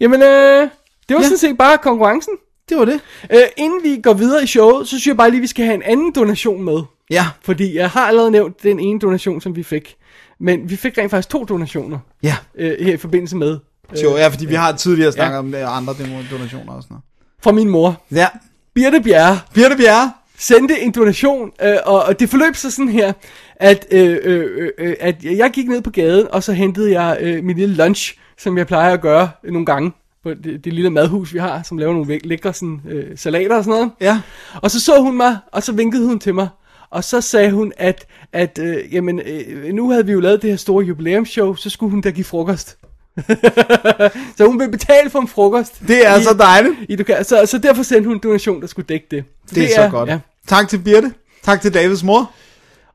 Jamen, 0.00 0.22
øh, 0.22 0.28
det 0.28 0.68
var 1.08 1.16
Ja. 1.16 1.22
sådan 1.22 1.38
set 1.38 1.58
bare 1.58 1.78
konkurrencen. 1.78 2.32
det 2.68 2.76
var 2.78 2.84
det. 2.84 3.00
Øh, 3.32 3.38
inden 3.56 3.80
vi 3.82 4.00
går 4.02 4.12
videre 4.12 4.42
i 4.42 4.46
showet, 4.46 4.86
så 4.86 4.88
synes 4.88 5.06
jeg 5.06 5.16
bare 5.16 5.30
lige, 5.30 5.40
vi 5.40 5.46
skal 5.46 5.64
have 5.64 5.74
en 5.74 5.82
anden 5.82 6.12
donation 6.14 6.62
med. 6.64 6.78
Ja, 7.10 7.26
Fordi 7.42 7.76
jeg 7.76 7.90
har 7.90 8.06
allerede 8.06 8.30
nævnt 8.30 8.62
den 8.62 8.80
ene 8.80 8.98
donation, 8.98 9.40
som 9.40 9.56
vi 9.56 9.62
fik. 9.62 9.96
Men 10.40 10.70
vi 10.70 10.76
fik 10.76 10.98
rent 10.98 11.10
faktisk 11.10 11.28
to 11.28 11.44
donationer 11.44 11.98
ja. 12.22 12.36
øh, 12.54 12.86
her 12.86 12.94
i 12.94 12.96
forbindelse 12.96 13.36
med. 13.36 13.58
Jo, 14.02 14.16
ja, 14.16 14.28
fordi 14.28 14.46
vi 14.46 14.54
har 14.54 14.72
tidligere 14.72 15.12
snakket 15.12 15.34
ja. 15.34 15.38
om 15.38 15.54
øh, 15.54 15.76
andre 15.76 15.94
donationer 16.30 16.72
og 16.72 16.82
sådan 16.82 16.94
noget. 16.94 17.04
Fra 17.42 17.52
min 17.52 17.68
mor. 17.68 18.02
Ja. 18.12 18.28
Birte 18.74 19.00
Bjerre. 19.00 19.40
Birte 19.54 19.76
Bjerre, 19.76 20.12
sendte 20.38 20.80
en 20.80 20.92
donation, 20.92 21.50
øh, 21.62 21.76
og, 21.86 22.02
og 22.02 22.20
det 22.20 22.28
forløb 22.28 22.56
sig 22.56 22.72
sådan 22.72 22.88
her, 22.88 23.12
at, 23.56 23.86
øh, 23.90 24.18
øh, 24.22 24.70
øh, 24.78 24.94
at 25.00 25.24
jeg 25.24 25.50
gik 25.50 25.68
ned 25.68 25.82
på 25.82 25.90
gaden, 25.90 26.26
og 26.32 26.42
så 26.42 26.52
hentede 26.52 27.00
jeg 27.00 27.18
øh, 27.20 27.44
min 27.44 27.56
lille 27.56 27.74
lunch, 27.74 28.18
som 28.38 28.58
jeg 28.58 28.66
plejer 28.66 28.92
at 28.92 29.00
gøre 29.00 29.30
nogle 29.44 29.66
gange 29.66 29.92
på 30.22 30.34
det, 30.34 30.64
det 30.64 30.72
lille 30.72 30.90
madhus, 30.90 31.34
vi 31.34 31.38
har, 31.38 31.62
som 31.62 31.78
laver 31.78 31.92
nogle 31.92 32.18
lækre 32.24 32.54
sådan, 32.54 32.80
øh, 32.88 33.18
salater 33.18 33.56
og 33.56 33.64
sådan 33.64 33.78
noget. 33.78 33.90
Ja. 34.00 34.20
Og 34.62 34.70
så 34.70 34.80
så 34.80 35.00
hun 35.00 35.16
mig, 35.16 35.38
og 35.52 35.62
så 35.62 35.72
vinkede 35.72 36.06
hun 36.06 36.18
til 36.18 36.34
mig, 36.34 36.48
og 36.90 37.04
så 37.04 37.20
sagde 37.20 37.50
hun, 37.50 37.72
at, 37.76 38.06
at 38.32 38.58
øh, 38.62 38.94
jamen, 38.94 39.20
øh, 39.20 39.74
nu 39.74 39.90
havde 39.90 40.06
vi 40.06 40.12
jo 40.12 40.20
lavet 40.20 40.42
det 40.42 40.50
her 40.50 40.56
store 40.56 40.84
jubilæumsshow, 40.84 41.54
så 41.54 41.70
skulle 41.70 41.90
hun 41.90 42.00
da 42.00 42.10
give 42.10 42.24
frokost. 42.24 42.76
så 44.36 44.46
hun 44.46 44.60
vil 44.60 44.70
betale 44.70 45.10
for 45.10 45.18
en 45.18 45.28
frokost. 45.28 45.80
Det 45.88 46.06
er 46.06 46.18
i, 46.18 46.22
så 46.22 46.34
dejligt. 46.38 46.74
I, 46.88 46.96
du 46.96 47.04
kan, 47.04 47.24
så, 47.24 47.46
så 47.46 47.58
derfor 47.58 47.82
sendte 47.82 48.06
hun 48.06 48.16
en 48.16 48.20
donation, 48.22 48.60
der 48.60 48.66
skulle 48.66 48.86
dække 48.86 49.06
det. 49.10 49.24
Det 49.54 49.64
er 49.64 49.84
så 49.84 49.88
godt. 49.90 50.08
Ja. 50.08 50.18
Tak 50.48 50.68
til 50.68 50.78
Birte. 50.78 51.12
Tak 51.42 51.60
til 51.60 51.74
Davids 51.74 52.02
mor. 52.02 52.30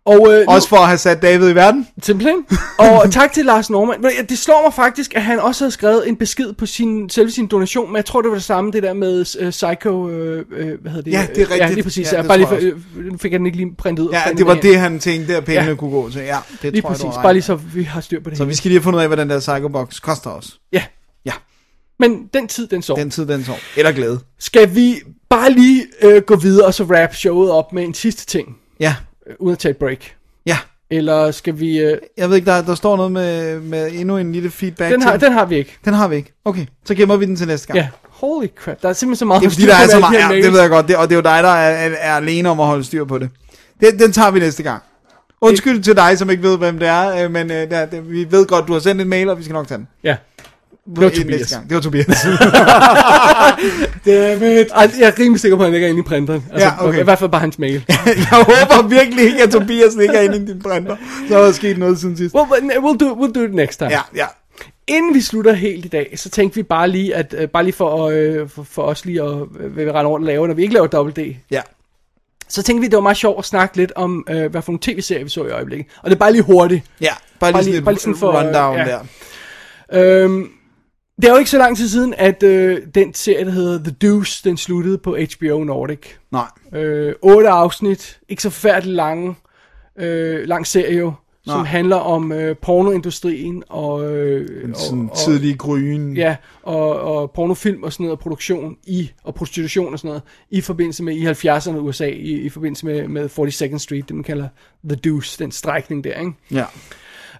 Og, 0.05 0.33
øh, 0.33 0.45
Også 0.47 0.69
for 0.69 0.75
at 0.77 0.87
have 0.87 0.97
sat 0.97 1.21
David 1.21 1.49
i 1.49 1.55
verden. 1.55 1.87
Simpelthen. 2.03 2.45
Og 2.79 3.11
tak 3.11 3.33
til 3.33 3.45
Lars 3.45 3.69
Norman. 3.69 4.03
Det 4.29 4.37
slår 4.37 4.61
mig 4.63 4.73
faktisk, 4.73 5.15
at 5.15 5.21
han 5.23 5.39
også 5.39 5.63
havde 5.63 5.71
skrevet 5.71 6.09
en 6.09 6.15
besked 6.15 6.53
på 6.53 6.65
sin, 6.65 7.09
selve 7.09 7.31
sin 7.31 7.47
donation, 7.47 7.87
men 7.89 7.95
jeg 7.95 8.05
tror, 8.05 8.21
det 8.21 8.29
var 8.29 8.35
det 8.35 8.43
samme, 8.43 8.71
det 8.71 8.83
der 8.83 8.93
med 8.93 9.19
uh, 9.41 9.49
Psycho, 9.49 9.91
uh, 9.91 10.09
uh, 10.09 10.11
hvad 10.11 10.91
hedder 10.91 11.01
det? 11.01 11.11
Ja, 11.11 11.27
det 11.35 11.41
er 11.41 11.47
Ja, 11.47 11.53
rigtigt. 11.53 11.73
lige 11.73 11.83
præcis. 11.83 12.11
Ja, 12.11 12.15
Ja, 12.17 12.21
det 12.21 12.27
bare 12.27 12.37
lige 12.37 12.47
for, 12.47 12.55
jeg 12.55 12.63
øh, 12.63 13.05
nu 13.11 13.17
fik 13.17 13.31
jeg 13.31 13.39
den 13.39 13.45
ikke 13.45 13.57
lige 13.57 13.75
printet 13.77 14.03
ud. 14.03 14.09
Ja, 14.11 14.21
det 14.37 14.45
var 14.47 14.53
med 14.53 14.61
det, 14.61 14.79
han 14.79 14.99
tænkte, 14.99 15.35
at 15.35 15.45
pengene 15.45 15.67
Ja. 15.69 15.75
kunne 15.75 15.91
gå 15.91 16.09
til. 16.09 16.21
Ja, 16.21 16.37
det 16.61 16.71
Lige 16.71 16.81
tror 16.81 16.89
jeg, 16.89 16.99
du 16.99 17.03
præcis. 17.03 17.15
har 17.15 17.21
Bare 17.23 17.33
lige 17.33 17.43
så 17.43 17.55
vi 17.55 17.83
har 17.83 18.01
styr 18.01 18.19
på 18.23 18.29
det 18.29 18.37
Så 18.37 18.43
hele. 18.43 18.49
vi 18.49 18.55
skal 18.55 18.69
lige 18.69 18.79
have 18.79 18.83
fundet 18.83 18.97
ud 18.97 19.01
af, 19.03 19.09
hvad 19.09 19.17
den 19.17 19.29
der 19.29 19.39
Psycho 19.39 19.67
Box 19.67 20.01
koster 20.01 20.29
os. 20.29 20.59
Ja. 20.73 20.83
Ja. 21.25 21.31
Men 21.99 22.27
den 22.33 22.47
tid, 22.47 22.67
den 22.67 22.81
sov. 22.81 22.97
Den 22.97 23.09
tid, 23.11 23.25
den 23.27 23.43
sov. 23.45 23.55
Eller 23.77 23.91
glæde. 23.91 24.19
Skal 24.39 24.75
vi 24.75 24.95
bare 25.29 25.51
lige 25.51 25.85
øh, 26.01 26.21
gå 26.21 26.35
videre 26.35 26.65
og 26.67 26.73
så 26.73 26.83
wrap 26.83 27.15
showet 27.15 27.51
op 27.51 27.73
med 27.73 27.83
en 27.83 27.93
sidste 27.93 28.25
ting, 28.25 28.47
Ja. 28.79 28.95
Uden 29.39 29.53
at 29.53 29.59
tage 29.59 29.69
et 29.69 29.77
break? 29.77 29.99
Ja. 30.45 30.57
Eller 30.89 31.31
skal 31.31 31.59
vi... 31.59 31.79
Øh, 31.79 31.97
Jeg 32.17 32.29
ved 32.29 32.35
ikke, 32.35 32.45
der, 32.45 32.61
der 32.61 32.75
står 32.75 32.97
noget 32.97 33.11
med, 33.11 33.59
med 33.59 33.91
endnu 33.93 34.17
en 34.17 34.31
lille 34.31 34.49
feedback 34.51 34.91
den, 34.93 35.01
har, 35.01 35.11
til. 35.11 35.21
den 35.21 35.33
har 35.33 35.45
vi 35.45 35.55
ikke. 35.55 35.77
den 35.85 35.93
har 35.93 36.07
vi 36.07 36.15
ikke. 36.15 36.33
Okay, 36.45 36.65
så 36.85 36.95
gemmer 36.95 37.15
vi 37.17 37.25
den 37.25 37.35
til 37.35 37.47
næste 37.47 37.67
gang. 37.67 37.77
Ja. 37.79 37.87
Holy 38.09 38.47
crap, 38.55 38.81
der 38.81 38.89
er 38.89 38.93
simpelthen 38.93 39.15
så 39.19 39.25
meget 39.25 39.41
Det 39.41 39.47
er 39.47 39.51
fordi, 39.51 39.65
der 39.65 39.75
er 39.75 39.87
så 39.87 39.99
meget, 39.99 40.19
ja, 40.19 40.35
det 40.45 40.53
ved 40.53 40.61
jeg 40.61 40.69
godt, 40.69 40.87
det, 40.87 40.97
og 40.97 41.09
det 41.09 41.11
er 41.11 41.15
jo 41.15 41.21
dig, 41.21 41.43
der 41.43 41.49
er, 41.49 41.89
er, 41.89 41.95
er 41.99 42.15
alene 42.15 42.49
om 42.49 42.59
at 42.59 42.65
holde 42.65 42.83
styr 42.83 43.05
på 43.05 43.17
det. 43.19 43.29
Den, 43.81 43.99
den 43.99 44.11
tager 44.11 44.31
vi 44.31 44.39
næste 44.39 44.63
gang. 44.63 44.81
Undskyld 45.41 45.83
til 45.83 45.95
dig, 45.95 46.17
som 46.17 46.29
ikke 46.29 46.43
ved, 46.43 46.57
hvem 46.57 46.79
det 46.79 46.87
er, 46.87 47.23
øh, 47.25 47.31
men 47.31 47.51
øh, 47.51 47.69
der, 47.69 47.85
det, 47.85 48.11
vi 48.11 48.31
ved 48.31 48.45
godt, 48.45 48.67
du 48.67 48.73
har 48.73 48.79
sendt 48.79 49.01
en 49.01 49.07
mail, 49.09 49.29
og 49.29 49.37
vi 49.37 49.43
skal 49.43 49.53
nok 49.53 49.67
tage 49.67 49.77
den. 49.77 49.87
Ja. 50.03 50.15
Det 50.85 51.03
var 51.03 51.09
Tobias. 51.09 51.51
Gang. 51.53 51.65
Det 51.69 51.75
var 51.75 51.81
Tobias. 51.81 52.25
Dammit. 54.05 54.67
Ej, 54.75 54.91
jeg 54.99 55.07
er 55.07 55.19
rimelig 55.19 55.39
sikker 55.41 55.57
på, 55.57 55.63
at 55.63 55.65
han 55.65 55.73
ligger 55.73 55.87
inde 55.87 55.99
i 55.99 56.03
printeren. 56.03 56.43
Altså, 56.51 56.67
Ja, 56.67 56.87
okay. 56.87 56.99
I 56.99 57.03
hvert 57.03 57.19
fald 57.19 57.29
bare 57.29 57.41
hans 57.41 57.59
mail. 57.59 57.85
jeg 58.05 58.25
håber 58.31 58.87
virkelig 58.87 59.25
ikke, 59.25 59.43
at 59.43 59.49
Tobias 59.51 59.95
ligger 59.95 60.21
inde 60.21 60.37
i 60.37 60.45
din 60.45 60.61
printer. 60.61 60.95
Så 61.29 61.37
er 61.37 61.45
der 61.45 61.51
sket 61.51 61.77
noget 61.77 61.99
siden 61.99 62.17
sidst. 62.17 62.35
well, 62.35 62.47
we'll 62.71 62.97
do, 62.97 63.13
we'll 63.25 63.31
do 63.31 63.41
it 63.43 63.53
next 63.53 63.77
time. 63.77 63.91
Ja, 63.91 63.99
ja. 64.15 64.25
Inden 64.87 65.13
vi 65.15 65.21
slutter 65.21 65.53
helt 65.53 65.85
i 65.85 65.87
dag, 65.87 66.13
så 66.15 66.29
tænkte 66.29 66.55
vi 66.55 66.63
bare 66.63 66.87
lige, 66.89 67.15
at 67.15 67.35
uh, 67.43 67.49
bare 67.49 67.63
lige 67.63 67.73
for, 67.73 68.05
uh, 68.07 68.49
for, 68.49 68.63
for 68.71 68.81
os 68.81 69.05
lige 69.05 69.21
at 69.21 69.27
uh, 69.31 69.47
rende 69.77 70.03
rundt 70.09 70.23
og 70.23 70.27
lave, 70.27 70.47
når 70.47 70.53
vi 70.53 70.61
ikke 70.61 70.73
laver 70.73 70.87
dobbelt 70.87 71.15
D, 71.17 71.19
Ja. 71.51 71.61
så 72.49 72.63
tænkte 72.63 72.81
vi, 72.81 72.87
det 72.87 72.95
var 72.95 73.01
meget 73.01 73.17
sjovt 73.17 73.39
at 73.39 73.45
snakke 73.45 73.77
lidt 73.77 73.91
om, 73.95 74.25
uh, 74.31 74.35
hvad 74.45 74.61
for 74.61 74.71
nogle 74.71 74.79
tv-serier 74.81 75.23
vi 75.23 75.29
så 75.29 75.43
i 75.45 75.49
øjeblikket. 75.49 75.87
Og 76.03 76.09
det 76.09 76.15
er 76.15 76.19
bare 76.19 76.31
lige 76.31 76.41
hurtigt. 76.41 76.83
Ja, 77.01 77.07
bare 77.39 77.51
lige 77.51 77.53
Bare 77.53 77.63
sådan 77.63 77.71
lige- 77.73 77.81
bare 77.83 77.93
lige 77.93 78.01
sådan 78.01 78.15
for, 78.15 78.31
rundown 78.41 78.77
ja. 78.77 78.85
der. 78.85 78.99
Øhm, 80.23 80.47
det 81.21 81.25
er 81.25 81.31
jo 81.31 81.37
ikke 81.37 81.49
så 81.49 81.57
lang 81.57 81.77
tid 81.77 81.89
siden, 81.89 82.13
at 82.17 82.43
øh, 82.43 82.81
den 82.95 83.13
serie, 83.13 83.45
der 83.45 83.51
hedder 83.51 83.83
The 83.83 83.91
Deuce, 84.01 84.49
den 84.49 84.57
sluttede 84.57 84.97
på 84.97 85.17
HBO 85.37 85.63
Nordic. 85.63 85.99
Nej. 86.31 86.47
Øh, 86.73 87.13
otte 87.21 87.49
afsnit, 87.49 88.19
ikke 88.29 88.41
så 88.41 88.49
forfærdeligt 88.49 88.95
lange, 88.95 89.35
øh, 89.99 90.47
lang 90.47 90.67
serie 90.67 90.97
jo, 90.97 91.13
som 91.45 91.57
Nej. 91.59 91.65
handler 91.65 91.95
om 91.95 92.31
øh, 92.31 92.55
pornoindustrien 92.61 93.63
og, 93.69 94.11
øh, 94.15 94.75
Sådan 94.75 95.09
og, 95.11 95.17
tidlig 95.17 95.57
grøn. 95.59 96.13
ja, 96.17 96.35
og, 96.63 96.99
og 96.99 97.31
pornofilm 97.31 97.83
og 97.83 97.93
sådan 97.93 98.03
noget, 98.03 98.17
og 98.17 98.19
produktion 98.19 98.77
i, 98.87 99.11
og 99.23 99.35
prostitution 99.35 99.93
og 99.93 99.99
sådan 99.99 100.07
noget, 100.09 100.21
i 100.49 100.61
forbindelse 100.61 101.03
med, 101.03 101.15
i 101.15 101.25
70'erne 101.27 101.77
USA, 101.77 102.05
i, 102.07 102.31
i 102.31 102.49
forbindelse 102.49 102.85
med, 102.85 103.07
med 103.07 103.29
42nd 103.39 103.77
Street, 103.77 104.07
det 104.07 104.15
man 104.15 104.23
kalder 104.23 104.47
The 104.89 104.95
Deuce, 104.95 105.43
den 105.43 105.51
strækning 105.51 106.03
der, 106.03 106.19
ikke? 106.19 106.31
Ja. 106.51 106.65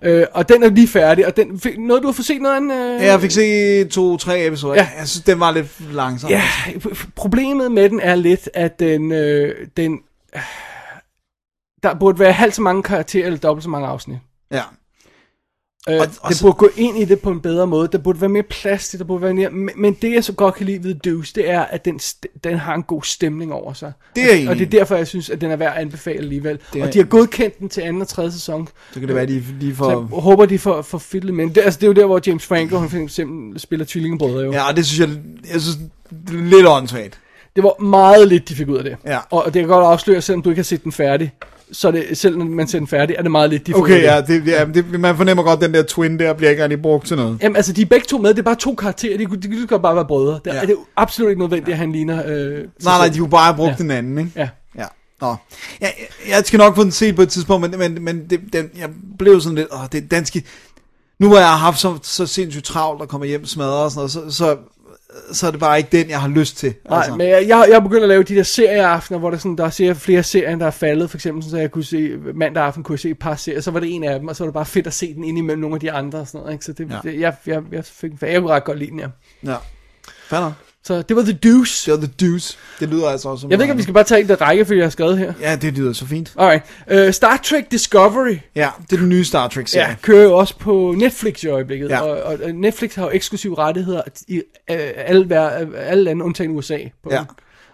Øh, 0.02 0.26
og 0.34 0.50
den 0.50 0.64
er 0.64 0.70
lige 0.70 0.88
færdig, 0.88 1.28
og 1.28 1.38
den, 1.38 1.60
fik, 1.60 1.80
noget 1.80 2.04
du 2.04 2.08
har 2.08 2.14
fået 2.14 2.26
set 2.26 2.42
noget 2.42 2.56
af 2.56 2.62
den? 2.62 2.72
Øh, 2.72 3.02
Ja, 3.02 3.06
jeg 3.12 3.22
fik 3.22 3.32
set 3.32 3.90
to-tre 3.90 4.46
episoder. 4.48 4.76
Ja. 4.76 4.90
Jeg 5.00 5.08
synes, 5.08 5.24
den 5.24 5.40
var 5.40 5.52
lidt 5.52 5.94
langsom. 5.94 6.30
Ja, 6.30 6.42
problemet 7.16 7.72
med 7.72 7.90
den 7.90 8.00
er 8.00 8.16
lidt, 8.16 8.50
at 8.54 8.80
den, 8.80 9.12
øh, 9.12 9.68
den 9.78 10.00
øh, 10.36 10.42
der 11.84 11.94
burde 12.00 12.20
være 12.20 12.32
halvt 12.34 12.56
så 12.56 12.62
mange 12.62 12.84
karakterer, 12.84 13.26
eller 13.26 13.40
dobbelt 13.40 13.64
så 13.64 13.70
mange 13.70 13.88
afsnit. 13.88 14.18
ja. 14.52 14.62
Øh, 15.90 15.96
Og- 15.96 16.02
og, 16.02 16.08
og 16.22 16.30
det 16.30 16.38
så- 16.38 16.44
burde 16.46 16.56
gå 16.58 16.70
ind 16.76 16.98
i 16.98 17.06
det 17.06 17.20
på 17.20 17.32
en 17.32 17.40
bedre 17.40 17.68
måde. 17.68 17.90
Der 17.92 17.98
burde 17.98 18.22
være 18.22 18.30
mere 18.30 18.44
plads 18.44 18.90
til, 18.90 19.00
der 19.00 19.06
burde 19.06 19.22
være 19.22 19.34
mere... 19.34 19.50
Men, 19.50 19.70
men 19.78 19.94
det, 20.02 20.14
jeg 20.14 20.24
så 20.24 20.34
godt 20.34 20.56
kan 20.56 20.66
lide 20.66 20.84
ved 20.84 20.96
Deuce, 20.96 21.34
det 21.36 21.50
er, 21.50 21.62
at 21.62 21.86
den, 21.86 22.00
den 22.44 22.58
har 22.58 22.76
en 22.76 22.84
god 22.84 23.04
stemning 23.04 23.54
over 23.54 23.74
sig. 23.74 23.92
Det 24.16 24.24
er 24.44 24.46
og, 24.48 24.52
og 24.52 24.56
det 24.60 24.66
er 24.66 24.70
derfor, 24.70 24.96
jeg 24.96 25.08
synes, 25.08 25.30
at 25.30 25.42
den 25.42 25.52
er 25.52 25.56
værd 25.56 25.74
at 25.76 25.82
anbefale 25.82 26.18
alligevel. 26.20 26.60
Det 26.74 26.82
er 26.82 26.88
Og 26.88 26.94
de 26.94 26.98
har 27.00 27.06
godkendt 27.06 27.60
den 27.60 27.70
til 27.70 27.82
anden 27.82 28.02
og 28.02 28.08
tredje 28.08 28.32
sæson. 28.32 28.68
Så 28.94 29.00
kan 29.00 29.08
det 29.08 29.16
være, 29.16 29.26
de, 29.26 29.44
de 29.62 29.70
Så 29.72 29.76
får... 29.76 29.90
jeg 29.90 30.22
håber, 30.22 30.46
de 30.46 30.60
får, 30.60 30.82
får 30.82 30.98
fidlet 30.98 31.34
med 31.34 31.50
det. 31.50 31.62
Altså, 31.62 31.80
det 31.80 31.84
er 31.84 31.88
jo 31.88 31.94
der, 31.94 32.06
hvor 32.06 32.22
James 32.28 32.46
Franco, 32.46 32.78
han 32.78 33.02
eksempel 33.04 33.60
spiller 33.60 33.86
tvillingebrødre 33.86 34.44
jo. 34.46 34.52
Ja, 34.52 34.64
det 34.76 34.86
synes 34.86 35.00
jeg, 35.10 35.18
jeg 35.54 35.62
synes, 35.62 35.78
det 36.28 36.40
er 36.40 36.44
lidt 36.44 36.68
åndssvagt. 36.68 37.20
Det 37.56 37.64
var 37.64 37.82
meget 37.84 38.28
lidt, 38.28 38.50
de 38.50 38.56
fik 38.56 38.68
ud 38.70 38.78
af 38.78 38.84
det. 38.84 38.96
Ja. 39.06 39.20
Og 39.32 39.46
det 39.46 39.54
kan 39.62 39.68
godt 39.68 39.86
afsløre, 39.86 40.22
selvom 40.22 40.42
du 40.42 40.50
ikke 40.50 40.60
har 40.60 40.64
set 40.64 40.84
den 40.84 40.92
færdig, 40.92 41.32
så 41.72 41.88
er 41.88 41.92
det, 41.92 42.18
selv 42.18 42.38
når 42.38 42.46
man 42.46 42.68
ser 42.68 42.80
den 42.80 42.88
færdig, 42.88 43.16
er 43.16 43.22
det 43.22 43.32
meget 43.32 43.50
lidt, 43.50 43.68
de 43.68 43.74
Okay, 43.76 43.94
det. 43.96 44.04
ja, 44.04 44.22
det, 44.22 44.48
ja 44.48 44.66
det, 44.74 45.00
man 45.00 45.18
fornemmer 45.18 45.44
godt, 45.44 45.62
den 45.62 45.74
der 45.74 45.84
twin 45.84 46.20
der 46.20 46.34
bliver 46.34 46.50
ikke 46.50 46.64
rigtig 46.64 46.82
brugt 46.82 47.08
til 47.08 47.18
noget. 47.18 47.38
Jamen, 47.42 47.56
altså, 47.56 47.74
de 47.74 47.82
er 47.82 47.86
begge 47.86 48.06
to 48.06 48.18
med. 48.18 48.30
Det 48.30 48.40
er 48.40 48.44
bare 48.44 48.56
to 48.56 48.76
karakterer. 48.76 49.18
De, 49.18 49.26
kunne- 49.26 49.42
de, 49.42 49.62
de 49.62 49.68
kan 49.68 49.82
bare 49.82 49.96
være 49.96 50.06
brødre. 50.06 50.34
Der 50.46 50.52
Ja. 50.52 50.56
ja. 50.56 50.62
er 50.62 50.66
det 50.66 50.76
absolut 50.96 51.30
ikke 51.30 51.42
nødvendigt, 51.42 51.70
at 51.74 51.78
han 51.78 51.92
ligner... 51.92 52.24
Øh, 52.28 52.52
Nej, 52.58 52.68
nej, 52.84 53.08
de 53.10 53.18
kunne 53.20 53.30
bare 53.30 53.46
have 53.46 53.56
brugt 53.56 53.70
Ja. 53.72 53.76
den 53.78 53.92
anden, 53.92 54.18
ikke? 54.18 54.32
Ja. 54.36 54.50
Ja. 54.78 54.86
Nå. 55.22 55.28
Jeg, 55.28 55.94
jeg, 56.00 56.30
jeg 56.30 56.46
skal 56.46 56.58
nok 56.58 56.76
få 56.76 56.84
den 56.84 56.92
set 56.92 57.16
på 57.16 57.22
et 57.22 57.30
tidspunkt, 57.30 57.70
men, 57.72 57.80
men, 57.80 58.04
men 58.04 58.30
det, 58.30 58.40
den, 58.54 58.70
jeg 58.80 58.90
blev 59.20 59.42
sådan 59.42 59.56
lidt, 59.56 59.68
åh, 59.74 59.80
det 59.92 60.12
danske... 60.12 60.44
Nu 61.20 61.28
hvor 61.28 61.38
jeg 61.38 61.48
har 61.50 61.58
haft 61.58 61.80
så, 61.80 61.98
så 62.04 62.26
sindssygt 62.26 62.66
travlt 62.66 63.02
og 63.02 63.08
kommer 63.10 63.28
hjem 63.28 63.46
smadret 63.46 63.84
og 63.84 63.92
sådan 63.92 64.00
noget, 64.00 64.12
så, 64.12 64.38
så, 64.38 64.58
så 65.32 65.48
er 65.48 65.52
det 65.52 65.60
bare 65.60 65.78
ikke 65.78 65.90
den, 65.98 66.10
jeg 66.10 66.22
har 66.22 66.28
lyst 66.28 66.58
til. 66.58 66.74
Nej, 66.90 66.98
altså. 66.98 67.16
men 67.16 67.28
jeg, 67.28 67.48
jeg, 67.48 67.66
jeg 67.70 67.76
er 67.76 67.80
begyndt 67.80 68.04
at 68.04 68.10
lave 68.10 68.24
de 68.24 68.36
der 68.36 68.44
serieaftener, 68.44 69.20
hvor 69.20 69.30
der, 69.30 69.38
sådan, 69.38 69.56
der 69.58 69.66
er 69.66 69.94
flere 69.94 70.24
serier, 70.24 70.56
der 70.56 70.66
er 70.66 70.72
faldet. 70.72 71.10
For 71.10 71.18
eksempel, 71.18 71.50
så 71.50 71.58
jeg 71.58 71.72
kunne 71.72 71.84
se, 71.84 72.18
mandag 72.34 72.64
aften 72.64 72.84
kunne 72.84 72.94
jeg 72.94 73.00
se 73.00 73.10
et 73.10 73.20
par 73.20 73.36
serier, 73.36 73.62
så 73.62 73.72
var 73.72 73.80
det 73.80 73.96
en 73.96 74.04
af 74.04 74.20
dem, 74.20 74.28
og 74.28 74.36
så 74.36 74.44
var 74.44 74.48
det 74.48 74.54
bare 74.54 74.66
fedt 74.66 74.88
at 74.88 74.94
se 74.94 75.14
den 75.14 75.24
ind 75.24 75.38
imellem 75.38 75.62
nogle 75.62 75.76
af 75.76 75.80
de 75.80 75.92
andre. 75.92 76.20
Og 76.20 76.28
sådan 76.28 76.40
noget, 76.40 76.54
ikke? 76.54 76.66
Så 76.66 76.74
det, 76.74 76.92
Ja. 76.92 77.00
det, 77.04 77.20
jeg, 77.20 77.36
jeg, 77.46 77.62
jeg, 77.72 77.86
fik, 77.86 78.12
jeg 78.22 78.42
kunne 78.42 78.52
ret 78.54 78.64
godt 78.64 78.80
lide 78.80 78.92
den, 78.92 79.00
ja. 79.00 79.08
Ja. 79.44 79.56
Fair. 80.30 80.52
Så 80.88 81.02
det 81.02 81.16
var 81.16 81.22
The 81.24 81.34
Deuce. 81.34 81.92
Det 81.92 82.02
var 82.02 82.08
The 82.08 82.14
Deuce. 82.28 82.58
Det 82.80 82.90
lyder 82.90 83.10
altså 83.10 83.30
også 83.30 83.42
som... 83.42 83.52
Jeg 83.52 83.60
ved 83.60 83.64
ikke, 83.64 83.72
om 83.72 83.78
vi 83.78 83.84
skal 83.84 83.94
bare 83.94 84.04
tage 84.04 84.22
en 84.22 84.28
der 84.28 84.36
række, 84.42 84.66
fordi 84.66 84.78
jeg 84.78 84.86
har 84.86 84.90
skrevet 84.90 85.18
her. 85.18 85.34
Ja, 85.42 85.56
det 85.56 85.74
lyder 85.78 85.94
så 85.94 86.06
fint. 86.06 86.34
Alright. 86.38 86.64
Uh, 87.08 87.12
Star 87.14 87.38
Trek 87.44 87.72
Discovery 87.72 88.38
Ja, 88.56 88.70
det 88.90 88.96
er 88.96 89.00
den 89.00 89.10
nye 89.10 89.24
Star 89.26 89.48
Trek-serie. 89.48 89.88
ja, 89.88 89.96
kører 90.02 90.24
jo 90.24 90.38
også 90.38 90.58
på 90.58 90.94
Netflix 90.98 91.44
i 91.44 91.48
øjeblikket. 91.48 91.90
Ja. 91.90 92.00
Og, 92.02 92.38
og, 92.44 92.52
Netflix 92.52 92.96
har 92.96 93.04
jo 93.04 93.10
eksklusive 93.14 93.58
rettigheder 93.58 94.02
i 94.28 94.38
uh, 94.38 94.42
alle, 94.98 95.26
hver- 95.26 95.76
alle 95.78 96.04
lande, 96.04 96.26
undtagen 96.26 96.52
USA. 96.58 96.78
På, 97.04 97.10
Ja. 97.14 97.24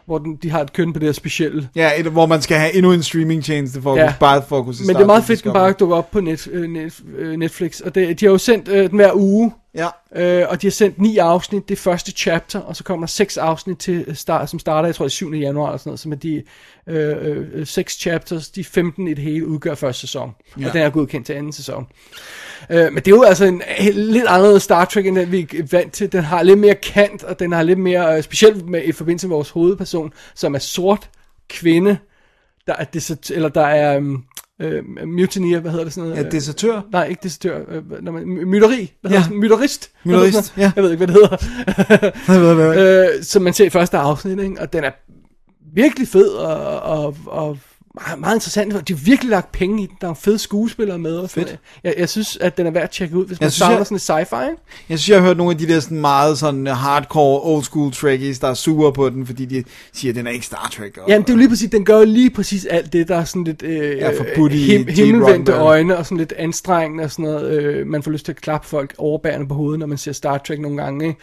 Hvor 0.05 0.17
den, 0.17 0.35
de 0.35 0.49
har 0.51 0.61
et 0.61 0.73
køn 0.73 0.93
på 0.93 0.99
det 0.99 1.07
her 1.07 1.13
specielle. 1.13 1.69
Ja, 1.75 1.91
et, 1.99 2.05
hvor 2.05 2.25
man 2.25 2.41
skal 2.41 2.57
have 2.57 2.73
endnu 2.75 2.91
en 2.91 3.03
streaming-tjeneste 3.03 3.81
for, 3.81 3.95
ja. 3.97 4.13
Bare 4.19 4.43
for 4.49 4.69
at 4.69 4.75
se 4.75 4.81
Men 4.83 4.87
det 4.87 4.95
Star 4.95 5.01
er 5.01 5.05
meget 5.05 5.23
fedt, 5.23 5.27
den 5.27 5.35
Discovery. 5.35 5.53
bare 5.63 5.71
dukker 5.79 5.95
op 5.95 6.11
på 6.11 6.21
net, 6.21 6.47
øh, 6.51 6.69
net, 6.69 6.99
øh, 7.17 7.37
Netflix. 7.37 7.79
Og 7.79 7.95
det, 7.95 8.19
de 8.19 8.25
har 8.25 8.31
jo 8.31 8.37
sendt 8.37 8.67
øh, 8.67 8.89
den 8.89 8.95
hver 8.95 9.11
uge. 9.13 9.51
Ja. 9.75 9.87
Øh, 10.15 10.45
og 10.49 10.61
de 10.61 10.67
har 10.67 10.71
sendt 10.71 11.01
ni 11.01 11.17
afsnit, 11.17 11.69
det 11.69 11.77
første 11.77 12.11
chapter, 12.11 12.59
og 12.59 12.75
så 12.75 12.83
kommer 12.83 13.05
der 13.05 13.11
seks 13.11 13.37
afsnit 13.37 13.77
til 13.77 14.15
start, 14.15 14.49
som 14.49 14.59
starter, 14.59 14.87
jeg 14.87 14.95
tror 14.95 15.05
det 15.05 15.09
er 15.09 15.13
7. 15.13 15.33
januar 15.33 15.67
eller 15.67 15.77
sådan 15.77 15.89
noget, 15.89 15.99
som 15.99 16.11
er 16.11 16.15
de 16.15 16.43
øh, 16.87 17.47
øh, 17.53 17.67
seks 17.67 17.99
chapters, 17.99 18.49
de 18.49 18.63
15 18.63 19.07
i 19.07 19.13
det 19.13 19.23
hele 19.23 19.47
udgør 19.47 19.75
første 19.75 20.01
sæson. 20.01 20.35
Ja. 20.59 20.67
Og 20.67 20.73
den 20.73 20.81
er 20.81 20.89
godkendt 20.89 21.25
til 21.25 21.33
anden 21.33 21.53
sæson. 21.53 21.87
Øh, 22.69 22.93
men 22.93 22.95
det 22.95 23.07
er 23.07 23.15
jo 23.15 23.23
altså 23.23 23.45
en 23.45 23.61
helt- 23.67 23.97
lidt 23.97 24.27
anderledes 24.27 24.63
Star 24.63 24.85
Trek, 24.85 25.05
end 25.05 25.15
den 25.15 25.31
vi 25.31 25.39
er 25.41 25.63
vant 25.71 25.93
til. 25.93 26.11
Den 26.11 26.23
har 26.23 26.43
lidt 26.43 26.59
mere 26.59 26.75
kant, 26.75 27.23
og 27.23 27.39
den 27.39 27.51
har 27.51 27.63
lidt 27.63 27.79
mere, 27.79 28.17
øh, 28.17 28.23
specielt 28.23 28.69
med, 28.69 28.83
i 28.83 28.91
forbindelse 28.91 29.27
med 29.27 29.35
vores 29.35 29.49
hovedperson, 29.49 30.13
som 30.35 30.55
er 30.55 30.59
sort 30.59 31.09
kvinde, 31.49 31.97
der 32.67 32.73
er, 32.73 32.83
desert, 32.83 33.31
eller 33.31 33.49
der 33.49 33.65
er 33.65 33.97
um, 33.97 34.25
øh, 34.61 34.83
mutineer, 35.07 35.59
hvad 35.59 35.71
hedder 35.71 35.83
det 35.85 35.93
sådan 35.93 36.09
noget? 36.09 36.23
Ja, 36.25 36.29
desertør. 36.29 36.81
Nej, 36.91 37.05
ikke 37.07 37.19
desertør. 37.23 37.59
Øh, 37.69 38.03
når 38.03 38.11
man, 38.11 38.23
my- 38.23 38.43
mytteri. 38.43 38.93
Hvad 39.01 39.11
Ja. 39.11 39.17
hedder 39.17 39.29
det? 39.29 39.39
Hvad 40.31 40.31
sådan 40.31 40.31
noget? 40.33 40.53
ja. 40.57 40.71
Jeg 40.75 40.83
ved 40.83 40.91
ikke, 40.91 41.05
hvad 41.05 41.15
det 41.15 41.15
hedder. 41.15 41.37
Jeg 42.33 42.41
ved 42.41 42.49
det 42.49 43.17
øh, 43.17 43.23
som 43.23 43.41
man 43.41 43.53
ser 43.53 43.65
i 43.65 43.69
første 43.69 43.97
afsnit, 43.97 44.39
ikke? 44.39 44.61
Og 44.61 44.73
den 44.73 44.83
er 44.83 44.91
virkelig 45.75 46.07
fed, 46.07 46.27
og, 46.29 46.79
og, 46.81 47.15
og 47.25 47.57
meget, 47.95 48.19
meget 48.19 48.35
interessant. 48.35 48.87
De 48.87 48.93
har 48.93 48.99
virkelig 49.05 49.29
lagt 49.29 49.51
penge 49.51 49.83
i 49.83 49.85
den. 49.85 49.95
Der 50.01 50.09
er 50.09 50.13
fede 50.13 50.39
skuespillere 50.39 50.99
med. 50.99 51.17
Og 51.17 51.29
Fedt. 51.29 51.57
Jeg, 51.83 51.93
jeg 51.97 52.09
synes, 52.09 52.37
at 52.41 52.57
den 52.57 52.67
er 52.67 52.71
værd 52.71 52.83
at 52.83 52.89
tjekke 52.89 53.17
ud, 53.17 53.25
hvis 53.27 53.39
man 53.39 53.43
Jeg 53.45 53.51
synes, 53.51 53.59
savner 53.59 53.77
jeg- 53.77 53.85
sådan 53.99 54.19
et 54.19 54.27
sci-fi. 54.27 54.35
Jeg 54.89 54.99
synes, 54.99 55.09
jeg 55.09 55.17
har 55.17 55.27
hørt 55.27 55.37
nogle 55.37 55.51
af 55.51 55.57
de 55.57 55.67
der 55.67 55.79
sådan 55.79 56.01
meget 56.01 56.37
sådan 56.37 56.67
hardcore 56.67 57.41
old 57.43 57.63
school 57.63 57.91
trekkies, 57.93 58.39
der 58.39 58.47
er 58.47 58.53
sure 58.53 58.93
på 58.93 59.09
den, 59.09 59.25
fordi 59.25 59.45
de 59.45 59.63
siger, 59.93 60.11
at 60.11 60.15
den 60.15 60.27
er 60.27 60.31
ikke 60.31 60.45
Star 60.45 60.69
Trek. 60.77 60.97
Og, 60.97 61.09
Jamen, 61.09 61.21
det 61.21 61.29
er 61.29 61.33
jo 61.33 61.37
lige 61.37 61.49
præcis, 61.49 61.69
den 61.71 61.85
gør 61.85 61.97
jo 61.97 62.05
lige 62.05 62.29
præcis 62.29 62.65
alt 62.65 62.93
det, 62.93 63.07
der 63.07 63.15
er 63.15 63.23
sådan 63.23 63.43
lidt 63.43 63.63
øh, 63.63 63.97
Ja, 63.97 64.09
forbudt 64.09 64.53
i 64.53 64.57
him, 64.57 64.87
himmelvendte 64.87 65.51
øjne, 65.53 65.97
og 65.97 66.05
sådan 66.05 66.17
lidt 66.17 66.33
anstrengende 66.37 67.03
og 67.03 67.11
sådan 67.11 67.25
noget. 67.25 67.51
Øh, 67.61 67.87
man 67.87 68.03
får 68.03 68.11
lyst 68.11 68.25
til 68.25 68.31
at 68.31 68.41
klappe 68.41 68.67
folk 68.67 68.95
overbærende 68.97 69.47
på 69.47 69.53
hovedet, 69.53 69.79
når 69.79 69.87
man 69.87 69.97
ser 69.97 70.11
Star 70.11 70.37
Trek 70.37 70.59
nogle 70.59 70.83
gange. 70.83 71.07
Ikke? 71.07 71.19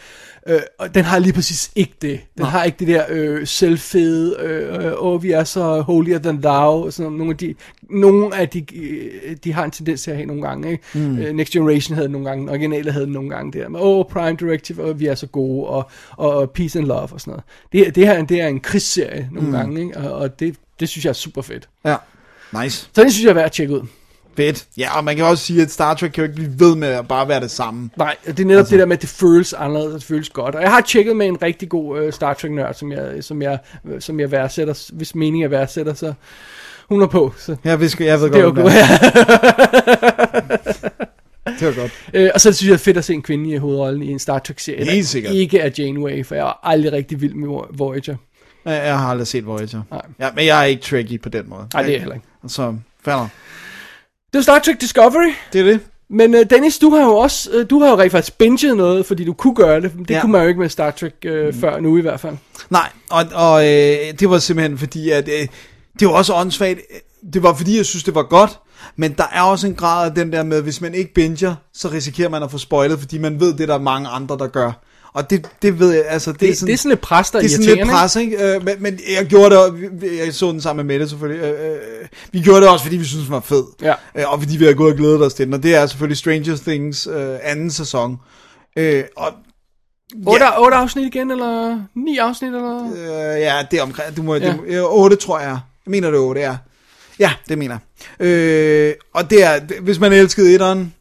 Øh, 0.47 0.59
og 0.77 0.95
den 0.95 1.03
har 1.03 1.19
lige 1.19 1.33
præcis 1.33 1.71
ikke 1.75 1.93
det. 2.01 2.19
Den 2.37 2.45
har 2.45 2.63
ikke 2.63 2.77
det 2.79 2.87
der 2.87 3.05
øh, 3.09 3.47
selvfede, 3.47 4.35
øh, 4.39 4.91
åh, 4.97 5.23
vi 5.23 5.31
er 5.31 5.43
så 5.43 5.81
holier 5.81 6.19
than 6.19 6.41
thou, 6.41 6.85
og 6.85 6.93
sådan 6.93 7.11
nogle 7.11 7.31
af 7.31 7.37
de, 7.37 7.55
nogle 7.89 8.35
af 8.35 8.49
de, 8.49 8.65
øh, 8.75 9.35
de 9.43 9.53
har 9.53 9.65
en 9.65 9.71
tendens 9.71 10.01
til 10.01 10.11
at 10.11 10.17
have 10.17 10.27
nogle 10.27 10.41
gange. 10.41 10.71
Ikke? 10.71 10.83
Mm. 10.93 11.17
Øh, 11.17 11.35
Next 11.35 11.53
Generation 11.53 11.95
havde 11.95 12.09
nogle 12.09 12.27
gange, 12.27 12.49
originale 12.49 12.91
havde 12.91 13.11
nogle 13.11 13.29
gange 13.29 13.59
der, 13.59 13.69
med, 13.69 13.79
åh, 13.79 14.05
Prime 14.05 14.37
Directive, 14.37 14.83
og 14.83 14.99
vi 14.99 15.05
er 15.05 15.15
så 15.15 15.27
gode, 15.27 15.67
og, 15.67 15.89
og 16.11 16.51
Peace 16.51 16.79
and 16.79 16.87
Love 16.87 17.13
og 17.13 17.21
sådan 17.21 17.31
noget. 17.31 17.43
Det, 17.71 17.95
det 17.95 18.07
her, 18.07 18.25
det 18.25 18.41
er 18.41 18.47
en 18.47 18.59
krigsserie 18.59 19.29
nogle 19.31 19.47
mm. 19.47 19.55
gange, 19.55 19.81
ikke? 19.81 19.97
og, 19.97 20.13
og 20.13 20.39
det, 20.39 20.55
det 20.79 20.89
synes 20.89 21.05
jeg 21.05 21.09
er 21.09 21.13
super 21.13 21.41
fedt. 21.41 21.69
Ja, 21.85 21.95
nice. 22.63 22.89
Så 22.93 23.03
det 23.03 23.13
synes 23.13 23.23
jeg 23.23 23.29
er 23.29 23.33
værd 23.33 23.45
at 23.45 23.51
tjekke 23.51 23.73
ud. 23.73 23.87
Fedt. 24.37 24.65
Ja, 24.77 24.97
og 24.97 25.03
man 25.03 25.15
kan 25.15 25.25
også 25.25 25.45
sige, 25.45 25.61
at 25.61 25.71
Star 25.71 25.93
Trek 25.93 26.11
kan 26.11 26.23
jo 26.23 26.31
ikke 26.31 26.35
blive 26.35 26.59
ved 26.59 26.75
med 26.75 26.87
at 26.87 27.07
bare 27.07 27.27
være 27.27 27.39
det 27.39 27.51
samme. 27.51 27.89
Nej, 27.97 28.15
det 28.25 28.39
er 28.39 28.45
netop 28.45 28.59
altså. 28.59 28.71
det 28.71 28.79
der 28.79 28.85
med, 28.85 28.97
at 28.97 29.01
det 29.01 29.09
føles 29.09 29.53
anderledes, 29.53 29.93
og 29.93 29.99
det 29.99 30.07
føles 30.07 30.29
godt. 30.29 30.55
Og 30.55 30.61
jeg 30.61 30.71
har 30.71 30.81
tjekket 30.81 31.15
med 31.15 31.27
en 31.27 31.41
rigtig 31.41 31.69
god 31.69 32.05
uh, 32.05 32.13
Star 32.13 32.33
Trek-nørd, 32.33 32.73
som 32.73 32.91
jeg, 32.91 33.23
som, 33.23 33.41
jeg, 33.41 33.59
øh, 33.87 34.01
som 34.01 34.19
jeg 34.19 34.31
værdsætter, 34.31 34.89
hvis 34.93 35.15
mening 35.15 35.41
jeg 35.41 35.51
værdsætter, 35.51 35.93
så 35.93 36.13
hun 36.89 37.01
er 37.01 37.07
på. 37.07 37.33
Så. 37.37 37.55
Jeg 37.63 37.79
ved, 37.79 37.89
jeg 37.99 38.21
ved 38.21 38.29
det 38.29 38.39
er 38.39 38.43
godt, 38.43 38.55
godt. 38.55 38.73
Det 41.59 41.67
var 41.67 41.73
godt. 41.81 41.91
Øh, 42.13 42.29
og 42.33 42.41
så 42.41 42.53
synes 42.53 42.69
jeg, 42.69 42.73
det 42.73 42.79
er 42.79 42.83
fedt 42.83 42.97
at 42.97 43.05
se 43.05 43.13
en 43.13 43.21
kvinde 43.21 43.49
i 43.49 43.57
hovedrollen 43.57 44.03
i 44.03 44.11
en 44.11 44.19
Star 44.19 44.39
Trek-serie, 44.39 44.91
Helt 44.91 45.07
sikkert. 45.07 45.33
ikke 45.33 45.59
er 45.59 45.69
Janeway, 45.77 46.25
for 46.25 46.35
jeg 46.35 46.47
er 46.47 46.67
aldrig 46.67 46.91
rigtig 46.91 47.21
vild 47.21 47.33
med 47.33 47.47
Voyager. 47.77 48.15
Jeg, 48.65 48.99
har 48.99 49.09
aldrig 49.09 49.27
set 49.27 49.45
Voyager. 49.45 49.81
Nej. 49.91 50.01
Ja, 50.19 50.29
men 50.35 50.45
jeg 50.45 50.59
er 50.59 50.63
ikke 50.63 50.81
Trekkie 50.81 51.17
på 51.17 51.29
den 51.29 51.49
måde. 51.49 51.67
Nej, 51.73 51.83
det 51.83 51.95
er 51.95 51.99
heller 51.99 52.15
ikke. 52.15 52.27
Så, 52.47 52.75
falder. 53.05 53.27
Det 54.33 54.39
er 54.39 54.43
Star 54.43 54.59
Trek 54.59 54.81
Discovery. 54.81 55.33
Det 55.53 55.61
er 55.61 55.65
det. 55.65 55.79
Men 56.09 56.35
uh, 56.35 56.41
Dennis, 56.49 56.77
du 56.77 56.89
har 56.89 57.03
jo 57.03 57.15
også, 57.15 57.49
uh, 57.59 57.65
du 57.69 57.79
har 57.79 57.89
jo 57.89 57.99
rent 57.99 58.11
faktisk 58.11 58.37
binget 58.37 58.77
noget, 58.77 59.05
fordi 59.05 59.25
du 59.25 59.33
kunne 59.33 59.55
gøre 59.55 59.81
det. 59.81 59.91
Det 59.99 60.09
ja. 60.09 60.21
kunne 60.21 60.31
man 60.31 60.41
jo 60.41 60.47
ikke 60.47 60.59
med 60.59 60.69
Star 60.69 60.91
Trek 60.91 61.13
uh, 61.25 61.31
mm. 61.31 61.53
før 61.61 61.79
nu 61.79 61.97
i 61.97 62.01
hvert 62.01 62.19
fald. 62.19 62.37
Nej, 62.69 62.89
og, 63.09 63.25
og 63.33 63.61
øh, 63.61 63.97
det 64.19 64.29
var 64.29 64.37
simpelthen 64.37 64.77
fordi, 64.77 65.09
at 65.09 65.29
øh, 65.29 65.47
det 65.99 66.07
var 66.07 66.13
også 66.13 66.33
åndssvagt. 66.33 66.79
Det 67.33 67.43
var 67.43 67.53
fordi, 67.53 67.77
jeg 67.77 67.85
synes, 67.85 68.03
det 68.03 68.15
var 68.15 68.23
godt. 68.23 68.59
Men 68.95 69.13
der 69.13 69.23
er 69.31 69.41
også 69.41 69.67
en 69.67 69.75
grad 69.75 70.09
af 70.09 70.15
den 70.15 70.31
der 70.31 70.43
med, 70.43 70.61
hvis 70.61 70.81
man 70.81 70.93
ikke 70.93 71.13
binger, 71.13 71.55
så 71.73 71.87
risikerer 71.87 72.29
man 72.29 72.43
at 72.43 72.51
få 72.51 72.57
spoilet, 72.57 72.99
fordi 72.99 73.17
man 73.17 73.39
ved, 73.39 73.53
det 73.53 73.61
er 73.61 73.65
der 73.65 73.79
mange 73.79 74.09
andre, 74.09 74.37
der 74.37 74.47
gør. 74.47 74.71
Og 75.13 75.29
det, 75.29 75.49
det 75.61 75.79
ved 75.79 75.93
jeg, 75.93 76.03
altså... 76.07 76.31
Det, 76.31 76.39
Det, 76.39 76.61
det 76.61 76.73
er 76.73 76.77
sådan 76.77 76.89
lidt 76.89 77.01
pres, 77.01 77.31
der 77.31 77.39
det 77.39 77.45
er 77.45 77.49
sådan 77.49 77.65
lidt 77.65 77.89
pres, 77.89 78.15
ikke? 78.15 78.55
Øh, 78.55 78.65
men, 78.65 78.75
men 78.79 78.99
jeg 79.17 79.25
gjorde 79.25 79.55
det, 79.55 80.17
jeg 80.25 80.33
så 80.33 80.51
den 80.51 80.61
sammen 80.61 80.85
med 80.85 80.93
Mette 80.93 81.09
selvfølgelig. 81.09 81.43
Øh, 81.43 81.71
øh, 81.71 82.07
vi 82.31 82.41
gjorde 82.41 82.61
det 82.61 82.69
også, 82.69 82.85
fordi 82.85 82.97
vi 82.97 83.05
synes 83.05 83.23
den 83.23 83.33
var 83.33 83.39
fed. 83.39 83.63
Ja. 83.81 83.93
Øh, 84.15 84.31
og 84.31 84.41
fordi 84.41 84.57
vi 84.57 84.65
har 84.65 84.73
gået 84.73 84.91
og 84.91 84.97
glædet 84.97 85.21
os 85.25 85.33
til 85.33 85.45
den. 85.45 85.53
Og 85.53 85.63
det 85.63 85.75
er 85.75 85.85
selvfølgelig 85.85 86.17
Stranger 86.17 86.55
Things 86.55 87.07
øh, 87.07 87.35
anden 87.43 87.71
sæson. 87.71 88.17
Øh, 88.77 89.03
og 89.17 89.33
8, 90.27 90.45
ja. 90.45 90.61
8 90.61 90.77
afsnit 90.77 91.15
igen, 91.15 91.31
eller 91.31 91.81
9 91.95 92.17
afsnit, 92.17 92.55
eller? 92.55 92.85
Øh, 92.85 93.41
ja, 93.41 93.65
det 93.71 93.79
er 93.79 93.83
omkring, 93.83 94.17
du 94.17 94.23
må, 94.23 94.35
ja. 94.35 94.47
Det, 94.47 94.59
øh, 94.67 94.83
8 94.83 95.15
tror 95.15 95.39
jeg. 95.39 95.49
Jeg 95.85 95.91
mener 95.91 96.11
det 96.11 96.17
er 96.17 96.21
8, 96.21 96.41
ja. 96.41 96.57
Ja, 97.19 97.31
det 97.49 97.57
mener 97.57 97.77
jeg. 98.19 98.27
Øh, 98.27 98.93
og 99.13 99.29
det 99.29 99.43
er, 99.43 99.59
hvis 99.81 99.99
man 99.99 100.13
elskede 100.13 100.53
etteren, 100.53 100.93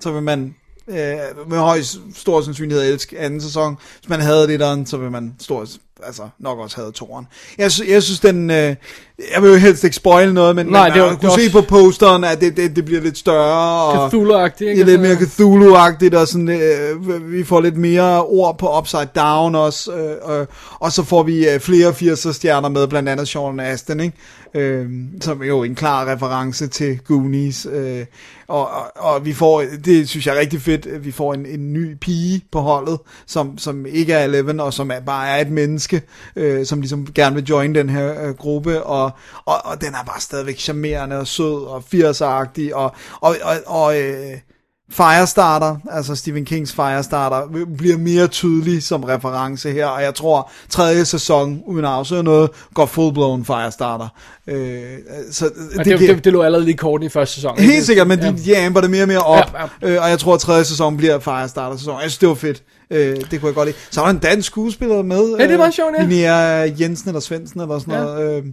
så 0.00 0.10
vil 0.12 0.22
man 0.22 0.54
øh, 0.90 1.48
med 1.50 1.58
høj 1.58 1.82
stor 2.14 2.40
sandsynlighed 2.42 2.92
elske 2.92 3.18
anden 3.18 3.40
sæson. 3.40 3.76
Hvis 3.98 4.08
man 4.08 4.20
havde 4.20 4.54
etteren, 4.54 4.86
så 4.86 4.96
vil 4.96 5.10
man 5.10 5.34
stor, 5.40 5.66
altså 6.02 6.28
nok 6.38 6.58
også 6.58 6.76
have 6.76 6.92
toren. 6.92 7.26
Jeg, 7.58 7.70
jeg 7.88 8.02
synes 8.02 8.20
den, 8.20 8.50
øh, 8.50 8.76
jeg 9.34 9.42
vil 9.42 9.50
jo 9.50 9.56
helst 9.56 9.84
ikke 9.84 9.96
spoil 9.96 10.34
noget, 10.34 10.56
men, 10.56 10.66
Nej, 10.66 10.88
det 10.88 11.00
var- 11.00 11.06
man 11.06 11.14
det 11.16 11.20
kunne 11.20 11.40
se 11.42 11.50
på 11.52 11.60
posteren, 11.60 12.24
at 12.24 12.40
det, 12.40 12.56
det, 12.56 12.76
det 12.76 12.84
bliver 12.84 13.00
lidt 13.00 13.18
større. 13.18 13.82
Og, 13.82 14.08
Cthulhu-agtigt, 14.08 14.62
ikke? 14.68 14.74
Det 14.74 14.80
er 14.80 14.84
lidt 14.86 15.00
mere 15.00 15.10
Altså- 15.10 15.26
Cthulhu-agtigt, 15.42 16.16
og 16.16 16.28
sådan, 16.28 16.48
øh, 16.48 17.32
vi 17.32 17.44
får 17.44 17.60
lidt 17.60 17.76
mere 17.76 18.24
ord 18.24 18.58
på 18.58 18.78
Upside 18.78 19.08
Down 19.16 19.54
også, 19.54 19.92
øh, 19.92 20.40
øh, 20.40 20.46
og 20.80 20.92
så 20.92 21.02
får 21.04 21.22
vi 21.22 21.48
øh, 21.48 21.60
flere 21.60 21.90
80'er 21.92 22.32
stjerner 22.32 22.68
med, 22.68 22.86
blandt 22.86 23.08
andet 23.08 23.28
Sean 23.28 23.60
Astin, 23.60 24.00
ikke? 24.00 24.16
Øh, 24.54 24.86
som 25.20 25.42
jo 25.42 25.60
er 25.60 25.64
en 25.64 25.74
klar 25.74 26.12
reference 26.12 26.66
til 26.66 26.98
Goonies, 27.08 27.66
øh, 27.72 28.04
og, 28.48 28.60
og, 28.70 28.82
og 29.14 29.24
vi 29.24 29.32
får, 29.32 29.62
det 29.84 30.08
synes 30.08 30.26
jeg 30.26 30.36
er 30.36 30.40
rigtig 30.40 30.60
fedt, 30.62 31.04
vi 31.04 31.12
får 31.12 31.34
en, 31.34 31.46
en 31.46 31.72
ny 31.72 31.94
pige 32.00 32.44
på 32.52 32.60
holdet, 32.60 32.98
som, 33.26 33.58
som 33.58 33.86
ikke 33.86 34.12
er 34.12 34.24
Eleven, 34.24 34.60
og 34.60 34.72
som 34.74 34.90
er, 34.90 35.00
bare 35.06 35.28
er 35.28 35.40
et 35.40 35.50
menneske, 35.50 36.02
øh, 36.36 36.66
som 36.66 36.80
ligesom 36.80 37.06
gerne 37.14 37.34
vil 37.34 37.44
join 37.44 37.74
den 37.74 37.90
her 37.90 38.26
øh, 38.28 38.34
gruppe, 38.34 38.82
og, 38.82 39.09
og, 39.44 39.54
og 39.64 39.80
den 39.80 39.88
er 39.88 40.04
bare 40.06 40.20
stadigvæk 40.20 40.58
charmerende 40.58 41.18
og 41.18 41.26
sød 41.26 41.64
og 41.66 41.82
80'er-agtig, 41.94 42.74
og, 42.74 42.92
og, 43.20 43.36
og, 43.42 43.56
og 43.66 44.00
øh, 44.00 44.30
Firestarter, 44.92 45.76
altså 45.90 46.14
Stephen 46.14 46.44
Kings 46.44 46.72
Firestarter, 46.72 47.64
bliver 47.78 47.98
mere 47.98 48.26
tydelig 48.26 48.82
som 48.82 49.04
reference 49.04 49.72
her, 49.72 49.86
og 49.86 50.02
jeg 50.02 50.14
tror, 50.14 50.50
tredje 50.68 51.04
sæson, 51.04 51.62
uden 51.66 51.84
at 51.84 51.90
afsløre 51.90 52.22
noget, 52.22 52.50
går 52.74 52.86
full-blown 52.86 53.44
Firestarter. 53.44 54.08
Øh, 54.46 54.82
så 55.32 55.44
det, 55.44 55.54
det, 55.78 55.86
det, 55.86 55.98
giver- 55.98 56.14
det, 56.14 56.24
det 56.24 56.32
lå 56.32 56.42
allerede 56.42 56.64
lige 56.64 56.76
kort 56.76 57.02
i 57.02 57.08
første 57.08 57.34
sæson. 57.34 57.58
ikke? 57.58 57.72
Helt 57.72 57.86
sikkert, 57.86 58.06
men 58.06 58.18
de, 58.18 58.24
Ja. 58.24 58.32
de 58.60 58.66
amber 58.66 58.80
det 58.80 58.90
mere 58.90 59.02
og 59.02 59.08
mere 59.08 59.18
op, 59.22 59.52
Ja, 59.54 59.68
ja. 59.82 59.94
Øh, 59.94 60.02
og 60.02 60.10
jeg 60.10 60.18
tror, 60.18 60.34
at 60.34 60.40
tredje 60.40 60.64
sæson 60.64 60.96
bliver 60.96 61.18
Firestarter 61.18 61.76
sæson. 61.76 61.94
Jeg 61.94 62.10
synes, 62.10 62.18
det 62.18 62.28
var 62.28 62.34
fedt. 62.34 62.62
Øh, 62.90 63.16
det 63.16 63.40
kunne 63.40 63.46
jeg 63.46 63.54
godt 63.54 63.66
lide. 63.68 63.76
Så 63.90 64.00
var 64.00 64.06
der 64.08 64.14
en 64.14 64.20
dansk 64.20 64.46
skuespiller 64.46 65.02
med. 65.02 65.36
Ja, 65.38 65.48
det 65.48 65.58
var 65.58 65.70
sjovt, 65.70 65.94
ja. 65.98 66.02
Linnea 66.04 66.70
Jensen 66.80 67.08
eller 67.08 67.20
Svendsen 67.20 67.60
eller 67.60 67.78
sådan 67.78 67.94
Ja. 67.94 68.00
noget. 68.00 68.36
Øh, 68.36 68.44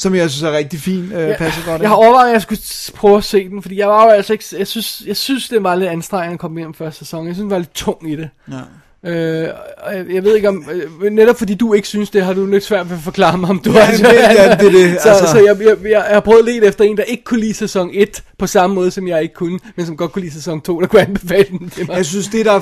som 0.00 0.14
jeg 0.14 0.30
synes 0.30 0.42
er 0.42 0.52
rigtig 0.52 0.80
fin. 0.80 1.12
Øh, 1.14 1.28
Ja, 1.28 1.36
passer 1.36 1.62
godt 1.66 1.82
jeg 1.82 1.88
har 1.90 1.96
overvejet, 1.96 2.28
at 2.28 2.32
jeg 2.32 2.42
skulle 2.42 2.60
prøve 2.94 3.16
at 3.16 3.24
se 3.24 3.48
den, 3.48 3.62
fordi 3.62 3.78
jeg 3.78 3.88
var 3.88 4.04
jo 4.04 4.10
altså 4.10 4.32
ikke, 4.32 4.44
jeg 4.58 4.66
synes, 4.66 5.02
jeg 5.06 5.16
synes 5.16 5.48
det 5.48 5.62
var 5.62 5.74
lidt 5.74 5.90
anstrengende 5.90 6.34
at 6.34 6.40
komme 6.40 6.60
hjem 6.60 6.74
første 6.74 6.98
sæson. 6.98 7.26
Jeg 7.26 7.34
synes, 7.34 7.44
det 7.46 7.50
var 7.50 7.58
lidt 7.58 7.74
tung 7.74 8.12
i 8.12 8.16
det. 8.16 8.28
Ja. 8.50 8.60
Øh, 9.04 9.48
jeg, 10.14 10.24
ved 10.24 10.36
ikke 10.36 10.48
om, 10.48 10.64
øh, 11.02 11.12
netop 11.12 11.38
fordi 11.38 11.54
du 11.54 11.72
ikke 11.74 11.88
synes 11.88 12.10
det, 12.10 12.24
har 12.24 12.32
du 12.32 12.46
lidt 12.46 12.64
svært 12.64 12.90
ved 12.90 12.96
at 12.96 13.02
forklare 13.02 13.38
mig, 13.38 13.50
om 13.50 13.58
du 13.58 13.72
Ja, 13.72 13.80
har 13.84 13.92
det- 13.92 14.02
ja, 14.02 14.56
det 14.64 14.72
det, 14.72 15.00
Så, 15.02 15.08
altså. 15.08 15.26
så 15.26 15.38
jeg, 15.38 15.56
jeg, 15.60 15.66
jeg, 15.82 15.90
jeg 15.90 16.02
har 16.02 16.20
prøvet 16.20 16.38
at 16.38 16.44
lede 16.44 16.66
efter 16.66 16.84
en, 16.84 16.96
der 16.96 17.02
ikke 17.02 17.24
kunne 17.24 17.40
lide 17.40 17.54
sæson 17.54 17.90
1, 17.92 18.22
på 18.38 18.46
samme 18.46 18.74
måde 18.74 18.90
som 18.90 19.08
jeg 19.08 19.22
ikke 19.22 19.34
kunne, 19.34 19.58
men 19.76 19.86
som 19.86 19.96
godt 19.96 20.12
kunne 20.12 20.22
lide 20.22 20.34
sæson 20.34 20.60
2, 20.60 20.80
der 20.80 20.86
kunne 20.86 21.02
anbefale 21.02 21.58
den 21.58 21.70
til 21.70 21.86
mig. 21.86 21.96
Jeg 21.96 22.06
synes, 22.06 22.28
det 22.28 22.46
der... 22.46 22.60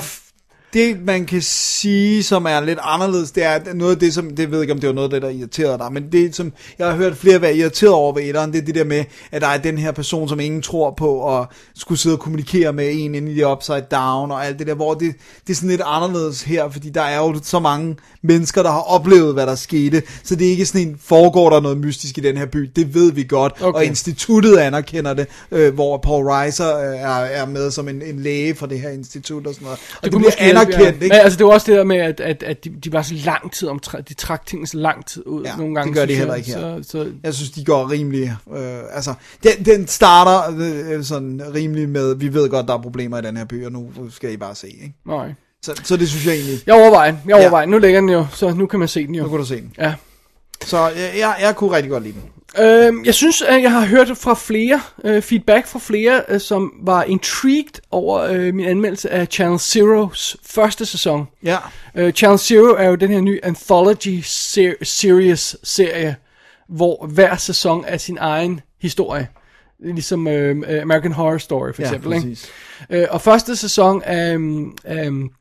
Det, 0.73 0.97
man 1.05 1.25
kan 1.25 1.41
sige, 1.41 2.23
som 2.23 2.45
er 2.45 2.59
lidt 2.59 2.79
anderledes, 2.81 3.31
det 3.31 3.43
er 3.43 3.73
noget 3.73 3.91
af 3.91 3.99
det, 3.99 4.13
som, 4.13 4.35
det 4.35 4.51
ved 4.51 4.57
jeg 4.57 4.61
ikke, 4.61 4.73
om 4.73 4.79
det 4.79 4.87
var 4.87 4.93
noget 4.95 5.07
af 5.07 5.11
det, 5.11 5.21
der 5.21 5.29
irriterede 5.29 5.77
dig, 5.77 5.93
men 5.93 6.11
det, 6.11 6.35
som 6.35 6.53
jeg 6.79 6.87
har 6.87 6.95
hørt 6.95 7.17
flere 7.17 7.41
være 7.41 7.55
irriteret 7.55 7.93
over 7.93 8.13
ved 8.13 8.23
etteren, 8.23 8.53
det 8.53 8.61
er 8.61 8.65
det 8.65 8.75
der 8.75 8.83
med, 8.83 9.03
at 9.31 9.41
der 9.41 9.47
er 9.47 9.57
den 9.57 9.77
her 9.77 9.91
person, 9.91 10.29
som 10.29 10.39
ingen 10.39 10.61
tror 10.61 10.93
på, 10.97 11.15
og 11.15 11.47
skulle 11.75 11.99
sidde 11.99 12.15
og 12.15 12.19
kommunikere 12.19 12.73
med 12.73 12.91
en 12.93 13.15
inde 13.15 13.31
i 13.31 13.35
de 13.35 13.47
upside 13.47 13.85
down, 13.91 14.31
og 14.31 14.45
alt 14.45 14.59
det 14.59 14.67
der, 14.67 14.73
hvor 14.73 14.93
det, 14.93 15.13
det 15.47 15.53
er 15.53 15.55
sådan 15.55 15.69
lidt 15.69 15.81
anderledes 15.85 16.41
her, 16.41 16.69
fordi 16.69 16.89
der 16.89 17.01
er 17.01 17.17
jo 17.17 17.39
så 17.43 17.59
mange 17.59 17.95
mennesker, 18.21 18.63
der 18.63 18.71
har 18.71 18.81
oplevet, 18.81 19.33
hvad 19.33 19.47
der 19.47 19.55
skete, 19.55 20.01
så 20.23 20.35
det 20.35 20.47
er 20.47 20.51
ikke 20.51 20.65
sådan 20.65 20.87
en, 20.87 20.99
foregår 21.03 21.49
der 21.49 21.59
noget 21.59 21.77
mystisk 21.77 22.17
i 22.17 22.21
den 22.21 22.37
her 22.37 22.45
by, 22.45 22.71
det 22.75 22.93
ved 22.93 23.11
vi 23.11 23.23
godt, 23.23 23.53
Okay. 23.61 23.77
og 23.77 23.85
instituttet 23.85 24.57
anerkender 24.57 25.13
det, 25.13 25.27
øh, 25.51 25.73
hvor 25.73 25.97
Paul 25.97 26.25
Reiser 26.25 26.77
øh, 26.77 26.95
er, 26.95 27.09
er 27.09 27.45
med 27.45 27.71
som 27.71 27.89
en, 27.89 28.01
en 28.01 28.19
læge 28.19 28.55
fra 28.55 28.67
det 28.67 28.81
her 28.81 28.89
institut 28.89 29.47
og 29.47 29.53
sådan 29.53 29.65
noget, 29.65 29.79
og 29.97 30.03
det, 30.03 30.11
kunne 30.11 30.21
bliver 30.21 30.58
anerkendt, 30.61 30.79
ja. 30.99 31.03
ikke? 31.03 31.07
Men, 31.07 31.11
altså, 31.11 31.37
det 31.37 31.45
var 31.45 31.51
også 31.53 31.71
det 31.71 31.77
der 31.77 31.83
med, 31.83 31.97
at, 31.97 32.19
at, 32.19 32.43
at 32.43 32.63
de, 32.63 32.69
de 32.69 32.93
var 32.93 33.01
så 33.01 33.13
lang 33.25 33.51
tid 33.51 33.67
om, 33.67 33.79
de 34.09 34.13
trak 34.13 34.45
tingene 34.45 34.67
så 34.67 34.77
lang 34.77 35.05
tid 35.05 35.27
ud 35.27 35.43
Ja, 35.43 35.55
nogle 35.55 35.75
gange. 35.75 35.89
det 35.89 35.95
gør 35.99 36.05
de 36.05 36.15
heller 36.15 36.35
ikke 36.35 36.49
her. 36.49 36.81
Så, 36.83 36.89
så, 36.89 37.11
Jeg 37.23 37.33
synes, 37.33 37.51
de 37.51 37.65
går 37.65 37.91
rimelig... 37.91 38.35
Øh, 38.55 38.79
altså, 38.91 39.13
den, 39.43 39.65
den 39.65 39.87
starter 39.87 40.55
øh, 40.59 41.03
sådan 41.03 41.41
rimelig 41.55 41.89
med, 41.89 42.15
vi 42.15 42.33
ved 42.33 42.49
godt, 42.49 42.67
der 42.67 42.73
er 42.77 42.81
problemer 42.81 43.17
i 43.17 43.21
den 43.21 43.37
her 43.37 43.45
by, 43.45 43.65
og 43.65 43.71
nu 43.71 43.91
skal 44.11 44.31
I 44.33 44.37
bare 44.37 44.55
se, 44.55 44.67
ikke? 44.67 44.93
nej. 45.07 45.33
Så, 45.61 45.81
så 45.83 45.97
det 45.97 46.09
synes 46.09 46.25
jeg 46.25 46.33
egentlig... 46.33 46.59
Jeg 46.67 46.75
overvejer, 46.75 47.11
den, 47.11 47.19
jeg 47.27 47.35
Ja. 47.35 47.41
overvejer. 47.41 47.65
den. 47.65 47.71
Nu 47.71 47.77
ligger 47.79 47.99
den 47.99 48.09
jo, 48.09 48.25
så 48.33 48.53
nu 48.53 48.65
kan 48.65 48.79
man 48.79 48.87
se 48.87 49.07
den 49.07 49.15
jo. 49.15 49.23
Nu 49.23 49.29
kan 49.29 49.37
du 49.39 49.45
se 49.45 49.55
den. 49.55 49.73
Ja. 49.77 49.93
Så 50.65 50.77
jeg, 50.87 51.11
jeg, 51.17 51.35
jeg 51.41 51.55
kunne 51.55 51.71
rigtig 51.71 51.91
godt 51.91 52.03
lide 52.03 52.13
den. 52.13 52.23
Øhm, 52.59 53.05
jeg 53.05 53.13
synes, 53.13 53.41
at 53.41 53.61
jeg 53.61 53.71
har 53.71 53.85
hørt 53.85 54.17
fra 54.17 54.33
flere, 54.33 54.81
øh, 55.03 55.21
feedback 55.21 55.67
fra 55.67 55.79
flere, 55.79 56.21
øh, 56.29 56.39
som 56.39 56.73
var 56.83 57.03
intrigued 57.03 57.81
over 57.91 58.19
øh, 58.21 58.53
min 58.53 58.65
anmeldelse 58.65 59.09
af 59.09 59.27
Channel 59.31 59.59
Zeros 59.59 60.37
første 60.45 60.85
sæson. 60.85 61.27
Ja. 61.43 61.57
Øh, 61.95 62.13
Channel 62.13 62.39
Zero 62.39 62.65
er 62.77 62.87
jo 62.89 62.95
den 62.95 63.11
her 63.11 63.21
nye 63.21 63.39
anthology 63.43 64.19
ser- 64.23 64.73
series 64.83 65.55
serie, 65.63 66.15
hvor 66.69 67.05
hver 67.05 67.37
sæson 67.37 67.83
er 67.87 67.97
sin 67.97 68.17
egen 68.21 68.61
historie. 68.81 69.27
Ligesom 69.79 70.27
øh, 70.27 70.63
øh, 70.67 70.81
American 70.81 71.11
Horror 71.11 71.37
Story 71.37 71.73
for 71.75 71.81
Ja, 71.81 71.87
eksempel. 71.87 72.13
ikke? 72.13 72.27
præcis. 72.29 72.49
Øh, 72.89 73.05
og 73.09 73.21
første 73.21 73.55
sæson 73.55 74.01
af, 74.03 74.35
um, 74.35 74.77
um, 75.07 75.31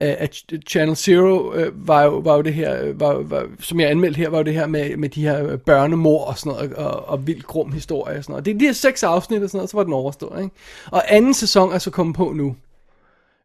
at 0.00 0.42
Channel 0.68 0.96
Zero 0.96 1.54
øh, 1.54 1.88
var, 1.88 2.02
jo, 2.02 2.18
var 2.18 2.36
jo 2.36 2.42
det 2.42 2.54
her, 2.54 2.82
øh, 2.82 3.00
var, 3.00 3.12
var, 3.12 3.46
som 3.60 3.80
jeg 3.80 3.90
anmeldte 3.90 4.18
her, 4.18 4.28
var 4.28 4.38
jo 4.38 4.44
det 4.44 4.54
her 4.54 4.66
med, 4.66 4.96
med 4.96 5.08
de 5.08 5.22
her 5.22 5.46
øh, 5.46 5.58
børnemor 5.58 6.24
og 6.24 6.38
sådan 6.38 6.52
noget, 6.52 6.74
og, 6.74 7.08
og 7.08 7.26
vildt 7.26 7.46
grum 7.46 7.72
historie 7.72 8.18
og 8.18 8.24
sådan 8.24 8.32
noget. 8.32 8.44
Det 8.44 8.54
er 8.54 8.58
de 8.58 8.64
her 8.64 8.72
seks 8.72 9.02
afsnit 9.02 9.42
og 9.42 9.48
sådan 9.48 9.58
noget, 9.58 9.70
så 9.70 9.76
var 9.76 9.84
den 9.84 9.92
overstået, 9.92 10.42
ikke? 10.42 10.54
Og 10.90 11.14
anden 11.14 11.34
sæson 11.34 11.72
er 11.72 11.78
så 11.78 11.90
kommet 11.90 12.16
på 12.16 12.32
nu. 12.32 12.56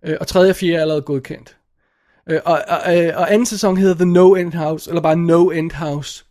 Øh, 0.06 0.18
og 0.20 0.28
tredje 0.28 0.50
og 0.50 0.56
fjerde 0.56 0.78
er 0.78 0.82
allerede 0.82 1.02
godkendt. 1.02 1.58
Øh, 2.30 2.40
og, 2.46 2.62
og, 2.68 2.98
øh, 2.98 3.18
og 3.18 3.34
anden 3.34 3.46
sæson 3.46 3.78
hedder 3.78 3.96
The 3.96 4.06
No 4.06 4.36
End 4.36 4.54
House, 4.54 4.90
eller 4.90 5.02
bare 5.02 5.16
No 5.16 5.50
End 5.50 5.72
House, 5.72 6.26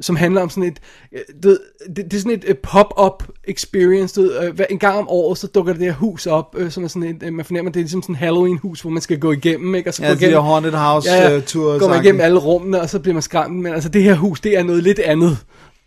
som 0.00 0.16
handler 0.16 0.40
om 0.40 0.50
sådan 0.50 0.62
et, 0.62 0.78
øh, 1.12 1.20
du 1.42 1.48
ved, 1.48 1.58
det, 1.96 1.96
det 1.96 2.12
er 2.12 2.18
sådan 2.18 2.32
et 2.32 2.44
øh, 2.46 2.54
pop-up 2.54 3.24
experience, 3.44 4.20
du 4.20 4.26
ved, 4.26 4.42
øh, 4.42 4.54
hver- 4.54 4.66
en 4.70 4.78
gang 4.78 4.98
om 4.98 5.08
året, 5.08 5.38
så 5.38 5.46
dukker 5.46 5.72
det 5.72 5.80
der 5.82 5.92
hus 5.92 6.26
op, 6.26 6.54
øh, 6.58 6.70
som 6.70 6.84
er 6.84 6.88
sådan 6.88 7.22
et, 7.22 7.32
man 7.32 7.44
fornemmer, 7.44 7.72
det 7.72 7.80
er 7.80 7.84
ligesom 7.84 8.02
sådan 8.02 8.12
en 8.14 8.16
Halloween-hus, 8.18 8.80
hvor 8.80 8.90
man 8.90 9.02
skal 9.02 9.18
gå 9.18 9.32
igennem, 9.32 9.74
ikke? 9.74 9.90
Og 9.90 9.94
så 9.94 10.02
Ja, 10.02 10.08
gå 10.08 10.14
de 10.14 10.20
igennem, 10.20 10.42
haunted 10.42 10.72
house, 10.72 11.08
øh, 11.32 11.42
tours, 11.42 11.80
går 11.80 11.88
man 11.88 12.04
igennem 12.04 12.20
alle 12.20 12.38
rummene, 12.38 12.80
og 12.80 12.90
så 12.90 12.98
bliver 12.98 13.14
man 13.14 13.22
skræmt, 13.22 13.56
men 13.56 13.72
altså 13.72 13.88
det 13.88 14.02
her 14.02 14.14
hus, 14.14 14.40
det 14.40 14.58
er 14.58 14.62
noget 14.62 14.82
lidt 14.82 14.98
andet. 14.98 15.38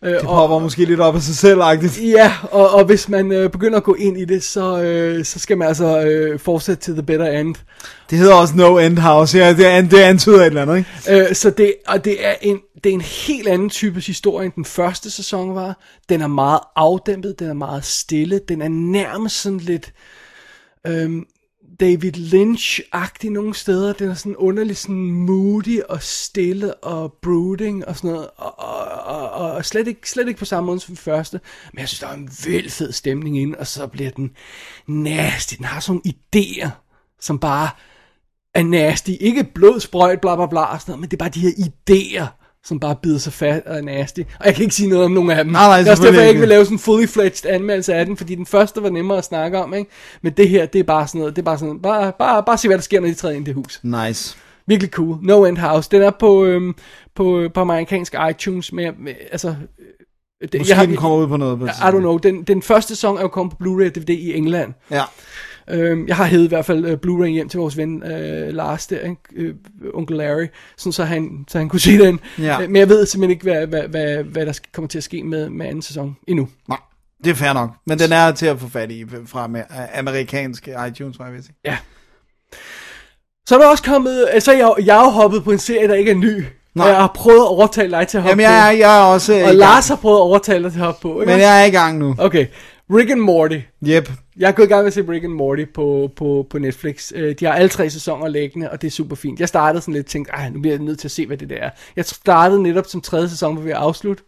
Øh, 0.06 0.14
Det 0.14 0.22
popper 0.22 0.60
måske 0.60 0.86
lidt 0.86 1.00
op 1.00 1.16
af 1.16 1.22
sig 1.22 1.36
selv 1.36 1.62
-agtigt. 1.62 2.02
Ja, 2.18 2.34
og, 2.52 2.70
og 2.70 2.86
hvis 2.86 3.10
man 3.10 3.32
øh, 3.32 3.50
begynder 3.50 3.78
at 3.78 3.84
gå 3.84 3.94
ind 3.94 4.18
i 4.18 4.26
det, 4.26 4.44
så, 4.44 4.82
øh, 4.82 5.26
så 5.26 5.40
skal 5.40 5.58
man 5.58 5.68
altså 5.68 6.02
øh, 6.02 6.40
fortsætte 6.40 6.84
til 6.84 6.94
the 6.94 7.04
better 7.04 7.28
end. 7.40 7.56
Det 8.10 8.18
hedder 8.18 8.36
også 8.36 8.56
No 8.58 8.78
End 8.78 8.98
House, 8.98 9.38
ja, 9.38 9.50
det, 9.50 9.92
det 9.92 10.00
antyder 10.00 10.40
et 10.42 10.46
eller 10.46 10.62
andet, 10.62 10.78
ikke? 10.78 11.30
Øh, 11.30 11.36
så 11.36 11.50
det, 11.50 11.74
og 11.88 12.06
det 12.06 12.26
er, 12.28 12.34
en, 12.42 12.60
det 12.84 12.90
er 12.90 12.94
en 12.94 13.02
helt 13.02 13.48
anden 13.48 13.70
type 13.70 14.00
historie, 14.00 14.46
end 14.46 14.54
den 14.56 14.66
første 14.66 15.12
sæson 15.12 15.56
var. 15.56 15.80
Den 16.10 16.22
er 16.22 16.28
meget 16.28 16.60
afdæmpet, 16.76 17.40
den 17.40 17.50
er 17.50 17.54
meget 17.54 17.86
stille, 17.86 18.40
den 18.48 18.62
er 18.62 18.68
nærmest 18.70 19.42
sådan 19.42 19.58
lidt 19.60 19.94
øhm, 20.88 21.26
David 21.84 22.12
Lynch-agtig 22.14 23.30
nogle 23.30 23.54
steder. 23.54 23.94
Den 23.94 24.10
er 24.10 24.14
sådan 24.14 24.36
underligt 24.36 24.78
sådan 24.78 25.12
moody 25.12 25.82
og 25.90 26.04
stille 26.04 26.76
og 26.76 27.14
brooding 27.22 27.88
og 27.88 27.96
sådan 27.96 28.10
noget. 28.10 28.28
Og, 28.38 28.60
og, 28.60 29.32
og, 29.32 29.52
og 29.52 29.66
slet, 29.66 29.88
ikke, 29.88 30.10
slet 30.10 30.28
ikke 30.28 30.40
på 30.40 30.46
samme 30.46 30.66
måde 30.66 30.80
som 30.80 30.88
den 30.88 30.98
første. 30.98 31.40
Men 31.74 31.80
jeg 31.80 31.88
synes, 31.88 32.00
der 32.00 32.08
er 32.08 32.14
en 32.14 32.30
vild 32.46 32.70
fed 32.70 32.92
stemning 32.92 33.38
ind, 33.38 33.56
og 33.56 33.68
så 33.68 33.88
bliver 33.88 34.10
den 34.10 34.32
nasty. 34.88 35.56
Den 35.56 35.66
har 35.66 35.80
sådan 35.80 36.02
nogle 36.06 36.14
idéer, 36.46 36.70
som 37.20 37.40
bare 37.40 37.70
er 38.54 38.64
nasty. 38.64 39.12
Ikke 39.20 39.44
blodsprøjt, 39.44 40.22
bla 40.22 40.36
bla 40.36 40.46
bla, 40.46 40.62
og 40.62 40.82
sådan 40.82 40.92
noget, 40.92 41.02
men 41.02 41.10
det 41.10 41.18
er 41.18 41.26
bare 41.26 41.30
de 41.30 41.40
her 41.40 41.52
idéer, 41.52 42.43
som 42.66 42.80
bare 42.80 42.96
bider 43.02 43.18
sig 43.20 43.34
fat 43.34 43.64
og 43.66 43.78
er 43.78 43.82
nasty. 43.82 44.20
Og 44.40 44.46
jeg 44.46 44.56
kan 44.56 44.64
ikke 44.64 44.76
sige 44.76 44.90
noget 44.90 45.06
om 45.06 45.12
nogen 45.12 45.30
af 45.30 45.44
dem. 45.44 45.54
Nej, 45.54 45.68
nej, 45.68 45.78
det 45.80 45.88
er 45.88 45.92
også 45.92 46.04
derfor, 46.04 46.20
jeg 46.20 46.30
ikke 46.30 46.40
vil 46.40 46.50
lave 46.50 46.66
sådan 46.66 46.76
en 46.76 46.80
fully 46.80 47.06
fledged 47.06 47.46
anmeldelse 47.52 47.94
af 47.94 48.06
den, 48.06 48.18
fordi 48.18 48.36
den 48.36 48.46
første 48.46 48.84
var 48.84 48.90
nemmere 48.90 49.18
at 49.18 49.24
snakke 49.26 49.58
om, 49.60 49.74
ikke? 49.74 49.92
Men 50.22 50.34
det 50.34 50.50
her, 50.50 50.66
det 50.66 50.80
er 50.80 50.84
bare 50.84 51.08
sådan 51.08 51.20
noget, 51.20 51.36
det 51.36 51.42
er 51.42 51.46
bare 51.46 51.58
sådan, 51.58 51.80
bare, 51.80 52.12
bare, 52.20 52.44
bare 52.44 52.58
se, 52.58 52.68
hvad 52.68 52.78
der 52.78 52.84
sker, 52.84 53.00
når 53.00 53.08
de 53.08 53.14
træder 53.14 53.36
ind 53.36 53.44
i 53.44 53.48
det 53.48 53.56
hus. 53.56 53.80
Nice. 53.84 54.38
Virkelig 54.68 54.92
cool. 54.92 55.18
No 55.22 55.46
End 55.46 55.58
House. 55.58 55.90
Den 55.92 56.02
er 56.02 56.12
på, 56.20 56.46
øhm, 56.46 56.76
på, 57.16 57.50
på 57.54 57.60
amerikansk 57.62 58.16
iTunes, 58.30 58.74
med, 58.74 58.92
med 59.00 59.14
altså... 59.32 59.48
øh, 59.50 60.50
Det, 60.52 60.60
Måske 60.62 60.76
den 60.76 60.96
kommer 60.96 61.18
ud 61.18 61.28
på 61.28 61.38
noget 61.38 61.60
på 61.60 61.66
I 61.66 61.70
don't 61.70 62.00
know. 62.00 62.18
Den, 62.18 62.44
den 62.44 62.62
første 62.62 62.96
sæson 62.96 63.18
er 63.18 63.22
jo 63.22 63.28
kommet 63.28 63.58
på 63.58 63.64
Blu-ray 63.64 63.86
og 63.86 63.96
DVD 63.96 64.10
i 64.10 64.34
England. 64.34 64.74
Ja. 64.92 65.04
Øhm, 65.70 66.08
jeg 66.08 66.16
har 66.16 66.26
hævet 66.26 66.44
i 66.44 66.48
hvert 66.48 66.66
fald 66.66 66.86
uh, 66.86 66.92
Blu-ray 66.92 67.28
hjem 67.28 67.50
til 67.50 67.60
vores 67.60 67.78
ven 67.78 68.04
uh, 68.04 68.10
Lars 68.56 68.88
der, 68.88 69.00
ikke? 69.00 69.16
Øh, 69.36 69.56
onkel 69.94 70.18
Larry, 70.18 70.48
sådan 70.78 70.92
så 70.94 71.04
han, 71.04 71.46
så 71.48 71.58
han 71.58 71.70
kunne 71.70 71.80
se 71.80 71.98
den. 72.00 72.20
Ja. 72.40 72.62
Øh, 72.62 72.70
men 72.70 72.76
jeg 72.76 72.90
ved 72.90 73.06
simpelthen 73.06 73.32
ikke, 73.32 73.44
hvad, 73.44 73.68
hvad, 73.68 73.82
hvad, 73.84 74.24
hvad 74.24 74.46
der 74.46 74.60
kommer 74.74 74.88
til 74.90 74.98
at 74.98 75.04
ske 75.04 75.24
med, 75.24 75.50
med 75.50 75.66
anden 75.66 75.82
sæson 75.82 76.16
endnu. 76.28 76.48
Nej, 76.70 76.78
det 77.24 77.30
er 77.30 77.36
fair 77.36 77.54
nok. 77.54 77.70
Men 77.88 78.00
den 78.00 78.12
er 78.12 78.32
til 78.32 78.46
at 78.46 78.60
få 78.60 78.70
fat 78.70 78.92
i 78.92 79.06
fra 79.26 79.46
amer- 79.46 80.00
amerikanske 80.00 80.76
iTunes, 80.88 81.20
var 81.20 81.26
jeg 81.26 81.34
ved 81.34 81.42
sige. 81.44 81.56
Ja. 81.66 81.78
Så 83.50 83.56
er 83.56 83.60
der 83.60 83.68
også 83.68 83.84
kommet, 83.84 84.28
altså 84.32 84.52
jeg, 84.52 84.74
jeg 84.86 84.96
har 84.96 85.04
jo 85.04 85.10
hoppet 85.10 85.44
på 85.44 85.52
en 85.52 85.60
serie, 85.60 85.88
der 85.88 85.96
ikke 85.96 86.12
er 86.12 86.16
ny. 86.16 86.44
Nej. 86.76 86.88
Jeg 86.88 86.96
har 86.98 87.12
prøvet 87.16 87.40
at 87.40 87.48
overtale 87.48 87.92
dig 87.98 88.08
til 88.08 88.18
at 88.18 88.24
hoppe 88.24 88.30
Jamen, 88.30 88.44
jeg, 88.44 88.68
er- 88.70 88.74
på. 88.74 88.78
jeg 88.78 88.98
er 89.00 89.04
også... 89.04 89.34
og 89.34 89.40
gang. 89.40 89.56
Lars 89.56 89.88
har 89.88 89.96
prøvet 89.96 90.18
at 90.18 90.22
overtale 90.22 90.64
dig 90.64 90.72
til 90.72 90.80
at 90.80 90.86
hoppe 90.86 91.02
på. 91.02 91.22
Ikke? 91.22 91.32
Men 91.34 91.42
jeg 91.42 91.62
er 91.62 91.66
i 91.66 91.70
gang 91.70 91.98
nu. 91.98 92.16
Okay, 92.18 92.46
Rick 92.94 93.10
and 93.12 93.20
Morty. 93.20 93.60
Yep. 93.88 94.10
Jeg 94.38 94.48
er 94.48 94.52
gået 94.52 94.66
i 94.66 94.70
gang 94.70 94.82
med 94.82 94.88
at 94.88 94.94
se 94.94 95.06
Rick 95.10 95.24
and 95.24 95.34
Morty 95.34 95.66
på, 95.74 96.12
på, 96.16 96.48
på 96.50 96.60
Netflix. 96.60 97.12
Øh, 97.16 97.36
De 97.40 97.46
har 97.46 97.54
alle 97.54 97.70
tre 97.70 97.90
sæsoner 97.90 98.28
liggende, 98.28 98.72
og 98.72 98.82
det 98.82 98.88
er 98.88 98.92
super 98.92 99.16
fint. 99.16 99.40
Jeg 99.40 99.48
startede 99.48 99.82
sådan 99.82 99.94
lidt 99.94 100.06
og 100.06 100.10
tænkte, 100.10 100.34
nu 100.54 100.62
bliver 100.62 100.76
jeg 100.76 100.84
nødt 100.84 101.00
til 101.00 101.08
at 101.08 101.12
se, 101.12 101.28
hvad 101.28 101.38
det 101.38 101.50
der 101.50 101.56
er. 101.56 101.70
Jeg 101.96 102.06
startede 102.06 102.64
netop 102.64 102.86
som 102.88 103.02
tredje 103.02 103.30
sæson, 103.30 103.54
hvor 103.54 103.64
vi 103.64 103.72
er 103.72 103.78
afslut. 103.78 104.24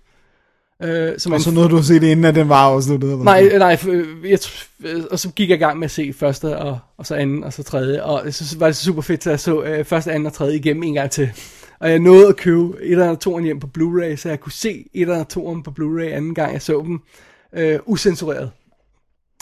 Øh, 0.84 1.20
som 1.20 1.32
Og 1.34 1.42
så 1.42 1.52
nåede 1.52 1.70
du 1.70 1.78
at 1.78 1.86
se 1.86 1.94
det, 1.94 2.08
inden 2.08 2.26
at 2.26 2.36
den 2.36 2.50
var 2.50 2.56
afsluttet. 2.56 3.12
eller 3.12 3.24
Nej, 3.24 3.58
nej, 3.58 3.78
øh, 3.88 4.32
jeg, 4.32 4.40
øh, 4.86 5.04
og 5.12 5.20
så 5.20 5.30
gik 5.30 5.50
jeg 5.50 5.58
i 5.58 5.60
gang 5.60 5.80
med 5.80 5.86
at 5.86 5.92
se 5.92 6.14
første, 6.14 6.58
og, 6.58 6.80
og 6.98 7.06
så 7.06 7.16
anden, 7.16 7.44
og 7.44 7.54
så 7.54 7.64
tredje, 7.64 8.04
og 8.04 8.34
så 8.34 8.56
var 8.60 8.66
det 8.66 8.76
super 8.76 9.02
fedt, 9.02 9.24
så 9.24 9.30
jeg 9.30 9.40
så 9.40 9.64
øh, 9.64 9.86
første, 9.86 10.12
anden 10.12 10.26
og 10.26 10.34
tredje 10.34 10.56
igennem 10.56 10.84
en 10.84 10.94
gang 10.94 11.12
til. 11.12 11.30
Og 11.80 11.90
jeg 11.90 12.00
nåede 12.00 12.28
at 12.28 12.38
købe 12.38 12.74
et 12.82 13.02
og 13.02 13.20
toeren 13.20 13.44
hjem 13.46 13.60
på 13.60 13.68
Blu-ray, 13.78 14.16
så 14.16 14.30
jeg 14.30 14.40
kunne 14.40 14.52
se 14.52 14.86
et 14.94 15.10
og 15.10 15.28
toeren 15.28 15.64
på 15.64 15.72
Blu-ray 15.80 16.04
anden 16.04 16.36
gang, 16.36 16.54
jeg 16.54 16.62
så 16.62 16.84
dem, 16.86 17.00
øh, 17.54 17.80
usensureret. 17.86 18.52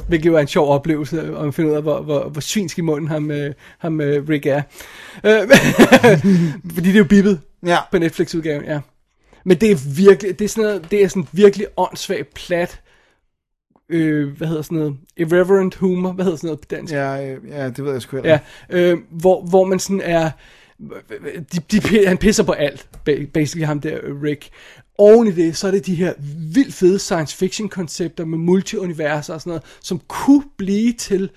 Hvilket 0.08 0.26
jo 0.26 0.36
er 0.36 0.40
en 0.40 0.48
sjov 0.48 0.70
oplevelse, 0.70 1.38
og 1.38 1.44
man 1.44 1.54
finder 1.54 1.72
ud 1.72 1.76
af, 1.76 1.82
hvor, 1.82 2.02
hvor, 2.02 2.30
hvor 2.30 2.42
svinsk 2.42 2.78
i 2.78 2.82
munden 2.82 3.08
ham, 3.08 3.32
øh, 3.32 3.54
ham 3.78 4.02
øh, 4.02 4.30
Rick 4.30 4.46
er. 4.46 4.62
Øh, 5.24 5.42
fordi 6.76 6.88
det 6.88 6.94
er 6.94 6.98
jo 6.98 7.04
bippet 7.04 7.40
ja. 7.66 7.78
på 7.92 7.98
Netflix-udgaven, 7.98 8.66
ja. 8.66 8.80
Men 9.46 9.58
det 9.58 9.72
er 9.72 9.96
virkelig, 9.96 10.40
det 10.40 10.46
er 10.46 10.50
sådan 10.50 10.64
noget, 10.64 10.92
det 10.92 11.04
er 11.04 11.08
sådan 11.08 11.28
virkelig 11.32 11.68
åndssvagt 11.78 12.34
plat, 12.34 12.82
øh, 13.90 14.38
hvad 14.38 14.48
hedder 14.48 14.62
sådan 14.62 14.78
noget, 14.78 14.98
irreverent 15.18 15.76
humor, 15.76 16.12
hvad 16.12 16.26
hedder 16.26 16.38
sådan 16.38 16.48
noget 16.48 16.60
på 16.60 16.68
dansk? 16.72 16.94
Ja, 16.94 17.32
øh, 17.32 17.50
ja, 17.50 17.70
det 17.70 17.86
ved 17.86 17.92
jeg 17.92 18.02
sgu 18.02 18.18
heller 18.18 18.40
Ja, 18.70 18.92
øh, 18.92 18.98
hvor, 19.10 19.42
hvor 19.42 19.66
man 19.66 19.80
sådan 19.80 20.02
er, 20.02 20.32
de, 21.54 21.60
de, 21.72 22.08
han 22.08 22.18
pisser 22.18 22.44
på 22.44 22.52
alt, 22.52 22.88
ba- 23.10 23.26
basically 23.34 23.66
ham 23.66 23.80
der, 23.82 24.00
Rick. 24.24 24.50
Oven 24.98 25.28
i 25.28 25.32
det, 25.32 25.58
så 25.58 25.68
er 25.68 25.72
det 25.72 25.86
de 25.86 25.96
her 25.96 26.14
vildt 26.54 26.74
fede 26.74 27.00
science 27.00 27.38
fiction 27.38 27.70
koncepter 27.70 28.26
med 28.26 28.38
multiuniverser 28.38 29.34
og 29.34 29.42
sådan 29.42 29.50
noget, 29.50 29.64
som 29.82 30.02
kunne 30.08 30.44
blive 30.58 30.94
til 30.94 31.30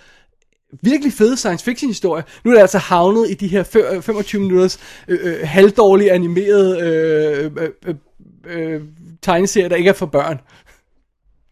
virkelig 0.83 1.13
fede 1.13 1.37
science 1.37 1.65
fiction 1.65 1.91
historier. 1.91 2.25
Nu 2.45 2.51
er 2.51 2.55
det 2.55 2.61
altså 2.61 2.79
havnet 2.79 3.31
i 3.31 3.35
de 3.35 3.49
her 3.49 3.63
25 4.03 4.41
øh, 4.41 4.47
minutters 4.47 4.79
øh, 5.09 5.19
øh, 5.23 5.39
halvdårlige 5.43 6.13
animerede 6.13 6.81
øh, 6.81 7.51
øh, 7.57 7.69
øh, 7.87 7.95
øh, 8.47 8.75
øh 8.75 8.81
tegneserier, 9.23 9.69
der 9.69 9.77
ikke 9.77 9.91
er 9.91 9.95
for 9.95 10.07
børn. 10.07 10.39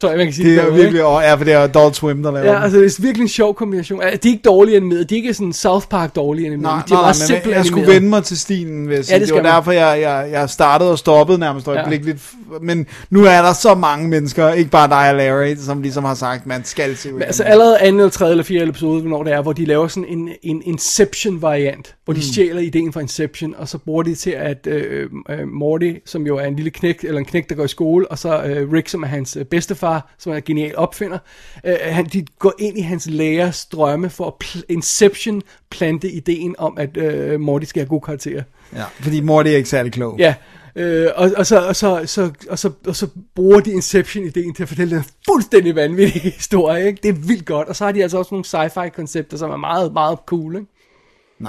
Tror 0.05 0.11
jeg, 0.11 0.19
man 0.19 0.27
kan 0.27 0.35
sige 0.35 0.51
Det 0.51 0.59
er 0.59 0.65
måde, 0.65 0.75
virkelig, 0.75 1.05
og, 1.05 1.23
ja, 1.23 1.35
for 1.35 1.45
det 1.45 1.53
er 1.55 1.59
Adult 1.61 1.97
Swim, 1.97 2.23
der 2.23 2.31
laver 2.33 2.47
Ja, 2.47 2.63
altså 2.63 2.79
det 2.79 2.99
er 2.99 3.03
virkelig 3.03 3.23
en 3.23 3.29
sjov 3.29 3.55
kombination. 3.55 4.03
Altså, 4.03 4.19
De 4.23 4.29
er 4.29 4.33
ikke 4.33 4.43
dårlige 4.45 4.77
animeret, 4.77 5.11
de 5.11 5.15
er 5.15 5.17
ikke 5.17 5.35
sådan 5.35 5.53
South 5.53 5.87
Park 5.87 6.17
dårlige 6.17 6.47
animeret. 6.47 6.63
Nej, 6.77 6.83
de 6.89 6.93
er 6.93 6.97
nej, 6.97 7.03
meget 7.03 7.17
simpelt 7.17 7.47
men 7.47 7.55
jeg 7.55 7.65
skulle 7.65 7.83
animeret. 7.83 7.95
vende 8.03 8.09
mig 8.09 8.25
til 8.25 8.39
stilen, 8.39 8.87
sige. 8.89 9.15
Ja, 9.15 9.19
det 9.21 9.29
det, 9.29 9.35
var 9.35 9.43
man. 9.43 9.53
derfor, 9.53 9.73
jeg, 9.73 10.01
jeg, 10.01 10.29
jeg 10.33 10.51
startede 10.51 10.91
og 10.91 10.99
stoppede 10.99 11.39
nærmest 11.39 11.69
øjeblikkeligt. 11.69 12.33
Men 12.63 12.87
nu 13.11 13.25
er 13.25 13.43
der 13.43 13.53
så 13.53 13.75
mange 13.75 14.09
mennesker, 14.09 14.53
ikke 14.53 14.71
bare 14.71 14.89
dig 14.89 15.11
og 15.11 15.17
Larry, 15.17 15.55
som 15.57 15.83
ligesom 15.83 16.05
har 16.05 16.15
sagt, 16.15 16.47
man 16.47 16.65
skal 16.65 16.97
se 16.97 17.13
Men 17.13 17.23
altså 17.23 17.43
allerede 17.43 17.79
anden 17.79 18.01
eller 18.01 18.11
tredje 18.11 18.31
eller 18.33 18.45
fjerde 18.45 18.69
episode, 18.69 19.01
hvornår 19.01 19.23
det 19.23 19.33
er, 19.33 19.43
hvor 19.43 19.53
de 19.53 19.65
laver 19.65 19.89
sådan 19.89 20.09
en, 20.09 20.29
en 20.43 20.63
Inception-variant, 20.65 21.95
hvor 22.05 22.15
de 22.15 22.19
Mm. 22.19 22.23
stjæler 22.23 22.61
ideen 22.61 22.93
fra 22.93 23.01
Inception, 23.01 23.55
og 23.59 23.69
så 23.69 23.79
bruger 23.79 24.03
de 24.03 24.15
til, 24.15 24.31
at 24.31 24.67
øh, 24.67 25.09
øh, 25.31 25.49
Morty, 25.49 25.93
som 26.07 26.27
jo 26.27 26.37
er 26.37 26.45
en 26.45 26.57
lille 26.57 26.71
knæk, 26.71 27.05
eller 27.05 27.19
en 27.19 27.25
knæk, 27.25 27.49
der 27.49 27.55
går 27.55 27.65
i 27.65 27.69
skole, 27.69 28.09
og 28.11 28.19
så 28.19 28.43
øh, 28.43 28.73
Rick, 28.73 28.89
som 28.89 29.03
er 29.03 29.07
hans 29.07 29.37
øh, 29.37 29.45
bedstefar, 29.45 29.94
som 30.19 30.33
er 30.33 30.37
en 30.37 30.43
genial 30.43 30.77
opfinder, 30.77 31.19
øh, 31.65 31.75
han, 31.83 32.05
de 32.05 32.25
går 32.39 32.53
ind 32.59 32.79
i 32.79 32.81
hans 32.81 33.07
lærers 33.07 33.67
drømme 33.67 34.11
for 34.11 34.27
at 34.27 34.33
pl- 34.45 34.63
Inception 34.69 35.43
plante 35.71 36.11
ideen 36.11 36.55
om, 36.59 36.79
at 36.79 36.97
øh, 36.97 37.41
Morty 37.41 37.65
skal 37.65 37.81
have 37.81 37.89
gode 37.89 38.01
karakterer. 38.01 38.43
Ja, 38.77 38.85
fordi 39.01 39.21
Morty 39.21 39.49
er 39.51 39.57
ikke 39.57 39.69
særlig 39.69 39.93
klog. 39.93 40.19
Ja, 40.19 40.35
øh, 40.77 41.11
og, 41.17 41.31
og, 41.37 41.47
så, 41.47 41.67
og, 41.69 41.77
så, 41.77 42.03
så, 42.07 42.31
og, 42.51 42.59
så, 42.59 42.71
og 42.87 42.97
så 42.97 43.07
bruger 43.35 43.61
de 43.61 43.71
Inception-ideen 43.73 44.55
til 44.55 44.63
at 44.63 44.69
fortælle 44.69 44.97
den 44.97 45.05
fuldstændig 45.29 45.75
vanvittige 45.77 46.31
historie, 46.41 46.87
ikke? 46.87 47.01
Det 47.03 47.09
er 47.09 47.27
vildt 47.27 47.47
godt, 47.47 47.69
og 47.69 47.77
så 47.77 47.85
har 47.85 47.93
de 47.93 48.03
altså 48.03 48.19
også 48.19 48.35
nogle 48.35 48.45
sci-fi-koncepter, 48.45 49.37
som 49.37 49.51
er 49.51 49.57
meget, 49.57 49.93
meget 49.93 50.19
cool, 50.27 50.55
ikke? 50.57 50.67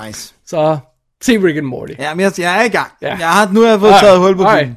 Nice. 0.06 0.34
Så 0.46 0.78
se 1.22 1.44
Rick 1.44 1.58
and 1.58 1.66
Morty. 1.66 1.94
Ja, 2.00 2.14
men 2.14 2.24
jeg, 2.24 2.32
jeg 2.40 2.60
er 2.62 2.64
i 2.66 2.70
gang. 2.70 2.92
Ja. 3.02 3.16
Jeg 3.16 3.30
har, 3.30 3.50
nu 3.54 3.62
har 3.62 3.70
jeg 3.70 3.80
fået 3.80 3.94
taget 4.00 4.20
hul 4.20 4.36
på 4.36 4.44
Alright. 4.44 4.72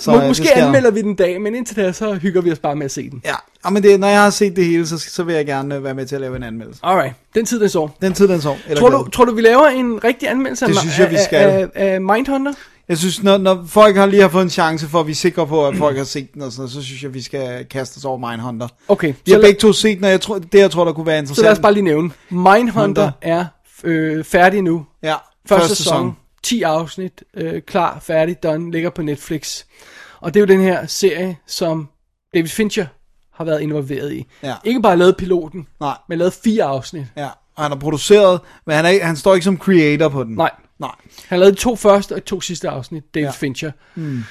Så, 0.00 0.10
Må, 0.10 0.20
øh, 0.20 0.26
måske 0.28 0.46
skal 0.46 0.62
anmelder 0.62 0.90
vi 0.90 1.02
den 1.02 1.14
dag, 1.14 1.40
men 1.40 1.54
indtil 1.54 1.76
da, 1.76 1.92
så 1.92 2.14
hygger 2.14 2.40
vi 2.40 2.52
os 2.52 2.58
bare 2.58 2.76
med 2.76 2.84
at 2.84 2.90
se 2.90 3.10
den. 3.10 3.22
Ja, 3.24 3.34
og 3.64 3.72
men 3.72 3.82
det, 3.82 4.00
når 4.00 4.08
jeg 4.08 4.22
har 4.22 4.30
set 4.30 4.56
det 4.56 4.64
hele, 4.64 4.86
så, 4.86 4.98
så 4.98 5.22
vil 5.22 5.34
jeg 5.34 5.46
gerne 5.46 5.74
øh, 5.74 5.84
være 5.84 5.94
med 5.94 6.06
til 6.06 6.14
at 6.14 6.20
lave 6.20 6.36
en 6.36 6.42
anmeldelse. 6.42 6.80
Alright, 6.84 7.14
den 7.34 7.46
tid, 7.46 7.60
den 7.60 7.68
så. 7.68 7.88
Den 8.02 8.12
tid, 8.12 8.28
den 8.28 8.40
så. 8.40 8.56
Eller 8.68 8.80
Tror 8.80 8.90
du, 8.90 9.08
tror 9.10 9.24
du, 9.24 9.34
vi 9.34 9.40
laver 9.42 9.66
en 9.66 10.04
rigtig 10.04 10.28
anmeldelse 10.28 10.66
Det 10.66 10.72
af, 10.76 10.80
synes 10.80 10.98
jeg, 10.98 11.10
vi 11.10 11.16
af- 11.16 11.22
skal. 11.24 11.36
af, 11.38 11.68
af 11.74 12.00
Mindhunter? 12.00 12.52
Jeg 12.88 12.98
synes, 12.98 13.22
når, 13.22 13.38
når 13.38 13.64
folk 13.68 13.96
har 13.96 14.06
lige 14.06 14.22
har 14.22 14.28
fået 14.28 14.42
en 14.42 14.50
chance 14.50 14.88
for, 14.88 15.00
at 15.00 15.06
vi 15.06 15.12
er 15.12 15.16
sikre 15.16 15.46
på, 15.46 15.66
at 15.66 15.76
folk 15.76 15.96
har 15.96 16.04
set 16.04 16.34
den 16.34 16.42
og 16.42 16.52
sådan 16.52 16.60
noget, 16.60 16.72
så 16.72 16.82
synes 16.82 17.02
jeg, 17.02 17.14
vi 17.14 17.22
skal 17.22 17.66
kaste 17.70 17.98
os 17.98 18.04
over 18.04 18.30
Mindhunter. 18.30 18.68
Okay, 18.88 19.14
Vi 19.26 19.32
har 19.32 19.38
så, 19.38 19.42
begge 19.42 19.58
to 19.60 19.72
set 19.72 19.96
den, 19.96 20.04
og 20.04 20.10
jeg 20.10 20.20
tror, 20.20 20.38
det 20.38 20.58
jeg 20.58 20.70
tror, 20.70 20.84
der 20.84 20.92
kunne 20.92 21.06
være 21.06 21.18
interessant. 21.18 21.36
så 21.36 21.42
lad 21.42 21.52
os 21.52 21.58
bare 21.58 21.72
lige 21.72 21.84
nævne. 21.84 22.10
Mindhunter 22.30 22.72
Hunter. 22.82 23.10
er 23.22 23.44
øh, 23.84 24.24
færdig 24.24 24.62
nu. 24.62 24.86
Ja, 25.02 25.14
Første, 25.48 25.60
første 25.62 25.76
sæson, 25.76 25.94
sæson. 25.94 26.16
10 26.42 26.62
afsnit, 26.62 27.22
øh, 27.36 27.62
klar, 27.62 27.98
færdig, 28.02 28.42
done, 28.42 28.70
ligger 28.72 28.90
på 28.90 29.02
Netflix. 29.02 29.62
Og 30.20 30.34
det 30.34 30.40
er 30.40 30.46
jo 30.46 30.46
den 30.46 30.60
her 30.60 30.86
serie, 30.86 31.36
som 31.46 31.88
David 32.34 32.48
Fincher 32.48 32.86
har 33.34 33.44
været 33.44 33.60
involveret 33.60 34.12
i. 34.12 34.26
Ja. 34.42 34.54
Ikke 34.64 34.82
bare 34.82 34.96
lavet 34.96 35.16
piloten, 35.16 35.66
Nej. 35.80 35.96
men 36.08 36.18
lavet 36.18 36.32
fire 36.32 36.64
afsnit. 36.64 37.06
Ja, 37.16 37.28
og 37.56 37.62
han 37.64 37.70
har 37.70 37.78
produceret, 37.78 38.40
men 38.66 38.76
han, 38.76 38.84
er, 38.86 39.04
han 39.04 39.16
står 39.16 39.34
ikke 39.34 39.44
som 39.44 39.58
creator 39.58 40.08
på 40.08 40.24
den. 40.24 40.34
Nej. 40.34 40.50
Nej. 40.78 40.90
Han 41.28 41.38
lavede 41.38 41.56
de 41.56 41.60
to 41.60 41.76
første 41.76 42.14
og 42.14 42.24
to 42.24 42.40
sidste 42.40 42.68
afsnit, 42.68 43.14
David 43.14 43.26
ja. 43.26 43.30
Fincher. 43.30 43.70
Mm. 43.94 44.22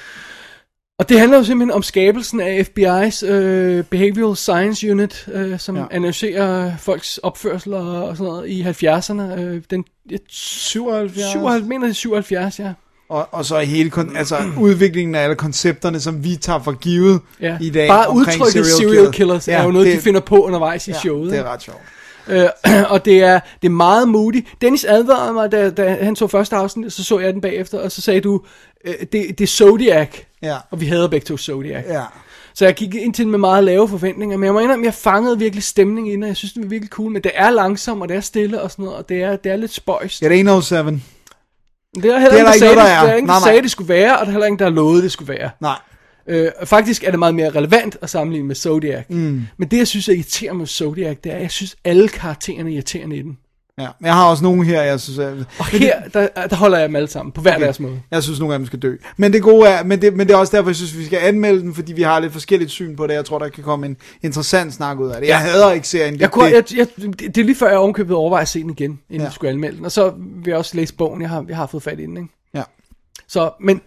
Og 0.98 1.08
det 1.08 1.20
handler 1.20 1.38
jo 1.38 1.44
simpelthen 1.44 1.70
om 1.74 1.82
skabelsen 1.82 2.40
af 2.40 2.68
FBI's 2.68 3.26
øh, 3.26 3.84
Behavioral 3.84 4.36
Science 4.36 4.90
Unit, 4.90 5.28
øh, 5.32 5.58
som 5.58 5.76
Ja. 5.76 5.84
analyserer 5.90 6.76
folks 6.76 7.18
opførsel 7.18 7.74
og, 7.74 8.04
og 8.04 8.16
sådan 8.16 8.32
noget 8.32 8.48
i 8.48 8.62
70'erne. 8.62 9.40
Øh, 9.40 9.62
den, 9.70 9.84
jeg, 10.10 10.18
77? 10.28 11.30
77, 11.30 11.68
mener 11.68 11.86
det 11.86 11.90
er 11.90 11.94
77, 11.94 12.58
ja. 12.60 12.72
Og, 13.10 13.28
og 13.32 13.44
så 13.44 13.58
hele 13.58 13.90
kon- 13.96 14.18
altså, 14.18 14.36
udviklingen 14.58 15.14
af 15.14 15.22
alle 15.22 15.34
koncepterne, 15.34 16.00
som 16.00 16.24
vi 16.24 16.36
tager 16.36 16.62
for 16.62 16.72
givet 16.72 17.20
ja. 17.40 17.58
i 17.60 17.70
dag. 17.70 17.88
Bare 17.88 18.12
udtrykket 18.12 18.66
serial 18.66 19.12
killers 19.12 19.48
er 19.48 19.64
jo 19.64 19.70
noget, 19.70 19.96
de 19.96 20.00
finder 20.00 20.20
på 20.20 20.44
undervejs 20.44 20.88
i 20.88 20.90
ja, 20.90 20.98
showet. 20.98 21.30
det 21.30 21.38
er 21.38 21.52
ret 21.52 21.62
sjovt. 21.62 21.80
Øh, 22.28 22.48
og 22.94 23.04
det 23.04 23.22
er, 23.22 23.40
det 23.62 23.68
er 23.68 23.72
meget 23.72 24.08
moody. 24.08 24.46
Dennis 24.60 24.84
advarede 24.84 25.32
mig, 25.32 25.52
da, 25.52 25.70
da 25.70 25.96
han 26.00 26.16
så 26.16 26.26
første 26.26 26.56
afsnit, 26.56 26.92
så 26.92 27.04
så 27.04 27.18
jeg 27.18 27.32
den 27.32 27.40
bagefter, 27.40 27.78
og 27.78 27.92
så 27.92 28.00
sagde 28.00 28.20
du, 28.20 28.40
øh, 28.84 28.94
det, 29.00 29.12
det 29.12 29.40
er 29.40 29.46
Zodiac. 29.46 30.08
Ja. 30.42 30.56
Og 30.70 30.80
vi 30.80 30.86
havde 30.86 31.08
begge 31.08 31.24
to 31.24 31.36
Zodiac. 31.36 31.84
Ja. 31.88 32.02
Så 32.54 32.64
jeg 32.64 32.74
gik 32.74 32.94
ind 32.94 33.14
til 33.14 33.24
den 33.24 33.30
med 33.30 33.38
meget 33.38 33.64
lave 33.64 33.88
forventninger, 33.88 34.36
men 34.36 34.44
jeg 34.44 34.52
må 34.52 34.60
indrømme, 34.60 34.84
jeg 34.84 34.94
fangede 34.94 35.38
virkelig 35.38 35.62
stemningen 35.62 36.12
ind, 36.12 36.24
og 36.24 36.28
jeg 36.28 36.36
synes, 36.36 36.52
det 36.52 36.62
var 36.62 36.68
virkelig 36.68 36.90
cool, 36.90 37.12
men 37.12 37.22
det 37.22 37.32
er 37.34 37.50
langsomt, 37.50 38.02
og 38.02 38.08
det 38.08 38.16
er 38.16 38.20
stille 38.20 38.62
og 38.62 38.70
sådan 38.70 38.84
noget, 38.84 38.98
og 38.98 39.08
det 39.08 39.22
er, 39.22 39.36
det 39.36 39.52
er 39.52 39.56
lidt 39.56 39.72
spøjst. 39.72 40.22
It 40.22 40.28
ain't 40.28 40.60
07. 40.60 41.00
Det 41.94 42.04
er 42.04 42.18
heller 42.18 42.30
Det 42.30 42.40
er 42.40 42.44
der 42.44 42.52
ikke 42.52 42.64
noget, 42.66 42.76
det, 42.76 42.84
der 42.84 42.90
er. 42.90 43.02
der 43.04 43.12
er 43.12 43.16
ingen, 43.16 43.26
Nej, 43.26 43.38
nej. 43.38 43.48
sagde, 43.48 43.62
det 43.62 43.70
skulle 43.70 43.88
være, 43.88 44.12
og 44.18 44.20
der 44.20 44.26
er 44.26 44.30
heller 44.30 44.46
ingen, 44.46 44.58
der 44.58 44.64
har 44.64 44.72
lovet, 44.72 45.02
det 45.02 45.12
skulle 45.12 45.34
være. 45.34 45.50
Nej. 45.60 45.76
Øh, 46.26 46.48
faktisk 46.64 47.04
er 47.04 47.10
det 47.10 47.18
meget 47.18 47.34
mere 47.34 47.50
relevant 47.50 47.96
at 48.02 48.10
sammenligne 48.10 48.46
med 48.48 48.54
Zodiac. 48.54 49.04
Mm. 49.08 49.42
Men 49.56 49.68
det, 49.68 49.78
jeg 49.78 49.86
synes, 49.86 50.08
er 50.08 50.12
irriterende 50.12 50.58
med 50.58 50.66
Zodiac, 50.66 51.16
det 51.24 51.32
er, 51.32 51.36
at 51.36 51.42
jeg 51.42 51.50
synes, 51.50 51.76
alle 51.84 52.08
karaktererne 52.08 52.70
er 52.70 52.74
irriterende 52.74 53.16
i 53.16 53.22
den. 53.22 53.38
Ja. 53.80 53.88
Men 53.98 54.06
jeg 54.06 54.14
har 54.14 54.30
også 54.30 54.42
nogle 54.42 54.64
her, 54.64 54.82
jeg 54.82 55.00
synes... 55.00 55.18
Jeg, 55.18 55.32
Og 55.58 55.66
her, 55.66 56.00
der, 56.14 56.28
der 56.50 56.56
holder 56.56 56.78
jeg 56.78 56.88
dem 56.88 56.96
alle 56.96 57.08
sammen, 57.08 57.32
på 57.32 57.40
hver 57.40 57.54
Okay. 57.54 57.64
deres 57.64 57.80
måde. 57.80 58.00
Jeg 58.10 58.22
synes, 58.22 58.40
nogle 58.40 58.54
af 58.54 58.58
dem 58.58 58.66
skal 58.66 58.78
dø. 58.78 58.96
Men 59.16 59.32
det 59.32 59.42
gode 59.42 59.68
er, 59.68 59.84
men 59.84 60.02
det, 60.02 60.14
men 60.16 60.26
det 60.28 60.34
er 60.34 60.38
også 60.38 60.56
derfor, 60.56 60.70
jeg 60.70 60.76
synes, 60.76 60.98
vi 60.98 61.04
skal 61.04 61.18
anmelde 61.22 61.60
den, 61.60 61.74
fordi 61.74 61.92
vi 61.92 62.02
har 62.02 62.20
lidt 62.20 62.32
forskelligt 62.32 62.70
syn 62.70 62.96
på 62.96 63.06
det. 63.06 63.14
Jeg 63.14 63.24
tror, 63.24 63.38
der 63.38 63.48
kan 63.48 63.64
komme 63.64 63.86
en 63.86 63.96
interessant 64.22 64.74
snak 64.74 64.98
ud 64.98 65.10
af 65.10 65.20
det. 65.20 65.28
Jeg 65.28 65.38
hader 65.38 65.72
ikke 65.72 65.88
serien. 65.88 66.14
Det, 66.14 66.20
Jeg 66.20 66.30
kunne, 66.30 66.46
det, 66.56 66.72
jeg, 66.72 66.86
jeg, 66.98 67.16
det 67.18 67.38
er 67.38 67.44
lige 67.44 67.56
før, 67.56 67.68
jeg 67.68 67.78
ovenkøbet 67.78 68.16
overvejer 68.16 68.42
at 68.42 68.48
se 68.48 68.62
den 68.62 68.70
igen, 68.70 68.90
inden 68.90 69.20
Ja. 69.20 69.24
jeg 69.24 69.32
skulle 69.32 69.50
anmelde 69.50 69.76
den. 69.76 69.84
Og 69.84 69.92
så 69.92 70.12
vil 70.16 70.50
jeg 70.50 70.56
også 70.56 70.76
læse 70.76 70.94
bogen, 70.94 71.22
jeg 71.22 71.30
har, 71.30 71.44
jeg 71.48 71.56
har 71.56 71.66
fået 71.66 71.82
fat 71.82 72.00
i 72.00 72.02
den. 72.06 72.16
Ikke? 72.16 72.28
Ja. 72.54 72.62
Så, 73.28 73.50
men 73.60 73.80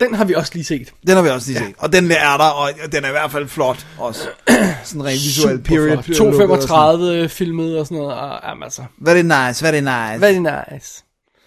den, 0.00 0.14
har 0.14 0.24
vi 0.24 0.34
også 0.34 0.50
lige 0.54 0.64
set. 0.64 0.92
Den 1.06 1.16
har 1.16 1.22
vi 1.22 1.28
også 1.28 1.50
lige 1.50 1.58
set. 1.64 1.74
Og 1.78 1.92
den 1.92 2.10
er 2.10 2.36
der, 2.36 2.44
og 2.44 2.70
den 2.92 3.04
er 3.04 3.08
i 3.08 3.10
hvert 3.10 3.30
fald 3.32 3.48
flot 3.48 3.86
også. 3.98 4.28
Sådan 4.84 5.04
rent 5.04 5.12
visuelt 5.24 5.64
period. 5.64 5.90
Super 5.90 6.02
flot. 6.02 6.16
235 6.16 7.28
filmet 7.28 7.78
og 7.78 7.86
sådan 7.86 7.98
noget. 7.98 8.14
Og, 8.18 8.40
jamen, 8.48 8.62
altså, 8.62 8.82
Very 8.98 9.18
nice, 9.22 9.64
very 9.64 9.76
nice. 9.76 10.20
very 10.20 10.72
nice. 10.72 11.02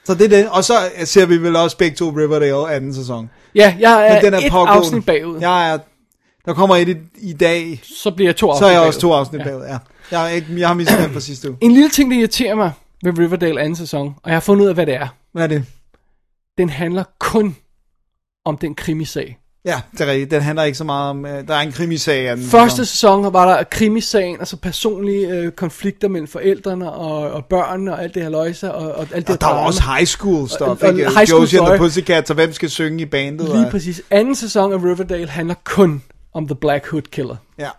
Så 0.05 0.13
det 0.13 0.25
er 0.25 0.29
det. 0.29 0.49
Og 0.49 0.63
så 0.63 0.73
ser 1.05 1.25
vi 1.25 1.37
vel 1.37 1.55
også 1.55 1.77
begge 1.77 1.95
to 1.97 2.09
Riverdale 2.09 2.75
anden 2.75 2.93
sæson. 2.93 3.29
Ja, 3.55 3.75
jeg 3.79 4.07
er 4.07 4.13
Men 4.13 4.23
den 4.23 4.33
er 4.33 4.37
et 4.37 4.51
pågående. 4.51 4.73
afsnit 4.73 5.05
bagud. 5.05 5.39
Jeg 5.39 5.73
er, 5.73 5.77
der 6.45 6.53
kommer 6.53 6.75
et 6.75 6.87
i, 6.89 6.95
i 7.17 7.33
dag. 7.33 7.81
Så 8.03 8.11
bliver 8.11 8.29
jeg 8.29 8.35
to 8.35 8.57
Så 8.59 8.65
er 8.65 8.69
jeg 8.69 8.77
afsnit 8.79 8.87
også 8.87 8.99
to 8.99 9.13
afsnit 9.13 9.39
Ja. 9.39 9.45
bagud, 9.45 9.63
ja. 9.65 9.77
Jeg, 10.11 10.25
er 10.25 10.29
ikke, 10.29 10.47
jeg 10.57 10.67
har 10.67 10.75
mistet 10.75 10.97
den 10.99 11.13
fra 11.13 11.19
sidste 11.19 11.49
uge. 11.49 11.57
En 11.61 11.71
lille 11.71 11.89
ting, 11.89 12.11
der 12.11 12.17
irriterer 12.17 12.55
mig 12.55 12.71
ved 13.03 13.19
Riverdale 13.19 13.61
anden 13.61 13.75
sæson, 13.75 14.15
og 14.23 14.29
jeg 14.29 14.35
har 14.35 14.39
fundet 14.41 14.63
ud 14.63 14.67
af, 14.69 14.73
hvad 14.75 14.85
det 14.85 14.95
er. 14.95 15.07
Hvad 15.33 15.43
er 15.43 15.47
det? 15.47 15.65
Den 16.57 16.69
handler 16.69 17.03
kun 17.19 17.55
om 18.49 18.57
den 18.57 18.75
krimisag. 18.75 19.37
Ja, 19.65 19.81
det 19.91 20.01
er 20.01 20.07
rigtigt. 20.11 20.31
Den 20.31 20.41
handler 20.41 20.63
ikke 20.63 20.77
så 20.77 20.83
meget 20.83 21.09
om... 21.09 21.25
øh, 21.25 21.47
Der 21.47 21.55
er 21.55 21.59
en 21.59 21.71
krimisag. 21.71 22.23
i 22.23 22.25
anden 22.25 22.45
Første 22.45 22.85
sæson. 22.85 23.33
var 23.33 23.55
der 23.57 23.63
krimisagen, 23.63 24.35
altså 24.39 24.57
personlige 24.57 25.27
øh, 25.29 25.51
konflikter 25.51 26.07
mellem 26.07 26.27
forældrene 26.27 26.91
og, 26.91 27.31
og 27.31 27.45
børnene 27.45 27.93
og 27.93 28.03
alt 28.03 28.13
det 28.15 28.23
her 28.23 28.29
løjse 28.29 28.73
og, 28.73 28.91
og 28.95 29.07
alt 29.13 29.27
det 29.27 29.35
Og 29.35 29.41
der 29.41 29.47
var 29.47 29.65
også 29.65 29.83
high 29.83 30.05
school 30.05 30.49
stuff, 30.49 30.61
Og- 30.61 30.77
og 30.81 30.89
ikke? 30.89 31.09
high 31.09 31.27
school 31.27 31.41
Josie 31.41 31.59
and 31.59 31.67
the. 31.67 31.77
Pussycats, 31.77 32.29
og 32.29 32.35
hvem 32.35 32.53
skal 32.53 32.69
synge 32.69 33.01
i 33.01 33.05
bandet? 33.05 33.49
Lige 33.49 33.65
og- 33.65 33.71
præcis. 33.71 34.01
Anden 34.09 34.35
sæson 34.35 34.73
af 34.73 34.77
Riverdale 34.77 35.27
handler 35.27 35.55
kun 35.63 36.03
om 36.33 36.47
The 36.47 36.55
Black 36.55 36.87
Hood 36.89 37.01
Killer. 37.01 37.35
Ja. 37.59 37.69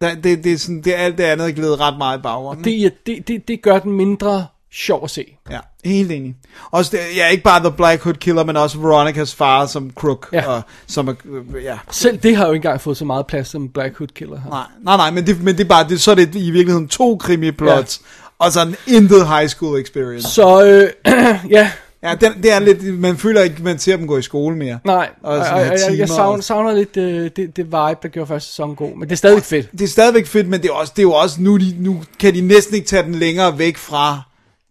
Det, 0.00 0.24
det, 0.24 0.44
det, 0.44 0.52
er 0.52 0.58
sådan, 0.58 0.82
det 0.82 0.94
alt 0.96 1.18
det 1.18 1.24
andet 1.24 1.48
er 1.48 1.52
glædet 1.52 1.80
ret 1.80 1.98
meget 1.98 2.18
i 2.18 2.22
baggrunden. 2.22 2.64
Det, 2.64 2.92
det, 3.06 3.28
det, 3.28 3.48
det 3.48 3.62
gør 3.62 3.78
den 3.78 3.92
mindre 3.92 4.46
sjov 4.72 5.04
at 5.04 5.10
se. 5.10 5.36
Ja, 5.50 5.58
helt 5.84 6.12
enig. 6.12 6.36
Også 6.70 6.90
det, 6.96 7.16
ja, 7.16 7.28
ikke 7.28 7.42
bare 7.42 7.60
The 7.60 7.72
Black 7.76 8.02
Hood 8.02 8.14
Killer, 8.14 8.44
men 8.44 8.56
også 8.56 8.78
Veronicas 8.78 9.34
far 9.34 9.66
som 9.66 9.90
crook. 9.94 10.28
Ja. 10.32 10.46
Og, 10.46 10.62
som 10.86 11.08
er, 11.08 11.14
øh, 11.24 11.64
ja. 11.64 11.78
Selv 11.90 12.18
det 12.18 12.36
har 12.36 12.46
jo 12.46 12.52
ikke 12.52 12.66
engang 12.66 12.80
fået 12.80 12.96
så 12.96 13.04
meget 13.04 13.26
plads, 13.26 13.48
som 13.48 13.68
Black 13.68 13.96
Hood 13.96 14.08
Killer 14.08 14.40
har. 14.40 14.50
Nej, 14.50 14.66
nej, 14.82 14.96
nej, 14.96 15.10
men 15.10 15.26
det, 15.26 15.42
men 15.42 15.58
det 15.58 15.64
er 15.64 15.68
bare, 15.68 15.88
det, 15.88 16.00
så 16.00 16.10
er 16.10 16.14
det 16.14 16.34
i 16.34 16.50
virkeligheden 16.50 16.88
to 16.88 17.16
krimi-plots, 17.16 18.00
ja. 18.00 18.44
og 18.44 18.52
så 18.52 18.62
en 18.62 18.76
intet 18.86 19.28
high 19.28 19.48
school 19.48 19.80
experience. 19.80 20.28
Så, 20.28 20.64
øh, 20.64 21.14
ja, 21.50 21.70
Ja, 22.02 22.14
den, 22.20 22.42
det 22.42 22.52
er 22.52 22.58
lidt, 22.58 22.98
man 22.98 23.16
føler 23.16 23.42
ikke, 23.42 23.62
man 23.62 23.78
ser 23.78 23.96
dem 23.96 24.06
gå 24.06 24.18
i 24.18 24.22
skole 24.22 24.56
mere. 24.56 24.78
nej. 24.84 25.08
Og 25.22 25.34
Og, 25.34 25.38
og, 25.38 25.60
jeg, 25.60 25.98
jeg 25.98 26.08
savner, 26.08 26.42
savner 26.42 26.74
lidt 26.74 26.96
øh, 26.96 27.30
det, 27.36 27.56
det 27.56 27.64
vibe, 27.66 27.98
der 28.02 28.08
gjorde 28.08 28.28
første 28.28 28.48
sæson 28.48 28.76
god. 28.76 28.96
Men 28.96 29.08
det 29.08 29.12
er 29.12 29.16
stadig 29.16 29.42
fedt. 29.42 29.72
Det 29.72 29.80
er 29.80 29.88
stadigvæk 29.88 30.26
fedt, 30.26 30.48
men 30.48 30.62
det 30.62 30.68
er, 30.68 30.72
også, 30.72 30.92
det 30.96 31.02
er 31.02 31.04
jo 31.04 31.12
også, 31.12 31.40
nu, 31.40 31.56
de, 31.56 31.74
nu 31.78 32.02
kan 32.18 32.34
de 32.34 32.40
næsten 32.40 32.74
ikke 32.74 32.86
tage 32.86 33.02
den 33.02 33.14
længere 33.14 33.58
væk 33.58 33.76
fra 33.76 34.22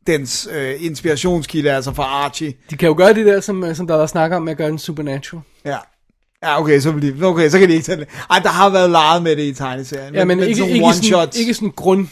dens 0.07 0.47
øh, 0.51 0.75
inspirationskilde, 0.79 1.71
altså 1.71 1.93
fra 1.93 2.03
Archie. 2.03 2.53
De 2.69 2.77
kan 2.77 2.87
jo 2.87 2.95
gøre 2.97 3.13
det 3.13 3.25
der, 3.25 3.39
som, 3.41 3.63
øh, 3.63 3.75
som 3.75 3.87
der 3.87 3.95
var 3.95 4.05
snak 4.05 4.31
om, 4.31 4.41
med 4.41 4.51
at 4.51 4.57
gøre 4.57 4.69
den 4.69 4.79
supernatural. 4.79 5.43
Ja. 5.65 5.77
Ja, 6.43 6.61
okay, 6.61 6.79
så, 6.79 6.93
de, 7.01 7.15
okay, 7.23 7.49
så 7.49 7.59
kan 7.59 7.69
de 7.69 7.73
ikke 7.73 7.85
tage 7.85 7.99
det. 7.99 8.07
Ej, 8.29 8.39
der 8.39 8.49
har 8.49 8.69
været 8.69 8.89
leget 8.89 9.23
med 9.23 9.35
det 9.35 9.43
i 9.43 9.53
tegneserien. 9.53 10.15
Ja, 10.15 10.25
men, 10.25 10.39
ikke, 10.39 10.55
sådan 10.55 10.75
ikke, 10.75 10.93
sådan, 10.93 11.29
ikke 11.35 11.53
sådan 11.53 11.71
grund 11.75 12.07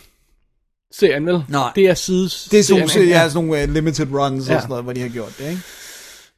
serien, 0.94 1.26
vel? 1.26 1.44
Nej. 1.50 1.72
Det 1.76 1.90
er 1.90 1.94
sides. 1.94 2.48
Det 2.52 2.60
er 2.60 2.64
sådan, 2.64 2.90
serien, 2.90 3.08
ikke? 3.08 3.20
ja, 3.20 3.30
sådan 3.30 3.48
nogle 3.48 3.64
uh, 3.64 3.74
limited 3.74 4.08
runs 4.14 4.48
ja. 4.48 4.52
Ja. 4.52 4.56
og 4.56 4.62
sådan 4.62 4.70
noget, 4.70 4.84
hvor 4.84 4.94
de 4.94 5.02
har 5.02 5.10
gjort 5.10 5.34
det, 5.38 5.50
ikke? 5.50 5.62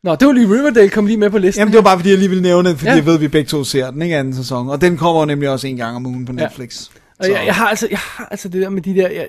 Nå, 0.03 0.15
det 0.15 0.27
var 0.27 0.34
lige 0.34 0.47
Riverdale, 0.47 0.89
kom 0.89 1.05
lige 1.05 1.17
med 1.17 1.29
på 1.29 1.38
listen. 1.38 1.59
Jamen, 1.59 1.71
det 1.71 1.77
var 1.77 1.84
bare 1.84 1.97
fordi, 1.97 2.09
jeg 2.09 2.17
lige 2.17 2.29
ville 2.29 2.43
nævne 2.43 2.69
det, 2.69 2.77
fordi 2.77 2.88
ja. 2.88 2.91
Ja. 2.91 2.97
jeg 2.97 3.05
ved, 3.05 3.13
at 3.13 3.21
vi 3.21 3.27
begge 3.27 3.49
to 3.49 3.63
ser 3.63 3.91
den, 3.91 4.01
ikke 4.01 4.17
anden 4.17 4.35
sæson. 4.35 4.69
Og 4.69 4.81
den 4.81 4.97
kommer 4.97 5.25
nemlig 5.25 5.49
også 5.49 5.67
en 5.67 5.77
gang 5.77 5.95
om 5.95 6.05
ugen 6.05 6.25
på 6.25 6.34
Ja. 6.38 6.43
Netflix. 6.43 6.88
Og 7.19 7.29
jeg, 7.29 7.43
jeg, 7.45 7.55
har 7.55 7.67
altså, 7.67 7.88
jeg 7.91 7.99
har 7.99 8.27
altså 8.31 8.49
det 8.49 8.61
der 8.61 8.69
med 8.69 8.81
de 8.81 8.95
der... 8.95 9.09
Jeg, 9.09 9.27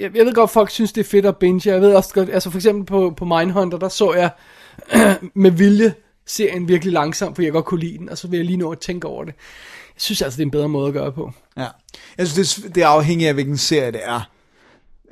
jeg, 0.00 0.16
jeg 0.16 0.26
ved 0.26 0.34
godt, 0.34 0.50
folk 0.50 0.70
synes, 0.70 0.92
det 0.92 1.00
er 1.00 1.08
fedt 1.10 1.26
at 1.26 1.36
binge. 1.36 1.70
Jeg 1.70 1.80
ved 1.80 1.94
også 1.94 2.14
godt, 2.14 2.30
altså 2.30 2.50
for 2.50 2.58
eksempel 2.58 2.86
på, 2.86 3.14
på 3.16 3.24
Mindhunter, 3.24 3.78
der 3.78 3.88
så 3.88 4.12
jeg 4.12 4.30
med 5.34 5.50
vilje 5.50 5.94
serien 6.26 6.68
virkelig 6.68 6.92
langsomt, 6.92 7.36
for 7.36 7.42
jeg 7.42 7.52
godt 7.52 7.64
kunne 7.64 7.80
lide 7.80 7.98
den, 7.98 8.08
og 8.08 8.18
så 8.18 8.28
vil 8.28 8.36
jeg 8.36 8.46
lige 8.46 8.56
nå 8.56 8.72
at 8.72 8.78
tænke 8.78 9.06
over 9.08 9.24
det. 9.24 9.34
Jeg 9.94 10.02
synes 10.02 10.22
altså, 10.22 10.36
det 10.36 10.42
er 10.42 10.46
en 10.46 10.50
bedre 10.50 10.68
måde 10.68 10.88
at 10.88 10.92
gøre 10.92 11.12
på. 11.12 11.32
Ja. 11.56 11.66
Jeg 12.18 12.28
synes, 12.28 12.54
det, 12.54 12.74
det 12.74 12.82
er 12.82 12.86
afhængigt 12.86 13.28
af, 13.28 13.34
hvilken 13.34 13.58
serie 13.58 13.92
det 13.92 14.00
er, 14.04 14.30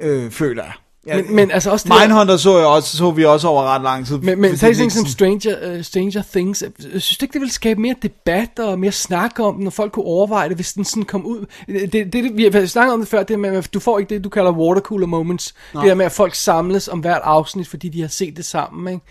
øh, 0.01 0.31
føler 0.31 0.65
jeg. 0.65 0.73
Ja, 1.09 1.17
Men, 1.23 1.35
men 1.35 1.51
altså 1.51 1.71
også 1.71 1.85
det 1.85 1.93
der- 1.93 2.01
Mindhunter 2.01 2.37
så, 2.37 2.59
jeg 2.59 2.67
også, 2.67 2.97
så 2.97 3.11
vi 3.11 3.25
også 3.25 3.49
over 3.49 3.63
ret 3.63 3.83
lang 3.83 4.07
tid. 4.07 4.19
Men, 4.19 4.41
men 4.41 4.57
sådan 4.57 4.81
ikke 4.81 4.95
som 4.95 5.07
Stranger, 5.07 5.77
uh, 5.77 5.83
Stranger 5.83 6.23
Things. 6.33 6.63
Jeg 6.63 6.71
synes 7.03 7.19
du 7.19 7.25
ikke, 7.25 7.33
det 7.33 7.41
ville 7.41 7.53
skabe 7.53 7.81
mere 7.81 7.95
debat 8.03 8.59
og 8.59 8.79
mere 8.79 8.93
snak 8.93 9.41
om 9.41 9.55
den, 9.55 9.65
når 9.65 9.71
folk 9.71 9.93
kunne 9.93 10.05
overveje 10.05 10.49
det, 10.49 10.57
hvis 10.57 10.73
den 10.73 10.85
sådan 10.85 11.03
kom 11.03 11.25
ud? 11.27 11.47
Det, 11.67 11.93
det, 11.93 12.13
det 12.13 12.37
vi 12.37 12.45
har 12.53 12.67
snakket 12.67 12.93
om 12.95 13.01
det 13.01 13.09
før, 13.09 13.23
det 13.23 13.39
med, 13.39 13.57
at 13.57 13.75
du 13.75 13.81
får 13.81 13.99
ikke 13.99 14.15
det, 14.15 14.25
du 14.25 14.29
kalder 14.29 14.53
watercooler 14.53 15.07
moments. 15.07 15.55
Nej. 15.75 15.83
Det 15.83 15.89
der 15.89 15.95
med, 15.95 16.07
at 16.07 16.13
folk 16.13 16.35
samles 16.35 16.89
om 16.89 16.99
hvert 16.99 17.21
afsnit, 17.25 17.69
fordi 17.69 17.89
de 17.89 18.01
har 18.01 18.09
set 18.09 18.37
det 18.37 18.45
sammen. 18.45 18.93
Ikke? 18.95 19.05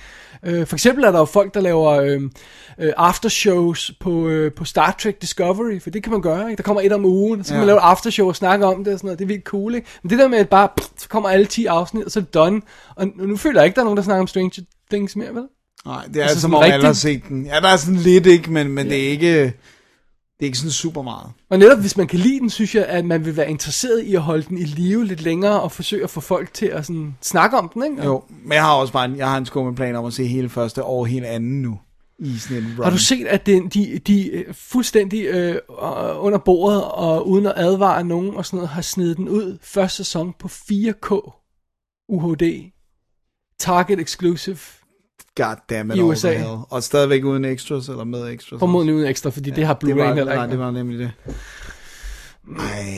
Uh, 0.50 0.66
for 0.68 0.76
eksempel 0.76 1.04
er 1.04 1.12
der 1.12 1.20
jo 1.20 1.26
folk, 1.26 1.54
der 1.54 1.60
laver 1.62 2.16
uh, 2.16 2.24
uh, 2.24 2.90
aftershows 2.98 3.92
på, 4.00 4.10
uh, 4.12 4.52
på 4.56 4.66
Star 4.66 4.96
Trek 5.00 5.22
Discovery, 5.22 5.80
for 5.82 5.90
det 5.90 6.04
kan 6.04 6.12
man 6.12 6.22
gøre. 6.22 6.50
Ikke? 6.50 6.58
Der 6.58 6.64
kommer 6.64 6.82
et 6.82 6.92
om 6.92 7.06
ugen, 7.06 7.44
så 7.44 7.48
kan 7.48 7.56
Ja. 7.56 7.60
man 7.60 7.68
lave 7.68 7.80
aftershow 7.80 8.28
og 8.28 8.36
snakke 8.36 8.66
om 8.66 8.84
det 8.84 8.94
og 8.94 9.00
sådan 9.00 9.08
noget. 9.08 9.20
Det 9.20 9.26
er 9.26 9.28
vildt 9.28 9.44
cool. 9.46 9.76
Ikke? 9.76 9.88
Men 10.04 10.10
det 10.10 10.20
der 10.20 10.28
med, 10.28 10.38
at 10.38 10.50
bare 10.50 10.70
pff, 10.78 10.88
så 10.98 11.10
kommer 11.10 11.30
alle 11.30 11.46
10 11.46 11.66
afsnit, 11.66 12.06
og 12.06 12.12
så 12.12 12.20
er 12.20 12.24
det 12.24 12.34
done. 12.34 12.62
Og 12.96 13.08
nu 13.18 13.38
føler 13.38 13.60
jeg 13.62 13.66
ikke, 13.66 13.76
der 13.76 13.82
er 13.82 13.86
nogen, 13.86 13.98
der 13.98 14.04
snakker 14.04 14.22
om 14.22 14.28
Stranger 14.28 14.62
Things 14.92 15.16
mere, 15.16 15.34
vel? 15.36 15.44
Nej, 15.86 16.04
det 16.06 16.16
er 16.16 16.22
Altså 16.22 16.22
altså, 16.22 16.42
som 16.42 16.54
om 16.54 16.60
rigtig- 16.60 16.74
alle 16.74 16.86
har 16.86 16.94
set 16.94 17.22
den. 17.30 17.46
Ja, 17.46 17.60
der 17.60 17.68
er 17.68 17.78
sådan 17.78 17.96
lidt, 18.00 18.26
ikke, 18.26 18.52
men, 18.52 18.68
men 18.72 18.86
det 18.90 19.06
er 19.06 19.10
ikke... 19.10 19.54
Det 20.40 20.46
er 20.46 20.48
ikke 20.48 20.58
sådan 20.58 20.72
super 20.72 21.02
meget. 21.02 21.32
Og 21.50 21.60
netop 21.60 21.80
hvis 21.80 21.98
man 21.98 22.08
kan 22.08 22.20
lide 22.20 22.40
den, 22.40 22.50
synes 22.50 22.76
jeg, 22.76 22.86
at 22.86 23.06
man 23.06 23.26
vil 23.26 23.38
være 23.38 23.50
interesseret 23.50 24.04
i 24.04 24.16
at 24.16 24.22
holde 24.22 24.44
den 24.44 24.58
i 24.58 24.64
live 24.64 25.06
lidt 25.06 25.22
længere, 25.22 25.62
og 25.62 25.72
forsøge 25.72 26.04
at 26.04 26.10
få 26.10 26.22
folk 26.22 26.54
til 26.54 26.66
at 26.66 26.86
sådan 26.86 27.18
snakke 27.22 27.58
om 27.58 27.70
den, 27.70 27.84
ikke? 27.84 28.04
Jo, 28.04 28.24
men 28.44 28.54
jeg 28.54 28.64
har 28.64 28.74
også 28.74 28.94
bare 28.94 29.06
en, 29.06 29.18
jeg 29.18 29.30
har 29.30 29.38
en 29.38 29.46
skummel 29.46 29.76
plan 29.76 29.96
om 29.96 30.06
at 30.06 30.14
se 30.14 30.28
hele 30.28 30.50
første 30.50 30.84
og 30.84 31.08
hele 31.08 31.28
anden 31.28 31.62
nu. 31.62 31.80
I 32.20 32.38
sådan 32.38 32.58
en 32.64 32.74
run. 32.78 32.84
Har 32.84 32.92
du 32.92 32.98
set, 32.98 33.28
at 33.28 33.46
den, 33.46 33.70
de, 33.70 34.00
de 34.00 34.30
øh, 34.30 34.54
fuldstændig 34.54 35.26
øh, 35.26 35.56
øh, 35.56 35.62
under 36.24 36.38
bordet, 36.38 36.84
og 36.84 37.28
uden 37.28 37.46
at 37.46 37.54
advare 37.56 38.04
nogen 38.04 38.36
og 38.36 38.46
sådan 38.46 38.58
noget, 38.58 38.70
har 38.70 38.82
snedet 38.82 39.18
den 39.18 39.30
ud 39.30 39.58
første 39.62 39.98
sæson 39.98 40.34
på 40.40 40.48
4K 40.48 41.32
UHD. 42.10 42.72
Target 43.60 44.00
exclusive. 44.00 44.58
God 45.38 45.56
damn 45.70 45.92
it 45.92 45.98
i 45.98 46.00
all 46.00 46.10
USA. 46.10 46.30
the 46.30 46.38
hell. 46.38 46.58
Og 46.70 46.84
stadigvæk 46.84 47.24
uden 47.24 47.46
extras, 47.46 47.88
eller 47.90 48.04
med 48.04 48.34
extras. 48.34 48.60
Formodentlig 48.60 48.96
uden 48.96 49.08
ekstra, 49.08 49.30
fordi 49.30 49.50
ja, 49.50 49.56
det 49.56 49.66
har 49.66 49.74
det 49.74 49.88
Blu-ray 49.88 50.14
heller 50.14 50.26
Nej, 50.36 50.44
ikke. 50.44 50.52
det 50.52 50.60
var 50.60 50.72
nemlig 50.72 51.00
det. 51.00 51.12
Ej, 52.60 52.98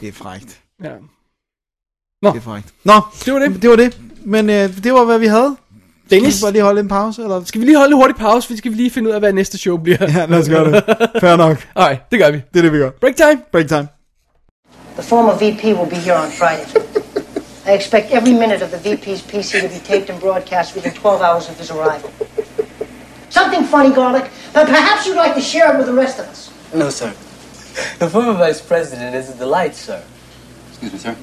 det 0.00 0.08
er 0.08 0.12
frægt. 0.12 0.60
Ja. 0.84 0.90
Nå. 2.22 2.30
Det 2.30 2.36
er 2.36 2.40
frægt. 2.42 2.66
Nå, 2.84 2.92
det 3.24 3.32
var 3.32 3.38
det. 3.38 3.62
Det 3.62 3.70
var 3.70 3.76
det. 3.76 4.00
Men 4.24 4.50
øh, 4.50 4.82
det 4.84 4.92
var, 4.92 5.04
hvad 5.04 5.18
vi 5.18 5.26
havde. 5.26 5.56
Dennis? 6.10 6.34
Skal 6.34 6.46
vi 6.48 6.52
lige 6.52 6.62
holde 6.62 6.80
en 6.80 6.88
pause? 6.88 7.22
Eller? 7.22 7.44
Skal 7.44 7.60
vi 7.60 7.66
lige 7.66 7.76
holde 7.78 7.90
en 7.92 7.96
hurtig 7.96 8.16
pause, 8.16 8.46
for 8.48 8.52
vi 8.54 8.58
skal 8.58 8.72
lige 8.72 8.90
finde 8.90 9.08
ud 9.08 9.14
af, 9.14 9.20
hvad 9.20 9.32
næste 9.32 9.58
show 9.58 9.76
bliver. 9.76 9.98
Ja, 10.00 10.26
lad 10.26 10.38
os 10.38 10.48
gøre 10.48 10.72
det. 10.72 10.84
Fair 11.20 11.36
nok. 11.36 11.66
Alright, 11.76 12.00
det 12.10 12.18
gør 12.20 12.30
vi. 12.30 12.36
Det 12.52 12.58
er 12.58 12.62
det, 12.62 12.72
vi 12.72 12.78
gør. 12.78 12.90
Break 12.90 13.16
time. 13.16 13.40
Break 13.52 13.68
time. 13.68 13.88
The 14.94 15.02
former 15.02 15.32
VP 15.34 15.64
will 15.64 15.90
be 15.90 15.96
here 15.96 16.16
on 16.24 16.30
Friday. 16.30 16.91
I 17.64 17.70
I 17.70 17.74
expect 17.74 18.10
every 18.10 18.32
minute 18.32 18.62
of 18.62 18.70
the 18.70 18.78
VP's 18.78 19.22
PC 19.22 19.60
to 19.60 19.68
be 19.68 19.78
taped 19.84 20.10
and 20.10 20.20
broadcast 20.20 20.74
within 20.74 20.92
12 20.92 21.22
hours 21.22 21.48
of 21.48 21.58
his 21.58 21.70
arrival. 21.70 22.12
Something 23.30 23.64
funny, 23.64 23.94
Garlic, 23.94 24.30
but 24.52 24.66
perhaps 24.66 25.06
you'd 25.06 25.16
like 25.16 25.34
to 25.34 25.40
share 25.40 25.74
it 25.74 25.78
with 25.78 25.86
the 25.86 25.92
rest 25.92 26.18
of 26.18 26.26
us. 26.26 26.52
No, 26.74 26.90
sir. 26.90 27.10
The 27.98 28.10
former 28.10 28.34
vice 28.34 28.60
president 28.60 29.14
is 29.14 29.30
a 29.30 29.36
delight, 29.36 29.74
sir. 29.74 30.04
Excuse 30.68 30.92
me, 30.92 30.98
sir. 30.98 31.16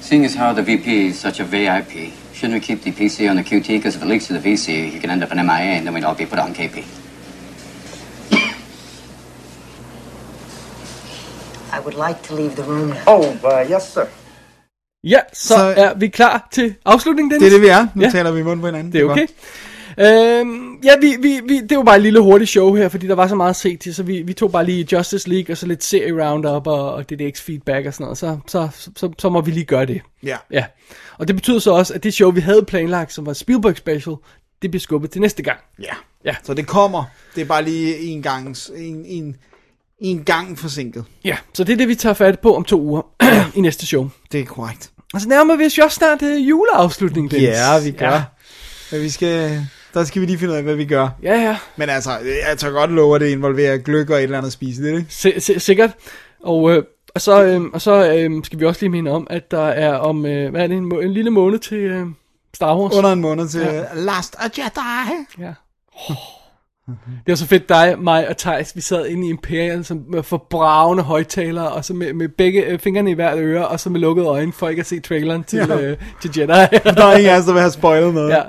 Seeing 0.00 0.24
as 0.24 0.34
how 0.34 0.52
the 0.52 0.62
VP 0.62 1.06
is 1.06 1.18
such 1.18 1.40
a 1.40 1.44
VIP, 1.44 2.12
shouldn't 2.32 2.54
we 2.54 2.60
keep 2.60 2.82
the 2.82 2.92
PC 2.92 3.30
on 3.30 3.36
the 3.36 3.44
QT? 3.44 3.68
Because 3.68 3.96
if 3.96 4.02
it 4.02 4.06
leaks 4.06 4.26
to 4.26 4.38
the 4.38 4.40
VC, 4.40 4.92
you 4.92 5.00
can 5.00 5.10
end 5.10 5.22
up 5.22 5.32
in 5.32 5.38
MIA, 5.38 5.78
and 5.78 5.86
then 5.86 5.94
we'd 5.94 6.04
all 6.04 6.14
be 6.14 6.26
put 6.26 6.38
on 6.38 6.54
KP. 6.54 6.84
I 11.72 11.80
would 11.80 11.94
like 11.94 12.22
to 12.24 12.34
leave 12.34 12.56
the 12.56 12.64
room 12.64 12.90
now. 12.90 13.04
Oh, 13.06 13.38
uh, 13.44 13.64
yes, 13.66 13.92
sir. 13.92 14.10
Ja, 15.04 15.18
så, 15.32 15.48
Så- 15.48 15.54
så 15.54 15.74
er 15.76 15.94
vi 15.94 16.08
klar 16.08 16.48
til 16.52 16.74
afslutningen, 16.84 17.30
Det 17.30 17.40
Dennis? 17.40 17.54
er 17.54 17.58
det, 17.58 17.62
vi 17.66 17.68
er. 17.68 17.86
Nu 17.94 18.02
Ja. 18.02 18.10
taler 18.10 18.30
vi 18.32 18.40
i 18.40 18.42
munden 18.42 18.60
på 18.60 18.66
hinanden. 18.66 18.92
Det 18.92 19.00
er 19.00 19.04
okay. 19.04 19.20
godt. 19.20 19.30
Øhm, 20.00 20.78
ja, 20.84 20.90
vi, 21.00 21.16
vi, 21.20 21.40
vi, 21.48 21.60
det 21.60 21.76
var 21.78 21.84
bare 21.84 21.96
et 21.96 22.02
lille 22.02 22.20
hurtigt 22.20 22.50
show 22.50 22.74
her, 22.74 22.88
fordi 22.88 23.06
der 23.06 23.14
var 23.14 23.26
så 23.28 23.34
meget 23.34 23.50
at 23.50 23.56
se 23.56 23.76
til, 23.76 23.94
så 23.94 24.02
vi, 24.02 24.22
vi 24.22 24.32
tog 24.32 24.52
bare 24.52 24.64
lige 24.64 24.86
Justice 24.92 25.28
League, 25.28 25.52
og 25.52 25.56
så 25.56 25.66
lidt 25.66 25.84
serie 25.84 26.24
roundup, 26.28 26.66
og, 26.66 26.92
og 26.94 27.10
DDX 27.10 27.40
feedback 27.40 27.86
og 27.86 27.94
sådan 27.94 28.04
noget, 28.04 28.18
så, 28.18 28.38
så, 28.46 28.68
så, 28.96 29.12
så 29.18 29.28
må 29.28 29.40
vi 29.40 29.50
lige 29.50 29.64
gøre 29.64 29.86
det. 29.86 30.00
Ja. 30.22 30.36
Ja, 30.50 30.64
og 31.18 31.28
det 31.28 31.36
betyder 31.36 31.58
så 31.58 31.70
også, 31.72 31.94
at 31.94 32.02
det 32.04 32.14
show, 32.14 32.30
vi 32.30 32.40
havde 32.40 32.62
planlagt, 32.62 33.12
som 33.12 33.26
var 33.26 33.32
Spielberg 33.32 33.76
Special, 33.76 34.16
det 34.62 34.70
bliver 34.70 34.80
skubbet 34.80 35.10
til 35.10 35.20
næste 35.20 35.42
gang. 35.42 35.58
Ja. 35.82 35.92
Ja. 36.24 36.34
Så 36.42 36.54
det 36.54 36.66
kommer. 36.66 37.04
Det 37.34 37.40
er 37.40 37.44
bare 37.46 37.62
lige 37.64 37.98
en 37.98 38.22
gang, 38.22 38.56
en, 38.76 39.04
en, 39.06 39.36
en 40.00 40.24
gang 40.24 40.58
forsinket. 40.58 41.04
Ja, 41.24 41.36
så 41.54 41.64
det 41.64 41.72
er 41.72 41.76
det, 41.76 41.88
vi 41.88 41.94
tager 41.94 42.14
fat 42.14 42.40
på 42.40 42.56
om 42.56 42.64
to 42.64 42.80
uger 42.80 43.02
i 43.56 43.60
næste 43.60 43.86
show. 43.86 44.08
Det 44.32 44.40
er 44.40 44.44
korrekt. 44.44 44.90
Og 45.14 45.20
så 45.20 45.28
nærmer 45.28 45.56
vi 45.56 45.64
os 45.66 45.78
jo 45.78 45.84
også 45.84 45.94
snart 45.94 46.22
uh, 46.22 46.48
juleafslutning, 46.48 47.30
Dennis. 47.30 47.48
Ja, 47.48 47.80
vi 47.84 47.90
gør. 47.90 48.10
Ja. 48.10 48.22
Men 48.92 49.00
vi 49.02 49.10
skal, 49.10 49.66
der 49.94 50.04
skal 50.04 50.22
vi 50.22 50.26
lige 50.26 50.38
finde 50.38 50.52
ud 50.52 50.56
af, 50.58 50.62
hvad 50.64 50.74
vi 50.74 50.84
gør. 50.84 51.08
Ja, 51.22 51.34
ja. 51.42 51.56
Men 51.76 51.88
altså, 51.88 52.10
jeg 52.48 52.58
tør 52.58 52.70
godt 52.70 52.90
love, 52.92 53.14
at 53.14 53.20
det 53.20 53.28
involverer 53.28 53.76
gløk 53.78 54.10
og 54.10 54.16
et 54.16 54.22
eller 54.22 54.38
andet 54.38 54.52
spiseligt, 54.52 54.98
ikke? 54.98 55.38
S- 55.40 55.44
s- 55.44 55.62
sikkert. 55.62 55.90
Og, 56.42 56.70
øh, 56.72 56.82
og 57.14 57.20
så, 57.20 57.42
øh, 57.44 57.60
og 57.72 57.80
så 57.80 58.12
øh, 58.14 58.44
skal 58.44 58.60
vi 58.60 58.64
også 58.64 58.80
lige 58.82 58.90
minde 58.90 59.10
om, 59.10 59.26
at 59.30 59.50
der 59.50 59.66
er 59.66 59.94
om, 59.94 60.26
øh, 60.26 60.50
hvad 60.50 60.62
er 60.62 60.66
det, 60.66 60.76
en, 60.76 60.84
må- 60.84 61.00
en 61.00 61.12
lille 61.12 61.30
måned 61.30 61.58
til 61.58 61.78
øh, 61.78 62.06
Star 62.54 62.78
Wars. 62.78 62.94
Under 62.94 63.12
en 63.12 63.20
måned 63.20 63.48
til 63.48 63.60
Ja. 63.60 63.82
Last 63.94 64.36
a 64.38 64.48
Jedi. 64.58 65.26
Ja. 65.38 65.52
Det 66.96 67.28
var 67.32 67.34
så 67.34 67.46
fedt 67.46 67.68
dig, 67.68 67.94
mig 67.98 68.28
og 68.28 68.36
Thijs, 68.36 68.76
vi 68.76 68.80
sad 68.80 69.06
inde 69.06 69.26
i 69.26 69.30
Imperial 69.30 69.84
som 69.84 70.04
med 70.08 70.22
forbravende 70.22 71.02
højtalere, 71.02 71.72
og 71.72 71.84
så 71.84 71.94
med, 71.94 72.12
med 72.12 72.28
begge 72.28 72.64
øh, 72.64 72.78
fingrene 72.78 73.10
i 73.10 73.14
hvert 73.14 73.38
øre, 73.38 73.68
og 73.68 73.80
så 73.80 73.90
med 73.90 74.00
lukkede 74.00 74.26
øjne, 74.26 74.52
for 74.52 74.68
ikke 74.68 74.80
at 74.80 74.86
se 74.86 75.00
traileren 75.00 75.44
til, 75.44 75.58
Ja. 75.58 75.80
øh, 75.80 75.96
til 76.22 76.30
Jedi. 76.36 76.46
Der 76.48 77.04
er 77.04 77.16
ingen 77.16 77.32
af 77.32 77.42
der 77.42 77.52
vil 77.52 77.60
have 77.60 77.72
spoilet 77.72 78.14
noget. 78.14 78.30
Ja. 78.30 78.42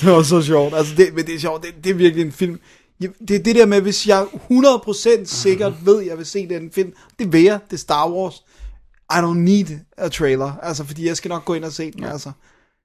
Det 0.00 0.10
var 0.12 0.22
så 0.22 0.42
sjovt. 0.42 0.74
Altså, 0.74 0.94
det, 0.96 1.14
men 1.14 1.26
det 1.26 1.34
er 1.34 1.38
sjovt. 1.38 1.62
Det, 1.62 1.84
det 1.84 1.90
er 1.90 1.94
virkelig 1.94 2.24
en 2.26 2.32
film. 2.32 2.60
Det 3.28 3.36
er 3.36 3.42
det 3.42 3.56
der 3.56 3.66
med, 3.66 3.80
hvis 3.80 4.06
jeg 4.06 4.22
100% 4.22 5.24
sikkert 5.24 5.72
ved, 5.84 6.00
at 6.00 6.06
jeg 6.06 6.18
vil 6.18 6.26
se 6.26 6.48
den 6.48 6.70
film. 6.74 6.92
Det 7.18 7.32
vil 7.32 7.42
jeg. 7.42 7.58
Det 7.70 7.72
er 7.76 7.78
Star 7.80 8.10
Wars. 8.10 8.34
I 9.10 9.14
don't 9.16 9.34
need 9.38 9.66
a 9.98 10.08
trailer. 10.08 10.52
Altså, 10.62 10.84
fordi 10.84 11.06
jeg 11.08 11.16
skal 11.16 11.28
nok 11.28 11.44
gå 11.44 11.54
ind 11.54 11.64
og 11.64 11.72
se 11.72 11.90
den. 11.90 12.04
Altså. 12.04 12.30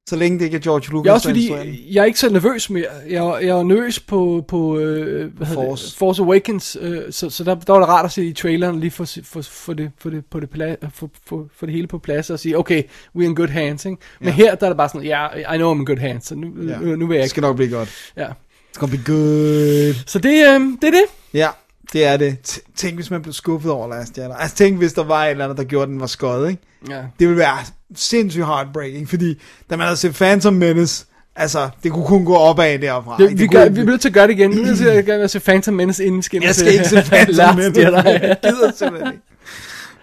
Så 0.09 0.15
længe 0.15 0.39
det 0.39 0.45
ikke 0.45 0.57
er 0.57 0.61
George 0.61 0.91
Lucas. 0.91 1.05
Jeg 1.05 1.11
er 1.11 1.15
også 1.15 1.29
fordi, 1.29 1.87
jeg 1.95 2.01
er 2.01 2.05
ikke 2.05 2.19
så 2.19 2.29
nervøs 2.29 2.69
mere. 2.69 2.85
Jeg, 3.09 3.25
er- 3.25 3.37
jeg 3.37 3.59
er 3.59 3.63
nervøs 3.63 3.99
på, 3.99 4.45
på 4.47 4.77
øh, 4.77 5.33
hvad 5.37 5.47
Force. 5.47 5.85
Det? 5.85 5.95
Force 5.97 6.21
Awakens, 6.21 6.77
øh, 6.81 7.01
så, 7.11 7.29
så 7.29 7.43
der, 7.43 7.55
der 7.55 7.73
var 7.73 7.79
det 7.79 7.89
rart 7.89 8.05
at 8.05 8.11
se 8.11 8.25
i 8.25 8.33
traileren 8.33 8.79
lige 8.79 8.91
for, 8.91 9.05
for, 9.23 9.41
for, 9.41 9.73
det, 9.73 9.91
for, 9.97 10.09
det, 10.09 10.25
på 10.25 10.39
det 10.39 10.47
pla- 10.55 10.87
for, 10.93 11.09
for, 11.27 11.45
for 11.57 11.65
det 11.65 11.75
hele 11.75 11.87
på 11.87 11.97
plads 11.99 12.29
og 12.29 12.39
sige, 12.39 12.57
okay, 12.57 12.83
we're 13.17 13.21
in 13.23 13.35
good 13.35 13.47
hands. 13.47 13.85
Ikke? 13.85 13.97
Men 14.19 14.27
Ja. 14.27 14.33
her 14.33 14.55
der 14.55 14.65
er 14.65 14.69
det 14.69 14.77
bare 14.77 14.89
sådan, 14.89 15.03
ja, 15.07 15.27
yeah, 15.39 15.55
I 15.55 15.57
know 15.57 15.73
I'm 15.75 15.79
in 15.79 15.85
good 15.85 15.97
hands, 15.99 16.27
så 16.27 16.35
nu, 16.35 16.47
Ja. 16.67 16.77
nu, 16.79 16.95
nu 16.95 17.07
vil 17.07 17.15
jeg 17.15 17.21
Det 17.21 17.25
ikke. 17.25 17.29
skal 17.29 17.41
nok 17.41 17.55
blive 17.55 17.69
godt. 17.71 17.89
Ja. 18.17 18.27
It's 18.27 18.79
gonna 18.79 18.95
be 18.95 19.01
good. 19.05 19.93
Så 20.05 20.19
det, 20.19 20.29
øh, 20.29 20.61
det 20.81 20.87
er 20.87 20.91
det. 20.91 21.05
Ja, 21.33 21.47
det 21.93 22.05
er 22.05 22.17
det. 22.17 22.59
Tænk, 22.75 22.95
hvis 22.95 23.11
man 23.11 23.21
blev 23.21 23.33
skuffet 23.33 23.71
over 23.71 23.87
Last 23.87 24.17
Jedi. 24.17 24.29
Altså, 24.39 24.55
tænk, 24.55 24.77
hvis 24.77 24.93
der 24.93 25.03
var 25.03 25.25
et 25.25 25.31
eller 25.31 25.43
andet, 25.43 25.57
der 25.57 25.63
gjorde, 25.63 25.91
den 25.91 25.99
var 25.99 26.07
skød, 26.07 26.47
ikke? 26.47 26.61
Ja. 26.89 26.95
Det 27.19 27.27
ville 27.27 27.37
være 27.37 27.57
sindssygt 27.95 28.45
heartbreaking, 28.45 29.09
fordi 29.09 29.41
da 29.69 29.75
man 29.75 29.85
havde 29.85 29.97
set 29.97 30.13
Phantom 30.13 30.53
Menace, 30.53 31.05
altså, 31.35 31.69
det 31.83 31.91
kunne 31.91 32.05
kun 32.05 32.25
gå 32.25 32.35
opad 32.35 32.79
derfra. 32.79 33.15
Det, 33.19 33.29
vi, 33.29 33.35
Det 33.35 33.51
gør, 33.51 33.59
kunne- 33.59 33.67
vi 33.69 33.73
bliver 33.73 33.85
nødt 33.85 34.01
til 34.01 34.09
at 34.09 34.13
gøre 34.13 34.27
det 34.27 34.33
igen. 34.33 34.49
Nu 34.51 34.63
vil 34.63 34.87
jeg 34.87 35.05
gerne 35.05 35.27
se 35.27 35.39
Phantom 35.39 35.73
Menace, 35.73 36.05
inden 36.05 36.23
vi 36.31 36.35
ind 36.37 36.43
Jeg 36.45 36.55
skal 36.55 36.73
ikke 36.73 36.85
se 36.89 37.01
Phantom 37.11 37.55
Menace. 37.55 37.81
Jeg 37.81 38.37
gider 38.43 38.71
simpelthen 38.77 39.13
ikke. 39.13 39.23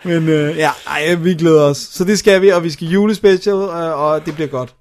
Men 0.04 0.28
øh, 0.28 0.56
ja, 0.56 0.70
ej, 0.86 1.14
vi 1.14 1.34
glæder 1.34 1.62
os. 1.62 1.76
Så 1.76 2.04
det 2.04 2.18
skal 2.18 2.42
vi, 2.42 2.48
og 2.48 2.64
vi 2.64 2.70
skal 2.70 2.88
julespecial, 2.88 3.54
øh, 3.54 4.00
og 4.00 4.26
det 4.26 4.34
bliver 4.34 4.48
godt. 4.48 4.74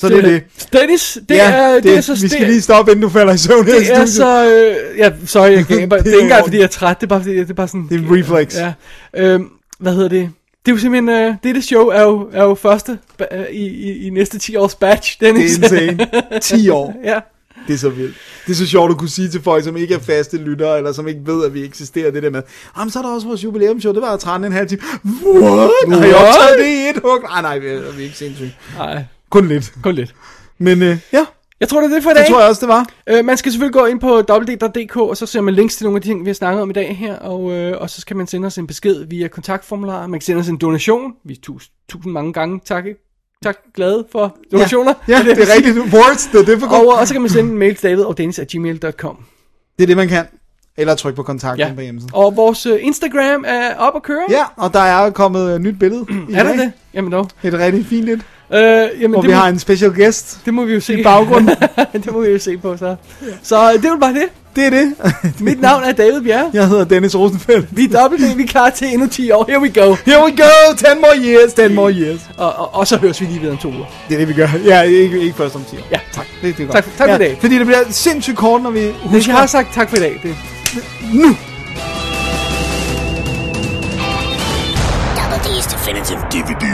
Så 0.00 0.08
det 0.08 0.18
er 0.18 0.22
det. 0.22 0.42
Dennis, 0.72 1.18
det, 1.28 1.34
ja, 1.34 1.50
er, 1.52 1.80
det, 1.80 1.96
er 1.96 2.00
så 2.00 2.12
Vi 2.20 2.28
skal 2.28 2.40
det- 2.40 2.48
lige 2.48 2.60
stoppe, 2.62 2.92
inden 2.92 3.02
du 3.02 3.08
falder 3.08 3.32
i 3.32 3.38
søvn 3.38 3.66
Det 3.66 3.90
er 3.92 4.06
så... 4.06 4.44
Øh, 4.50 4.98
ja, 4.98 5.12
sorry, 5.26 5.50
jeg 5.50 5.66
kan, 5.66 5.80
det, 5.80 5.90
Det 5.90 6.04
det 6.04 6.06
er 6.10 6.12
ikke 6.14 6.22
engang, 6.22 6.44
fordi 6.44 6.56
jeg 6.56 6.62
er 6.62 6.68
træt. 6.68 6.96
Det 7.00 7.06
er 7.06 7.08
bare, 7.08 7.20
fordi, 7.20 7.36
det 7.38 7.50
er 7.50 7.54
bare 7.54 7.68
sådan... 7.68 7.86
Det 7.88 7.94
er 7.94 7.98
en 7.98 8.18
reflex. 8.18 8.54
Ja. 8.56 8.72
Øhm, 9.16 9.48
hvad 9.80 9.94
hedder 9.94 10.08
det? 10.08 10.30
Det 10.64 10.70
er 10.70 10.74
jo 10.74 10.80
simpelthen... 10.80 11.08
Øh, 11.08 11.34
dette 11.44 11.62
show 11.62 11.86
er 11.86 12.02
jo, 12.02 12.28
er 12.32 12.42
jo 12.42 12.54
første 12.54 12.98
øh, 13.32 13.44
i, 13.50 13.66
i, 13.66 14.06
i 14.06 14.10
næste 14.10 14.38
10 14.38 14.56
års 14.56 14.74
batch, 14.74 15.20
Dennis. 15.20 15.58
Det 15.58 15.72
er 15.72 15.90
insane. 15.90 16.40
10 16.40 16.68
år. 16.68 16.94
ja. 17.04 17.20
Det 17.68 17.74
er 17.74 17.78
så 17.78 17.88
vildt. 17.88 18.16
Det 18.46 18.52
er 18.52 18.56
så 18.56 18.66
sjovt 18.66 18.90
at 18.90 18.98
kunne 18.98 19.08
sige 19.08 19.28
til 19.28 19.42
folk, 19.42 19.64
som 19.64 19.76
ikke 19.76 19.94
er 19.94 19.98
faste 19.98 20.36
lyttere, 20.36 20.76
eller 20.76 20.92
som 20.92 21.08
ikke 21.08 21.20
ved, 21.24 21.44
at 21.44 21.54
vi 21.54 21.64
eksisterer, 21.64 22.10
det 22.10 22.22
der 22.22 22.30
med, 22.30 22.42
jamen 22.78 22.90
så 22.90 22.98
er 22.98 23.02
der 23.02 23.10
også 23.10 23.26
vores 23.26 23.44
jubilæumshow, 23.44 23.92
det 23.92 24.02
var 24.02 24.16
13 24.16 24.44
en 24.44 24.52
halv 24.52 24.68
time. 24.68 24.82
What? 25.24 25.70
Har 25.88 26.06
I 26.06 26.12
optaget 26.12 26.58
det 26.58 26.66
i 26.66 26.88
et 26.88 27.02
hug? 27.02 27.22
Nej, 27.22 27.42
nej, 27.42 27.58
vi 27.58 27.66
er, 27.66 27.92
vi 27.92 28.00
er 28.00 28.04
ikke 28.04 28.16
sindssygt. 28.16 28.58
Nej. 28.76 29.04
Kun 29.30 29.48
lidt. 29.48 29.72
Kun 29.82 29.94
lidt. 29.94 30.14
Men 30.58 30.82
øh, 30.82 30.98
ja, 31.12 31.24
Jeg 31.62 31.68
tror, 31.68 31.80
det 31.80 31.90
er 31.90 31.94
det 31.94 32.02
for 32.02 32.10
i 32.10 32.14
det 32.14 32.20
dag. 32.20 32.28
tror 32.30 32.40
jeg 32.40 32.48
også, 32.48 32.60
det 32.60 32.68
var. 32.68 32.86
Øh, 33.06 33.24
man 33.24 33.36
skal 33.36 33.52
selvfølgelig 33.52 33.72
gå 33.80 33.86
ind 33.86 34.00
på 34.00 34.16
www.dk, 34.30 34.96
og 34.96 35.16
så 35.16 35.26
ser 35.26 35.40
man 35.40 35.54
links 35.54 35.76
til 35.76 35.84
nogle 35.84 35.96
af 35.96 36.02
de 36.02 36.08
ting, 36.08 36.24
vi 36.24 36.28
har 36.28 36.34
snakket 36.34 36.62
om 36.62 36.70
i 36.70 36.72
dag 36.72 36.96
her, 36.96 37.16
og, 37.18 37.52
øh, 37.52 37.80
og 37.80 37.90
så 37.90 38.00
skal 38.00 38.16
man 38.16 38.26
sende 38.26 38.46
os 38.46 38.58
en 38.58 38.66
besked 38.66 39.04
via 39.08 39.28
kontaktformular. 39.28 40.06
Man 40.06 40.20
kan 40.20 40.24
sende 40.24 40.40
os 40.40 40.48
en 40.48 40.56
donation. 40.56 41.12
Vi 41.24 41.32
er 41.32 41.38
tusind, 41.42 41.72
tusind 41.88 42.12
mange 42.12 42.32
gange 42.32 42.60
tak, 42.64 42.84
tak 43.44 43.56
glade 43.74 44.04
for 44.12 44.36
donationer. 44.52 44.94
Ja, 45.08 45.18
ja 45.18 45.24
det 45.34 45.38
er 45.50 45.54
rigtigt. 45.56 45.78
Words, 45.94 46.26
det 46.32 46.40
er 46.40 46.44
det 46.44 46.60
for 46.60 46.66
Og, 46.66 46.98
og 47.00 47.08
så 47.08 47.14
kan 47.14 47.20
man 47.20 47.30
sende 47.30 47.50
en 47.52 47.58
mail 47.58 47.74
til 47.76 47.90
david 47.90 48.02
og 48.04 48.16
gmail.com. 48.52 49.16
Det 49.78 49.82
er 49.82 49.86
det, 49.86 49.96
man 49.96 50.08
kan. 50.08 50.24
Eller 50.76 50.94
tryk 50.94 51.14
på 51.14 51.22
kontakten 51.22 51.66
Ja. 51.68 51.74
på 51.74 51.80
hjemmesiden. 51.80 52.14
Og 52.14 52.36
vores 52.36 52.66
øh, 52.66 52.78
Instagram 52.82 53.44
er 53.48 53.74
op 53.78 53.96
at 53.96 54.02
køre. 54.02 54.22
Ja, 54.30 54.44
og 54.56 54.72
der 54.72 54.80
er 54.80 55.10
kommet 55.10 55.54
et 55.54 55.60
nyt 55.60 55.78
billede. 55.78 56.06
i 56.28 56.32
Er 56.32 56.42
der 56.42 56.50
dag. 56.56 56.58
det? 56.58 56.72
Jamen 56.94 57.12
dog. 57.12 57.28
Et 57.42 57.54
rigtig 57.54 57.86
fint 57.86 58.08
et. 58.08 58.20
Øh, 58.54 58.60
jamen, 59.02 59.16
Og 59.16 59.22
det 59.22 59.28
vi 59.30 59.34
må, 59.34 59.40
har 59.40 59.48
en 59.48 59.58
special 59.58 59.90
guest 59.94 60.38
det 60.44 60.54
må 60.54 60.64
vi 60.64 60.74
jo 60.74 60.80
se. 60.80 61.00
i 61.00 61.02
baggrunden. 61.12 61.56
det 61.92 62.12
må 62.12 62.20
vi 62.20 62.28
jo 62.30 62.38
se 62.38 62.56
på 62.58 62.76
så. 62.76 62.96
Så 63.42 63.72
øh, 63.72 63.82
det 63.82 63.90
var 63.90 63.96
bare 63.96 64.14
det. 64.14 64.24
det 64.56 64.66
er 64.66 64.70
det. 64.70 64.94
Mit 65.40 65.60
navn 65.60 65.82
er 65.84 65.92
David 65.92 66.20
Bjerre. 66.20 66.50
Jeg 66.52 66.68
hedder 66.68 66.84
Dennis 66.84 67.16
Rosenfeldt. 67.16 67.66
Vi 67.70 67.84
er 67.84 68.00
dobbelt 68.02 68.38
vi 68.38 68.42
er 68.42 68.46
klar 68.46 68.70
til 68.70 68.88
endnu 68.92 69.06
10 69.08 69.30
år. 69.30 69.44
Here 69.48 69.60
we 69.60 69.68
go. 69.86 69.94
Here 70.06 70.24
we 70.24 70.30
go. 70.30 70.74
10 70.76 70.84
more 71.00 71.16
years. 71.32 71.52
10 71.52 71.68
more 71.74 71.92
years. 71.92 72.20
Og, 72.38 72.52
og, 72.58 72.74
og 72.74 72.86
så 72.86 72.96
høres 72.96 73.20
vi 73.20 73.26
lige 73.26 73.38
videre 73.40 73.52
om 73.52 73.58
to 73.58 73.68
uger. 73.68 73.84
Det 74.08 74.14
er 74.14 74.18
det, 74.18 74.28
vi 74.28 74.32
gør. 74.32 74.48
Ja, 74.64 74.82
ikke, 74.82 75.20
ikke 75.20 75.36
først 75.36 75.54
om 75.56 75.64
10 75.70 75.76
år. 75.76 75.80
Ja. 75.90 75.98
Tak. 76.12 76.26
Det, 76.42 76.56
det 76.56 76.62
er 76.62 76.66
godt. 76.66 76.74
Tak- 76.84 76.84
tak 76.84 76.98
for 76.98 77.04
ja, 77.08 77.14
i 77.16 77.18
dag. 77.18 77.38
Fordi 77.40 77.58
det 77.58 77.66
bliver 77.66 77.80
sindssygt 77.90 78.36
kort, 78.36 78.62
når 78.62 78.70
vi 78.70 78.80
Husk, 78.86 79.14
husker... 79.14 79.32
jeg 79.32 79.40
har 79.40 79.46
sagt 79.46 79.74
tak 79.74 79.88
for 79.90 79.96
i 79.96 80.00
dag. 80.00 80.20
Det. 80.22 80.34
Nu! 81.14 81.36
Double 85.16 85.38
D's 85.46 85.66
Definitive 85.72 86.18
DVD. 86.32 86.64